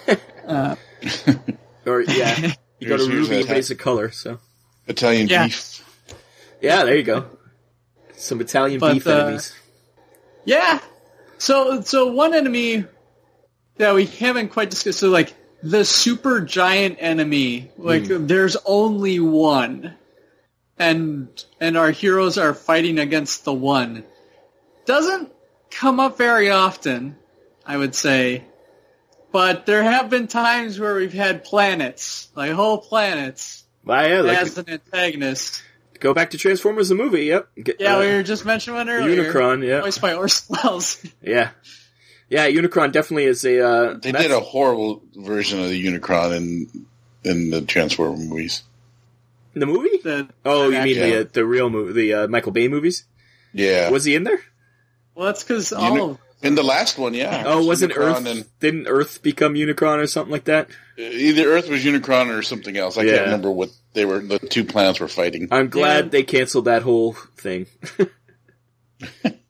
Uh, 0.47 0.75
Or 1.87 2.01
yeah, 2.03 2.53
you 2.81 2.89
go 2.89 2.97
to 2.97 3.05
Here's- 3.05 3.07
here's 3.07 3.29
ruby 3.31 3.43
that. 3.45 3.49
basic 3.55 3.79
color. 3.79 4.11
So 4.11 4.39
Italian 4.89 5.29
Yeah. 5.29 5.47
beef. 5.47 5.85
yeah, 6.61 6.85
there 6.85 6.97
you 6.97 7.05
go. 7.05 7.27
Some 8.17 8.41
Italian 8.41 8.81
But, 8.81 8.95
beef 8.95 9.07
uh, 9.07 9.11
enemies. 9.13 9.53
Yeah. 10.45 10.81
So 11.39 11.81
so 11.83 12.09
one 12.13 12.35
enemy 12.35 12.85
that 13.77 13.95
we 13.95 14.07
haven't 14.07 14.49
quite 14.49 14.71
discussed. 14.71 14.99
So 14.99 15.11
like 15.11 15.33
the 15.63 15.85
super 15.85 16.41
giant 16.41 16.97
enemy, 17.01 17.71
like 17.79 18.05
there's 18.05 18.57
only 18.65 19.21
one, 19.21 19.95
and 20.79 21.29
and 21.61 21.77
our 21.77 21.91
heroes 21.91 22.39
are 22.39 22.55
fighting 22.55 22.99
against 22.99 23.45
the 23.45 23.53
one. 23.53 24.05
Doesn't 24.87 25.33
come 25.71 26.01
up 26.01 26.19
very 26.19 26.51
often, 26.51 27.17
I 27.65 27.77
would 27.77 27.95
say. 27.95 28.45
But 29.31 29.65
there 29.65 29.83
have 29.83 30.11
been 30.11 30.27
times 30.29 30.79
where 30.79 30.95
we've 30.95 31.13
had 31.13 31.45
planets, 31.45 32.29
like 32.35 32.53
whole 32.53 32.79
planets, 32.79 33.65
Well, 33.83 34.07
yeah, 34.09 34.21
like, 34.21 34.39
as 34.39 34.59
an 34.59 34.69
antagonist. 34.69 35.63
go 36.01 36.13
back 36.13 36.31
to 36.31 36.39
Transformers 36.39 36.91
the 36.91 36.95
movie. 36.97 37.25
Yep. 37.27 37.49
Get, 37.65 37.81
Yeah, 37.81 37.97
uh, 37.97 38.01
we 38.01 38.07
were 38.09 38.23
just 38.23 38.45
mentioning 38.45 38.77
one 38.77 38.91
earlier. 38.91 39.33
Unicron. 39.33 39.67
Yeah, 39.67 39.81
Voiced 39.81 40.03
by 40.03 40.13
Orson 40.15 40.57
Welles. 40.63 41.03
yeah, 41.23 41.51
yeah. 42.33 42.49
Unicron 42.49 42.91
definitely 42.93 43.25
is 43.27 43.45
a. 43.45 43.61
Uh, 43.61 43.93
They 44.03 44.11
that's- 44.13 44.23
did 44.29 44.31
a 44.37 44.41
horrible 44.41 45.03
version 45.15 45.61
of 45.63 45.69
the 45.69 45.85
Unicron 45.87 46.35
in 46.37 46.87
in 47.25 47.51
the 47.51 47.61
Transformer 47.63 48.17
movies. 48.17 48.63
in 49.55 49.61
the 49.61 49.67
movie. 49.67 49.99
The- 50.03 50.29
Oh, 50.45 50.71
you 50.71 50.81
mean 50.83 50.97
Yeah. 50.97 51.07
the 51.11 51.21
uh, 51.21 51.25
the 51.33 51.45
real 51.45 51.71
movie, 51.71 51.93
the 51.93 52.15
uh, 52.15 52.29
Michael 52.29 52.53
Bay 52.53 52.69
movies? 52.69 53.05
Yeah, 53.53 53.91
Was 53.91 54.05
he 54.05 54.15
in 54.15 54.25
there? 54.25 54.41
Well, 55.15 55.27
that's 55.27 55.45
because 55.45 55.73
all 55.75 55.91
Uni- 55.97 56.01
of 56.13 56.19
in 56.43 56.55
the 56.57 56.63
last 56.65 56.99
one, 56.99 57.15
yeah. 57.15 57.45
Oh, 57.47 57.65
wasn't 57.65 57.93
Unicron 57.93 58.21
Earth? 58.23 58.27
and 58.27 58.45
Didn't 58.61 58.89
Earth 58.89 59.23
become 59.23 59.55
Unicron 59.55 59.99
or 59.99 60.07
something 60.09 60.33
like 60.33 60.45
that? 60.45 60.69
either 60.99 61.45
Earth 61.53 61.69
was 61.69 61.85
Unicron 61.85 62.37
or 62.37 62.43
something 62.43 62.77
else. 62.77 62.97
I 62.99 63.03
Yeah. 63.03 63.13
can't 63.13 63.25
remember 63.27 63.51
what 63.53 63.71
they 63.95 64.05
were. 64.05 64.19
The 64.21 64.39
two 64.41 64.65
planets 64.65 64.99
were 65.01 65.07
fighting. 65.09 65.49
I'm 65.53 65.69
glad 65.69 66.07
Yeah. 66.07 66.11
they 66.11 66.23
canceled 66.25 66.65
that 66.65 66.83
whole 66.83 67.13
thing. 67.37 67.67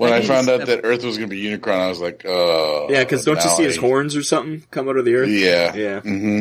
When 0.00 0.12
I 0.14 0.22
found 0.22 0.48
out 0.48 0.66
that 0.66 0.80
Earth 0.84 1.04
was 1.04 1.18
going 1.18 1.28
to 1.28 1.36
be 1.36 1.42
Unicron, 1.42 1.78
I 1.80 1.88
was 1.88 2.00
like, 2.00 2.24
uh 2.24 2.86
yeah, 2.88 3.04
because 3.04 3.24
don't 3.24 3.36
you 3.38 3.44
now 3.44 3.54
see 3.56 3.64
his 3.64 3.76
horns 3.76 4.16
or 4.16 4.22
something 4.22 4.64
come 4.70 4.88
out 4.88 4.96
of 4.96 5.04
the 5.04 5.14
Earth? 5.14 5.28
Yeah, 5.28 5.74
Yeah. 5.74 6.00
hmm 6.00 6.40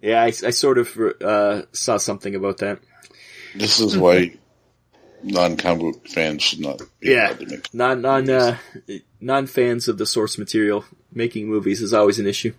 Yeah, 0.00 0.22
I, 0.22 0.26
I 0.28 0.50
sort 0.50 0.78
of 0.78 0.96
uh, 1.22 1.62
saw 1.72 1.98
something 1.98 2.34
about 2.34 2.58
that. 2.58 2.78
This 3.54 3.78
is 3.80 3.96
why 3.98 4.38
non-comic 5.22 5.80
book 5.82 6.08
fans 6.08 6.42
should 6.42 6.60
not 6.60 6.78
be 7.00 7.10
Yeah. 7.10 7.28
allowed 7.28 7.40
to 7.40 7.46
make. 7.46 7.74
Non 7.74 8.00
non 8.00 8.30
uh, 8.30 8.56
non 9.20 9.46
fans 9.46 9.88
of 9.88 9.98
the 9.98 10.06
source 10.06 10.38
material 10.38 10.84
making 11.12 11.46
movies 11.48 11.82
is 11.82 11.92
always 11.92 12.18
an 12.18 12.26
issue. 12.26 12.54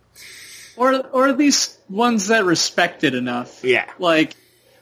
Or 0.76 0.94
or 1.08 1.26
at 1.28 1.36
least 1.38 1.78
ones 1.88 2.28
that 2.28 2.44
respect 2.44 3.02
it 3.04 3.14
enough. 3.16 3.64
Yeah. 3.64 3.90
Like 3.98 4.34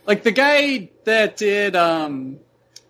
like 0.07 0.23
the 0.25 0.31
guy 0.33 0.91
that 1.05 1.37
did 1.39 1.75
um 1.75 2.39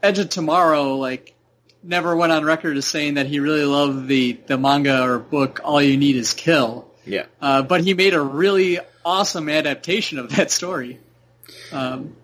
Edge 0.02 0.18
of 0.18 0.28
Tomorrow, 0.30 0.96
like 0.96 1.34
never 1.82 2.14
went 2.14 2.32
on 2.32 2.44
record 2.44 2.76
as 2.76 2.86
saying 2.86 3.14
that 3.14 3.26
he 3.26 3.40
really 3.40 3.64
loved 3.64 4.06
the, 4.06 4.32
the 4.46 4.58
manga 4.58 5.02
or 5.02 5.18
book 5.18 5.60
All 5.64 5.80
You 5.80 5.96
Need 5.96 6.16
Is 6.16 6.34
Kill. 6.34 6.90
Yeah. 7.04 7.26
Uh, 7.40 7.62
but 7.62 7.82
he 7.82 7.94
made 7.94 8.14
a 8.14 8.20
really 8.20 8.78
awesome 9.04 9.48
adaptation 9.48 10.18
of 10.18 10.36
that 10.36 10.50
story. 10.50 11.00
Um, 11.72 12.16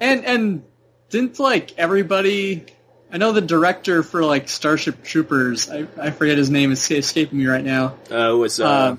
and 0.00 0.24
and 0.24 0.64
didn't 1.10 1.38
like 1.38 1.78
everybody. 1.78 2.66
I 3.10 3.18
know 3.18 3.32
the 3.32 3.40
director 3.40 4.02
for 4.02 4.24
like 4.24 4.48
Starship 4.48 5.02
Troopers. 5.02 5.70
I, 5.70 5.86
I 5.98 6.10
forget 6.10 6.36
his 6.36 6.50
name. 6.50 6.72
It's 6.72 6.90
escaping 6.90 7.38
me 7.38 7.46
right 7.46 7.64
now. 7.64 7.96
Uh, 8.10 8.32
it 8.32 8.36
was 8.36 8.60
uh, 8.60 8.96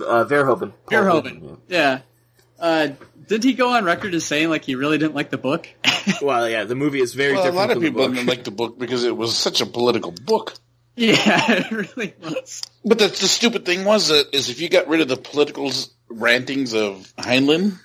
uh, 0.00 0.24
Verhoeven. 0.24 0.72
Paul 0.86 0.98
Verhoeven. 0.98 1.58
Yeah. 1.68 2.00
Uh, 2.58 2.88
didn't 3.28 3.44
he 3.44 3.54
go 3.54 3.70
on 3.70 3.84
record 3.84 4.14
as 4.14 4.24
saying 4.24 4.48
like 4.50 4.64
he 4.64 4.74
really 4.74 4.98
didn't 4.98 5.14
like 5.14 5.30
the 5.30 5.38
book? 5.38 5.68
Well, 6.22 6.48
yeah, 6.48 6.62
the 6.62 6.76
movie 6.76 7.00
is 7.00 7.14
very 7.14 7.32
Well, 7.34 7.50
a 7.50 7.52
lot 7.52 7.70
of 7.70 7.74
from 7.74 7.82
the 7.82 7.88
people 7.90 8.06
book. 8.06 8.14
didn't 8.14 8.28
like 8.28 8.44
the 8.44 8.52
book 8.52 8.78
because 8.78 9.02
it 9.02 9.16
was 9.16 9.36
such 9.36 9.60
a 9.60 9.66
political 9.66 10.12
book. 10.12 10.54
yeah, 10.94 11.14
it 11.52 11.70
really 11.72 12.14
was. 12.22 12.62
But 12.84 12.98
the, 13.00 13.08
the 13.08 13.14
stupid 13.28 13.66
thing 13.66 13.84
was 13.84 14.06
that 14.08 14.32
is 14.32 14.48
if 14.48 14.60
you 14.60 14.68
got 14.68 14.86
rid 14.86 15.00
of 15.00 15.08
the 15.08 15.16
political 15.16 15.70
rantings 16.08 16.74
of 16.74 17.12
Heinlein, 17.18 17.78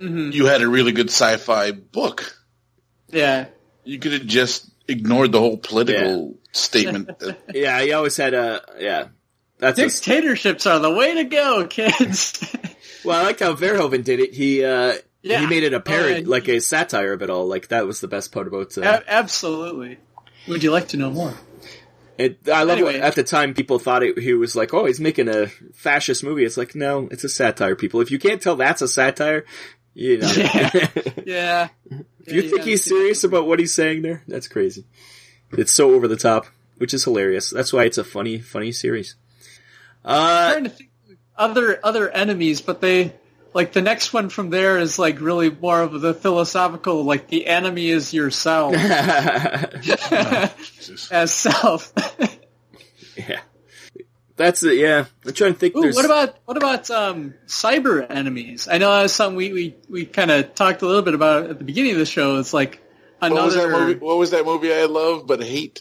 Mm-hmm. 0.00 0.30
you 0.32 0.44
had 0.46 0.60
a 0.62 0.68
really 0.68 0.92
good 0.92 1.08
sci-fi 1.08 1.72
book. 1.72 2.36
Yeah. 3.08 3.46
You 3.84 3.98
could 3.98 4.12
have 4.12 4.26
just 4.26 4.68
ignored 4.88 5.32
the 5.32 5.38
whole 5.40 5.56
political 5.56 6.36
statement. 6.52 7.18
That, 7.18 7.38
Yeah, 7.54 7.80
he 7.82 7.92
always 7.92 8.14
had 8.16 8.34
a 8.34 8.60
yeah. 8.78 9.08
That's 9.58 9.78
a, 9.78 9.84
Dictatorships 9.88 10.66
are 10.66 10.78
the 10.80 10.90
way 10.90 11.14
to 11.14 11.24
go, 11.24 11.66
kids. 11.66 12.44
Well. 13.06 13.20
I 13.20 13.24
like 13.24 13.40
how 13.40 13.54
Verhoeven 13.54 14.04
did 14.04 14.20
it. 14.20 14.34
He 14.34 14.64
uh, 14.64 14.94
Yeah. 15.22 15.40
he 15.40 15.46
made 15.46 15.62
it 15.62 15.72
a 15.72 15.80
parody, 15.80 16.24
Oh, 16.26 16.28
like 16.28 16.48
a 16.48 16.60
satire 16.60 17.12
of 17.12 17.22
it 17.22 17.30
all. 17.30 17.46
Like 17.46 17.68
that 17.68 17.86
was 17.86 18.00
the 18.00 18.08
best 18.08 18.32
part 18.32 18.46
about. 18.46 18.76
Uh, 18.76 18.82
A- 18.82 19.10
absolutely. 19.10 19.98
Would 20.48 20.62
you 20.62 20.70
like 20.70 20.88
to 20.88 20.96
know 20.96 21.10
more? 21.10 21.34
it, 22.18 22.38
I 22.48 22.62
love 22.62 22.78
Anyway. 22.78 22.94
it. 22.96 23.00
At 23.02 23.14
the 23.14 23.24
time, 23.24 23.52
people 23.54 23.78
thought 23.78 24.02
it, 24.02 24.18
he 24.18 24.32
was 24.34 24.54
like, 24.56 24.72
"Oh, 24.72 24.86
he's 24.86 25.00
making 25.00 25.28
a 25.28 25.48
fascist 25.74 26.22
movie." 26.24 26.44
It's 26.44 26.56
like, 26.56 26.74
no, 26.74 27.08
it's 27.10 27.24
a 27.24 27.28
satire. 27.28 27.76
People, 27.76 28.00
if 28.00 28.10
you 28.10 28.18
can't 28.18 28.40
tell 28.40 28.56
that's 28.56 28.80
a 28.82 28.88
satire, 28.88 29.44
you 29.94 30.18
know. 30.18 30.28
Yeah. 30.34 30.70
if 30.74 31.22
Yeah. 31.26 31.68
you 32.34 32.42
think 32.42 32.62
he's 32.62 32.84
serious 32.84 33.24
about 33.24 33.46
what 33.46 33.58
he's 33.58 33.74
saying 33.74 34.02
there, 34.02 34.22
that's 34.28 34.48
crazy. 34.48 34.84
It's 35.52 35.72
so 35.72 35.92
over 35.94 36.08
the 36.08 36.16
top, 36.16 36.46
which 36.78 36.94
is 36.94 37.04
hilarious. 37.04 37.50
That's 37.50 37.72
why 37.72 37.84
it's 37.84 37.98
a 37.98 38.04
funny, 38.04 38.38
funny 38.40 38.72
series. 38.72 39.16
Uh, 40.04 40.52
trying 40.52 40.64
to 40.64 40.70
think 40.70 40.90
other 41.38 41.78
other 41.82 42.08
enemies, 42.08 42.60
but 42.60 42.80
they 42.80 43.14
like 43.56 43.72
the 43.72 43.82
next 43.82 44.12
one 44.12 44.28
from 44.28 44.50
there 44.50 44.78
is 44.78 44.98
like 44.98 45.20
really 45.20 45.50
more 45.50 45.80
of 45.80 46.00
the 46.00 46.12
philosophical, 46.12 47.04
like 47.04 47.28
the 47.28 47.46
enemy 47.46 47.88
is 47.88 48.12
yourself 48.12 48.74
as 51.10 51.32
self. 51.32 51.92
yeah. 53.16 53.40
That's 54.36 54.62
it. 54.62 54.76
Yeah, 54.76 55.06
I'm 55.24 55.32
trying 55.32 55.54
to 55.54 55.58
think. 55.58 55.74
Ooh, 55.74 55.90
what 55.94 56.04
about 56.04 56.36
what 56.44 56.58
about 56.58 56.90
um, 56.90 57.32
cyber 57.46 58.04
enemies? 58.08 58.68
I 58.70 58.76
know 58.76 59.00
that's 59.00 59.14
something 59.14 59.36
we 59.36 59.52
we, 59.52 59.74
we 59.88 60.04
kind 60.04 60.30
of 60.30 60.54
talked 60.54 60.82
a 60.82 60.86
little 60.86 61.00
bit 61.00 61.14
about 61.14 61.48
at 61.48 61.56
the 61.58 61.64
beginning 61.64 61.92
of 61.92 61.98
the 61.98 62.04
show. 62.04 62.36
It's 62.36 62.52
like 62.52 62.82
what, 63.20 63.32
was 63.32 63.54
that 63.54 63.68
another. 63.68 63.86
movie, 63.86 63.98
what 63.98 64.18
was 64.18 64.32
that 64.32 64.44
movie 64.44 64.74
I 64.74 64.84
love 64.84 65.26
but 65.26 65.42
hate? 65.42 65.80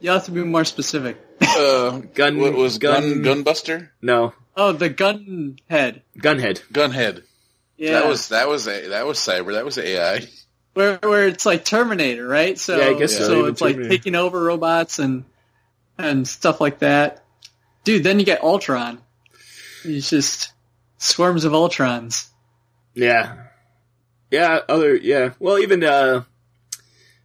You 0.00 0.10
have 0.10 0.24
to 0.24 0.32
be 0.32 0.42
more 0.42 0.64
specific. 0.64 1.16
Uh, 1.40 1.98
Gun- 2.14 2.40
What 2.40 2.54
was 2.54 2.78
gun- 2.78 3.22
Gun 3.22 3.44
Gunbuster? 3.44 3.90
no 4.00 4.34
Oh, 4.56 4.72
the 4.72 4.88
gun 4.88 5.56
head. 5.70 6.02
Gunhead? 6.18 6.62
Gunhead. 6.72 7.22
Yeah, 7.76 7.92
That 8.00 8.06
was 8.08 8.28
that 8.28 8.48
was 8.48 8.68
a, 8.68 8.88
that 8.88 9.06
was 9.06 9.18
cyber. 9.18 9.52
That 9.54 9.64
was 9.64 9.78
AI. 9.78 10.26
where 10.74 10.98
where 11.02 11.26
it's 11.28 11.46
like 11.46 11.64
Terminator, 11.64 12.26
right? 12.26 12.58
So 12.58 12.76
Yeah, 12.78 12.88
I 12.88 12.94
guess 12.98 13.16
so, 13.16 13.24
so 13.24 13.38
even 13.40 13.50
it's 13.52 13.60
like 13.60 13.74
Terminator. 13.76 13.96
taking 13.96 14.14
over 14.14 14.42
robots 14.42 14.98
and 14.98 15.24
and 15.98 16.26
stuff 16.28 16.60
like 16.60 16.80
that. 16.80 17.24
Dude, 17.84 18.04
then 18.04 18.18
you 18.18 18.24
get 18.24 18.42
Ultron. 18.44 18.98
It's 19.84 20.08
just 20.10 20.52
swarms 20.98 21.44
of 21.44 21.52
Ultrons. 21.52 22.28
Yeah, 22.94 23.36
yeah. 24.30 24.60
Other 24.68 24.94
yeah. 24.94 25.30
Well, 25.40 25.58
even 25.58 25.82
uh, 25.82 26.22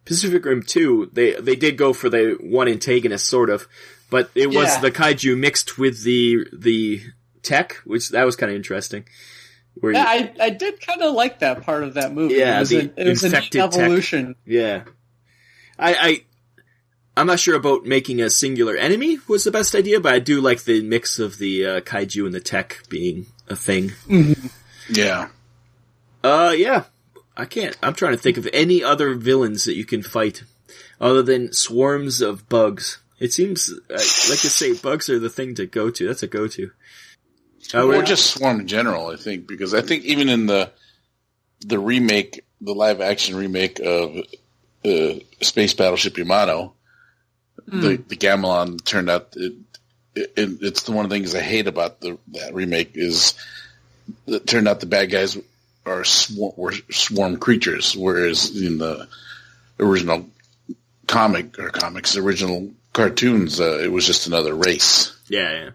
Pacific 0.04 0.44
Rim 0.44 0.62
Two, 0.62 1.10
they 1.12 1.32
they 1.34 1.54
did 1.56 1.76
go 1.76 1.92
for 1.92 2.08
the 2.08 2.36
one 2.40 2.68
antagonist 2.68 3.26
sort 3.28 3.50
of, 3.50 3.68
but 4.10 4.30
it 4.34 4.48
was 4.48 4.66
Yeah. 4.68 4.80
the 4.80 4.90
kaiju 4.90 5.38
mixed 5.38 5.78
with 5.78 6.02
the 6.02 6.46
the 6.52 7.02
tech, 7.42 7.74
which 7.84 8.10
that 8.10 8.24
was 8.24 8.36
kind 8.36 8.50
of 8.50 8.56
interesting. 8.56 9.04
Where 9.74 9.92
Yeah, 9.92 10.12
you, 10.14 10.30
I 10.40 10.46
I 10.46 10.50
did 10.50 10.80
kind 10.80 11.02
of 11.02 11.14
like 11.14 11.40
that 11.40 11.62
part 11.62 11.84
of 11.84 11.94
that 11.94 12.12
movie. 12.12 12.34
Yeah, 12.34 12.56
it 12.56 12.60
was, 12.60 12.68
the 12.70 12.78
a, 12.78 13.00
it 13.00 13.08
was 13.08 13.22
a 13.24 13.28
neat 13.28 13.34
infected 13.34 13.60
tech. 13.60 13.80
evolution. 13.80 14.36
yeah, 14.44 14.84
I 15.78 15.94
I. 15.94 16.24
I'm 17.16 17.26
not 17.26 17.40
sure 17.40 17.56
about 17.56 17.84
making 17.84 18.20
a 18.22 18.30
singular 18.30 18.76
enemy 18.76 19.18
was 19.26 19.42
the 19.42 19.50
best 19.50 19.74
idea, 19.74 19.98
but 19.98 20.14
I 20.14 20.20
do 20.20 20.40
like 20.40 20.62
the 20.62 20.82
mix 20.82 21.18
of 21.18 21.38
the 21.38 21.66
uh, 21.66 21.80
kaiju 21.80 22.24
and 22.26 22.32
the 22.32 22.38
tech 22.40 22.84
being 22.88 23.26
a 23.48 23.56
thing. 23.56 23.90
Yeah. 24.88 25.28
Uh, 26.22 26.54
yeah. 26.56 26.84
I 27.36 27.44
can't. 27.44 27.76
I'm 27.82 27.94
trying 27.94 28.12
to 28.12 28.18
think 28.18 28.36
of 28.36 28.48
any 28.52 28.82
other 28.82 29.14
villains 29.14 29.64
that 29.64 29.74
you 29.74 29.84
can 29.84 30.02
fight 30.02 30.44
other 31.00 31.22
than 31.22 31.52
swarms 31.52 32.20
of 32.20 32.48
bugs. 32.48 32.98
It 33.18 33.32
seems, 33.32 33.68
uh, 33.70 33.94
like 33.94 34.00
I 34.00 34.48
say, 34.48 34.74
bugs 34.74 35.08
are 35.08 35.18
the 35.18 35.28
thing 35.28 35.56
to 35.56 35.66
go 35.66 35.90
to. 35.90 36.06
That's 36.06 36.22
a 36.22 36.28
go-to. 36.28 36.70
Uh, 37.74 37.86
Or 37.86 38.02
just 38.02 38.26
Swarm 38.34 38.60
in 38.60 38.66
general, 38.66 39.08
I 39.08 39.16
think, 39.16 39.46
because 39.46 39.74
I 39.74 39.80
think 39.82 40.04
even 40.04 40.28
in 40.28 40.46
the 40.46 40.70
the 41.60 41.78
remake, 41.78 42.44
the 42.60 42.74
live 42.74 43.00
action 43.00 43.36
remake 43.36 43.80
of 43.80 44.16
uh, 44.84 45.14
Space 45.40 45.74
Battleship 45.74 46.16
Yamato, 46.16 46.72
the 47.66 47.96
the 47.96 48.16
Gamilon 48.16 48.82
turned 48.84 49.10
out 49.10 49.34
it, 49.36 49.54
it, 50.14 50.30
it's 50.36 50.82
the 50.84 50.92
one 50.92 51.04
of 51.04 51.10
the 51.10 51.16
things 51.16 51.34
I 51.34 51.40
hate 51.40 51.66
about 51.66 52.00
the 52.00 52.18
that 52.28 52.54
remake 52.54 52.92
is 52.94 53.34
it 54.26 54.46
turned 54.46 54.68
out 54.68 54.80
the 54.80 54.86
bad 54.86 55.10
guys 55.10 55.36
are 55.84 56.04
swarm, 56.04 56.54
were 56.56 56.72
swarm 56.90 57.36
creatures, 57.36 57.96
whereas 57.96 58.56
in 58.60 58.78
the 58.78 59.08
original 59.78 60.28
comic 61.06 61.58
or 61.58 61.70
comics, 61.70 62.16
original 62.16 62.70
cartoons, 62.92 63.60
uh, 63.60 63.78
it 63.78 63.92
was 63.92 64.06
just 64.06 64.26
another 64.26 64.54
race. 64.54 65.16
yeah, 65.28 65.52
yeah. 65.52 65.70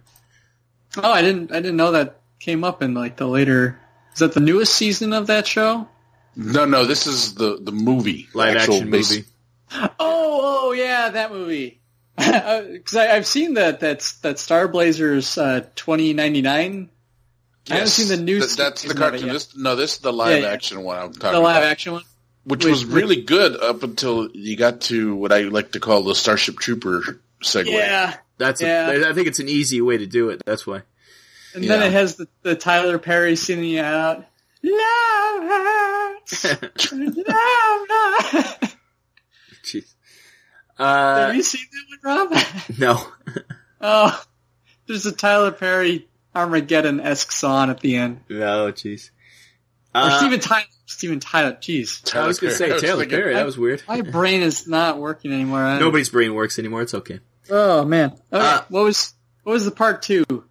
Oh, 0.97 1.11
I 1.11 1.21
didn't 1.21 1.51
I 1.51 1.55
didn't 1.55 1.77
know 1.77 1.91
that 1.91 2.19
came 2.39 2.63
up 2.63 2.81
in 2.83 2.93
like 2.93 3.17
the 3.17 3.27
later. 3.27 3.79
Is 4.13 4.19
that 4.19 4.33
the 4.33 4.39
newest 4.39 4.75
season 4.75 5.13
of 5.13 5.27
that 5.27 5.47
show? 5.47 5.87
No, 6.35 6.65
no, 6.65 6.85
this 6.85 7.07
is 7.07 7.35
the 7.35 7.57
the 7.61 7.71
movie, 7.71 8.27
the 8.31 8.37
Live 8.37 8.57
actual 8.57 8.75
action 8.75 8.91
base- 8.91 9.09
movie. 9.11 9.25
Oh, 9.71 9.89
oh 9.99 10.71
yeah, 10.73 11.09
that 11.09 11.31
movie. 11.31 11.79
Because 12.15 12.95
I've 12.95 13.25
seen 13.25 13.55
that 13.55 13.79
that's 13.79 14.13
that 14.19 14.37
Star 14.37 14.67
Blazers 14.67 15.35
uh, 15.37 15.65
twenty 15.75 16.13
ninety 16.13 16.41
nine. 16.41 16.89
I 17.69 17.75
haven't 17.75 17.85
Yes. 17.87 17.93
seen 17.93 18.07
the 18.09 18.23
new 18.23 18.39
Th- 18.39 18.55
that's 18.55 18.81
the 18.83 18.89
season 18.89 18.97
of 18.97 19.07
it 19.07 19.09
cartoon. 19.11 19.27
yet. 19.27 19.33
This, 19.33 19.55
no, 19.57 19.75
this 19.75 19.93
is 19.93 19.99
the 19.99 20.11
live 20.13 20.41
Yeah, 20.41 20.47
yeah. 20.47 20.53
action 20.53 20.83
one 20.83 20.97
I'm 20.97 21.13
talking 21.13 21.21
about. 21.21 21.31
The 21.31 21.39
live 21.39 21.57
about, 21.57 21.71
action 21.71 21.93
one. 21.93 22.03
which 22.43 22.65
with- 22.65 22.71
was 22.71 22.85
really 22.85 23.21
good 23.23 23.55
up 23.59 23.81
until 23.83 24.29
you 24.33 24.55
got 24.57 24.81
to 24.81 25.15
what 25.15 25.31
I 25.31 25.41
like 25.43 25.71
to 25.71 25.79
call 25.79 26.03
the 26.03 26.13
Starship 26.13 26.57
Trooper 26.59 27.19
segue. 27.43 27.67
Yeah, 27.71 28.15
That's. 28.37 28.61
Yeah. 28.61 28.91
A, 28.91 29.09
I 29.09 29.13
think 29.13 29.27
it's 29.27 29.39
an 29.39 29.49
easy 29.49 29.81
way 29.81 29.97
to 29.97 30.05
do 30.07 30.29
it. 30.29 30.41
That's 30.45 30.65
why. 30.67 30.81
and 31.55 31.63
then 31.63 31.81
it 31.83 31.91
has 31.91 32.15
the, 32.15 32.27
the 32.41 32.55
Tyler 32.55 32.97
Perry 32.99 33.35
singing 33.35 33.77
out. 33.79 34.25
Love 34.63 35.43
hurts. 35.43 36.45
Love 36.91 37.87
hurts. 37.89 38.75
Jeez. 39.63 39.93
Uh, 40.77 41.27
Have 41.27 41.35
you 41.35 41.43
seen 41.43 41.61
that 41.71 41.85
one, 42.09 42.29
Rob? 42.31 42.43
no. 42.79 43.07
oh, 43.81 44.23
there's 44.87 45.05
a 45.05 45.11
Tyler 45.11 45.51
Perry 45.51 46.07
Armageddon-esque 46.35 47.31
song 47.31 47.69
at 47.69 47.79
the 47.79 47.95
end. 47.97 48.21
No, 48.29 48.71
jeez. 48.71 49.11
Or 49.93 50.01
Uh, 50.01 50.17
Steven 50.19 50.39
Tyler. 50.39 50.65
Steven 50.85 51.19
Tyler. 51.19 51.53
Jeez. 51.53 52.13
I 52.15 52.25
was 52.27 52.39
gonna 52.39 52.53
say 52.53 52.69
I 52.69 52.73
was 52.73 52.81
Taylor 52.81 53.05
Perry. 53.05 53.33
That 53.35 53.45
was 53.45 53.57
weird. 53.57 53.83
My 53.87 54.01
brain 54.01 54.41
is 54.41 54.67
not 54.67 54.97
working 54.99 55.31
anymore. 55.31 55.61
Nobody's 55.79 56.09
brain 56.09 56.33
works 56.33 56.57
anymore. 56.59 56.81
It's 56.81 56.93
okay. 56.93 57.19
Oh 57.49 57.83
man. 57.85 58.11
Okay. 58.11 58.19
Uh, 58.31 58.61
what 58.69 58.83
was 58.83 59.13
what 59.43 59.53
was 59.53 59.65
the 59.65 59.71
part 59.71 60.01
two? 60.01 60.23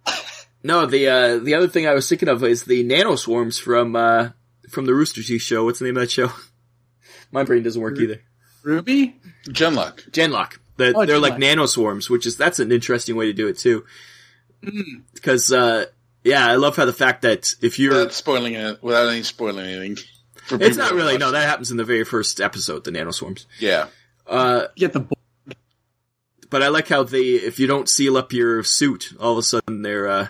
No, 0.65 0.85
the 0.85 1.07
uh, 1.09 1.37
the 1.39 1.55
other 1.55 1.67
thing 1.67 1.87
I 1.87 1.93
was 1.93 2.07
thinking 2.07 2.29
of 2.29 2.41
is 2.41 2.63
the 2.63 2.85
nanoswarms 2.87 3.59
from 3.61 3.97
uh, 3.97 4.29
from 4.69 4.85
the 4.85 4.93
Rooster 4.93 5.21
Teeth 5.21 5.41
show. 5.41 5.65
What's 5.65 5.79
the 5.79 5.83
name 5.85 5.97
of 5.97 6.03
that 6.03 6.11
show? 6.11 6.31
My 7.33 7.43
brain 7.43 7.63
doesn't 7.63 7.81
work 7.81 7.99
either. 7.99 8.21
Ruby? 8.63 9.13
Genlock. 9.49 10.09
Genlock. 10.11 10.59
The, 10.77 10.93
Oh, 10.95 11.05
they're 11.05 11.19
like 11.19 11.33
Genlock. 11.33 11.57
nanoswarms, 11.57 12.09
which 12.09 12.25
is 12.25 12.37
that's 12.37 12.59
an 12.59 12.71
interesting 12.71 13.17
way 13.17 13.25
to 13.25 13.33
do 13.33 13.49
it 13.49 13.57
too. 13.57 13.83
Mm. 14.63 15.01
Because 15.13 15.51
uh, 15.51 15.87
yeah, 16.23 16.47
I 16.47 16.55
love 16.55 16.77
how 16.77 16.85
the 16.85 16.93
fact 16.93 17.23
that 17.23 17.53
if 17.61 17.77
you're 17.77 17.91
Without 17.91 18.13
spoiling 18.13 18.53
it, 18.53 18.81
without 18.81 19.09
any 19.09 19.23
spoiling 19.23 19.65
anything. 19.67 19.97
It's 20.61 20.77
not 20.77 20.93
really. 20.93 21.15
watch- 21.15 21.19
No, 21.19 21.31
that 21.31 21.45
happens 21.49 21.71
in 21.71 21.77
the 21.77 21.83
very 21.83 22.05
first 22.05 22.39
episode, 22.39 22.85
the 22.85 22.91
nanoswarms. 22.91 23.47
Yeah. 23.59 23.87
Uh, 24.25 24.67
Get 24.77 24.93
the 24.93 25.01
bo- 25.01 25.12
but 26.53 26.61
I 26.63 26.67
like 26.69 26.87
how 26.87 27.01
they, 27.03 27.21
if 27.21 27.57
you 27.59 27.65
don't 27.67 27.89
seal 27.89 28.15
up 28.15 28.31
your 28.31 28.63
suit, 28.63 29.11
all 29.19 29.31
of 29.33 29.39
a 29.39 29.43
sudden 29.43 29.81
they're, 29.81 30.07
uh, 30.07 30.27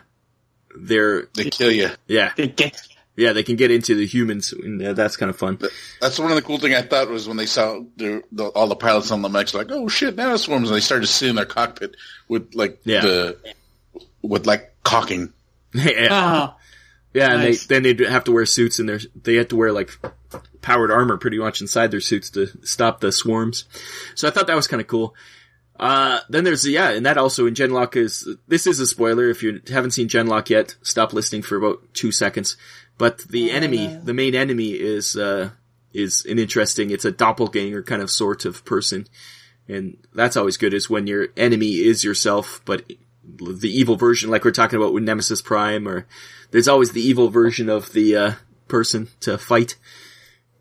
they're, 0.76 1.28
They 1.36 1.50
kill 1.50 1.72
you. 1.72 1.90
yeah, 2.08 2.32
they 2.36 2.48
get 2.48 2.82
yeah, 3.16 3.34
they 3.34 3.44
can 3.44 3.58
get 3.58 3.70
into 3.70 3.94
the 3.94 4.08
humans, 4.08 4.54
and 4.54 4.82
uh, 4.82 4.94
that's 4.94 5.18
kind 5.18 5.30
of 5.30 5.38
fun. 5.38 5.60
That's 6.02 6.18
one 6.18 6.32
of 6.32 6.36
the 6.36 6.42
cool 6.42 6.58
thing 6.58 6.74
I 6.74 6.82
thought 6.82 7.10
was 7.10 7.28
when 7.28 7.38
they 7.38 7.46
saw 7.46 7.82
the, 7.98 8.24
the, 8.32 8.46
all 8.46 8.66
the 8.68 8.76
pilots 8.76 9.12
on 9.12 9.22
the 9.22 9.30
mechs 9.30 9.54
like, 9.54 9.68
oh 9.70 9.88
shit, 9.88 10.16
nanoswarms, 10.16 10.66
and 10.66 10.76
they 10.76 10.80
started 10.80 11.06
to 11.06 11.12
sit 11.14 11.30
in 11.30 11.36
their 11.36 11.46
cockpit 11.46 11.96
with 12.28 12.56
like 12.56 12.80
Yeah. 12.86 13.02
the 13.02 13.38
with 14.24 14.48
like 14.48 14.74
caulking. 14.84 15.32
yeah, 15.74 16.08
Ah, 16.10 16.58
yeah, 17.14 17.34
and 17.34 17.42
Nice. 17.44 17.68
they 17.68 17.80
then 17.80 17.96
they 17.98 18.06
have 18.10 18.24
to 18.24 18.32
wear 18.32 18.46
suits, 18.48 18.80
and 18.80 18.90
they 19.22 19.36
had 19.36 19.50
to 19.50 19.56
wear 19.58 19.72
like 19.72 19.92
powered 20.62 20.90
armor 20.90 21.18
pretty 21.18 21.38
much 21.38 21.62
inside 21.62 21.92
their 21.92 22.02
suits 22.02 22.32
to 22.32 22.48
stop 22.66 23.00
the 23.00 23.12
swarms. 23.12 23.66
So 24.16 24.28
I 24.28 24.32
thought 24.32 24.48
that 24.48 24.56
was 24.56 24.66
kind 24.68 24.82
of 24.82 24.88
cool. 24.88 25.14
Uh, 25.80 26.20
then 26.30 26.44
there's, 26.44 26.68
yeah, 26.68 26.92
and 26.92 27.06
that 27.06 27.18
also 27.18 27.46
in 27.46 27.54
Genlock 27.54 27.96
is, 27.96 28.28
this 28.48 28.68
is 28.68 28.80
a 28.80 28.88
spoiler. 28.88 29.30
If 29.30 29.44
you 29.44 29.62
haven't 29.70 29.92
seen 29.92 30.08
Genlock 30.08 30.50
yet, 30.50 30.76
stop 30.82 31.14
listening 31.14 31.42
for 31.42 31.58
about 31.58 31.94
two 31.94 32.12
seconds. 32.12 32.58
But 32.98 33.20
the 33.20 33.52
enemy, 33.52 33.88
the 33.88 34.14
main 34.14 34.36
enemy 34.36 34.72
is, 34.72 35.18
uh, 35.18 35.50
is 35.94 36.26
an 36.26 36.40
interesting, 36.40 36.92
it's 36.92 37.06
a 37.06 37.12
doppelganger 37.12 37.84
kind 37.84 38.02
of 38.02 38.12
sort 38.12 38.46
of 38.46 38.64
person. 38.66 39.08
And 39.68 39.98
that's 40.14 40.38
always 40.38 40.58
good 40.58 40.74
is 40.74 40.90
when 40.90 41.08
your 41.08 41.30
enemy 41.36 41.76
is 41.76 42.04
yourself, 42.04 42.62
but 42.66 42.84
the 43.26 43.70
evil 43.70 43.96
version, 43.96 44.30
like 44.30 44.46
we're 44.46 44.52
talking 44.52 44.78
about 44.78 44.94
with 44.94 45.04
Nemesis 45.04 45.42
Prime, 45.42 45.88
or 45.88 46.06
there's 46.52 46.68
always 46.68 46.92
the 46.92 47.02
evil 47.02 47.30
version 47.30 47.70
of 47.70 47.94
the, 47.94 48.16
uh, 48.16 48.32
person 48.68 49.08
to 49.20 49.38
fight 49.38 49.76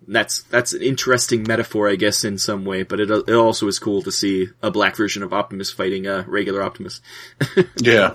that's 0.09 0.43
that's 0.45 0.73
an 0.73 0.83
interesting 0.83 1.45
metaphor, 1.47 1.89
I 1.89 1.97
guess, 1.97 2.25
in 2.25 2.39
some 2.39 2.65
way. 2.65 2.83
But 2.83 3.01
it 3.01 3.11
it 3.11 3.35
also 3.35 3.67
is 3.69 3.79
cool 3.79 4.03
to 4.03 4.13
see 4.13 4.49
a 4.63 4.71
black 4.71 4.97
version 4.97 5.23
of 5.23 5.33
Optimus 5.33 5.71
fighting 5.71 6.07
a 6.07 6.23
regular 6.23 6.63
Optimus. 6.63 7.01
Yeah. 7.77 8.15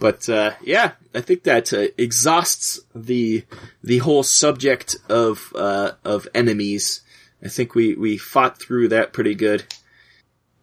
But 0.00 0.28
uh, 0.30 0.52
yeah, 0.62 0.92
I 1.14 1.20
think 1.20 1.42
that 1.44 1.72
uh, 1.74 1.88
exhausts 1.98 2.80
the 2.94 3.44
the 3.84 3.98
whole 3.98 4.22
subject 4.22 4.96
of 5.10 5.52
uh, 5.54 5.92
of 6.04 6.26
enemies. 6.34 7.02
I 7.44 7.48
think 7.48 7.74
we 7.74 7.94
we 7.94 8.16
fought 8.16 8.58
through 8.58 8.88
that 8.88 9.12
pretty 9.12 9.34
good. 9.34 9.64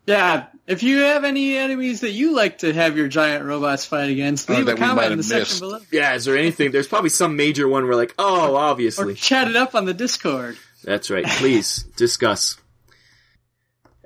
Yeah. 0.07 0.47
If 0.65 0.83
you 0.83 0.99
have 0.99 1.23
any 1.23 1.55
enemies 1.55 2.01
that 2.01 2.11
you 2.11 2.35
like 2.35 2.59
to 2.59 2.73
have 2.73 2.97
your 2.97 3.07
giant 3.07 3.45
robots 3.45 3.85
fight 3.85 4.09
against, 4.09 4.49
Or 4.49 4.53
leave 4.53 4.63
a 4.63 4.65
that 4.65 4.75
we 4.75 4.81
might 4.81 4.87
comment 4.87 5.05
in 5.05 5.11
have 5.11 5.17
the 5.19 5.23
section 5.23 5.59
below. 5.59 5.79
Yeah, 5.91 6.15
is 6.15 6.25
there 6.25 6.37
anything? 6.37 6.71
There's 6.71 6.87
probably 6.87 7.09
some 7.09 7.35
major 7.35 7.67
one 7.67 7.85
where 7.85 7.95
like, 7.95 8.15
oh, 8.17 8.55
obviously. 8.55 9.03
Or 9.03 9.05
obviously. 9.05 9.27
chat 9.27 9.47
it 9.47 9.55
up 9.55 9.75
on 9.75 9.85
the 9.85 9.93
Discord. 9.93 10.57
That's 10.83 11.09
right. 11.09 11.25
Please 11.25 11.83
discuss. 11.95 12.57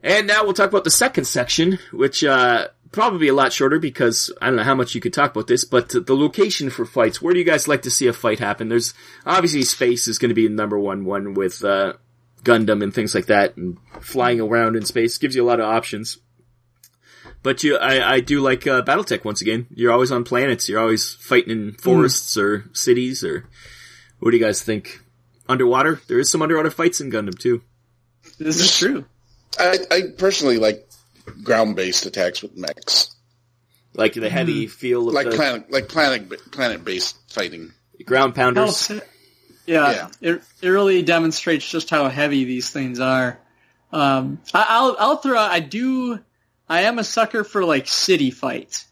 And 0.04 0.28
now 0.28 0.44
we'll 0.44 0.54
talk 0.54 0.70
about 0.70 0.84
the 0.84 0.92
second 0.92 1.26
section, 1.26 1.78
which 1.92 2.24
uh, 2.24 2.68
probably 2.92 3.28
a 3.28 3.34
lot 3.34 3.54
shorter 3.54 3.80
because 3.80 4.32
I 4.42 4.48
don't 4.48 4.56
know 4.56 4.64
how 4.64 4.76
much 4.76 4.96
you 4.96 5.02
could 5.02 5.14
talk 5.14 5.32
about 5.32 5.48
this, 5.48 5.64
but 5.64 5.90
the 5.90 6.16
location 6.16 6.70
for 6.70 6.86
fights. 6.86 7.22
Where 7.22 7.34
do 7.34 7.40
you 7.40 7.46
guys 7.46 7.68
like 7.68 7.84
to 7.84 7.92
see 7.92 8.08
a 8.08 8.14
fight 8.14 8.40
happen? 8.40 8.70
There's 8.70 8.94
obviously 9.26 9.62
space 9.64 10.08
is 10.08 10.18
going 10.18 10.30
to 10.30 10.36
be 10.36 10.48
the 10.48 10.54
number 10.54 10.80
one 10.80 11.06
one 11.06 11.34
with 11.34 11.64
uh, 11.64 11.94
Gundam 12.44 12.82
and 12.84 12.94
things 12.94 13.14
like 13.16 13.28
that, 13.28 13.56
and 13.58 13.78
flying 14.02 14.42
around 14.42 14.76
in 14.76 14.86
space 14.86 15.18
gives 15.18 15.36
you 15.36 15.44
a 15.44 15.48
lot 15.48 15.60
of 15.60 15.66
options. 15.68 16.18
But 17.44 17.64
you, 17.64 17.78
I, 17.78 18.16
I 18.16 18.20
do 18.20 18.40
like 18.42 18.68
uh, 18.68 18.84
BattleTech 18.84 19.24
once 19.26 19.42
again. 19.42 19.66
You're 19.74 19.92
always 19.92 20.12
on 20.12 20.24
planets. 20.24 20.70
You're 20.70 20.80
always 20.80 21.14
fighting 21.16 21.52
in 21.52 21.74
forests 21.74 22.38
or 22.38 22.66
cities. 22.74 23.24
Or 23.24 23.48
what 24.20 24.32
do 24.32 24.38
you 24.38 24.44
guys 24.44 24.62
think? 24.62 25.00
Underwater? 25.50 26.00
There 26.08 26.20
is 26.20 26.30
some 26.30 26.42
underwater 26.44 26.70
fights 26.70 27.02
in 27.02 27.12
Gundam 27.12 27.38
too. 27.38 27.62
This 28.38 28.60
is 28.60 28.78
true. 28.78 29.06
I, 29.60 29.78
I 29.90 30.02
personally 30.18 30.58
like 30.58 30.88
ground 31.44 31.76
based 31.76 32.06
attacks 32.06 32.42
with 32.44 32.56
mechs. 32.56 33.16
Like 33.94 34.14
the 34.14 34.30
heavy 34.30 34.68
feel 34.68 35.08
of 35.10 35.14
Like 35.16 35.30
the 35.30 35.36
planet 35.36 35.72
like 35.72 35.90
planet 35.90 36.30
planet 36.52 36.86
based 36.86 37.18
fighting. 37.34 37.72
ground 38.06 38.36
pounders. 38.36 38.88
Helps. 38.88 39.06
Yeah, 39.66 40.10
It, 40.22 40.42
it 40.62 40.68
really 40.70 41.02
demonstrates 41.04 41.70
just 41.70 41.90
how 41.90 42.10
heavy 42.10 42.44
these 42.46 42.70
things 42.70 43.00
are. 43.00 43.40
Um, 43.94 44.40
I, 44.54 44.66
I'll 44.70 44.96
I'll 45.00 45.18
throw 45.18 45.38
out, 45.38 45.52
I 45.52 45.60
do 45.60 46.20
I 46.70 46.84
am 46.84 46.98
a 47.00 47.04
sucker 47.04 47.44
for 47.44 47.64
like 47.66 47.88
city 47.88 48.32
fights. 48.32 48.86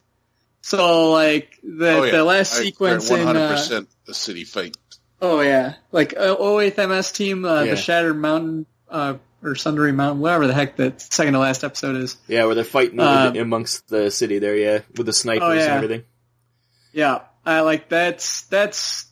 So 0.62 1.12
like 1.12 1.58
the 1.64 1.90
oh 1.92 2.04
yeah. 2.04 2.12
the 2.12 2.24
last 2.24 2.60
I- 2.60 2.64
sequence 2.64 3.10
one 3.10 3.22
in 3.22 3.26
hundred 3.28 3.40
uh, 3.46 3.50
percent 3.52 3.90
a 4.08 4.14
city 4.14 4.44
fight. 4.44 4.76
oh 5.22 5.40
yeah 5.42 5.76
like 5.92 6.14
uh, 6.18 6.36
08th 6.36 6.90
MS 6.90 7.12
team 7.14 7.46
uh, 7.46 7.64
Yeah. 7.64 7.72
the 7.72 7.78
Shattered 7.78 8.18
Mountain 8.18 8.66
uh, 8.90 9.16
or 9.42 9.56
Sundering 9.56 9.96
Mountain 9.96 10.22
whatever 10.22 10.48
the 10.48 10.54
heck 10.54 10.76
the 10.76 10.94
second 10.98 11.34
to 11.34 11.40
last 11.40 11.64
episode 11.64 11.96
is. 11.96 12.18
Yeah, 12.28 12.46
where 12.46 12.56
they're 12.56 12.64
fighting 12.66 13.00
Um, 13.00 13.36
amongst 13.38 13.88
the 13.88 14.12
city 14.12 14.40
there, 14.40 14.56
yeah, 14.58 14.80
with 14.98 15.06
the 15.06 15.14
snipers 15.14 15.44
Oh, 15.48 15.54
yeah. 15.54 15.62
and 15.64 15.72
everything. 15.84 16.04
Yeah, 16.92 17.20
I 17.46 17.62
like 17.62 17.88
that's 17.90 18.44
that's 18.44 19.06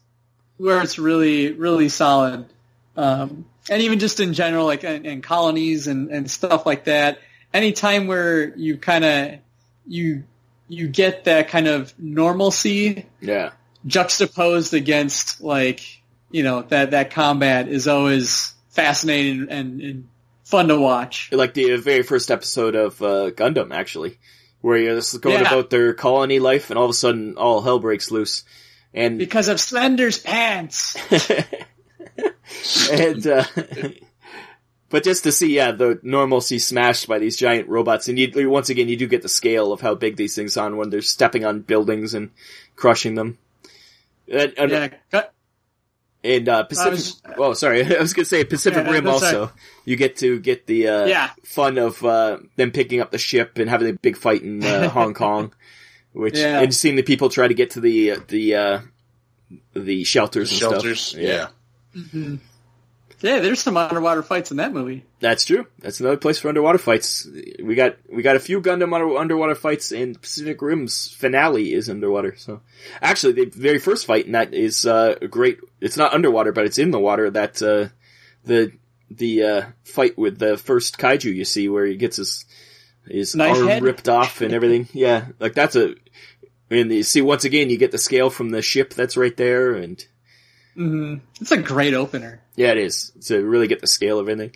where 0.57 0.81
it's 0.81 0.97
really 0.99 1.51
really 1.53 1.89
solid. 1.89 2.45
Um, 2.95 3.45
and 3.69 3.81
even 3.81 3.99
just 3.99 4.19
in 4.19 4.33
general, 4.33 4.65
like 4.65 4.83
in, 4.83 5.05
in 5.05 5.21
colonies 5.21 5.87
and, 5.87 6.09
and 6.09 6.29
stuff 6.31 6.65
like 6.65 6.85
that. 6.85 7.19
Anytime 7.53 8.07
where 8.07 8.55
you 8.55 8.77
kind 8.77 9.05
of 9.05 9.39
you 9.87 10.23
you 10.67 10.87
get 10.87 11.25
that 11.25 11.47
kind 11.49 11.67
of 11.67 11.93
normalcy 11.97 13.05
Yeah. 13.21 13.51
juxtaposed 13.85 14.73
against 14.73 15.41
like 15.41 15.81
you 16.31 16.43
know 16.43 16.61
that 16.63 16.91
that 16.91 17.11
combat 17.11 17.67
is 17.69 17.87
always 17.87 18.53
fascinating 18.69 19.47
and, 19.49 19.81
and 19.81 20.07
fun 20.43 20.67
to 20.67 20.77
watch. 20.79 21.29
Like 21.31 21.53
the 21.53 21.77
very 21.77 22.03
first 22.03 22.31
episode 22.31 22.75
of 22.75 23.01
uh, 23.01 23.31
Gundam, 23.31 23.73
actually, 23.73 24.17
where 24.61 24.77
you're 24.77 24.95
just 24.95 25.19
going 25.21 25.41
Yeah. 25.41 25.47
about 25.47 25.69
their 25.69 25.93
colony 25.93 26.39
life, 26.39 26.69
and 26.69 26.77
all 26.77 26.85
of 26.85 26.91
a 26.91 26.93
sudden, 26.93 27.37
all 27.37 27.61
hell 27.61 27.79
breaks 27.79 28.11
loose. 28.11 28.43
And 28.93 29.17
Because 29.19 29.47
of 29.47 29.57
Slender's 29.57 30.17
pants. 30.19 30.95
and 32.91 33.27
uh, 33.27 33.43
but 34.89 35.03
just 35.03 35.23
to 35.23 35.31
see, 35.31 35.55
yeah, 35.55 35.71
the 35.71 35.99
normalcy 36.03 36.59
smashed 36.59 37.07
by 37.07 37.19
these 37.19 37.35
giant 37.37 37.67
robots, 37.67 38.07
and 38.07 38.17
you 38.17 38.49
once 38.49 38.69
again 38.69 38.87
you 38.89 38.97
do 38.97 39.07
get 39.07 39.21
the 39.21 39.29
scale 39.29 39.73
of 39.73 39.81
how 39.81 39.95
big 39.95 40.15
these 40.15 40.35
things 40.35 40.55
are 40.57 40.73
when 40.73 40.89
they're 40.89 41.01
stepping 41.01 41.45
on 41.45 41.61
buildings 41.61 42.13
and 42.13 42.31
crushing 42.75 43.15
them. 43.15 43.37
And, 44.31 44.53
and, 44.57 44.71
yeah, 44.71 44.87
cut- 45.11 45.33
and, 46.23 46.49
uh, 46.49 46.63
Pacific. 46.63 46.91
was- 46.91 47.21
oh, 47.37 47.53
sorry, 47.53 47.83
I 47.97 47.99
was 48.01 48.13
gonna 48.13 48.25
say 48.25 48.43
Pacific 48.45 48.85
Yeah, 48.85 48.91
Rim. 48.91 49.07
Also, 49.07 49.41
right. 49.45 49.51
you 49.85 49.95
get 49.97 50.17
to 50.17 50.39
get 50.39 50.65
the 50.67 50.87
uh, 50.87 51.05
Yeah. 51.05 51.29
fun 51.43 51.77
of 51.77 52.03
uh, 52.03 52.39
them 52.55 52.71
picking 52.71 53.01
up 53.01 53.11
the 53.11 53.17
ship 53.17 53.57
and 53.57 53.69
having 53.69 53.89
a 53.89 53.93
big 53.93 54.17
fight 54.17 54.41
in 54.41 54.63
uh, 54.63 54.89
Hong 54.97 55.13
Kong, 55.13 55.53
which 56.17 56.37
Yeah. 56.37 56.59
and 56.61 56.73
seeing 56.73 56.95
the 56.95 57.03
people 57.03 57.29
try 57.29 57.47
to 57.47 57.53
get 57.53 57.71
to 57.71 57.79
the 57.79 58.15
the 58.27 58.55
uh, 58.55 58.79
the 59.73 60.03
shelters 60.03 60.51
and 60.51 60.59
Shelters. 60.59 61.01
stuff. 61.01 61.21
Yeah. 61.21 61.47
yeah, 63.21 63.39
there's 63.39 63.59
some 63.61 63.77
underwater 63.77 64.21
fights 64.21 64.51
in 64.51 64.57
that 64.57 64.73
movie. 64.73 65.03
That's 65.19 65.43
true. 65.45 65.65
That's 65.79 65.99
another 65.99 66.17
place 66.17 66.39
for 66.39 66.49
underwater 66.49 66.77
fights. 66.77 67.27
We 67.63 67.75
got 67.75 67.97
we 68.11 68.21
got 68.21 68.35
a 68.35 68.39
few 68.39 68.61
Gundam 68.61 68.93
under, 68.93 69.17
underwater 69.17 69.55
fights, 69.55 69.91
and 69.91 70.19
Pacific 70.21 70.61
Rim's 70.61 71.07
finale 71.07 71.73
is 71.73 71.89
underwater. 71.89 72.35
So, 72.37 72.61
actually, 73.01 73.33
the 73.33 73.45
very 73.45 73.79
first 73.79 74.05
fight 74.05 74.25
in 74.25 74.33
that 74.33 74.53
is 74.53 74.85
uh, 74.85 75.15
a 75.21 75.27
great. 75.27 75.59
It's 75.81 75.97
not 75.97 76.13
underwater, 76.13 76.51
but 76.51 76.65
it's 76.65 76.77
in 76.77 76.91
the 76.91 76.99
water. 76.99 77.29
That 77.31 77.61
uh, 77.61 77.87
the 78.43 78.71
the 79.09 79.43
uh, 79.43 79.61
fight 79.83 80.17
with 80.17 80.37
the 80.37 80.57
first 80.57 80.97
kaiju 80.97 81.33
you 81.33 81.45
see, 81.45 81.69
where 81.69 81.85
he 81.85 81.95
gets 81.95 82.17
his 82.17 82.45
his 83.09 83.35
arm 83.35 83.67
head? 83.67 83.83
ripped 83.83 84.07
off 84.09 84.41
and 84.41 84.53
everything. 84.53 84.87
yeah, 84.93 85.27
like 85.39 85.53
that's 85.53 85.75
a. 85.75 85.95
And 86.69 86.91
you 86.91 87.03
see 87.03 87.21
once 87.21 87.45
again, 87.45 87.69
you 87.69 87.77
get 87.77 87.91
the 87.91 87.97
scale 87.97 88.29
from 88.29 88.49
the 88.49 88.61
ship 88.61 88.93
that's 88.93 89.15
right 89.15 89.35
there, 89.37 89.73
and 89.73 90.05
hmm 90.75 91.15
It's 91.39 91.51
a 91.51 91.57
great 91.57 91.93
opener. 91.93 92.41
yeah, 92.55 92.71
it 92.71 92.77
is 92.77 93.11
to 93.27 93.43
really 93.43 93.67
get 93.67 93.79
the 93.81 93.87
scale 93.87 94.19
of 94.19 94.27
everything. 94.27 94.53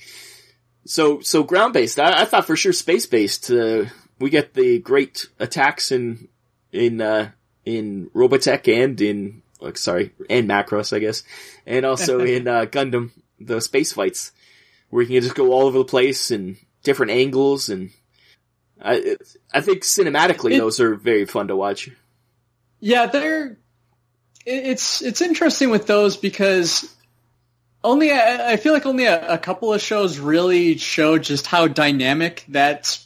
So, 0.86 1.22
so 1.22 1.44
ground 1.44 1.74
based. 1.74 2.00
I, 2.00 2.22
I 2.24 2.26
thought 2.26 2.48
for 2.48 2.56
sure 2.56 2.74
space 2.74 3.06
based. 3.06 3.50
Uh, 3.52 3.86
we 4.20 4.30
get 4.30 4.54
the 4.54 4.80
great 4.80 5.28
attacks 5.40 5.92
in 5.92 6.28
in 6.72 7.00
uh, 7.02 7.32
in 7.66 8.10
Robotech 8.14 8.68
and 8.68 9.00
in 9.00 9.42
like 9.62 9.78
sorry 9.78 10.14
and 10.30 10.50
Macross, 10.50 10.92
I 10.94 11.00
guess, 11.00 11.24
and 11.66 11.86
also 11.86 12.20
in 12.26 12.48
uh, 12.48 12.66
Gundam 12.66 13.12
the 13.40 13.62
space 13.62 13.94
fights 13.94 14.32
where 14.90 15.02
you 15.04 15.08
can 15.08 15.24
just 15.24 15.36
go 15.36 15.52
all 15.54 15.66
over 15.68 15.78
the 15.80 15.86
place 15.86 16.30
and 16.30 16.58
different 16.84 17.12
angles 17.14 17.70
and. 17.70 17.92
I 18.82 19.18
I 19.54 19.62
think 19.62 19.84
cinematically 19.84 20.54
It- 20.54 20.60
those 20.60 20.80
are 20.80 20.96
very 20.96 21.26
fun 21.26 21.48
to 21.48 21.56
watch. 21.56 21.90
Yeah, 22.80 23.06
they're. 23.08 23.58
It's 24.46 25.02
it's 25.04 25.22
interesting 25.22 25.70
with 25.70 25.86
those 25.86 26.18
because 26.18 26.92
only 27.84 28.12
I 28.12 28.54
I 28.54 28.58
feel 28.58 28.74
like 28.74 28.86
only 28.88 29.06
a, 29.06 29.34
a 29.34 29.38
couple 29.38 29.72
of 29.74 29.82
shows 29.82 30.18
really 30.18 30.78
show 30.78 31.18
just 31.20 31.46
how 31.46 31.68
dynamic 31.68 32.44
that 32.50 32.98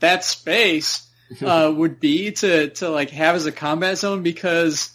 that 0.00 0.24
space 0.24 1.08
uh, 1.42 1.72
would 1.74 1.98
be 1.98 2.32
to 2.32 2.68
to 2.70 2.90
like 2.90 3.10
have 3.10 3.36
as 3.36 3.46
a 3.46 3.52
combat 3.52 3.96
zone 3.96 4.22
because 4.22 4.90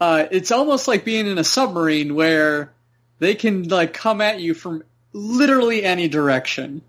uh, 0.00 0.26
it's 0.30 0.52
almost 0.52 0.86
like 0.86 1.04
being 1.04 1.26
in 1.26 1.38
a 1.38 1.44
submarine 1.44 2.14
where 2.14 2.72
they 3.18 3.34
can 3.34 3.68
like 3.68 3.92
come 3.92 4.20
at 4.20 4.40
you 4.40 4.54
from 4.54 4.84
literally 5.12 5.82
any 5.84 6.08
direction. 6.08 6.82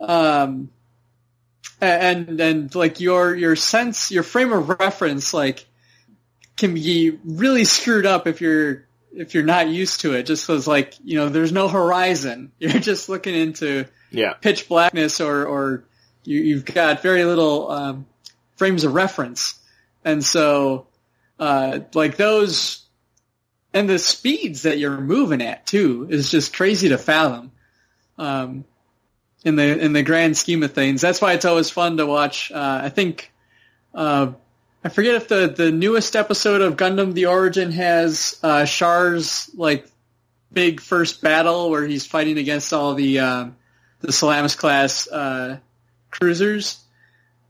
Um, 0.00 0.70
and 1.80 2.40
and 2.40 2.74
like 2.74 3.00
your 3.00 3.34
your 3.34 3.56
sense, 3.56 4.10
your 4.10 4.22
frame 4.22 4.52
of 4.52 4.68
reference, 4.68 5.32
like 5.34 5.66
can 6.56 6.74
be 6.74 7.18
really 7.24 7.64
screwed 7.64 8.06
up 8.06 8.26
if 8.26 8.40
you're 8.40 8.86
if 9.12 9.34
you're 9.34 9.44
not 9.44 9.68
used 9.68 10.00
to 10.02 10.14
it. 10.14 10.24
Just 10.24 10.46
because 10.46 10.66
like 10.66 10.94
you 11.02 11.18
know, 11.18 11.28
there's 11.28 11.52
no 11.52 11.68
horizon. 11.68 12.52
You're 12.58 12.80
just 12.80 13.08
looking 13.08 13.34
into 13.34 13.86
Yeah. 14.10 14.34
pitch 14.34 14.68
blackness, 14.68 15.20
or 15.20 15.46
or 15.46 15.84
you, 16.24 16.40
you've 16.40 16.64
got 16.64 17.02
very 17.02 17.24
little 17.24 17.70
um, 17.70 18.06
frames 18.56 18.84
of 18.84 18.94
reference, 18.94 19.58
and 20.04 20.22
so 20.22 20.86
uh, 21.38 21.80
like 21.94 22.16
those 22.16 22.84
and 23.72 23.88
the 23.88 23.98
speeds 23.98 24.62
that 24.62 24.78
you're 24.78 25.00
moving 25.00 25.40
at 25.42 25.66
too 25.66 26.06
is 26.10 26.30
just 26.30 26.54
crazy 26.54 26.90
to 26.90 26.98
fathom. 26.98 27.52
Um, 28.18 28.64
in 29.44 29.56
the 29.56 29.78
in 29.78 29.92
the 29.92 30.02
grand 30.02 30.36
scheme 30.36 30.62
of 30.62 30.72
things, 30.72 31.00
that's 31.00 31.20
why 31.20 31.32
it's 31.32 31.44
always 31.44 31.70
fun 31.70 31.96
to 31.96 32.06
watch. 32.06 32.52
Uh, 32.52 32.80
I 32.84 32.88
think 32.88 33.32
uh, 33.94 34.32
I 34.84 34.88
forget 34.88 35.14
if 35.14 35.28
the 35.28 35.48
the 35.48 35.70
newest 35.70 36.16
episode 36.16 36.60
of 36.60 36.76
Gundam: 36.76 37.14
The 37.14 37.26
Origin 37.26 37.72
has 37.72 38.38
uh, 38.42 38.66
Char's 38.66 39.50
like 39.54 39.86
big 40.52 40.80
first 40.80 41.22
battle 41.22 41.70
where 41.70 41.86
he's 41.86 42.06
fighting 42.06 42.38
against 42.38 42.72
all 42.72 42.94
the 42.94 43.20
um, 43.20 43.56
the 44.00 44.12
Salamis 44.12 44.56
class 44.56 45.08
uh, 45.08 45.58
cruisers, 46.10 46.82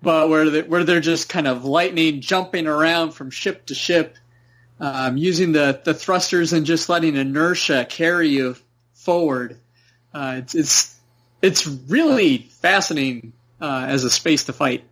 but 0.02 0.28
where 0.28 0.50
they, 0.50 0.62
where 0.62 0.84
they're 0.84 1.00
just 1.00 1.28
kind 1.28 1.46
of 1.46 1.64
lightning 1.64 2.20
jumping 2.20 2.66
around 2.66 3.12
from 3.12 3.30
ship 3.30 3.66
to 3.66 3.74
ship, 3.74 4.16
um, 4.78 5.16
using 5.16 5.52
the 5.52 5.80
the 5.82 5.94
thrusters 5.94 6.52
and 6.52 6.66
just 6.66 6.88
letting 6.88 7.16
inertia 7.16 7.84
carry 7.88 8.28
you 8.28 8.56
forward. 8.94 9.56
Uh, 10.12 10.36
it's 10.38 10.54
it's 10.54 10.99
it's 11.42 11.66
really 11.66 12.38
fascinating 12.38 13.32
uh, 13.60 13.86
as 13.88 14.04
a 14.04 14.10
space 14.10 14.44
to 14.44 14.52
fight. 14.52 14.84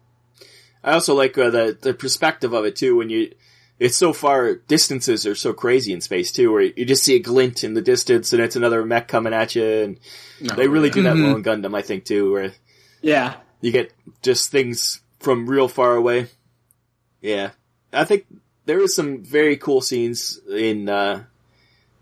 I 0.83 0.93
also 0.93 1.15
like 1.15 1.37
uh, 1.37 1.51
the 1.51 1.79
the 1.81 1.95
perspective 1.95 2.53
of 2.53 2.65
it 2.65 2.77
too. 2.77 2.97
When 2.97 3.11
you, 3.11 3.35
it's 3.79 3.97
so 3.97 4.12
far 4.12 4.55
distances 4.55 5.27
are 5.27 5.35
so 5.35 5.53
crazy 5.53 5.93
in 5.93 6.01
space 6.01 6.33
too, 6.33 6.53
where 6.53 6.62
you 6.62 6.85
just 6.85 7.05
see 7.05 7.16
a 7.16 7.20
glint 7.20 7.65
in 7.65 7.75
the 7.75 7.83
distance 7.83 8.33
and 8.33 8.43
it's 8.43 8.57
another 8.57 8.85
mech 8.85 9.09
coming 9.09 9.35
at 9.35 9.55
you, 9.55 9.65
and 9.65 10.01
they 10.57 10.69
really 10.69 10.91
do 10.91 11.03
that 11.03 11.16
well 11.16 11.37
in 11.37 11.43
Gundam, 11.43 11.77
I 11.77 11.83
think 11.83 12.05
too, 12.05 12.33
where 12.33 12.53
Yeah, 13.03 13.35
you 13.61 13.73
get 13.73 13.93
just 14.23 14.51
things 14.51 15.01
from 15.20 15.49
real 15.49 15.69
far 15.69 15.97
away. 15.97 16.29
Yeah, 17.20 17.51
I 17.93 18.05
think 18.05 18.27
there 18.65 18.81
is 18.81 18.95
some 18.95 19.25
very 19.25 19.57
cool 19.57 19.81
scenes 19.81 20.41
in 20.49 20.89
uh, 20.89 21.25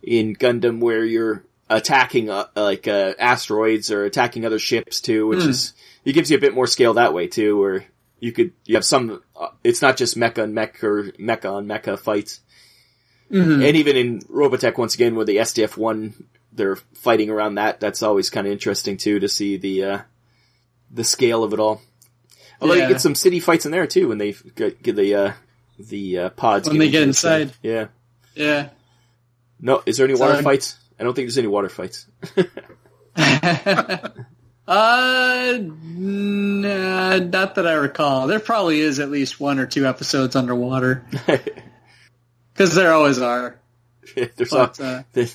in 0.02 0.36
Gundam 0.36 0.81
where 0.81 1.05
you're 1.05 1.45
attacking 1.68 2.30
uh, 2.30 2.47
like 2.55 2.86
uh, 2.88 3.14
asteroids 3.18 3.90
or 3.90 4.05
attacking 4.05 4.44
other 4.44 4.59
ships 4.59 5.01
too, 5.01 5.26
which 5.26 5.44
is 5.44 5.72
it 6.05 6.12
gives 6.12 6.30
you 6.30 6.36
a 6.36 6.40
bit 6.40 6.55
more 6.55 6.66
scale 6.66 6.94
that 6.94 7.12
way 7.14 7.26
too, 7.26 7.59
where 7.59 7.84
you 8.20 8.32
could 8.32 8.52
you 8.64 8.74
have 8.76 8.84
some. 8.84 9.22
Uh, 9.38 9.48
it's 9.64 9.82
not 9.82 9.97
just 9.97 10.16
mecha 10.16 10.38
and 10.38 10.55
mech 10.55 10.82
or 10.84 11.05
mecha 11.18 11.51
on 11.52 11.66
mecha 11.66 11.98
fights, 11.98 12.40
and 13.30 13.62
even 13.62 13.97
in 13.97 14.20
Robotech 14.22 14.78
once 14.78 14.94
again, 14.94 15.16
where 15.16 15.24
the 15.26 15.36
SDF 15.38 15.76
one 15.76 16.26
they're 16.52 16.76
fighting 16.76 17.28
around 17.30 17.56
that. 17.56 17.80
That's 17.80 18.02
always 18.02 18.30
kind 18.30 18.47
of 18.47 18.52
interesting 18.52 18.97
too 18.97 19.18
to 19.20 19.28
see 19.28 19.56
the 19.56 19.84
uh, 19.84 19.98
the 20.90 21.05
scale 21.05 21.44
of 21.44 21.52
it 21.52 21.60
all. 21.60 21.82
Although 22.60 22.74
Yeah. 22.74 22.84
you 22.84 22.88
get 22.94 23.01
some 23.02 23.14
city 23.14 23.40
fights 23.40 23.66
in 23.66 23.72
there 23.72 23.86
too 23.86 24.09
when 24.09 24.16
they 24.18 24.34
get, 24.55 24.82
get 24.82 24.97
the 24.97 25.14
uh, 25.14 25.32
the 25.78 26.18
uh, 26.18 26.28
pods 26.30 26.68
When 26.68 26.78
get 26.78 26.84
they 26.86 26.90
get 26.90 27.02
inside. 27.02 27.52
Yeah. 27.62 27.88
yeah. 28.34 28.70
No, 29.60 29.82
is 29.84 29.97
there 29.98 30.06
any 30.06 30.14
water 30.18 30.32
Sorry. 30.34 30.44
fights? 30.44 30.78
I 30.98 31.05
don't 31.05 31.14
think 31.14 31.27
there's 31.27 31.39
any 31.39 31.47
water 31.48 31.68
fights. 31.68 32.06
uh, 34.66 35.59
nah, 35.59 37.18
not 37.18 37.55
that 37.55 37.66
I 37.66 37.74
recall. 37.74 38.27
There 38.27 38.40
probably 38.40 38.81
is 38.81 38.98
at 38.98 39.10
least 39.10 39.39
one 39.39 39.59
or 39.59 39.66
two 39.66 39.86
episodes 39.86 40.36
underwater 40.36 41.05
because 42.52 42.74
there 42.74 42.93
always 42.93 43.18
are. 43.20 43.60
there's 44.14 44.51
But, 44.51 44.81
all, 44.81 44.86
uh, 44.86 45.02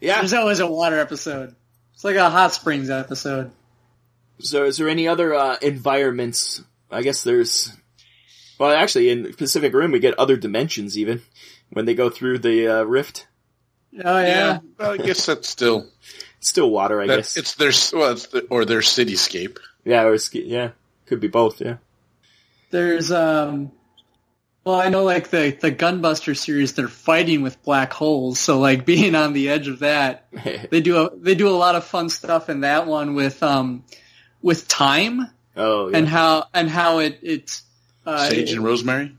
yeah. 0.00 0.18
there's 0.18 0.34
always 0.34 0.60
a 0.60 0.66
water 0.66 0.98
episode. 1.00 1.54
It's 1.94 2.04
like 2.04 2.16
a 2.16 2.30
hot 2.30 2.52
springs 2.52 2.90
episode. 2.90 3.50
So 4.38 4.64
is 4.64 4.78
there 4.78 4.88
any 4.88 5.06
other 5.06 5.34
uh, 5.34 5.56
environments? 5.60 6.62
I 6.90 7.02
guess 7.02 7.22
there's. 7.22 7.72
Well, 8.58 8.70
actually, 8.70 9.10
in 9.10 9.32
Pacific 9.34 9.72
Rim, 9.74 9.92
we 9.92 9.98
get 10.00 10.18
other 10.18 10.36
dimensions 10.36 10.96
even 10.96 11.22
when 11.70 11.84
they 11.86 11.94
go 11.94 12.10
through 12.10 12.38
the 12.38 12.68
uh, 12.68 12.82
rift. 12.84 13.26
Oh 13.98 14.20
yeah. 14.20 14.26
Yeah, 14.26 14.58
well, 14.78 14.92
I 14.92 14.96
guess 14.98 15.26
that's 15.26 15.48
still 15.48 15.86
still 16.40 16.70
water, 16.70 17.00
I 17.00 17.06
that, 17.06 17.16
guess. 17.16 17.36
it's 17.36 17.54
their 17.54 17.72
well, 17.98 18.12
it's 18.12 18.26
the, 18.26 18.46
or 18.50 18.64
their 18.64 18.80
cityscape. 18.80 19.58
Yeah, 19.84 20.04
or 20.04 20.18
ski- 20.18 20.44
yeah, 20.46 20.70
could 21.06 21.20
be 21.20 21.28
both. 21.28 21.60
Yeah. 21.60 21.76
There's 22.70 23.10
um. 23.12 23.72
Well, 24.64 24.78
I 24.78 24.90
know 24.90 25.04
like 25.04 25.30
the 25.30 25.56
the 25.58 25.72
Gunbuster 25.72 26.36
series, 26.36 26.74
they're 26.74 26.88
fighting 26.88 27.42
with 27.42 27.62
black 27.62 27.92
holes. 27.92 28.38
So 28.38 28.58
like 28.58 28.84
being 28.86 29.14
on 29.14 29.32
the 29.32 29.48
edge 29.48 29.68
of 29.68 29.80
that, 29.80 30.28
they 30.70 30.80
do 30.80 30.98
a 30.98 31.16
they 31.16 31.34
do 31.34 31.48
a 31.48 31.50
lot 31.50 31.74
of 31.74 31.84
fun 31.84 32.10
stuff 32.10 32.48
in 32.48 32.60
that 32.60 32.86
one 32.86 33.14
with 33.14 33.42
um 33.42 33.84
with 34.42 34.68
time 34.68 35.26
oh, 35.56 35.88
yeah. 35.88 35.98
and 35.98 36.08
how 36.08 36.46
and 36.54 36.68
how 36.68 37.00
it 37.00 37.18
it 37.22 37.60
uh, 38.06 38.28
Sage 38.28 38.52
and 38.52 38.64
Rosemary. 38.64 39.16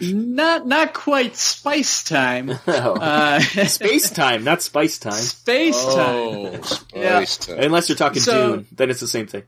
Not 0.00 0.66
not 0.66 0.94
quite 0.94 1.36
spice 1.36 2.04
time. 2.04 2.50
Oh. 2.66 2.94
Uh, 2.94 3.40
Space 3.66 4.10
time, 4.10 4.44
not 4.44 4.62
spice 4.62 4.98
time. 4.98 5.12
space 5.12 5.82
time. 5.84 5.96
Oh, 5.96 6.60
spice 6.62 7.36
time. 7.38 7.58
Unless 7.60 7.88
you're 7.88 7.96
talking 7.96 8.22
So- 8.22 8.56
Dune, 8.56 8.66
then 8.72 8.90
it's 8.90 9.00
the 9.00 9.08
same 9.08 9.26
thing. 9.26 9.42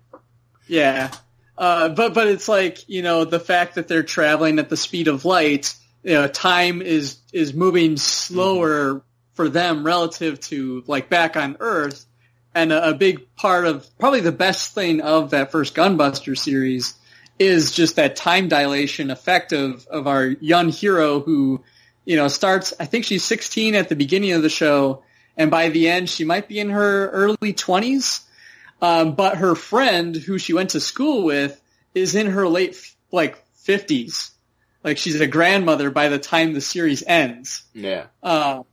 Yeah. 0.66 1.10
Uh, 1.56 1.90
but 1.90 2.14
but 2.14 2.26
it's 2.28 2.48
like 2.48 2.88
you 2.88 3.02
know 3.02 3.24
the 3.24 3.40
fact 3.40 3.74
that 3.76 3.86
they're 3.88 4.02
traveling 4.02 4.58
at 4.58 4.68
the 4.68 4.76
speed 4.76 5.08
of 5.08 5.24
light. 5.24 5.74
You 6.02 6.14
know, 6.14 6.26
time 6.28 6.82
is 6.82 7.18
is 7.32 7.54
moving 7.54 7.96
slower 7.96 9.02
for 9.34 9.48
them 9.48 9.84
relative 9.84 10.40
to 10.40 10.82
like 10.86 11.08
back 11.08 11.36
on 11.36 11.56
Earth. 11.60 12.06
And 12.54 12.70
a, 12.72 12.90
a 12.90 12.94
big 12.94 13.34
part 13.36 13.64
of 13.66 13.86
probably 13.98 14.20
the 14.20 14.32
best 14.32 14.74
thing 14.74 15.00
of 15.00 15.30
that 15.30 15.52
first 15.52 15.74
Gunbuster 15.74 16.36
series 16.36 16.94
is 17.46 17.72
just 17.72 17.96
that 17.96 18.16
time 18.16 18.48
dilation 18.48 19.10
effect 19.10 19.52
of 19.52 19.86
of 19.86 20.06
our 20.06 20.26
young 20.26 20.68
hero 20.68 21.20
who 21.20 21.62
you 22.04 22.16
know 22.16 22.28
starts. 22.28 22.72
I 22.78 22.86
think 22.86 23.04
she's 23.04 23.24
16 23.24 23.74
at 23.74 23.88
the 23.88 23.96
beginning 23.96 24.32
of 24.32 24.42
the 24.42 24.48
show, 24.48 25.02
and 25.36 25.50
by 25.50 25.68
the 25.68 25.88
end 25.88 26.08
she 26.08 26.24
might 26.24 26.48
be 26.48 26.58
in 26.58 26.70
her 26.70 27.08
early 27.10 27.52
20s. 27.52 28.22
Um, 28.80 29.14
but 29.14 29.36
her 29.36 29.54
friend, 29.54 30.16
who 30.16 30.38
she 30.38 30.54
went 30.54 30.70
to 30.70 30.80
school 30.80 31.22
with, 31.22 31.60
is 31.94 32.16
in 32.16 32.26
her 32.26 32.48
late 32.48 32.76
like 33.12 33.42
fifties. 33.54 34.32
Like 34.82 34.98
she's 34.98 35.20
a 35.20 35.28
grandmother 35.28 35.90
by 35.90 36.08
the 36.08 36.18
time 36.18 36.52
the 36.52 36.60
series 36.60 37.04
ends. 37.06 37.62
Yeah. 37.72 38.06
Uh, 38.22 38.64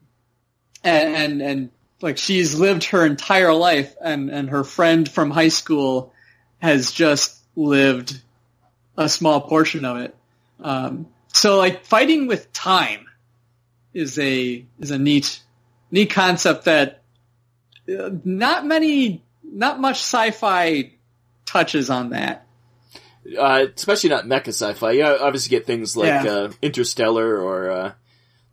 and, 0.83 1.15
and 1.15 1.41
and 1.41 1.69
like 2.01 2.17
she's 2.17 2.55
lived 2.55 2.85
her 2.85 3.05
entire 3.05 3.53
life, 3.53 3.95
and 4.01 4.29
and 4.29 4.49
her 4.49 4.63
friend 4.63 5.09
from 5.09 5.29
high 5.29 5.49
school 5.49 6.13
has 6.59 6.91
just 6.91 7.37
lived 7.55 8.21
a 8.99 9.09
small 9.09 9.41
portion 9.41 9.85
of 9.85 9.97
it. 9.97 10.15
Um, 10.59 11.07
so 11.33 11.57
like 11.57 11.85
fighting 11.85 12.27
with 12.27 12.51
time 12.53 13.07
is 13.93 14.19
a 14.19 14.65
is 14.79 14.91
a 14.91 14.99
neat 14.99 15.41
neat 15.89 16.11
concept 16.11 16.65
that 16.65 17.01
uh, 17.87 18.09
not 18.25 18.65
many 18.65 19.23
not 19.43 19.79
much 19.79 19.95
sci-fi 19.95 20.93
touches 21.45 21.89
on 21.89 22.09
that. 22.11 22.45
Uh, 23.37 23.65
especially 23.75 24.09
not 24.09 24.25
mecha 24.25 24.49
sci-fi. 24.49 24.91
You 24.91 25.03
obviously 25.05 25.49
get 25.49 25.65
things 25.65 25.95
like 25.95 26.07
Yeah. 26.25 26.31
uh, 26.31 26.51
Interstellar 26.61 27.39
or 27.39 27.71
uh, 27.71 27.91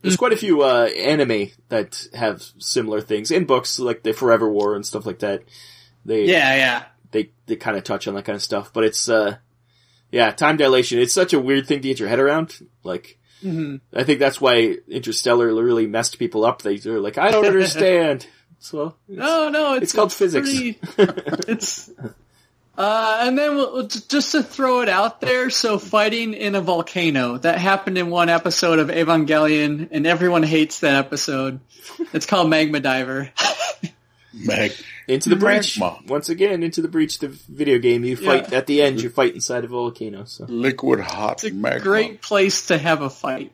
there's 0.02 0.16
quite 0.16 0.32
a 0.32 0.36
few 0.36 0.62
uh, 0.62 0.84
anime 0.84 1.48
that 1.70 2.06
have 2.14 2.42
similar 2.58 3.00
things 3.00 3.30
in 3.30 3.44
books, 3.46 3.78
like 3.78 4.02
the 4.04 4.12
Forever 4.12 4.48
War 4.48 4.76
and 4.76 4.86
stuff 4.86 5.06
like 5.06 5.18
that. 5.20 5.42
They 6.04 6.26
Yeah, 6.26 6.54
yeah. 6.54 6.84
they 7.10 7.30
they 7.46 7.56
kind 7.56 7.76
of 7.76 7.82
touch 7.84 8.06
on 8.06 8.14
that 8.14 8.24
kind 8.24 8.36
of 8.36 8.42
stuff, 8.42 8.72
but 8.72 8.84
it's 8.84 9.08
uh, 9.08 9.36
yeah, 10.16 10.30
time 10.32 10.56
dilation. 10.56 10.98
It's 10.98 11.12
such 11.12 11.32
a 11.34 11.38
weird 11.38 11.66
thing 11.66 11.82
to 11.82 11.88
get 11.88 12.00
your 12.00 12.08
head 12.08 12.18
around. 12.18 12.56
Like, 12.82 13.18
hmm 13.42 13.76
I 13.94 14.02
think 14.04 14.18
that's 14.18 14.40
why 14.40 14.76
Interstellar 14.88 15.52
really 15.54 15.86
messed 15.86 16.18
people 16.18 16.44
up. 16.44 16.62
They, 16.62 16.78
they're 16.78 17.00
like, 17.00 17.18
I 17.18 17.30
don't 17.30 17.44
understand. 17.46 18.26
So 18.58 18.94
No, 19.06 19.50
no, 19.50 19.74
it's, 19.74 19.82
It's 19.84 19.92
called 19.92 20.12
physics. 20.14 20.48
pretty- 20.50 20.78
it's 21.52 21.90
uh, 22.78 23.18
and 23.20 23.38
then 23.38 23.54
we'll, 23.56 23.72
we'll- 23.74 23.86
just 23.86 24.32
to 24.32 24.42
throw 24.42 24.80
it 24.80 24.88
out 24.88 25.20
there. 25.20 25.50
So 25.50 25.78
fighting 25.78 26.32
in 26.32 26.54
a 26.54 26.60
volcano 26.62 27.36
that 27.38 27.58
happened 27.58 27.98
in 27.98 28.08
one 28.08 28.28
episode 28.30 28.78
of 28.78 28.88
Evangelion, 28.88 29.88
and 29.92 30.06
everyone 30.06 30.42
hates 30.42 30.80
that 30.80 30.94
episode. 30.94 31.60
It's 32.14 32.24
called 32.26 32.48
Magma 32.48 32.80
Diver. 32.80 33.30
Mag. 34.32 34.72
Into 35.08 35.28
the 35.28 35.36
breach 35.36 35.78
Magma. 35.78 36.00
once 36.08 36.28
again. 36.28 36.62
Into 36.62 36.82
the 36.82 36.88
breach, 36.88 37.18
the 37.20 37.28
video 37.28 37.78
game. 37.78 38.04
You 38.04 38.16
fight 38.16 38.50
Yeah. 38.50 38.58
at 38.58 38.66
the 38.66 38.82
end. 38.82 39.00
You 39.02 39.08
fight 39.10 39.34
inside 39.34 39.64
a 39.64 39.68
volcano. 39.68 40.24
So 40.24 40.46
Liquid 40.48 41.00
hot 41.00 41.44
It's 41.44 41.52
a 41.52 41.54
magma. 41.54 41.80
great 41.80 42.22
place 42.22 42.66
to 42.68 42.78
have 42.78 43.02
a 43.02 43.10
fight. 43.10 43.52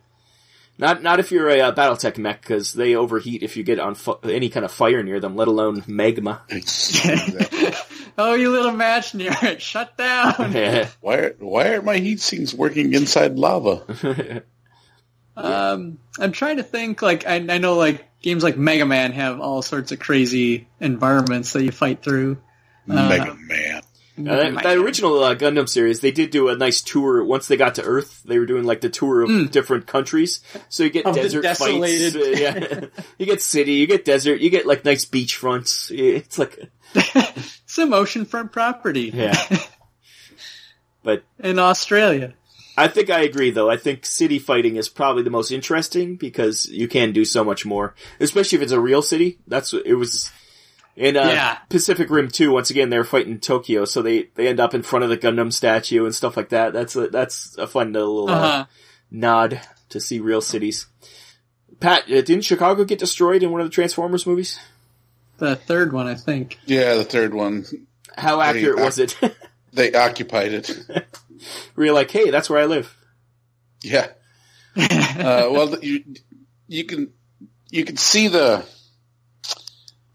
Not 0.79 1.03
not 1.03 1.21
if 1.21 1.31
you're 1.31 1.51
a 1.51 1.61
uh, 1.61 1.73
BattleTech 1.75 2.17
mech 2.17 2.41
because 2.41 2.73
they 2.73 2.95
overheat 2.97 3.43
if 3.43 3.57
you 3.59 3.63
get 3.63 3.79
on 3.79 3.95
fu- 3.95 4.19
any 4.25 4.49
kind 4.49 4.65
of 4.65 4.73
fire 4.73 5.03
near 5.03 5.21
them, 5.21 5.37
let 5.37 5.47
alone 5.47 5.85
magma. 5.87 6.41
oh, 8.19 8.35
you 8.35 8.51
little 8.51 8.73
match 8.73 9.15
near 9.15 9.35
it. 9.43 9.61
Shut 9.61 9.97
down. 9.99 10.35
Yeah. 10.53 10.89
why 11.03 11.17
are, 11.17 11.37
why 11.39 11.69
are 11.75 11.83
my 11.83 11.99
heat 11.99 12.21
sinks 12.21 12.55
working 12.55 12.95
inside 12.95 13.37
lava? 13.39 14.43
Um, 15.37 15.99
I'm 16.19 16.33
trying 16.33 16.57
to 16.57 16.63
think. 16.63 17.03
Like, 17.03 17.27
I, 17.27 17.35
I 17.37 17.59
know 17.59 17.75
like 17.77 18.05
games 18.23 18.43
like 18.43 18.57
Mega 18.57 18.87
Man 18.87 19.13
have 19.13 19.41
all 19.41 19.63
sorts 19.63 19.93
of 19.93 19.99
crazy 19.99 20.69
environments 20.81 21.53
that 21.53 21.63
you 21.63 21.73
fight 21.73 22.03
through. 22.03 22.39
Mega 22.87 23.35
Man. 23.35 23.83
Uh, 24.19 24.25
that, 24.25 24.63
that 24.63 24.77
original 24.77 25.25
uh, 25.25 25.35
Gundam 25.35 25.67
series, 25.67 26.01
they 26.01 26.11
did 26.11 26.31
do 26.31 26.49
a 26.49 26.57
nice 26.57 26.83
tour. 26.83 27.25
Once 27.25 27.49
they 27.49 27.57
got 27.57 27.77
to 27.77 27.83
Earth, 27.83 28.23
they 28.25 28.39
were 28.39 28.45
doing 28.45 28.65
like 28.65 28.83
the 28.83 28.91
tour 28.91 29.23
of 29.23 29.51
different 29.51 29.87
countries. 29.87 30.41
So 30.69 30.85
you 30.85 30.91
get 30.91 31.07
Of 31.07 31.15
desert 31.15 31.45
fights, 31.57 32.15
uh, 32.15 32.19
yeah. 32.19 32.85
you 33.19 33.25
get 33.25 33.41
city, 33.41 33.75
you 33.75 33.87
get 33.87 34.05
desert, 34.05 34.41
you 34.41 34.51
get 34.51 34.67
like 34.67 34.85
nice 34.85 35.07
beach 35.07 35.37
fronts. 35.37 35.91
It's 35.91 36.39
like, 36.39 36.59
Some 37.67 37.91
oceanfront 37.93 38.53
property 38.53 39.11
yeah. 39.15 39.35
but 41.03 41.25
in 41.39 41.59
Australia. 41.59 42.35
I 42.77 42.89
think 42.89 43.11
I 43.11 43.21
agree 43.21 43.51
though. 43.51 43.71
I 43.71 43.77
think 43.77 44.07
city 44.07 44.39
fighting 44.39 44.77
is 44.77 44.89
probably 44.89 45.23
the 45.23 45.31
most 45.31 45.51
interesting 45.51 46.17
because 46.17 46.67
you 46.67 46.89
can 46.89 47.13
do 47.13 47.25
so 47.25 47.45
much 47.45 47.67
more, 47.67 47.95
especially 48.21 48.57
if 48.57 48.63
it's 48.63 48.73
a 48.73 48.81
real 48.81 49.03
city. 49.03 49.39
That's 49.47 49.73
what 49.73 49.87
it 49.87 49.95
was 49.95 50.31
in 50.97 51.17
uh, 51.17 51.25
Yeah. 51.29 51.59
Pacific 51.69 52.09
Rim 52.11 52.29
2. 52.29 52.51
Once 52.53 52.71
again, 52.71 52.89
they're 52.91 53.05
fighting 53.05 53.41
Tokyo, 53.41 53.85
so 53.85 54.01
they, 54.03 54.29
they 54.35 54.49
end 54.49 54.61
up 54.61 54.73
in 54.75 54.83
front 54.83 55.03
of 55.05 55.11
the 55.11 55.19
Gundam 55.19 55.53
statue 55.53 56.05
and 56.05 56.15
stuff 56.15 56.37
like 56.37 56.49
that. 56.51 56.73
That's 56.73 56.97
a, 56.97 57.09
that's 57.09 57.57
a 57.59 57.67
fun 57.67 57.93
little 57.93 58.29
uh, 58.29 58.33
Uh-huh. 58.33 58.65
nod 59.11 59.61
to 59.91 60.01
see 60.01 60.21
real 60.21 60.41
cities. 60.41 60.87
Pat, 61.81 62.05
uh, 62.05 62.21
didn't 62.23 62.43
Chicago 62.43 62.85
get 62.85 62.99
destroyed 62.99 63.43
in 63.43 63.51
one 63.51 63.61
of 63.61 63.67
the 63.67 63.73
Transformers 63.75 64.27
movies? 64.27 64.59
The 65.39 65.57
third 65.57 65.93
one, 65.93 66.07
I 66.07 66.15
think. 66.15 66.59
Yeah, 66.67 66.95
the 66.95 67.05
third 67.05 67.35
one. 67.35 67.65
How 68.17 68.41
accurate 68.41 68.79
uh, 68.79 68.85
was 68.85 68.99
it? 68.99 69.17
They 69.75 69.95
occupied 69.95 70.53
it. 70.53 70.71
Were 71.77 71.85
you're 71.85 71.95
like, 71.95 72.11
hey, 72.11 72.31
that's 72.31 72.49
where 72.51 72.61
I 72.61 72.67
live? 72.67 72.95
Yeah. 73.83 74.09
Uh, 74.75 75.49
well, 75.53 75.79
you 75.85 76.03
you 76.67 76.85
can 76.85 77.13
you 77.71 77.85
can 77.85 77.99
see 77.99 78.29
the 78.29 78.65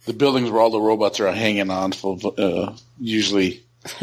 the 0.05 0.13
buildings 0.13 0.49
where 0.49 0.59
all 0.61 0.71
the 0.71 0.81
robots 0.81 1.19
are 1.19 1.31
hanging 1.31 1.69
on, 1.69 1.91
for, 1.91 2.17
uh, 2.37 2.75
usually 2.99 3.63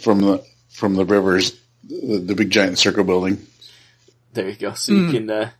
from 0.00 0.20
the 0.20 0.42
from 0.70 0.94
the 0.94 1.04
rivers, 1.04 1.60
the, 1.84 2.18
the 2.18 2.34
big 2.34 2.48
giant 2.50 2.78
circle 2.78 3.04
building. 3.04 3.46
There 4.32 4.48
you 4.48 4.56
go. 4.56 4.72
So 4.72 4.92
you 4.94 5.10
can, 5.10 5.28
uh, 5.30 5.50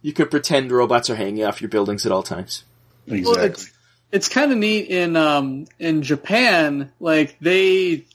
you 0.00 0.14
can 0.14 0.28
pretend 0.28 0.72
robots 0.72 1.10
are 1.10 1.16
hanging 1.16 1.44
off 1.44 1.60
your 1.60 1.68
buildings 1.68 2.06
at 2.06 2.12
all 2.12 2.22
times. 2.22 2.64
Well, 3.06 3.18
Exactly. 3.18 3.44
it's 3.46 3.72
it's 4.12 4.28
kind 4.30 4.50
of 4.52 4.56
neat 4.58 4.88
in 4.88 5.16
um 5.16 5.66
in 5.78 6.00
Japan. 6.02 6.90
Like 6.98 7.36
they, 7.40 8.06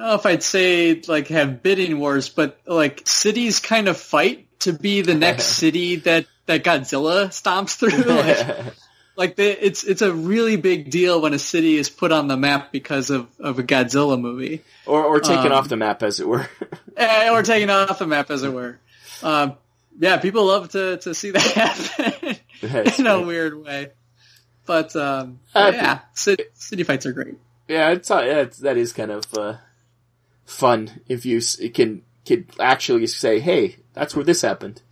I 0.00 0.02
don't 0.04 0.08
know 0.12 0.14
if 0.14 0.24
I'd 0.26 0.42
say 0.42 1.02
like 1.06 1.28
have 1.28 1.62
bidding 1.62 1.98
wars, 1.98 2.30
but 2.30 2.58
like 2.66 3.02
cities 3.04 3.60
kind 3.60 3.86
of 3.86 3.98
fight 3.98 4.46
to 4.60 4.72
be 4.72 5.02
the 5.02 5.14
next 5.14 5.44
city 5.58 5.96
that 5.96 6.24
that 6.46 6.64
Godzilla 6.64 7.26
stomps 7.28 7.76
through. 7.76 8.02
like, 8.14 8.74
like 9.14 9.36
they, 9.36 9.52
it's 9.52 9.84
it's 9.84 10.00
a 10.00 10.10
really 10.12 10.56
big 10.56 10.90
deal 10.90 11.20
when 11.20 11.34
a 11.34 11.38
city 11.38 11.76
is 11.76 11.90
put 11.90 12.12
on 12.12 12.28
the 12.28 12.36
map 12.38 12.72
because 12.72 13.10
of 13.10 13.28
of 13.38 13.58
a 13.58 13.62
Godzilla 13.62 14.18
movie. 14.18 14.62
Or, 14.86 15.04
or 15.04 15.20
taken 15.20 15.46
Um, 15.46 15.52
off 15.52 15.68
the 15.68 15.76
map, 15.76 16.02
as 16.02 16.18
it 16.20 16.26
were. 16.26 16.48
Eh, 16.96 17.30
or 17.30 17.42
taken 17.42 17.70
off 17.70 17.98
the 17.98 18.06
map, 18.06 18.30
as 18.30 18.42
it 18.42 18.52
were. 18.52 18.78
Um, 19.22 19.54
yeah, 19.98 20.16
people 20.18 20.44
love 20.46 20.70
to, 20.70 20.96
to 20.98 21.14
see 21.14 21.30
that 21.30 21.42
happen 21.42 22.36
in 22.98 23.06
a 23.06 23.20
weird 23.22 23.62
way. 23.62 23.90
But 24.66 24.94
um, 24.96 25.40
Uh, 25.54 25.70
yeah, 25.74 26.00
city, 26.14 26.44
city 26.54 26.82
fights 26.82 27.06
are 27.06 27.12
great. 27.12 27.36
yeah, 27.68 27.90
it's, 27.90 28.10
uh, 28.10 28.20
yeah, 28.20 28.38
it's 28.40 28.58
that 28.58 28.76
is 28.76 28.92
kind 28.92 29.10
of 29.10 29.24
uh, 29.36 29.54
fun 30.50 31.00
if 31.08 31.24
you 31.24 31.40
it 31.60 31.74
can 31.74 32.02
can 32.26 32.46
actually 32.58 33.06
say, 33.06 33.40
"Hey, 33.40 33.76
that's 33.94 34.14
where 34.14 34.24
this 34.24 34.42
happened." 34.42 34.82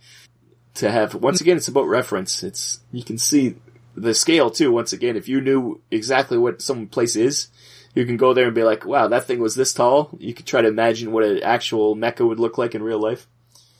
To 0.75 0.89
have 0.89 1.13
once 1.15 1.41
again, 1.41 1.57
it's 1.57 1.67
about 1.67 1.87
reference. 1.87 2.43
It's 2.43 2.79
you 2.91 3.03
can 3.03 3.17
see 3.17 3.55
the 3.95 4.13
scale 4.13 4.49
too. 4.49 4.71
Once 4.71 4.93
again, 4.93 5.17
if 5.17 5.27
you 5.27 5.41
knew 5.41 5.81
exactly 5.91 6.37
what 6.37 6.61
some 6.61 6.87
place 6.87 7.15
is, 7.15 7.47
you 7.93 8.05
can 8.05 8.17
go 8.17 8.33
there 8.33 8.45
and 8.45 8.55
be 8.55 8.63
like, 8.63 8.85
"Wow, 8.85 9.07
that 9.09 9.25
thing 9.25 9.39
was 9.39 9.55
this 9.55 9.73
tall." 9.73 10.09
You 10.17 10.33
could 10.33 10.45
try 10.45 10.61
to 10.61 10.67
imagine 10.67 11.11
what 11.11 11.25
an 11.25 11.43
actual 11.43 11.95
mecha 11.95 12.25
would 12.27 12.39
look 12.39 12.57
like 12.57 12.73
in 12.73 12.83
real 12.83 13.01
life. 13.01 13.27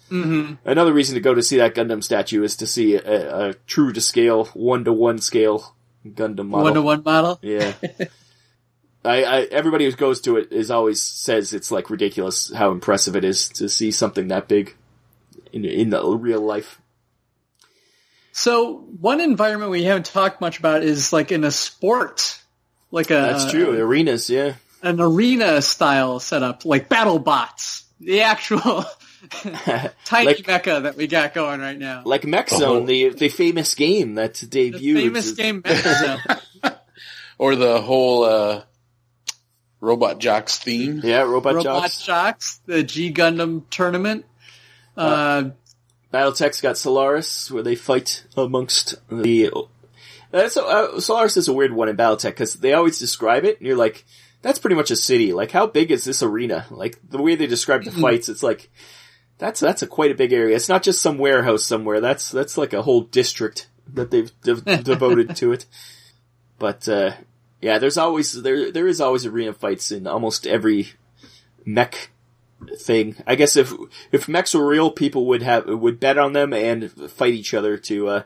hmm 0.09 0.53
Another 0.65 0.91
reason 0.91 1.15
to 1.15 1.21
go 1.21 1.33
to 1.33 1.41
see 1.43 1.57
that 1.57 1.75
Gundam 1.75 2.03
statue 2.03 2.43
is 2.43 2.57
to 2.57 2.67
see 2.67 2.95
a, 2.95 3.49
a 3.49 3.53
true 3.67 3.93
to 3.93 4.01
scale, 4.01 4.45
one 4.53 4.83
to 4.83 4.91
one 4.91 5.19
scale 5.19 5.75
Gundam 6.05 6.49
model. 6.49 6.65
One 6.65 6.73
to 6.73 6.81
one 6.81 7.03
model. 7.03 7.39
Yeah. 7.41 7.73
I, 9.05 9.23
I 9.23 9.41
everybody 9.43 9.85
who 9.85 9.91
goes 9.93 10.21
to 10.21 10.37
it 10.37 10.51
is 10.51 10.69
always 10.71 11.01
says 11.01 11.53
it's 11.53 11.71
like 11.71 11.89
ridiculous 11.89 12.51
how 12.53 12.71
impressive 12.71 13.15
it 13.15 13.23
is 13.23 13.49
to 13.49 13.69
see 13.69 13.91
something 13.91 14.27
that 14.27 14.47
big 14.47 14.75
in 15.53 15.63
in 15.65 15.89
the 15.89 16.03
real 16.05 16.41
life. 16.41 16.81
So 18.31 18.73
one 18.99 19.21
environment 19.21 19.71
we 19.71 19.83
haven't 19.83 20.05
talked 20.05 20.39
much 20.41 20.59
about 20.59 20.83
is 20.83 21.11
like 21.11 21.31
in 21.31 21.43
a 21.43 21.51
sport, 21.51 22.39
like 22.91 23.09
a 23.09 23.15
That's 23.15 23.51
true. 23.51 23.71
Arenas, 23.79 24.29
yeah. 24.29 24.53
an 24.81 24.99
arena 25.01 25.61
style 25.61 26.19
setup, 26.19 26.63
like 26.65 26.87
battle 26.89 27.19
bots, 27.19 27.83
the 27.99 28.21
actual 28.21 28.85
tiny 30.05 30.25
like 30.25 30.37
mecha 30.39 30.83
that 30.83 30.95
we 30.95 31.07
got 31.07 31.33
going 31.33 31.59
right 31.59 31.77
now. 31.77 32.03
like 32.05 32.25
Mech 32.25 32.49
Zone, 32.49 32.83
Oh. 32.83 32.85
the 32.85 33.09
the 33.09 33.29
famous 33.29 33.75
game 33.75 34.15
that 34.15 34.35
the 34.35 34.47
debuted. 34.47 35.01
famous 35.03 35.31
game 35.31 35.61
Mecha 35.63 35.99
Zone. 36.63 36.73
Or 37.37 37.55
the 37.55 37.79
whole 37.81 38.23
uh, 38.25 38.63
Robot 39.81 40.19
Jox 40.19 40.57
theme. 40.57 41.01
Yeah, 41.03 41.21
Robot, 41.21 41.55
Robot 41.55 41.83
Jox. 41.83 42.01
Jocks, 42.03 42.61
the 42.65 42.83
G 42.83 43.13
Gundam 43.13 43.63
tournament. 43.69 44.25
Uh, 44.97 45.51
Battletech's 46.13 46.61
got 46.61 46.77
Solaris, 46.77 47.49
where 47.51 47.63
they 47.63 47.75
fight 47.75 48.25
amongst 48.35 48.95
the. 49.09 49.51
That's 50.31 50.57
uh, 50.57 50.99
Solaris 50.99 51.37
is 51.37 51.47
a 51.47 51.53
weird 51.53 51.71
one 51.73 51.89
in 51.89 51.97
Battletech 51.97 52.31
because 52.31 52.55
they 52.55 52.73
always 52.73 52.99
describe 52.99 53.45
it, 53.45 53.59
and 53.59 53.67
you're 53.67 53.77
like, 53.77 54.05
"That's 54.41 54.59
pretty 54.59 54.75
much 54.75 54.91
a 54.91 54.95
city. 54.95 55.33
Like, 55.33 55.51
how 55.51 55.67
big 55.67 55.91
is 55.91 56.03
this 56.03 56.21
arena? 56.21 56.65
Like 56.69 56.99
the 57.07 57.21
way 57.21 57.35
they 57.35 57.47
describe 57.47 57.83
the 57.83 57.91
fights, 57.91 58.27
it's 58.27 58.43
like 58.43 58.69
that's 59.37 59.59
that's 59.59 59.81
a 59.81 59.87
quite 59.87 60.11
a 60.11 60.15
big 60.15 60.33
area. 60.33 60.55
It's 60.55 60.69
not 60.69 60.83
just 60.83 61.01
some 61.01 61.17
warehouse 61.17 61.65
somewhere. 61.65 62.01
That's 62.01 62.29
that's 62.29 62.57
like 62.57 62.73
a 62.73 62.81
whole 62.81 63.01
district 63.01 63.69
that 63.93 64.11
they've 64.11 64.31
de- 64.41 64.77
devoted 64.83 65.35
to 65.37 65.53
it. 65.53 65.65
But 66.59 66.87
uh, 66.89 67.13
yeah, 67.61 67.77
there's 67.79 67.97
always 67.97 68.41
there 68.41 68.71
there 68.71 68.87
is 68.87 69.01
always 69.01 69.25
arena 69.25 69.53
fights 69.53 69.91
in 69.91 70.07
almost 70.07 70.45
every 70.47 70.89
mech 71.65 72.09
thing. 72.77 73.15
I 73.27 73.35
guess 73.35 73.55
if 73.55 73.73
if 74.11 74.27
mechs 74.27 74.53
were 74.53 74.65
real, 74.67 74.91
people 74.91 75.25
would 75.27 75.41
have 75.43 75.65
would 75.67 75.99
bet 75.99 76.17
on 76.17 76.33
them 76.33 76.53
and 76.53 76.91
fight 77.11 77.33
each 77.33 77.53
other 77.53 77.77
to. 77.77 78.07
Uh, 78.07 78.23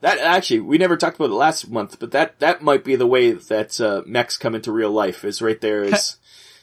that 0.00 0.18
actually, 0.18 0.60
we 0.60 0.76
never 0.76 0.96
talked 0.98 1.16
about 1.16 1.30
it 1.30 1.34
last 1.34 1.70
month, 1.70 1.98
but 1.98 2.10
that 2.10 2.38
that 2.40 2.62
might 2.62 2.84
be 2.84 2.94
the 2.96 3.06
way 3.06 3.32
that 3.32 3.80
uh, 3.80 4.02
mechs 4.06 4.36
come 4.36 4.54
into 4.54 4.70
real 4.72 4.90
life. 4.90 5.24
Is 5.24 5.40
right 5.40 5.58
there 5.60 5.82
is 5.82 6.16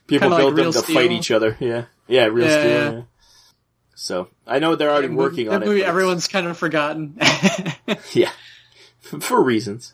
people 0.06 0.30
Kinda 0.30 0.46
like 0.46 0.56
build 0.56 0.58
them 0.58 0.74
to 0.74 0.80
Steel. 0.88 0.96
fight 0.96 1.12
each 1.12 1.32
other. 1.32 1.58
Yeah, 1.60 1.86
yeah, 2.08 2.26
real 2.26 2.48
Yeah, 2.48 2.60
steel. 2.60 2.72
yeah. 2.72 2.92
Yeah. 2.92 3.02
So 3.96 4.28
I 4.48 4.60
know 4.60 4.76
they're 4.76 4.90
already 4.92 5.10
working 5.10 5.50
on 5.50 5.62
it. 5.64 5.66
movie 5.68 5.84
everyone's 5.84 6.28
kind 6.28 6.46
of 6.48 6.58
forgotten. 6.58 7.18
yeah, 8.14 8.32
for 9.00 9.42
reasons. 9.42 9.94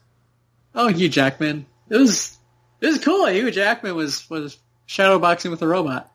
oh, 0.75 0.87
Hugh 0.89 1.07
Jackman. 1.09 1.65
It 1.89 1.97
was 1.97 2.37
it 2.81 2.87
was 2.87 2.99
cool. 2.99 3.27
Hugh 3.27 3.51
Jackman 3.51 3.95
was 3.95 4.29
was 4.29 4.57
shadowboxing 4.87 5.49
with 5.51 5.61
a 5.61 5.67
robot, 5.67 6.11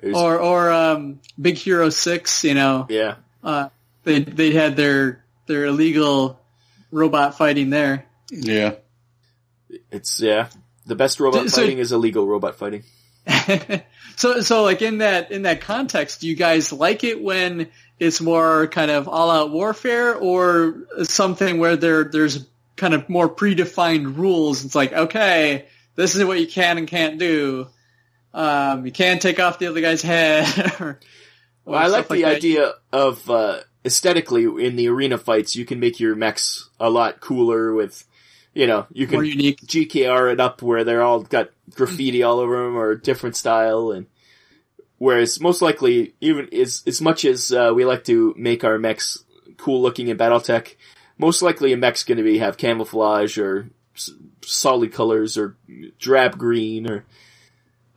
It 0.00 0.12
was- 0.12 0.16
or 0.22 0.38
or 0.38 0.72
um, 0.72 1.20
Big 1.40 1.56
Hero 1.56 1.90
Six. 1.90 2.44
You 2.44 2.54
know, 2.54 2.86
yeah, 2.88 3.16
uh, 3.44 3.68
they 4.04 4.20
they 4.20 4.52
had 4.52 4.76
their 4.76 5.24
their 5.46 5.66
illegal 5.66 6.40
robot 6.90 7.36
fighting 7.36 7.70
there. 7.70 8.06
Yeah. 8.30 8.74
it's 9.90 10.20
yeah. 10.20 10.48
The 10.86 10.94
best 10.96 11.20
robot 11.20 11.50
So- 11.50 11.62
fighting 11.62 11.78
is 11.78 11.92
illegal 11.92 12.26
robot 12.26 12.56
fighting. 12.56 12.82
so 14.16 14.40
so 14.40 14.62
like 14.64 14.82
in 14.82 14.98
that 14.98 15.30
in 15.30 15.42
that 15.42 15.60
context, 15.60 16.20
do 16.22 16.28
you 16.28 16.34
guys 16.34 16.72
like 16.72 17.04
it 17.04 17.22
when 17.22 17.68
it's 18.00 18.20
more 18.20 18.66
kind 18.66 18.90
of 18.90 19.06
all 19.08 19.30
out 19.30 19.50
warfare 19.52 20.14
or 20.16 20.86
something 21.04 21.58
where 21.58 21.76
there 21.76 22.04
there's 22.04 22.44
kind 22.82 22.94
of 22.94 23.08
more 23.08 23.32
predefined 23.32 24.16
rules? 24.16 24.64
It's 24.64 24.74
like, 24.74 24.92
okay, 24.92 25.66
this 25.94 26.16
is 26.16 26.24
what 26.24 26.40
you 26.40 26.48
can 26.48 26.78
and 26.78 26.88
can't 26.88 27.16
do. 27.16 27.68
Um, 28.34 28.84
you 28.84 28.90
can't 28.90 29.22
take 29.22 29.38
off 29.38 29.60
the 29.60 29.68
other 29.68 29.80
guy's 29.80 30.02
head. 30.02 30.72
or, 30.80 30.98
Well, 31.64 31.78
I 31.78 31.86
like 31.86 32.06
stuff 32.06 32.16
the 32.16 32.22
that. 32.22 32.36
idea 32.36 32.72
of 32.92 33.30
uh, 33.30 33.60
aesthetically 33.84 34.42
in 34.66 34.74
the 34.74 34.88
arena 34.88 35.16
fights, 35.16 35.54
you 35.54 35.64
can 35.64 35.78
make 35.78 36.00
your 36.00 36.16
mechs 36.16 36.68
a 36.80 36.90
lot 36.90 37.20
cooler 37.20 37.72
with, 37.72 38.04
you 38.52 38.66
know, 38.66 38.86
you 38.92 39.06
can 39.06 39.18
More 39.18 39.24
unique. 39.24 39.60
GKR 39.60 40.32
it 40.32 40.40
up 40.40 40.60
where 40.60 40.82
they're 40.82 41.02
all 41.02 41.22
got 41.22 41.50
graffiti 41.76 42.24
all 42.24 42.40
over 42.40 42.64
them 42.64 42.76
or 42.76 42.96
different 42.96 43.36
style, 43.36 43.92
and 43.92 44.06
whereas 44.98 45.40
most 45.40 45.62
likely, 45.62 46.14
even 46.20 46.48
as 46.52 46.82
as 46.84 47.00
much 47.00 47.24
as 47.24 47.52
uh, 47.52 47.70
we 47.72 47.84
like 47.84 48.02
to 48.04 48.34
make 48.36 48.64
our 48.64 48.76
mechs 48.76 49.22
cool 49.56 49.80
looking 49.80 50.08
in 50.08 50.18
BattleTech. 50.18 50.74
Most 51.18 51.42
likely 51.42 51.72
a 51.72 51.76
mech's 51.76 52.04
going 52.04 52.18
to 52.18 52.24
be 52.24 52.38
have 52.38 52.56
camouflage 52.56 53.38
or 53.38 53.70
solid 54.42 54.92
colors 54.92 55.36
or 55.38 55.56
drab 55.98 56.38
green 56.38 56.88
or 56.90 57.04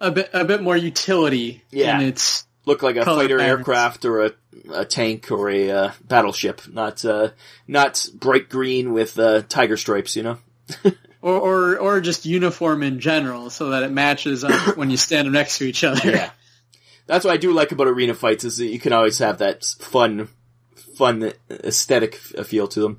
A 0.02 0.12
bit 0.12 0.30
a 0.34 0.44
bit 0.46 0.62
more 0.62 0.76
utility 0.78 1.64
Yeah. 1.72 2.02
its 2.02 2.46
look 2.66 2.84
like 2.84 2.96
a 2.98 3.06
fighter 3.06 3.38
patterns. 3.38 3.60
aircraft 3.60 4.06
or 4.06 4.26
a, 4.26 4.32
a 4.74 4.86
tank 4.86 5.32
or 5.32 5.50
a 5.50 5.72
uh, 5.72 5.92
battleship, 6.04 6.62
not 6.68 7.04
uh, 7.06 7.30
not 7.68 8.06
bright 8.14 8.50
green 8.50 8.94
with 8.94 9.18
uh, 9.20 9.42
tiger 9.48 9.78
stripes. 9.78 10.16
You 10.16 10.24
know. 10.24 10.38
or, 11.22 11.34
or 11.34 11.78
or 11.78 12.02
just 12.02 12.26
uniform 12.26 12.84
in 12.84 13.00
general, 13.00 13.50
so 13.50 13.70
that 13.70 13.84
it 13.84 13.92
matches 13.92 14.44
up 14.44 14.76
when 14.78 14.90
you 14.90 14.98
stand 14.98 15.32
next 15.32 15.60
to 15.60 15.66
each 15.66 15.84
other. 15.84 16.10
Yeah. 16.12 16.30
That's 17.08 17.24
what 17.24 17.34
I 17.36 17.38
do 17.38 17.54
like 17.54 17.72
about 17.72 17.88
arena 17.88 18.16
fights 18.16 18.44
is 18.44 18.58
that 18.58 18.66
you 18.66 18.80
can 18.80 18.92
always 18.92 19.20
have 19.20 19.38
that 19.38 19.64
fun, 19.64 20.28
fun 20.96 21.34
aesthetic 21.50 22.16
feel 22.16 22.68
to 22.70 22.80
them. 22.82 22.98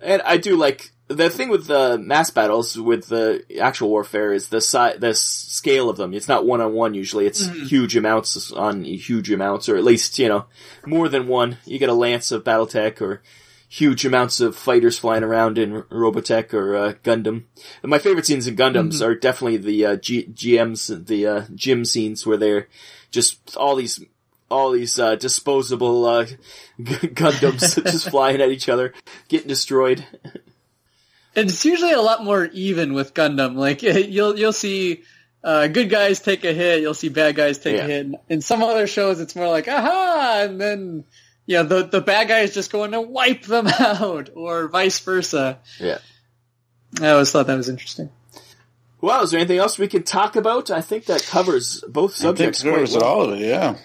And 0.00 0.20
I 0.22 0.36
do 0.36 0.56
like 0.56 0.90
the 1.08 1.30
thing 1.30 1.48
with 1.48 1.66
the 1.66 1.98
mass 1.98 2.30
battles 2.30 2.78
with 2.78 3.08
the 3.08 3.44
actual 3.60 3.90
warfare 3.90 4.32
is 4.32 4.48
the 4.48 4.60
size, 4.60 4.98
the 4.98 5.14
scale 5.14 5.88
of 5.88 5.96
them. 5.96 6.14
It's 6.14 6.28
not 6.28 6.46
one 6.46 6.60
on 6.60 6.72
one 6.72 6.94
usually. 6.94 7.26
It's 7.26 7.46
huge 7.46 7.96
amounts 7.96 8.52
on 8.52 8.84
huge 8.84 9.30
amounts, 9.30 9.68
or 9.68 9.76
at 9.76 9.84
least 9.84 10.18
you 10.18 10.28
know 10.28 10.46
more 10.86 11.08
than 11.08 11.28
one. 11.28 11.58
You 11.64 11.78
get 11.78 11.88
a 11.88 11.94
lance 11.94 12.32
of 12.32 12.44
BattleTech 12.44 13.00
or 13.00 13.22
huge 13.68 14.04
amounts 14.04 14.38
of 14.40 14.54
fighters 14.54 14.98
flying 14.98 15.22
around 15.22 15.56
in 15.56 15.82
Robotech 15.84 16.52
or 16.52 16.76
uh, 16.76 16.92
Gundam. 17.02 17.44
And 17.82 17.90
my 17.90 17.98
favorite 17.98 18.26
scenes 18.26 18.46
in 18.46 18.54
Gundams 18.54 19.00
are 19.00 19.14
definitely 19.14 19.56
the 19.56 19.86
uh, 19.86 19.96
G- 19.96 20.26
GMs, 20.26 21.06
the 21.06 21.26
uh, 21.26 21.40
GM 21.46 21.86
scenes 21.86 22.26
where 22.26 22.36
they're 22.36 22.68
just 23.10 23.56
all 23.56 23.74
these 23.74 24.04
all 24.52 24.70
these 24.72 24.98
uh, 24.98 25.16
disposable 25.16 26.04
uh, 26.06 26.24
g- 26.26 26.36
Gundams 26.78 27.82
just 27.90 28.10
flying 28.10 28.40
at 28.40 28.50
each 28.50 28.68
other, 28.68 28.92
getting 29.28 29.48
destroyed. 29.48 30.04
And 31.34 31.48
it's 31.48 31.64
usually 31.64 31.92
a 31.92 32.00
lot 32.02 32.22
more 32.24 32.44
even 32.52 32.92
with 32.92 33.14
Gundam. 33.14 33.56
Like 33.56 33.82
you'll 33.82 34.38
you'll 34.38 34.52
see 34.52 35.02
uh, 35.42 35.66
good 35.68 35.88
guys 35.90 36.20
take 36.20 36.44
a 36.44 36.52
hit, 36.52 36.80
you'll 36.82 36.94
see 36.94 37.08
bad 37.08 37.34
guys 37.34 37.58
take 37.58 37.76
Yeah. 37.76 37.84
a 37.84 37.88
hit. 37.88 38.06
In 38.28 38.40
some 38.42 38.62
other 38.62 38.86
shows, 38.86 39.18
it's 39.20 39.34
more 39.34 39.48
like 39.48 39.66
aha, 39.66 40.42
and 40.44 40.60
then 40.60 41.04
you 41.46 41.56
know 41.56 41.62
the 41.64 41.84
the 41.84 42.00
bad 42.00 42.28
guy 42.28 42.40
is 42.40 42.52
just 42.54 42.70
going 42.70 42.92
to 42.92 43.00
wipe 43.00 43.42
them 43.42 43.66
out, 43.66 44.30
or 44.34 44.68
vice 44.68 44.98
versa. 45.00 45.58
Yeah. 45.80 45.98
I 47.00 47.08
always 47.08 47.32
thought 47.32 47.46
that 47.46 47.56
was 47.56 47.70
interesting. 47.70 48.10
Well, 49.00 49.24
is 49.24 49.30
there 49.32 49.40
anything 49.40 49.58
else 49.58 49.78
we 49.78 49.88
can 49.88 50.02
talk 50.04 50.36
about? 50.36 50.70
I 50.70 50.80
think 50.82 51.06
that 51.06 51.24
covers 51.24 51.82
both 51.88 52.12
I 52.12 52.14
think 52.14 52.54
subjects 52.54 52.62
quite 52.62 52.70
covers 52.72 52.94
well. 52.94 53.04
all 53.04 53.22
of 53.32 53.40
it. 53.40 53.46
Yeah. 53.46 53.76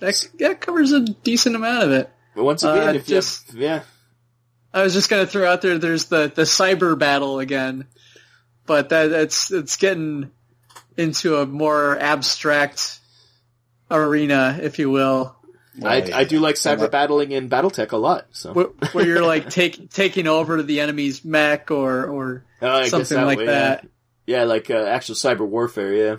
That 0.00 0.28
that 0.38 0.60
covers 0.60 0.92
a 0.92 1.00
decent 1.00 1.56
amount 1.56 1.84
of 1.84 1.92
it. 1.92 2.10
But 2.34 2.44
once 2.44 2.62
again, 2.62 2.88
Uh, 2.88 2.92
if 2.92 3.06
just- 3.06 3.52
you 3.54 3.60
have, 3.60 3.62
yeah, 3.62 3.82
I 4.72 4.82
was 4.82 4.92
just 4.92 5.08
gonna 5.08 5.26
throw 5.26 5.50
out 5.50 5.62
there. 5.62 5.78
There's 5.78 6.06
the 6.06 6.30
the 6.34 6.42
cyber 6.42 6.98
battle 6.98 7.38
again, 7.38 7.86
but 8.66 8.88
that 8.90 9.12
it's 9.12 9.50
it's 9.50 9.76
getting 9.76 10.30
into 10.96 11.36
a 11.36 11.46
more 11.46 11.98
abstract 11.98 13.00
arena, 13.90 14.58
if 14.62 14.78
you 14.78 14.90
will, 14.90 15.36
I, 15.82 16.10
I 16.12 16.24
do 16.24 16.40
like 16.40 16.56
cyber 16.56 16.80
that- 16.80 16.90
battling 16.90 17.32
in 17.32 17.48
BattleTech 17.48 17.92
a 17.92 17.96
lot. 17.96 18.26
So 18.32 18.52
where, 18.52 18.66
where 18.92 19.06
you're 19.06 19.24
like 19.24 19.50
take, 19.50 19.90
taking 19.90 20.26
over 20.26 20.62
the 20.62 20.80
enemy's 20.80 21.24
mech 21.24 21.70
or 21.70 22.04
or 22.06 22.44
Oh, 22.62 22.68
I 22.68 22.80
guess 22.82 22.90
something 22.90 23.24
like 23.24 23.38
way, 23.38 23.46
that. 23.46 23.86
Yeah, 24.26 24.38
yeah 24.38 24.44
like 24.44 24.70
uh, 24.70 24.74
actual 24.84 25.14
cyber 25.14 25.46
warfare. 25.46 25.94
Yeah, 25.94 26.16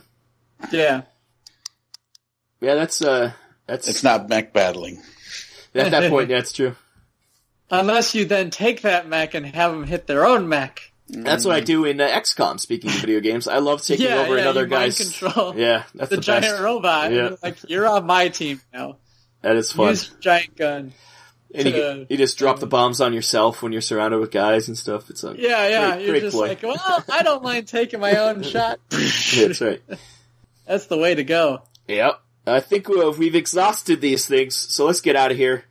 yeah. 0.72 1.02
yeah, 2.60 2.76
that's 2.76 3.02
uh, 3.02 3.32
that's 3.72 3.88
It's 3.88 4.04
not 4.04 4.30
mech 4.30 4.54
battling. 4.54 5.02
at 5.74 5.92
that 5.92 6.10
point. 6.10 6.28
That's 6.36 6.52
true. 6.54 6.76
Unless 7.70 8.16
you 8.16 8.26
then 8.26 8.50
take 8.50 8.82
that 8.82 9.08
mech 9.08 9.34
and 9.34 9.46
have 9.46 9.72
them 9.72 9.86
hit 9.86 10.06
their 10.08 10.26
own 10.26 10.50
mech. 10.50 10.82
That's 11.08 11.46
what 11.46 11.56
I 11.56 11.60
do 11.62 11.86
in 11.86 12.00
uh, 12.00 12.08
XCOM. 12.08 12.60
Speaking 12.60 12.90
of 12.90 12.98
video 12.98 13.20
games, 13.22 13.48
I 13.48 13.58
love 13.60 13.82
taking 13.82 14.06
Yeah, 14.08 14.18
over 14.20 14.36
yeah, 14.36 14.42
another 14.44 14.64
you 14.64 14.68
mind 14.68 14.96
guy's. 14.96 15.18
control 15.20 15.56
Yeah, 15.58 15.84
that's 15.96 16.10
the, 16.10 16.18
the, 16.18 16.22
giant 16.22 16.44
best. 16.46 16.62
robot. 16.62 17.12
Yeah. 17.12 17.36
Like 17.42 17.58
you're 17.70 17.88
on 17.88 18.06
my 18.06 18.28
team 18.30 18.62
now. 18.74 18.98
That 19.42 19.56
is 19.56 19.72
fun. 19.72 19.90
Use 19.90 20.10
giant 20.20 20.56
gun. 20.56 20.94
and 21.54 21.66
you, 21.68 21.72
to- 21.74 22.06
you 22.10 22.18
just 22.18 22.38
drop 22.38 22.60
the 22.60 22.68
bombs 22.68 23.02
on 23.02 23.14
yourself 23.14 23.62
when 23.64 23.72
you're 23.72 23.82
surrounded 23.82 24.20
with 24.20 24.32
guys 24.32 24.68
and 24.68 24.78
stuff. 24.78 25.10
It's 25.10 25.24
a 25.24 25.34
Yeah, 25.38 25.68
yeah. 25.68 25.92
Great- 25.96 26.02
you're 26.06 26.12
great 26.14 26.22
just 26.24 26.36
play. 26.38 26.50
like, 26.50 26.64
well, 26.64 27.04
I 27.12 27.24
don't 27.24 27.44
mind 27.44 27.68
taking 27.70 28.00
my 28.02 28.16
own 28.18 28.44
shot. 28.44 28.80
yeah, 28.92 29.48
that's 29.48 29.62
right. 29.62 29.82
That's 30.68 30.86
the 30.88 30.98
way 30.98 31.16
to 31.16 31.24
go. 31.26 31.64
Yep. 31.88 32.22
I 32.46 32.60
think 32.60 32.90
uh, 32.90 33.14
we've 33.18 33.36
exhausted 33.36 34.02
these 34.02 34.26
things, 34.26 34.56
so 34.56 34.88
let's 34.88 35.02
get 35.02 35.16
out 35.16 35.32
of 35.32 35.38
here. 35.38 35.66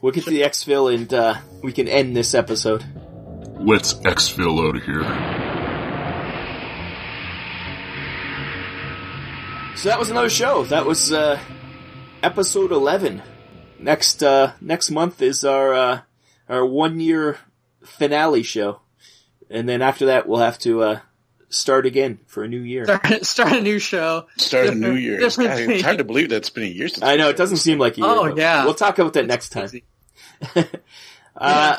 We'll 0.00 0.12
get 0.12 0.24
to 0.24 0.30
the 0.30 0.42
exfil 0.42 0.94
and 0.94 1.12
uh, 1.12 1.36
we 1.62 1.72
can 1.72 1.88
end 1.88 2.16
this 2.16 2.34
episode. 2.34 2.84
Let's 3.58 3.94
exfil 3.94 4.66
out 4.66 4.76
of 4.76 4.82
here. 4.82 5.02
So 9.76 9.90
that 9.90 9.98
was 9.98 10.10
another 10.10 10.30
show. 10.30 10.64
That 10.64 10.86
was 10.86 11.12
uh, 11.12 11.38
episode 12.22 12.72
eleven. 12.72 13.22
Next 13.78 14.22
uh, 14.22 14.52
next 14.60 14.90
month 14.90 15.20
is 15.20 15.44
our 15.44 15.74
uh, 15.74 16.00
our 16.48 16.64
one 16.64 16.98
year 16.98 17.38
finale 17.82 18.42
show, 18.42 18.80
and 19.50 19.68
then 19.68 19.82
after 19.82 20.06
that 20.06 20.26
we'll 20.26 20.40
have 20.40 20.58
to 20.60 20.82
uh, 20.82 21.00
start 21.48 21.86
again 21.86 22.18
for 22.26 22.44
a 22.44 22.48
new 22.48 22.60
year. 22.60 22.84
Start, 22.84 23.24
start 23.26 23.52
a 23.52 23.60
new 23.60 23.78
show. 23.78 24.26
Start 24.36 24.68
a 24.68 24.74
new 24.74 24.94
year. 24.94 25.20
It's, 25.20 25.36
different 25.36 25.70
it's 25.72 25.82
hard 25.82 25.98
to 25.98 26.04
believe 26.04 26.28
that's 26.28 26.50
been 26.50 26.64
a 26.64 26.66
year 26.66 26.88
since. 26.88 27.02
I 27.02 27.16
know 27.16 27.28
it 27.28 27.36
doesn't 27.36 27.58
seem 27.58 27.78
like 27.78 27.94
a 27.96 28.00
year. 28.00 28.08
Oh, 28.08 28.36
yeah. 28.36 28.64
we'll 28.64 28.74
talk 28.74 28.98
about 28.98 29.14
that 29.14 29.26
next 29.26 29.50
time. 29.50 29.68
Crazy. 29.68 29.84
Uh, 31.38 31.76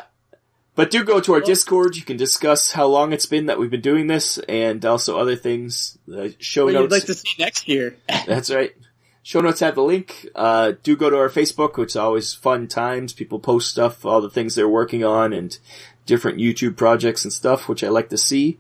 but 0.75 0.91
do 0.91 1.03
go 1.03 1.19
to 1.19 1.33
our 1.33 1.41
Discord. 1.41 1.95
You 1.95 2.03
can 2.03 2.17
discuss 2.17 2.71
how 2.71 2.85
long 2.85 3.11
it's 3.11 3.25
been 3.25 3.47
that 3.47 3.57
we've 3.57 3.71
been 3.71 3.81
doing 3.81 4.05
this, 4.05 4.37
and 4.37 4.85
also 4.85 5.17
other 5.17 5.35
things. 5.35 5.97
The 6.07 6.35
show 6.37 6.65
What 6.65 6.75
you'd 6.75 6.91
like 6.91 7.05
to 7.05 7.15
see 7.15 7.31
next 7.39 7.67
year. 7.67 7.95
That's 8.27 8.51
right. 8.51 8.75
Show 9.23 9.41
notes 9.41 9.59
have 9.61 9.73
the 9.73 9.81
link. 9.81 10.27
Uh, 10.35 10.73
do 10.83 10.95
go 10.95 11.09
to 11.09 11.17
our 11.17 11.29
Facebook, 11.29 11.77
which 11.77 11.93
is 11.93 11.95
always 11.95 12.35
fun 12.35 12.67
times. 12.67 13.11
People 13.11 13.39
post 13.39 13.71
stuff, 13.71 14.05
all 14.05 14.21
the 14.21 14.29
things 14.29 14.53
they're 14.53 14.69
working 14.69 15.03
on, 15.03 15.33
and 15.33 15.57
different 16.05 16.37
YouTube 16.37 16.77
projects 16.77 17.23
and 17.23 17.33
stuff, 17.33 17.67
which 17.67 17.83
I 17.83 17.89
like 17.89 18.09
to 18.09 18.17
see. 18.17 18.59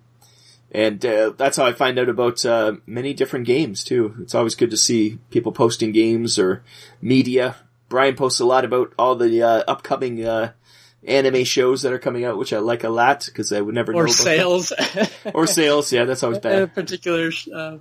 And 0.71 1.03
uh, 1.05 1.31
that's 1.37 1.57
how 1.57 1.65
I 1.65 1.71
find 1.73 1.97
out 1.97 2.09
about 2.09 2.45
uh, 2.45 2.73
many 2.85 3.13
different 3.13 3.45
games 3.45 3.83
too. 3.83 4.15
It's 4.21 4.35
always 4.35 4.55
good 4.55 4.71
to 4.71 4.77
see 4.77 5.17
people 5.29 5.51
posting 5.51 5.91
games 5.91 6.37
or 6.37 6.63
media. 7.01 7.55
Brian 7.89 8.15
posts 8.15 8.39
a 8.41 8.45
lot 8.45 8.65
about 8.65 8.93
all 8.99 9.15
the 9.15 9.41
uh, 9.41 9.63
upcoming 9.67 10.25
uh, 10.25 10.51
anime 11.05 11.45
shows 11.45 11.83
that 11.83 11.93
are 11.93 11.99
coming 11.99 12.25
out, 12.25 12.37
which 12.37 12.51
I 12.51 12.57
like 12.59 12.83
a 12.83 12.89
lot 12.89 13.25
because 13.25 13.53
I 13.53 13.61
would 13.61 13.75
never 13.75 13.93
know 13.93 13.99
Or 13.99 14.03
about 14.03 14.13
sales. 14.15 14.73
or 15.33 15.47
sales. 15.47 15.93
Yeah, 15.93 16.03
that's 16.03 16.21
always 16.23 16.39
at 16.39 16.45
a 16.45 16.67
bad. 16.67 16.75
particular 16.75 17.31
uh, 17.55 17.77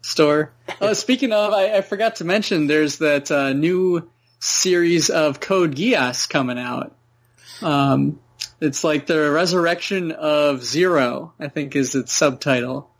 store. 0.00 0.52
Oh, 0.80 0.92
speaking 0.92 1.32
of, 1.32 1.52
I, 1.52 1.78
I 1.78 1.80
forgot 1.80 2.16
to 2.16 2.24
mention 2.24 2.68
there's 2.68 2.98
that 2.98 3.32
uh, 3.32 3.52
new 3.52 4.08
series 4.38 5.10
of 5.10 5.40
Code 5.40 5.74
Geass 5.74 6.28
coming 6.28 6.58
out. 6.58 6.94
Um, 7.62 8.20
it's 8.60 8.84
like 8.84 9.06
the 9.06 9.30
resurrection 9.30 10.12
of 10.12 10.64
Zero, 10.64 11.32
I 11.38 11.48
think 11.48 11.76
is 11.76 11.94
its 11.94 12.12
subtitle. 12.12 12.90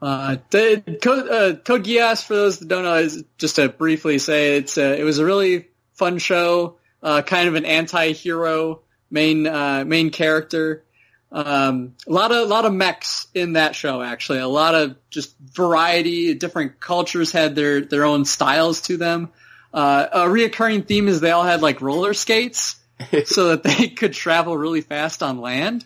Uh, 0.00 0.36
the, 0.50 0.82
uh, 1.06 2.14
for 2.16 2.34
those 2.34 2.58
that 2.58 2.68
don't 2.68 2.82
know, 2.82 2.94
is 2.96 3.24
just 3.38 3.56
to 3.56 3.68
briefly 3.68 4.18
say 4.18 4.56
it's 4.56 4.76
a, 4.76 4.98
it 4.98 5.04
was 5.04 5.18
a 5.18 5.24
really 5.24 5.68
fun 5.94 6.18
show, 6.18 6.76
uh, 7.02 7.22
kind 7.22 7.48
of 7.48 7.54
an 7.54 7.64
anti-hero 7.64 8.80
main, 9.10 9.46
uh, 9.46 9.84
main 9.86 10.10
character. 10.10 10.84
Um, 11.30 11.94
a 12.06 12.12
lot 12.12 12.32
of, 12.32 12.38
a 12.38 12.44
lot 12.46 12.64
of 12.64 12.72
mechs 12.72 13.26
in 13.32 13.52
that 13.52 13.76
show, 13.76 14.02
actually. 14.02 14.40
A 14.40 14.48
lot 14.48 14.74
of 14.74 14.96
just 15.08 15.38
variety. 15.38 16.34
Different 16.34 16.80
cultures 16.80 17.30
had 17.30 17.54
their, 17.54 17.80
their 17.80 18.04
own 18.04 18.24
styles 18.24 18.82
to 18.82 18.96
them. 18.96 19.30
Uh, 19.72 20.06
a 20.12 20.18
reoccurring 20.20 20.86
theme 20.86 21.08
is 21.08 21.20
they 21.20 21.30
all 21.30 21.44
had 21.44 21.62
like 21.62 21.80
roller 21.80 22.12
skates 22.12 22.76
so 23.24 23.48
that 23.48 23.62
they 23.62 23.88
could 23.88 24.12
travel 24.12 24.56
really 24.56 24.80
fast 24.80 25.22
on 25.22 25.40
land. 25.40 25.84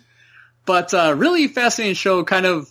But, 0.65 0.93
uh, 0.93 1.15
really 1.17 1.49
fascinating 1.49 1.95
show, 1.95 2.25
kind 2.25 2.47
of, 2.47 2.71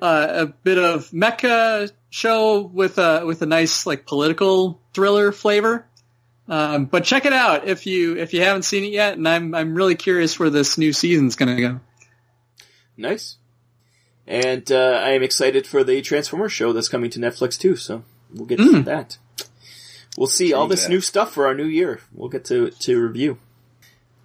uh, 0.00 0.28
a 0.30 0.46
bit 0.46 0.78
of 0.78 1.10
mecha 1.10 1.90
show 2.10 2.60
with 2.60 2.98
a, 2.98 3.24
with 3.24 3.42
a 3.42 3.46
nice 3.46 3.86
like 3.86 4.06
political 4.06 4.80
thriller 4.94 5.32
flavor. 5.32 5.86
Um, 6.48 6.86
but 6.86 7.04
check 7.04 7.26
it 7.26 7.32
out 7.32 7.68
if 7.68 7.86
you, 7.86 8.16
if 8.16 8.34
you 8.34 8.42
haven't 8.42 8.64
seen 8.64 8.84
it 8.84 8.92
yet. 8.92 9.16
And 9.16 9.28
I'm, 9.28 9.54
I'm 9.54 9.74
really 9.74 9.94
curious 9.94 10.38
where 10.38 10.50
this 10.50 10.76
new 10.78 10.92
season's 10.92 11.36
going 11.36 11.54
to 11.54 11.62
go. 11.62 11.80
Nice. 12.96 13.36
And 14.26 14.70
uh, 14.70 15.00
I 15.02 15.10
am 15.10 15.22
excited 15.24 15.66
for 15.66 15.82
the 15.82 16.02
Transformers 16.02 16.52
show 16.52 16.72
that's 16.72 16.88
coming 16.88 17.10
to 17.10 17.18
Netflix 17.18 17.58
too. 17.58 17.74
So 17.74 18.04
we'll 18.32 18.46
get 18.46 18.58
to 18.58 18.82
that. 18.82 19.18
We'll 20.16 20.28
see 20.28 20.52
all 20.52 20.68
this 20.68 20.88
new 20.88 21.00
stuff 21.00 21.32
for 21.32 21.46
our 21.46 21.54
new 21.54 21.64
year. 21.64 22.00
We'll 22.12 22.28
get 22.28 22.44
to 22.46 22.70
to 22.70 23.00
review. 23.00 23.38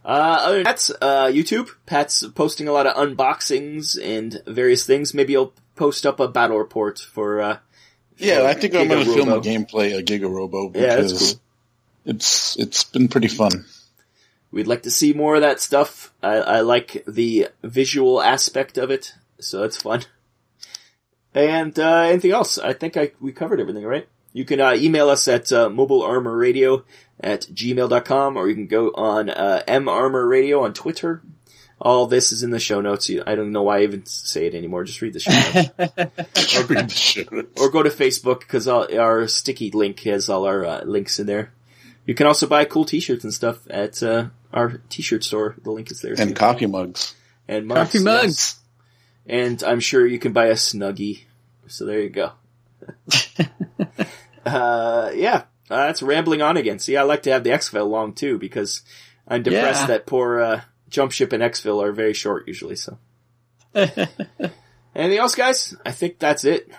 Uh, 0.06 0.38
other 0.42 0.56
than 0.58 0.64
that, 0.66 0.90
uh, 1.02 1.26
YouTube. 1.28 1.70
Pat's 1.88 2.24
posting 2.36 2.68
a 2.68 2.72
lot 2.72 2.86
of 2.86 2.96
unboxings 2.96 3.98
and 4.02 4.40
various 4.46 4.86
things. 4.86 5.14
Maybe 5.16 5.34
he'll 5.34 5.54
post 5.76 6.06
up 6.06 6.20
a 6.20 6.28
battle 6.28 6.58
report 6.60 7.00
for. 7.00 7.42
Uh, 7.42 7.58
Yeah, 8.18 8.44
I 8.44 8.54
think 8.54 8.76
I'm 8.76 8.88
going 8.88 9.04
to 9.04 9.14
film 9.14 9.30
a 9.30 9.42
gameplay 9.42 9.98
of 9.98 10.06
Giga 10.06 10.30
Robo 10.32 10.72
Yeah, 10.76 10.96
that's 10.98 11.12
because 11.12 11.34
cool. 11.34 11.42
it's 12.06 12.56
it's 12.60 12.84
been 12.84 13.08
pretty 13.08 13.28
fun. 13.30 13.66
we'd 14.52 14.68
like 14.68 14.84
to 14.84 14.92
see 14.92 15.12
more 15.14 15.36
of 15.36 15.42
that 15.42 15.60
stuff. 15.60 16.14
I, 16.22 16.36
I 16.36 16.60
like 16.62 17.04
the 17.08 17.50
visual 17.64 18.22
aspect 18.22 18.78
of 18.78 18.92
it, 18.92 19.14
so 19.40 19.64
it's 19.64 19.76
fun. 19.82 20.04
And 21.34 21.78
uh, 21.80 22.02
anything 22.04 22.32
else? 22.32 22.58
I 22.58 22.74
think 22.74 22.96
I 22.96 23.12
we 23.20 23.32
covered 23.34 23.60
everything, 23.60 23.84
right? 23.84 24.08
You 24.36 24.44
can 24.44 24.60
uh, 24.60 24.74
email 24.74 25.10
us 25.10 25.30
at 25.30 25.50
uh, 25.54 25.70
mobilearmorradio 25.70 26.84
at 27.22 27.44
gmail.com 27.44 28.36
or 28.36 28.50
you 28.50 28.54
can 28.56 28.68
go 28.68 28.92
on 28.94 29.30
uh, 29.30 29.64
marmorradio 29.66 30.62
on 30.62 30.74
Twitter. 30.74 31.22
All 31.80 32.06
this 32.06 32.34
is 32.34 32.44
in 32.44 32.50
the 32.50 32.60
show 32.60 32.82
notes. 32.82 33.10
I 33.10 33.36
don't 33.36 33.54
know 33.54 33.64
why 33.64 33.78
I 33.80 33.84
even 33.84 34.06
say 34.06 34.46
it 34.48 34.54
anymore. 34.54 34.84
Just 34.84 35.02
read 35.02 35.14
the 35.14 35.22
show 35.22 35.32
notes. 35.32 36.70
Read 36.70 36.90
the 36.90 36.94
show 36.94 37.24
notes. 37.32 37.62
or 37.62 37.70
go 37.70 37.82
to 37.82 37.90
Facebook 37.90 38.42
because 38.42 38.68
our 38.68 39.26
sticky 39.30 39.72
link 39.72 40.02
has 40.02 40.28
all 40.28 40.44
our 40.46 40.66
uh, 40.66 40.84
links 40.84 41.18
in 41.18 41.28
there. 41.28 41.54
You 42.06 42.14
can 42.14 42.28
also 42.28 42.46
buy 42.46 42.66
cool 42.66 42.84
T-shirts 42.84 43.24
and 43.24 43.34
stuff 43.34 43.60
at 43.70 44.04
uh, 44.04 44.28
our 44.52 44.82
T-shirt 44.90 45.24
store. 45.24 45.56
The 45.64 45.72
link 45.72 45.92
is 45.92 46.02
there. 46.02 46.16
and 46.20 46.32
too. 46.32 46.36
coffee 46.36 46.66
mugs. 46.66 47.16
and 47.48 47.68
mugs, 47.68 47.80
Coffee 47.80 48.00
yes. 48.00 48.04
mugs. 48.04 48.60
And 49.28 49.64
I'm 49.64 49.80
sure 49.80 50.06
you 50.06 50.20
can 50.20 50.34
buy 50.34 50.48
a 50.48 50.56
Snuggie. 50.56 51.24
So 51.68 51.86
there 51.86 52.02
you 52.02 52.10
go. 52.10 52.32
uh, 54.46 55.12
yeah, 55.14 55.44
uh, 55.70 55.88
that's 55.88 56.02
rambling 56.04 56.42
on 56.42 56.58
again. 56.58 56.80
See, 56.80 56.98
I 56.98 57.04
like 57.04 57.24
to 57.24 57.32
have 57.32 57.44
the 57.44 57.50
Xville 57.52 57.90
long 57.90 58.14
too 58.14 58.38
because 58.38 58.82
I'm 59.28 59.44
depressed 59.44 59.82
Yeah. 59.82 59.88
that 59.88 60.06
poor 60.06 60.40
uh, 60.40 60.62
Jump 60.90 61.12
Ship 61.12 61.32
and 61.34 61.42
Xville 61.44 61.84
are 61.84 61.92
very 61.92 62.14
short 62.14 62.48
usually. 62.48 62.76
So 62.76 62.98
anything 63.74 65.18
else, 65.20 65.36
guys? 65.36 65.76
I 65.86 65.92
think 65.92 66.20
that's 66.20 66.46
it. 66.46 66.70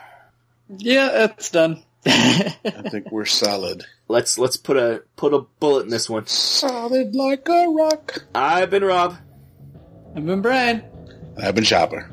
Yeah, 0.78 1.09
that's 1.12 1.51
done. 1.51 1.82
I 2.06 2.55
think 2.90 3.10
we're 3.10 3.24
solid. 3.24 3.84
Let's 4.09 4.38
let's 4.38 4.56
put 4.56 4.76
a 4.76 5.02
put 5.16 5.34
a 5.34 5.40
bullet 5.59 5.82
in 5.82 5.88
this 5.90 6.09
one. 6.09 6.28
Solid 6.28 7.16
like 7.16 7.48
a 7.48 7.66
rock. 7.66 8.18
I've 8.32 8.70
been 8.70 8.84
Rob. 8.84 9.16
I've 10.14 10.24
been 10.24 10.43
Brian. 10.43 10.84
I've 11.36 11.56
been 11.56 11.64
Chopper. 11.64 12.09